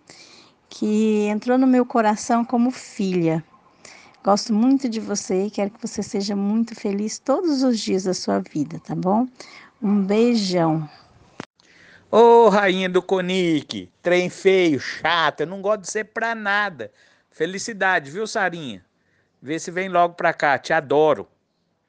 que 0.70 1.26
entrou 1.26 1.58
no 1.58 1.66
meu 1.66 1.84
coração 1.84 2.46
como 2.46 2.70
filha. 2.70 3.44
Gosto 4.22 4.52
muito 4.52 4.88
de 4.88 4.98
você 5.00 5.46
e 5.46 5.50
quero 5.50 5.70
que 5.70 5.80
você 5.80 6.02
seja 6.02 6.34
muito 6.34 6.74
feliz 6.74 7.18
todos 7.18 7.62
os 7.62 7.78
dias 7.78 8.04
da 8.04 8.12
sua 8.12 8.40
vida, 8.40 8.80
tá 8.80 8.94
bom? 8.94 9.26
Um 9.80 10.04
beijão. 10.04 10.88
Ô, 12.10 12.46
oh, 12.46 12.48
rainha 12.48 12.88
do 12.88 13.00
Conic, 13.00 13.90
trem 14.02 14.28
feio, 14.28 14.80
chato, 14.80 15.42
eu 15.42 15.46
não 15.46 15.62
gosto 15.62 15.82
de 15.82 15.90
ser 15.90 16.04
pra 16.04 16.34
nada. 16.34 16.90
Felicidade, 17.30 18.10
viu, 18.10 18.26
Sarinha? 18.26 18.84
Vê 19.40 19.58
se 19.58 19.70
vem 19.70 19.88
logo 19.88 20.14
pra 20.14 20.32
cá, 20.32 20.58
te 20.58 20.72
adoro. 20.72 21.28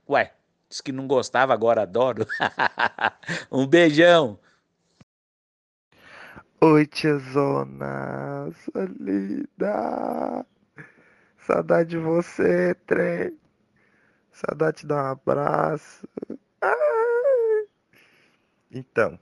Ué, 0.07 0.31
disse 0.69 0.83
que 0.83 0.91
não 0.91 1.07
gostava, 1.07 1.53
agora 1.53 1.81
adoro. 1.81 2.27
um 3.51 3.65
beijão. 3.65 4.37
Oi, 6.61 6.85
tiazona, 6.85 8.51
sua 8.51 8.85
linda. 8.99 10.45
Saudade 11.51 11.89
de 11.89 11.97
você, 11.97 12.75
trem. 12.85 13.35
Saudade 14.31 14.81
de 14.81 14.85
dar 14.85 15.03
um 15.03 15.07
abraço. 15.13 16.07
Ai. 16.61 17.65
Então, 18.71 19.19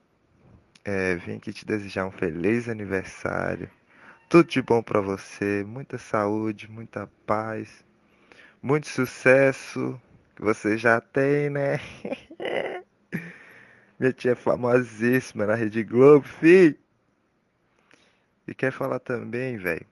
é, 0.84 1.16
vim 1.16 1.38
aqui 1.38 1.54
te 1.54 1.66
desejar 1.66 2.06
um 2.06 2.12
feliz 2.12 2.68
aniversário. 2.68 3.72
Tudo 4.28 4.49
de 4.49 4.62
bom 4.62 4.84
para 4.84 4.99
você, 4.99 5.64
muita 5.66 5.98
saúde, 5.98 6.70
muita 6.70 7.10
paz, 7.26 7.86
muito 8.62 8.90
sucesso 8.90 9.98
que 10.36 10.41
você 10.41 10.78
já 10.78 10.99
tem, 10.99 11.49
né? 11.49 11.80
Minha 13.98 14.12
tia 14.12 14.34
é 14.34 14.36
famosíssima 14.36 15.45
na 15.45 15.56
Rede 15.56 15.82
Globo, 15.82 16.28
fi. 16.28 16.78
E 18.45 18.54
quer 18.54 18.74
falar 18.74 18.99
também, 18.99 19.56
velho 19.56 19.88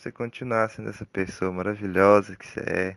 você 0.00 0.10
continuar 0.10 0.70
sendo 0.70 0.88
essa 0.88 1.04
pessoa 1.04 1.52
maravilhosa 1.52 2.34
que 2.34 2.46
você 2.46 2.60
é, 2.60 2.96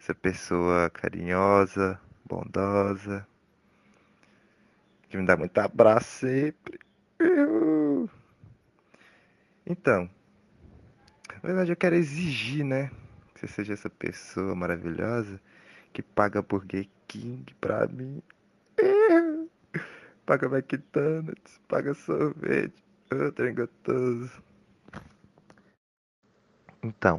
essa 0.00 0.12
pessoa 0.12 0.90
carinhosa, 0.90 2.00
bondosa, 2.24 3.24
que 5.08 5.16
me 5.16 5.24
dá 5.24 5.36
muito 5.36 5.56
abraço 5.56 6.08
sempre. 6.18 6.80
Então, 9.64 10.10
na 11.34 11.40
verdade 11.48 11.70
eu 11.70 11.76
quero 11.76 11.94
exigir, 11.94 12.64
né? 12.64 12.90
Que 13.32 13.40
você 13.40 13.46
seja 13.46 13.74
essa 13.74 13.88
pessoa 13.88 14.52
maravilhosa 14.52 15.40
que 15.92 16.02
paga 16.02 16.42
Burger 16.42 16.88
King 17.06 17.54
pra 17.60 17.86
mim. 17.86 18.20
Paga 20.26 20.46
McDonald's, 20.46 21.60
paga 21.68 21.92
sorvete, 21.92 22.82
ô 23.12 23.30
trem 23.30 23.54
gostoso. 23.54 24.42
Então, 26.84 27.18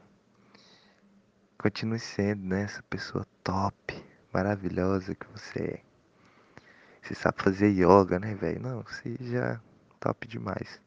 continue 1.58 1.98
sendo, 1.98 2.44
né, 2.44 2.62
essa 2.62 2.84
pessoa 2.84 3.26
top, 3.44 4.06
maravilhosa 4.32 5.16
que 5.16 5.26
você 5.32 5.60
é. 5.60 5.82
Você 7.02 7.16
sabe 7.16 7.42
fazer 7.42 7.70
yoga, 7.70 8.20
né, 8.20 8.36
velho? 8.36 8.62
Não, 8.62 8.84
você 8.84 9.18
já 9.20 9.60
top 10.00 10.28
demais. 10.28 10.80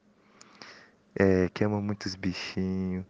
É, 1.13 1.49
que 1.49 1.65
ama 1.65 1.81
muitos 1.81 2.15
bichinhos, 2.15 3.05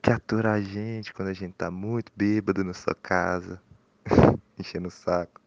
que 0.00 0.12
atura 0.12 0.52
a 0.52 0.60
gente 0.60 1.12
quando 1.12 1.28
a 1.30 1.34
gente 1.34 1.54
tá 1.54 1.72
muito 1.72 2.12
bêbado 2.14 2.62
na 2.62 2.72
sua 2.72 2.94
casa, 2.94 3.60
enchendo 4.56 4.86
o 4.86 4.92
saco. 4.92 5.40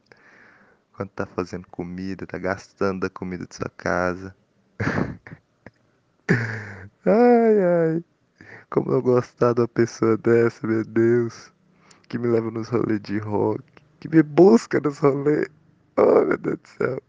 Quando 0.91 1.11
tá 1.11 1.25
fazendo 1.25 1.65
comida, 1.69 2.27
tá 2.27 2.37
gastando 2.37 2.99
da 2.99 3.09
comida 3.09 3.45
de 3.47 3.55
sua 3.55 3.69
casa. 3.69 4.35
Ai, 7.05 7.63
ai. 7.63 8.16
Como 8.69 8.91
eu 8.91 9.01
gostar 9.01 9.53
de 9.53 9.61
uma 9.61 9.67
pessoa 9.67 10.17
dessa, 10.17 10.67
meu 10.67 10.83
Deus. 10.83 11.53
Que 12.09 12.17
me 12.17 12.27
leva 12.27 12.51
nos 12.51 12.67
rolês 12.67 13.01
de 13.01 13.17
rock. 13.17 13.63
Que 13.99 14.09
me 14.09 14.21
busca 14.21 14.79
nos 14.79 14.99
rolês. 14.99 15.47
Oh, 15.97 16.25
meu 16.25 16.37
Deus 16.37 16.59
do 16.59 16.67
céu. 16.67 17.01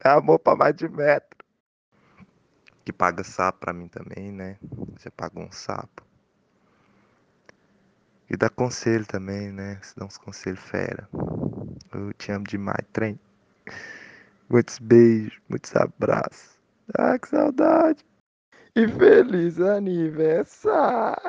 É 0.00 0.08
amor 0.08 0.38
pra 0.38 0.56
mais 0.56 0.74
de 0.74 0.88
metro. 0.88 1.38
Que 2.84 2.92
paga 2.92 3.22
sapo 3.22 3.60
pra 3.60 3.72
mim 3.72 3.86
também, 3.86 4.32
né? 4.32 4.58
Você 4.98 5.08
paga 5.08 5.38
um 5.38 5.50
sapo. 5.52 6.04
E 8.28 8.36
dá 8.36 8.48
conselho 8.48 9.06
também, 9.06 9.52
né? 9.52 9.78
Você 9.80 9.94
dá 9.96 10.04
uns 10.04 10.18
conselhos 10.18 10.60
fera. 10.60 11.08
Eu 11.92 12.12
te 12.14 12.32
amo 12.32 12.44
demais, 12.44 12.84
trem. 12.92 13.20
Muitos 14.48 14.78
beijos, 14.78 15.38
muitos 15.48 15.74
abraços. 15.76 16.58
Ah, 16.98 17.18
que 17.18 17.28
saudade. 17.28 18.04
E 18.74 18.88
feliz 18.88 19.60
aniversário! 19.60 21.20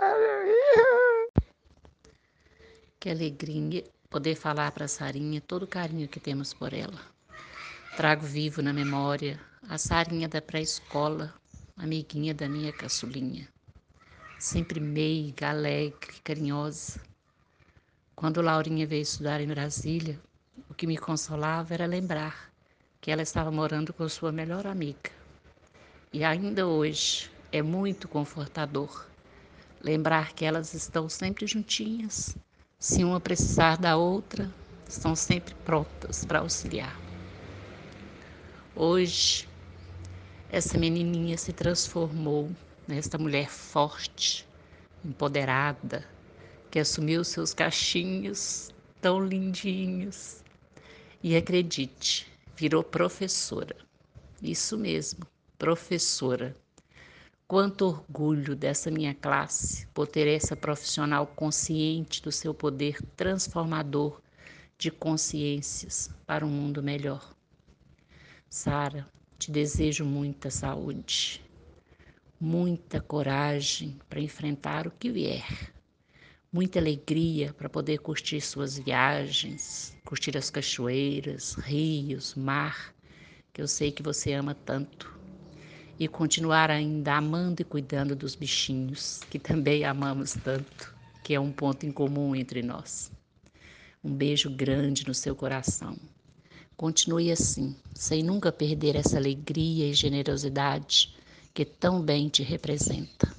Que 2.97 3.09
alegria 3.09 3.83
poder 4.09 4.35
falar 4.35 4.71
para 4.71 4.85
a 4.85 4.87
Sarinha 4.87 5.41
todo 5.41 5.63
o 5.63 5.67
carinho 5.67 6.07
que 6.07 6.21
temos 6.21 6.53
por 6.53 6.73
ela. 6.73 7.01
Trago 7.97 8.25
vivo 8.25 8.61
na 8.61 8.71
memória 8.71 9.37
a 9.67 9.77
Sarinha 9.77 10.29
da 10.29 10.41
pré-escola, 10.41 11.33
amiguinha 11.75 12.33
da 12.33 12.47
minha 12.47 12.71
caçulinha. 12.71 13.45
Sempre 14.39 14.79
meiga, 14.79 15.49
alegre, 15.49 16.21
carinhosa. 16.23 17.01
Quando 18.15 18.41
Laurinha 18.41 18.87
veio 18.87 19.01
estudar 19.01 19.41
em 19.41 19.47
Brasília, 19.47 20.17
o 20.69 20.73
que 20.73 20.87
me 20.87 20.97
consolava 20.97 21.73
era 21.73 21.85
lembrar 21.85 22.53
que 23.01 23.11
ela 23.11 23.21
estava 23.21 23.51
morando 23.51 23.91
com 23.91 24.07
sua 24.07 24.31
melhor 24.31 24.65
amiga. 24.65 25.11
E 26.13 26.23
ainda 26.23 26.65
hoje 26.67 27.32
é 27.53 27.61
muito 27.61 28.07
confortador 28.07 29.05
lembrar 29.79 30.33
que 30.33 30.43
elas 30.43 30.73
estão 30.73 31.07
sempre 31.07 31.45
juntinhas. 31.45 32.35
Se 32.79 33.03
uma 33.03 33.19
precisar 33.19 33.77
da 33.77 33.95
outra, 33.95 34.51
estão 34.89 35.15
sempre 35.15 35.53
prontas 35.63 36.25
para 36.25 36.39
auxiliar. 36.39 36.99
Hoje, 38.75 39.47
essa 40.49 40.79
menininha 40.79 41.37
se 41.37 41.53
transformou 41.53 42.49
nesta 42.87 43.19
mulher 43.19 43.47
forte, 43.49 44.47
empoderada, 45.05 46.03
que 46.71 46.79
assumiu 46.79 47.23
seus 47.23 47.53
cachinhos 47.53 48.71
tão 48.99 49.23
lindinhos. 49.23 50.43
E 51.21 51.35
acredite, 51.35 52.27
virou 52.57 52.83
professora. 52.83 53.75
Isso 54.41 54.75
mesmo, 54.75 55.27
professora. 55.59 56.62
Quanto 57.53 57.85
orgulho 57.85 58.55
dessa 58.55 58.89
minha 58.89 59.13
classe 59.13 59.85
por 59.93 60.07
ter 60.07 60.27
essa 60.27 60.55
profissional 60.55 61.27
consciente 61.27 62.19
do 62.19 62.31
seu 62.31 62.51
poder 62.51 62.99
transformador 63.15 64.19
de 64.75 64.89
consciências 64.89 66.09
para 66.25 66.43
um 66.43 66.49
mundo 66.49 66.81
melhor. 66.81 67.35
Sara, 68.49 69.07
te 69.37 69.51
desejo 69.51 70.03
muita 70.03 70.49
saúde, 70.49 71.45
muita 72.39 72.99
coragem 72.99 73.99
para 74.09 74.19
enfrentar 74.19 74.87
o 74.87 74.91
que 74.91 75.11
vier, 75.11 75.71
muita 76.51 76.79
alegria 76.79 77.53
para 77.53 77.69
poder 77.69 77.99
curtir 77.99 78.41
suas 78.41 78.79
viagens, 78.79 79.95
curtir 80.03 80.35
as 80.35 80.49
cachoeiras, 80.49 81.53
rios, 81.53 82.33
mar, 82.33 82.95
que 83.53 83.61
eu 83.61 83.67
sei 83.67 83.91
que 83.91 84.01
você 84.01 84.33
ama 84.33 84.55
tanto 84.55 85.12
e 85.99 86.07
continuar 86.07 86.71
ainda 86.71 87.13
amando 87.13 87.61
e 87.61 87.65
cuidando 87.65 88.15
dos 88.15 88.35
bichinhos, 88.35 89.21
que 89.29 89.37
também 89.37 89.85
amamos 89.85 90.33
tanto, 90.33 90.93
que 91.23 91.33
é 91.33 91.39
um 91.39 91.51
ponto 91.51 91.85
em 91.85 91.91
comum 91.91 92.35
entre 92.35 92.61
nós. 92.61 93.11
Um 94.03 94.13
beijo 94.13 94.49
grande 94.49 95.07
no 95.07 95.13
seu 95.13 95.35
coração. 95.35 95.95
Continue 96.75 97.31
assim, 97.31 97.75
sem 97.93 98.23
nunca 98.23 98.51
perder 98.51 98.95
essa 98.95 99.17
alegria 99.17 99.87
e 99.87 99.93
generosidade 99.93 101.15
que 101.53 101.63
tão 101.63 102.01
bem 102.01 102.27
te 102.27 102.41
representa. 102.41 103.31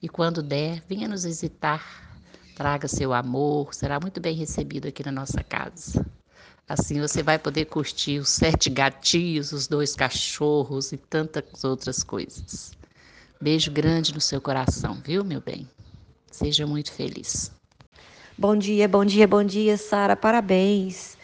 E 0.00 0.08
quando 0.08 0.42
der, 0.42 0.82
venha 0.88 1.08
nos 1.08 1.24
visitar, 1.24 2.20
traga 2.54 2.86
seu 2.86 3.12
amor, 3.12 3.72
será 3.72 3.98
muito 3.98 4.20
bem 4.20 4.36
recebido 4.36 4.86
aqui 4.86 5.02
na 5.04 5.12
nossa 5.12 5.42
casa. 5.42 6.04
Assim 6.68 7.00
você 7.00 7.22
vai 7.22 7.38
poder 7.38 7.66
curtir 7.66 8.18
os 8.18 8.28
sete 8.28 8.70
gatinhos, 8.70 9.52
os 9.52 9.66
dois 9.66 9.94
cachorros 9.94 10.92
e 10.92 10.96
tantas 10.96 11.64
outras 11.64 12.02
coisas. 12.02 12.72
Beijo 13.40 13.70
grande 13.70 14.14
no 14.14 14.20
seu 14.20 14.40
coração, 14.40 15.00
viu, 15.04 15.24
meu 15.24 15.40
bem? 15.40 15.68
Seja 16.30 16.66
muito 16.66 16.92
feliz. 16.92 17.50
Bom 18.38 18.56
dia, 18.56 18.88
bom 18.88 19.04
dia, 19.04 19.26
bom 19.26 19.44
dia, 19.44 19.76
Sara. 19.76 20.16
Parabéns. 20.16 21.16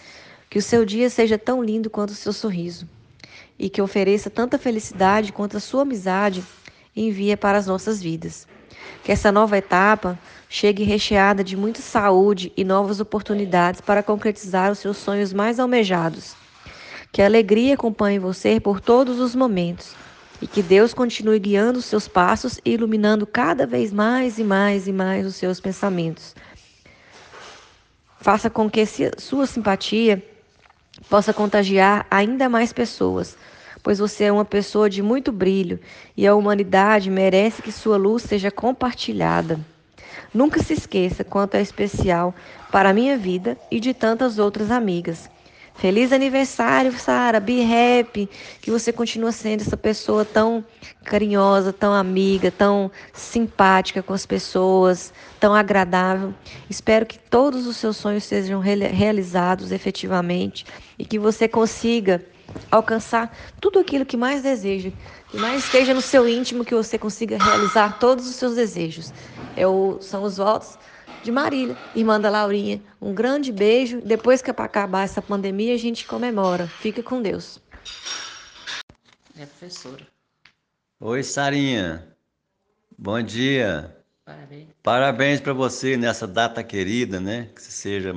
Que 0.51 0.59
o 0.59 0.63
seu 0.63 0.85
dia 0.85 1.09
seja 1.09 1.39
tão 1.39 1.63
lindo 1.63 1.89
quanto 1.89 2.11
o 2.11 2.15
seu 2.15 2.33
sorriso 2.33 2.89
e 3.59 3.69
que 3.69 3.83
ofereça 3.83 4.31
tanta 4.31 4.59
felicidade 4.59 5.33
quanto 5.33 5.57
a 5.57 5.61
sua 5.61 5.83
amizade 5.83 6.45
envia 6.95 7.37
para 7.37 7.59
as 7.59 7.67
nossas 7.67 8.01
vidas. 8.01 8.47
Que 9.03 9.13
essa 9.13 9.33
nova 9.33 9.57
etapa 9.57 10.19
chegue 10.49 10.83
recheada 10.83 11.45
de 11.45 11.57
muita 11.57 11.81
saúde 11.81 12.53
e 12.57 12.65
novas 12.65 13.01
oportunidades 13.01 13.81
para 13.81 14.03
concretizar 14.03 14.73
os 14.73 14.79
seus 14.79 14.97
sonhos 14.97 15.33
mais 15.33 15.61
almejados. 15.61 16.35
Que 17.13 17.23
a 17.23 17.27
alegria 17.27 17.75
acompanhe 17.75 18.19
você 18.19 18.61
por 18.61 18.81
todos 18.81 19.19
os 19.19 19.35
momentos 19.35 19.95
e 20.41 20.47
que 20.47 20.63
Deus 20.63 20.95
continue 20.95 21.39
guiando 21.39 21.79
os 21.79 21.85
seus 21.85 22.07
passos 22.07 22.61
e 22.65 22.73
iluminando 22.73 23.27
cada 23.27 23.67
vez 23.67 23.93
mais 23.93 24.39
e 24.39 24.45
mais 24.45 24.87
e 24.87 24.93
mais 24.93 25.27
os 25.27 25.35
seus 25.35 25.61
pensamentos. 25.61 26.35
Faça 28.21 28.51
com 28.51 28.69
que 28.71 28.85
sua 29.19 29.47
simpatia 29.47 30.23
possa 31.09 31.33
contagiar 31.33 32.07
ainda 32.11 32.49
mais 32.49 32.73
pessoas, 32.73 33.37
pois 33.89 33.99
você 33.99 34.25
é 34.25 34.31
uma 34.31 34.45
pessoa 34.45 34.91
de 34.91 35.01
muito 35.01 35.33
brilho 35.33 35.81
e 36.15 36.27
a 36.27 36.35
humanidade 36.35 37.11
merece 37.11 37.63
que 37.63 37.73
sua 37.73 37.97
luz 37.97 38.23
seja 38.23 38.51
compartilhada. 38.51 39.59
Nunca 40.35 40.63
se 40.63 40.75
esqueça 40.75 41.25
quanto 41.25 41.55
é 41.55 41.63
especial 41.63 42.35
para 42.71 42.91
a 42.91 42.93
minha 42.93 43.17
vida 43.17 43.57
e 43.71 43.81
de 43.81 43.95
tantas 43.95 44.39
outras 44.39 44.71
amigas. 44.71 45.31
Feliz 45.75 46.13
aniversário, 46.13 46.93
Sara. 46.99 47.41
Be 47.41 47.63
happy. 47.63 48.29
Que 48.61 48.71
você 48.71 48.93
continue 48.93 49.33
sendo 49.33 49.63
essa 49.63 49.77
pessoa 49.77 50.23
tão 50.23 50.63
carinhosa, 51.03 51.73
tão 51.73 51.95
amiga, 51.95 52.51
tão 52.51 52.91
simpática 53.15 54.03
com 54.03 54.13
as 54.13 54.27
pessoas, 54.27 55.15
tão 55.41 55.55
agradável. 55.55 56.35
Espero 56.69 57.07
que 57.07 57.19
todos 57.19 57.67
os 57.67 57.79
seus 57.79 57.97
sonhos 57.97 58.25
sejam 58.25 58.61
realizados 58.61 59.73
efetivamente 59.73 60.67
e 60.99 61.07
que 61.07 61.19
você 61.19 61.49
consiga 61.49 62.23
alcançar 62.71 63.37
tudo 63.61 63.79
aquilo 63.79 64.07
que 64.07 64.17
mais 64.17 64.43
deseja, 64.43 64.91
que 65.31 65.37
mais 65.37 65.65
esteja 65.65 65.95
no 65.95 66.01
seu 66.01 66.29
íntimo, 66.29 66.65
que 66.65 66.75
você 66.75 66.99
consiga 66.99 67.37
realizar 67.39 67.99
todos 67.99 68.29
os 68.29 68.37
seus 68.37 68.55
desejos. 68.55 69.13
É 69.57 69.67
o, 69.67 69.99
são 70.01 70.23
os 70.23 70.37
votos 70.37 70.79
de 71.23 71.33
Marília, 71.33 71.77
irmã 71.95 72.21
da 72.21 72.31
Laurinha. 72.31 72.81
Um 73.01 73.15
grande 73.15 73.53
beijo. 73.53 74.01
Depois 74.01 74.41
que 74.41 74.51
acabar 74.51 75.05
essa 75.05 75.21
pandemia, 75.21 75.75
a 75.75 75.79
gente 75.79 76.07
comemora. 76.07 76.67
Fica 76.67 77.03
com 77.03 77.21
Deus. 77.21 77.61
É 79.39 79.47
professora. 79.47 80.07
Oi, 81.01 81.23
Sarinha. 81.23 82.09
Bom 82.97 83.23
dia. 83.23 83.97
Parabéns. 84.25 84.69
Parabéns 84.83 85.41
para 85.41 85.53
você 85.53 85.97
nessa 85.97 86.27
data 86.27 86.63
querida, 86.63 87.21
né? 87.21 87.49
Que 87.55 87.63
seja 87.63 88.13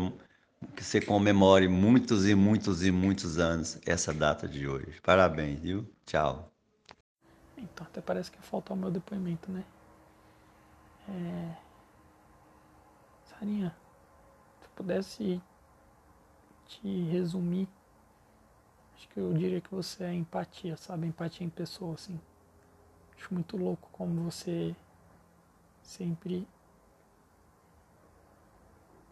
que 0.75 0.83
você 0.83 1.01
comemore 1.01 1.67
muitos 1.67 2.27
e 2.27 2.35
muitos 2.35 2.83
e 2.83 2.91
muitos 2.91 3.37
anos 3.37 3.79
essa 3.85 4.13
data 4.13 4.47
de 4.47 4.67
hoje. 4.67 4.99
Parabéns, 5.01 5.59
viu? 5.59 5.87
Tchau. 6.05 6.51
Então 7.57 7.85
até 7.85 8.01
parece 8.01 8.31
que 8.31 8.41
falta 8.41 8.73
o 8.73 8.75
meu 8.75 8.91
depoimento, 8.91 9.51
né? 9.51 9.63
É... 11.09 11.55
Sarinha, 13.25 13.75
se 14.59 14.67
eu 14.67 14.71
pudesse 14.75 15.41
te 16.67 17.03
resumir, 17.09 17.67
acho 18.95 19.07
que 19.09 19.19
eu 19.19 19.33
diria 19.33 19.61
que 19.61 19.71
você 19.71 20.03
é 20.03 20.13
empatia, 20.13 20.77
sabe? 20.77 21.07
Empatia 21.07 21.45
em 21.45 21.49
pessoa, 21.49 21.95
assim. 21.95 22.19
Acho 23.17 23.33
muito 23.33 23.57
louco 23.57 23.89
como 23.91 24.23
você 24.23 24.75
sempre 25.83 26.47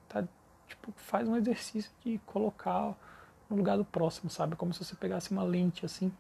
tá, 0.08 0.28
tipo, 0.70 0.94
faz 0.96 1.28
um 1.28 1.36
exercício 1.36 1.92
de 2.06 2.20
colocar 2.26 2.96
no 3.50 3.58
lugar 3.58 3.78
do 3.78 3.84
próximo, 3.84 4.30
sabe? 4.30 4.56
Como 4.56 4.74
se 4.74 4.84
você 4.84 4.96
pegasse 4.96 5.32
uma 5.32 5.44
lente 5.44 5.86
assim 5.86 6.12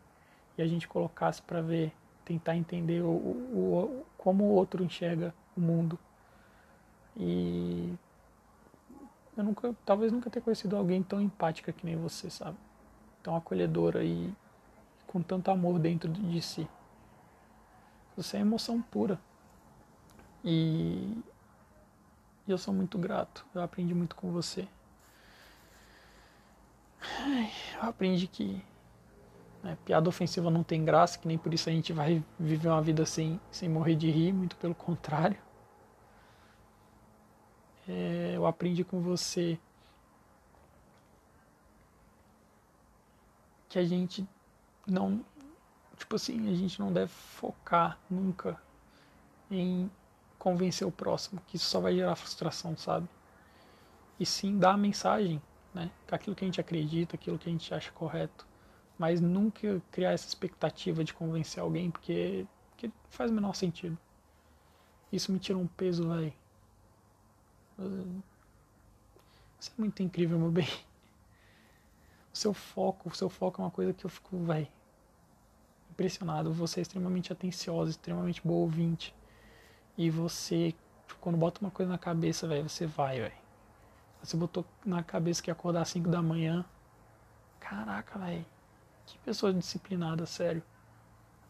e 0.57 0.61
a 0.61 0.67
gente 0.67 0.87
colocasse 0.87 1.41
para 1.41 1.61
ver, 1.61 1.93
tentar 2.25 2.55
entender 2.57 3.01
o, 3.01 3.09
o, 3.09 4.01
o, 4.01 4.05
como 4.17 4.43
o 4.43 4.49
outro 4.49 4.83
enxerga 4.83 5.33
o 5.55 5.61
mundo. 5.61 5.97
E 7.15 7.93
eu 9.37 9.43
nunca, 9.43 9.73
talvez 9.85 10.11
nunca 10.11 10.29
ter 10.29 10.41
conhecido 10.41 10.75
alguém 10.75 11.01
tão 11.01 11.21
empática 11.21 11.71
que 11.71 11.85
nem 11.85 11.95
você, 11.95 12.29
sabe? 12.29 12.57
Tão 13.23 13.35
acolhedora 13.35 14.03
e 14.03 14.33
com 15.07 15.21
tanto 15.21 15.49
amor 15.49 15.79
dentro 15.79 16.11
de 16.11 16.41
si. 16.41 16.67
Você 18.17 18.37
é 18.37 18.41
emoção 18.41 18.81
pura. 18.81 19.19
E 20.43 21.17
eu 22.51 22.57
sou 22.57 22.73
muito 22.73 22.97
grato. 22.97 23.45
Eu 23.53 23.61
aprendi 23.61 23.93
muito 23.93 24.15
com 24.15 24.31
você. 24.31 24.67
Eu 27.75 27.83
aprendi 27.87 28.27
que 28.27 28.61
né, 29.63 29.77
piada 29.85 30.09
ofensiva 30.09 30.49
não 30.49 30.63
tem 30.63 30.83
graça, 30.83 31.17
que 31.17 31.27
nem 31.27 31.37
por 31.37 31.53
isso 31.53 31.69
a 31.69 31.71
gente 31.71 31.93
vai 31.93 32.23
viver 32.39 32.67
uma 32.67 32.81
vida 32.81 33.05
sem, 33.05 33.39
sem 33.51 33.69
morrer 33.69 33.95
de 33.95 34.09
rir, 34.09 34.33
muito 34.33 34.55
pelo 34.55 34.75
contrário. 34.75 35.37
É, 37.87 38.33
eu 38.35 38.45
aprendi 38.45 38.83
com 38.83 39.01
você 39.01 39.59
que 43.67 43.79
a 43.79 43.85
gente 43.85 44.27
não, 44.85 45.23
tipo 45.97 46.15
assim, 46.15 46.51
a 46.51 46.55
gente 46.55 46.79
não 46.79 46.91
deve 46.91 47.11
focar 47.11 47.97
nunca 48.09 48.59
em 49.49 49.89
convencer 50.39 50.87
o 50.87 50.91
próximo, 50.91 51.41
que 51.45 51.57
isso 51.57 51.65
só 51.65 51.81
vai 51.81 51.93
gerar 51.93 52.15
frustração, 52.15 52.75
sabe? 52.77 53.07
E 54.17 54.25
sim 54.25 54.57
dar 54.57 54.71
a 54.73 54.77
mensagem, 54.77 55.41
né? 55.73 55.91
Aquilo 56.09 56.35
que 56.35 56.45
a 56.45 56.47
gente 56.47 56.61
acredita, 56.61 57.15
aquilo 57.15 57.37
que 57.37 57.49
a 57.49 57.51
gente 57.51 57.73
acha 57.73 57.91
correto. 57.91 58.47
Mas 58.97 59.21
nunca 59.21 59.81
criar 59.91 60.11
essa 60.11 60.27
expectativa 60.27 61.03
de 61.03 61.13
convencer 61.13 61.61
alguém, 61.61 61.91
porque, 61.91 62.47
porque 62.71 62.91
faz 63.09 63.29
o 63.29 63.33
menor 63.33 63.53
sentido. 63.53 63.97
Isso 65.11 65.31
me 65.31 65.39
tira 65.39 65.57
um 65.57 65.67
peso, 65.67 66.07
velho. 66.09 66.33
Você 69.59 69.71
é 69.71 69.73
muito 69.77 70.01
incrível, 70.01 70.39
meu 70.39 70.51
bem. 70.51 70.67
O 72.33 72.37
seu 72.37 72.53
foco, 72.53 73.09
o 73.09 73.15
seu 73.15 73.29
foco 73.29 73.61
é 73.61 73.65
uma 73.65 73.71
coisa 73.71 73.93
que 73.93 74.05
eu 74.05 74.09
fico, 74.09 74.37
velho, 74.37 74.67
impressionado. 75.89 76.53
Você 76.53 76.79
é 76.79 76.83
extremamente 76.83 77.33
atenciosa, 77.33 77.91
extremamente 77.91 78.41
boa 78.45 78.61
ouvinte. 78.61 79.13
E 79.97 80.09
você, 80.09 80.73
tipo, 81.07 81.19
quando 81.19 81.37
bota 81.37 81.61
uma 81.61 81.71
coisa 81.71 81.91
na 81.91 81.97
cabeça, 81.97 82.47
velho, 82.47 82.69
você 82.69 82.85
vai, 82.85 83.19
velho. 83.19 83.33
Você 84.23 84.35
botou 84.35 84.65
na 84.85 85.01
cabeça 85.03 85.41
que 85.41 85.49
ia 85.49 85.53
acordar 85.53 85.81
às 85.81 85.89
5 85.89 86.09
da 86.09 86.21
manhã. 86.21 86.65
Caraca, 87.59 88.19
velho. 88.19 88.45
Que 89.05 89.17
pessoa 89.19 89.53
disciplinada, 89.53 90.25
sério. 90.25 90.61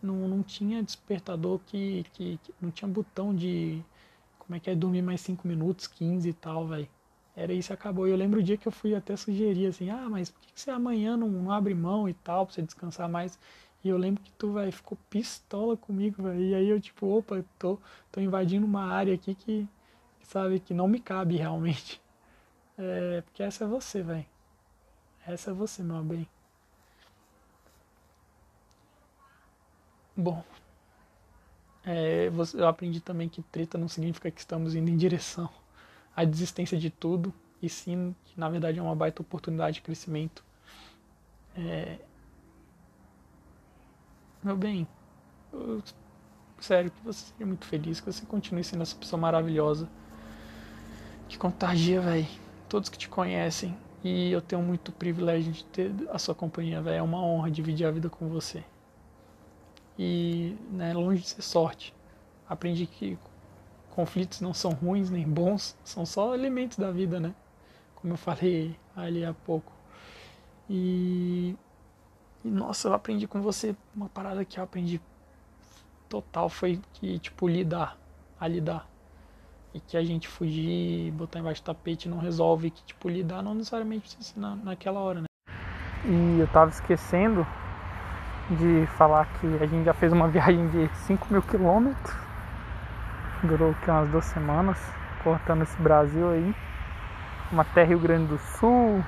Não, 0.02 0.28
não 0.28 0.44
tinha 0.44 0.82
despertador 0.82 1.60
que, 1.66 2.06
que, 2.14 2.40
que, 2.44 2.54
Não 2.62 2.72
tinha 2.72 2.88
botão 2.88 3.36
de. 3.36 3.84
Como 4.38 4.56
é 4.56 4.60
que 4.60 4.70
é 4.70 4.76
dormir 4.76 5.02
mais 5.02 5.22
5 5.22 5.48
minutos, 5.48 5.88
15 5.88 6.30
e 6.30 6.34
tal, 6.34 6.68
velho. 6.68 6.88
Era 7.36 7.54
isso 7.54 7.72
acabou. 7.74 8.08
E 8.08 8.12
eu 8.12 8.18
lembro 8.18 8.40
o 8.40 8.44
dia 8.44 8.58
que 8.58 8.68
eu 8.68 8.72
fui 8.72 8.96
até 8.96 9.16
sugerir 9.16 9.68
assim: 9.68 9.90
ah, 9.90 10.08
mas 10.10 10.30
por 10.30 10.42
que, 10.42 10.54
que 10.54 10.62
você 10.62 10.72
amanhã 10.72 11.16
não, 11.18 11.30
não 11.30 11.52
abre 11.52 11.74
mão 11.74 12.08
e 12.10 12.14
tal, 12.14 12.46
pra 12.46 12.54
você 12.56 12.62
descansar 12.62 13.10
mais? 13.10 13.40
E 13.84 13.90
eu 13.90 13.98
lembro 13.98 14.22
que 14.24 14.32
tu, 14.34 14.54
velho, 14.54 14.72
ficou 14.72 14.98
pistola 15.10 15.78
comigo, 15.78 16.24
velho. 16.24 16.42
E 16.42 16.56
aí 16.56 16.70
eu, 16.70 16.80
tipo, 16.80 17.08
opa, 17.08 17.44
tô, 17.58 17.78
tô 18.12 18.20
invadindo 18.22 18.66
uma 18.66 18.86
área 18.86 19.14
aqui 19.16 19.36
que, 19.36 19.68
sabe, 20.24 20.60
que 20.60 20.74
não 20.74 20.88
me 20.88 21.00
cabe 21.00 21.38
realmente. 21.38 22.02
É, 22.82 23.20
porque 23.24 23.44
essa 23.44 23.66
é 23.66 23.68
você, 23.68 24.02
velho. 24.02 24.26
Essa 25.28 25.52
é 25.52 25.54
você, 25.54 25.84
meu 25.84 26.02
bem. 26.02 26.26
Bom, 30.16 30.44
é, 31.86 32.30
eu 32.54 32.68
aprendi 32.68 33.00
também 33.00 33.30
que 33.30 33.42
treta 33.42 33.78
não 33.78 33.88
significa 33.88 34.30
que 34.30 34.40
estamos 34.40 34.76
indo 34.76 34.90
em 34.90 34.98
direção 34.98 35.50
à 36.16 36.24
desistência 36.24 36.78
de 36.78 36.90
tudo, 36.90 37.34
e 37.62 37.70
sim 37.70 38.16
que 38.26 38.40
na 38.40 38.50
verdade 38.50 38.80
é 38.80 38.82
uma 38.82 38.96
baita 38.96 39.22
oportunidade 39.22 39.76
de 39.76 39.82
crescimento. 39.82 40.44
É, 41.56 42.00
meu 44.44 44.56
bem, 44.56 44.88
eu, 45.52 45.82
sério, 46.60 46.92
que 46.92 47.02
você 47.04 47.26
seja 47.32 47.46
muito 47.46 47.66
feliz, 47.66 48.00
que 48.00 48.12
você 48.12 48.26
continue 48.26 48.64
sendo 48.64 48.84
essa 48.84 48.96
pessoa 48.96 49.20
maravilhosa 49.20 49.90
que 51.30 51.38
contagia, 51.38 52.02
velho, 52.02 52.28
todos 52.68 52.90
que 52.90 52.98
te 52.98 53.08
conhecem. 53.08 53.78
E 54.04 54.32
eu 54.32 54.42
tenho 54.42 54.62
muito 54.62 54.92
privilégio 54.92 55.52
de 55.54 55.64
ter 55.66 55.92
a 56.10 56.18
sua 56.18 56.34
companhia, 56.34 56.82
velho. 56.82 56.98
É 56.98 57.02
uma 57.02 57.22
honra 57.22 57.52
dividir 57.52 57.86
a 57.86 57.92
vida 57.92 58.10
com 58.10 58.28
você. 58.28 58.64
E, 59.98 60.58
né, 60.72 60.94
longe 60.94 61.22
de 61.22 61.30
ser 61.30 61.42
sorte, 61.42 61.94
aprendi 62.48 62.88
que 62.88 63.18
conflitos 63.92 64.42
não 64.42 64.54
são 64.54 64.72
ruins 64.72 65.10
nem 65.10 65.28
bons, 65.28 65.78
são 65.84 66.06
só 66.06 66.34
elementos 66.34 66.78
da 66.78 66.90
vida, 66.90 67.20
né? 67.20 67.36
Como 67.96 68.14
eu 68.14 68.18
falei 68.18 68.76
ali 68.96 69.24
há 69.26 69.34
pouco. 69.34 69.72
E 70.70 71.56
e 72.44 72.48
nossa, 72.50 72.88
eu 72.88 72.94
aprendi 72.94 73.28
com 73.28 73.42
você 73.42 73.76
uma 73.96 74.08
parada 74.08 74.46
que 74.46 74.60
eu 74.60 74.64
aprendi 74.64 75.02
total 76.08 76.50
foi 76.50 76.82
que, 76.94 77.20
tipo, 77.20 77.48
lidar, 77.48 77.98
a 78.40 78.48
lidar. 78.48 78.88
E 79.74 79.80
que 79.80 79.96
a 79.96 80.04
gente 80.04 80.28
fugir, 80.28 81.12
botar 81.12 81.40
embaixo 81.40 81.62
do 81.62 81.66
tapete 81.66 82.10
não 82.10 82.18
resolve. 82.18 82.72
Que, 82.72 82.84
tipo, 82.84 83.08
lidar 83.08 83.44
não 83.44 83.54
necessariamente 83.54 84.16
precisa 84.16 84.40
na, 84.40 84.56
naquela 84.56 85.00
hora, 85.00 85.22
né? 85.22 85.26
E 86.06 86.40
eu 86.40 86.48
tava 86.48 86.72
esquecendo 86.72 87.46
de 88.50 88.88
falar 88.98 89.26
que 89.40 89.48
a 89.62 89.68
gente 89.68 89.86
já 89.86 89.94
fez 89.94 90.12
uma 90.12 90.28
viagem 90.30 90.68
de 90.70 90.90
5 91.06 91.28
mil 91.30 91.42
quilômetros. 91.44 92.16
Durou 93.44 93.74
que, 93.76 93.92
umas 93.92 94.10
duas 94.10 94.26
semanas, 94.26 94.80
cortando 95.24 95.62
esse 95.62 95.80
Brasil 95.82 96.30
aí. 96.30 96.56
Uma 97.52 97.66
terra 97.66 97.90
Rio 97.90 98.00
Grande 98.00 98.28
do 98.28 98.38
Sul, 98.38 99.04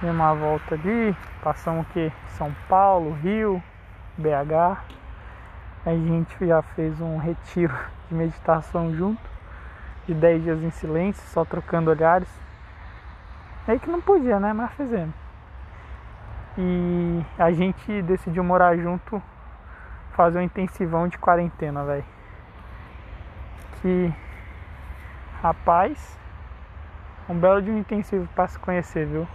Demos 0.00 0.16
uma 0.16 0.34
volta 0.34 0.76
ali, 0.76 1.14
passamos 1.42 1.86
o 1.86 1.92
que? 1.92 2.10
São 2.28 2.50
Paulo, 2.70 3.12
Rio, 3.22 3.62
BH. 4.16 4.80
A 5.84 5.90
gente 5.90 6.46
já 6.46 6.62
fez 6.62 6.98
um 7.02 7.18
retiro 7.18 7.74
de 8.08 8.14
meditação 8.14 8.94
junto, 8.94 9.20
de 10.06 10.14
10 10.14 10.42
dias 10.42 10.62
em 10.62 10.70
silêncio, 10.70 11.22
só 11.28 11.44
trocando 11.44 11.90
olhares. 11.90 12.28
É 13.68 13.78
que 13.78 13.90
não 13.90 14.00
podia, 14.00 14.40
né? 14.40 14.54
Mas 14.54 14.72
fizemos. 14.72 15.14
E 16.56 17.22
a 17.38 17.52
gente 17.52 18.00
decidiu 18.00 18.42
morar 18.42 18.78
junto, 18.78 19.22
fazer 20.12 20.38
um 20.38 20.42
intensivão 20.42 21.08
de 21.08 21.18
quarentena, 21.18 21.84
velho. 21.84 22.04
Que 23.82 24.14
rapaz, 25.42 26.18
um 27.28 27.34
belo 27.38 27.60
de 27.60 27.70
um 27.70 27.78
intensivo 27.78 28.26
para 28.34 28.48
se 28.48 28.58
conhecer, 28.58 29.06
viu? 29.06 29.28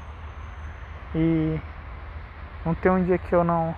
E 1.16 1.58
não 2.66 2.76
tem 2.76 2.92
um 2.92 3.02
dia 3.04 3.18
que 3.18 3.34
eu 3.34 3.44
não 3.44 3.74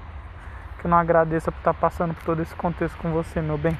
que 0.80 0.86
eu 0.86 0.90
não 0.90 0.98
agradeça 0.98 1.52
por 1.52 1.60
estar 1.60 1.74
passando 1.74 2.14
por 2.16 2.24
todo 2.24 2.42
esse 2.42 2.56
contexto 2.56 2.98
com 2.98 3.12
você, 3.12 3.42
meu 3.42 3.58
bem. 3.58 3.78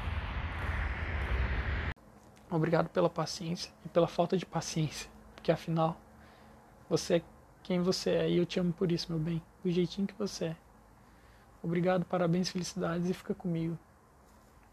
Obrigado 2.50 2.88
pela 2.88 3.10
paciência 3.10 3.72
e 3.84 3.88
pela 3.88 4.06
falta 4.06 4.36
de 4.36 4.46
paciência, 4.46 5.10
porque 5.34 5.50
afinal 5.50 5.96
você 6.88 7.16
é 7.16 7.22
quem 7.62 7.82
você 7.82 8.10
é 8.10 8.30
e 8.30 8.38
eu 8.38 8.46
te 8.46 8.58
amo 8.58 8.72
por 8.72 8.90
isso, 8.90 9.12
meu 9.12 9.20
bem, 9.20 9.42
do 9.62 9.70
jeitinho 9.70 10.06
que 10.06 10.14
você 10.14 10.46
é. 10.46 10.56
Obrigado, 11.62 12.04
parabéns, 12.04 12.48
felicidades 12.48 13.10
e 13.10 13.14
fica 13.14 13.34
comigo 13.34 13.76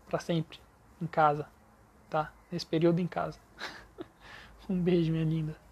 para 0.07 0.19
sempre 0.19 0.59
em 1.01 1.07
casa, 1.07 1.47
tá? 2.09 2.31
Nesse 2.51 2.65
período 2.65 2.99
em 2.99 3.07
casa. 3.07 3.39
um 4.69 4.79
beijo, 4.79 5.11
minha 5.11 5.25
linda. 5.25 5.64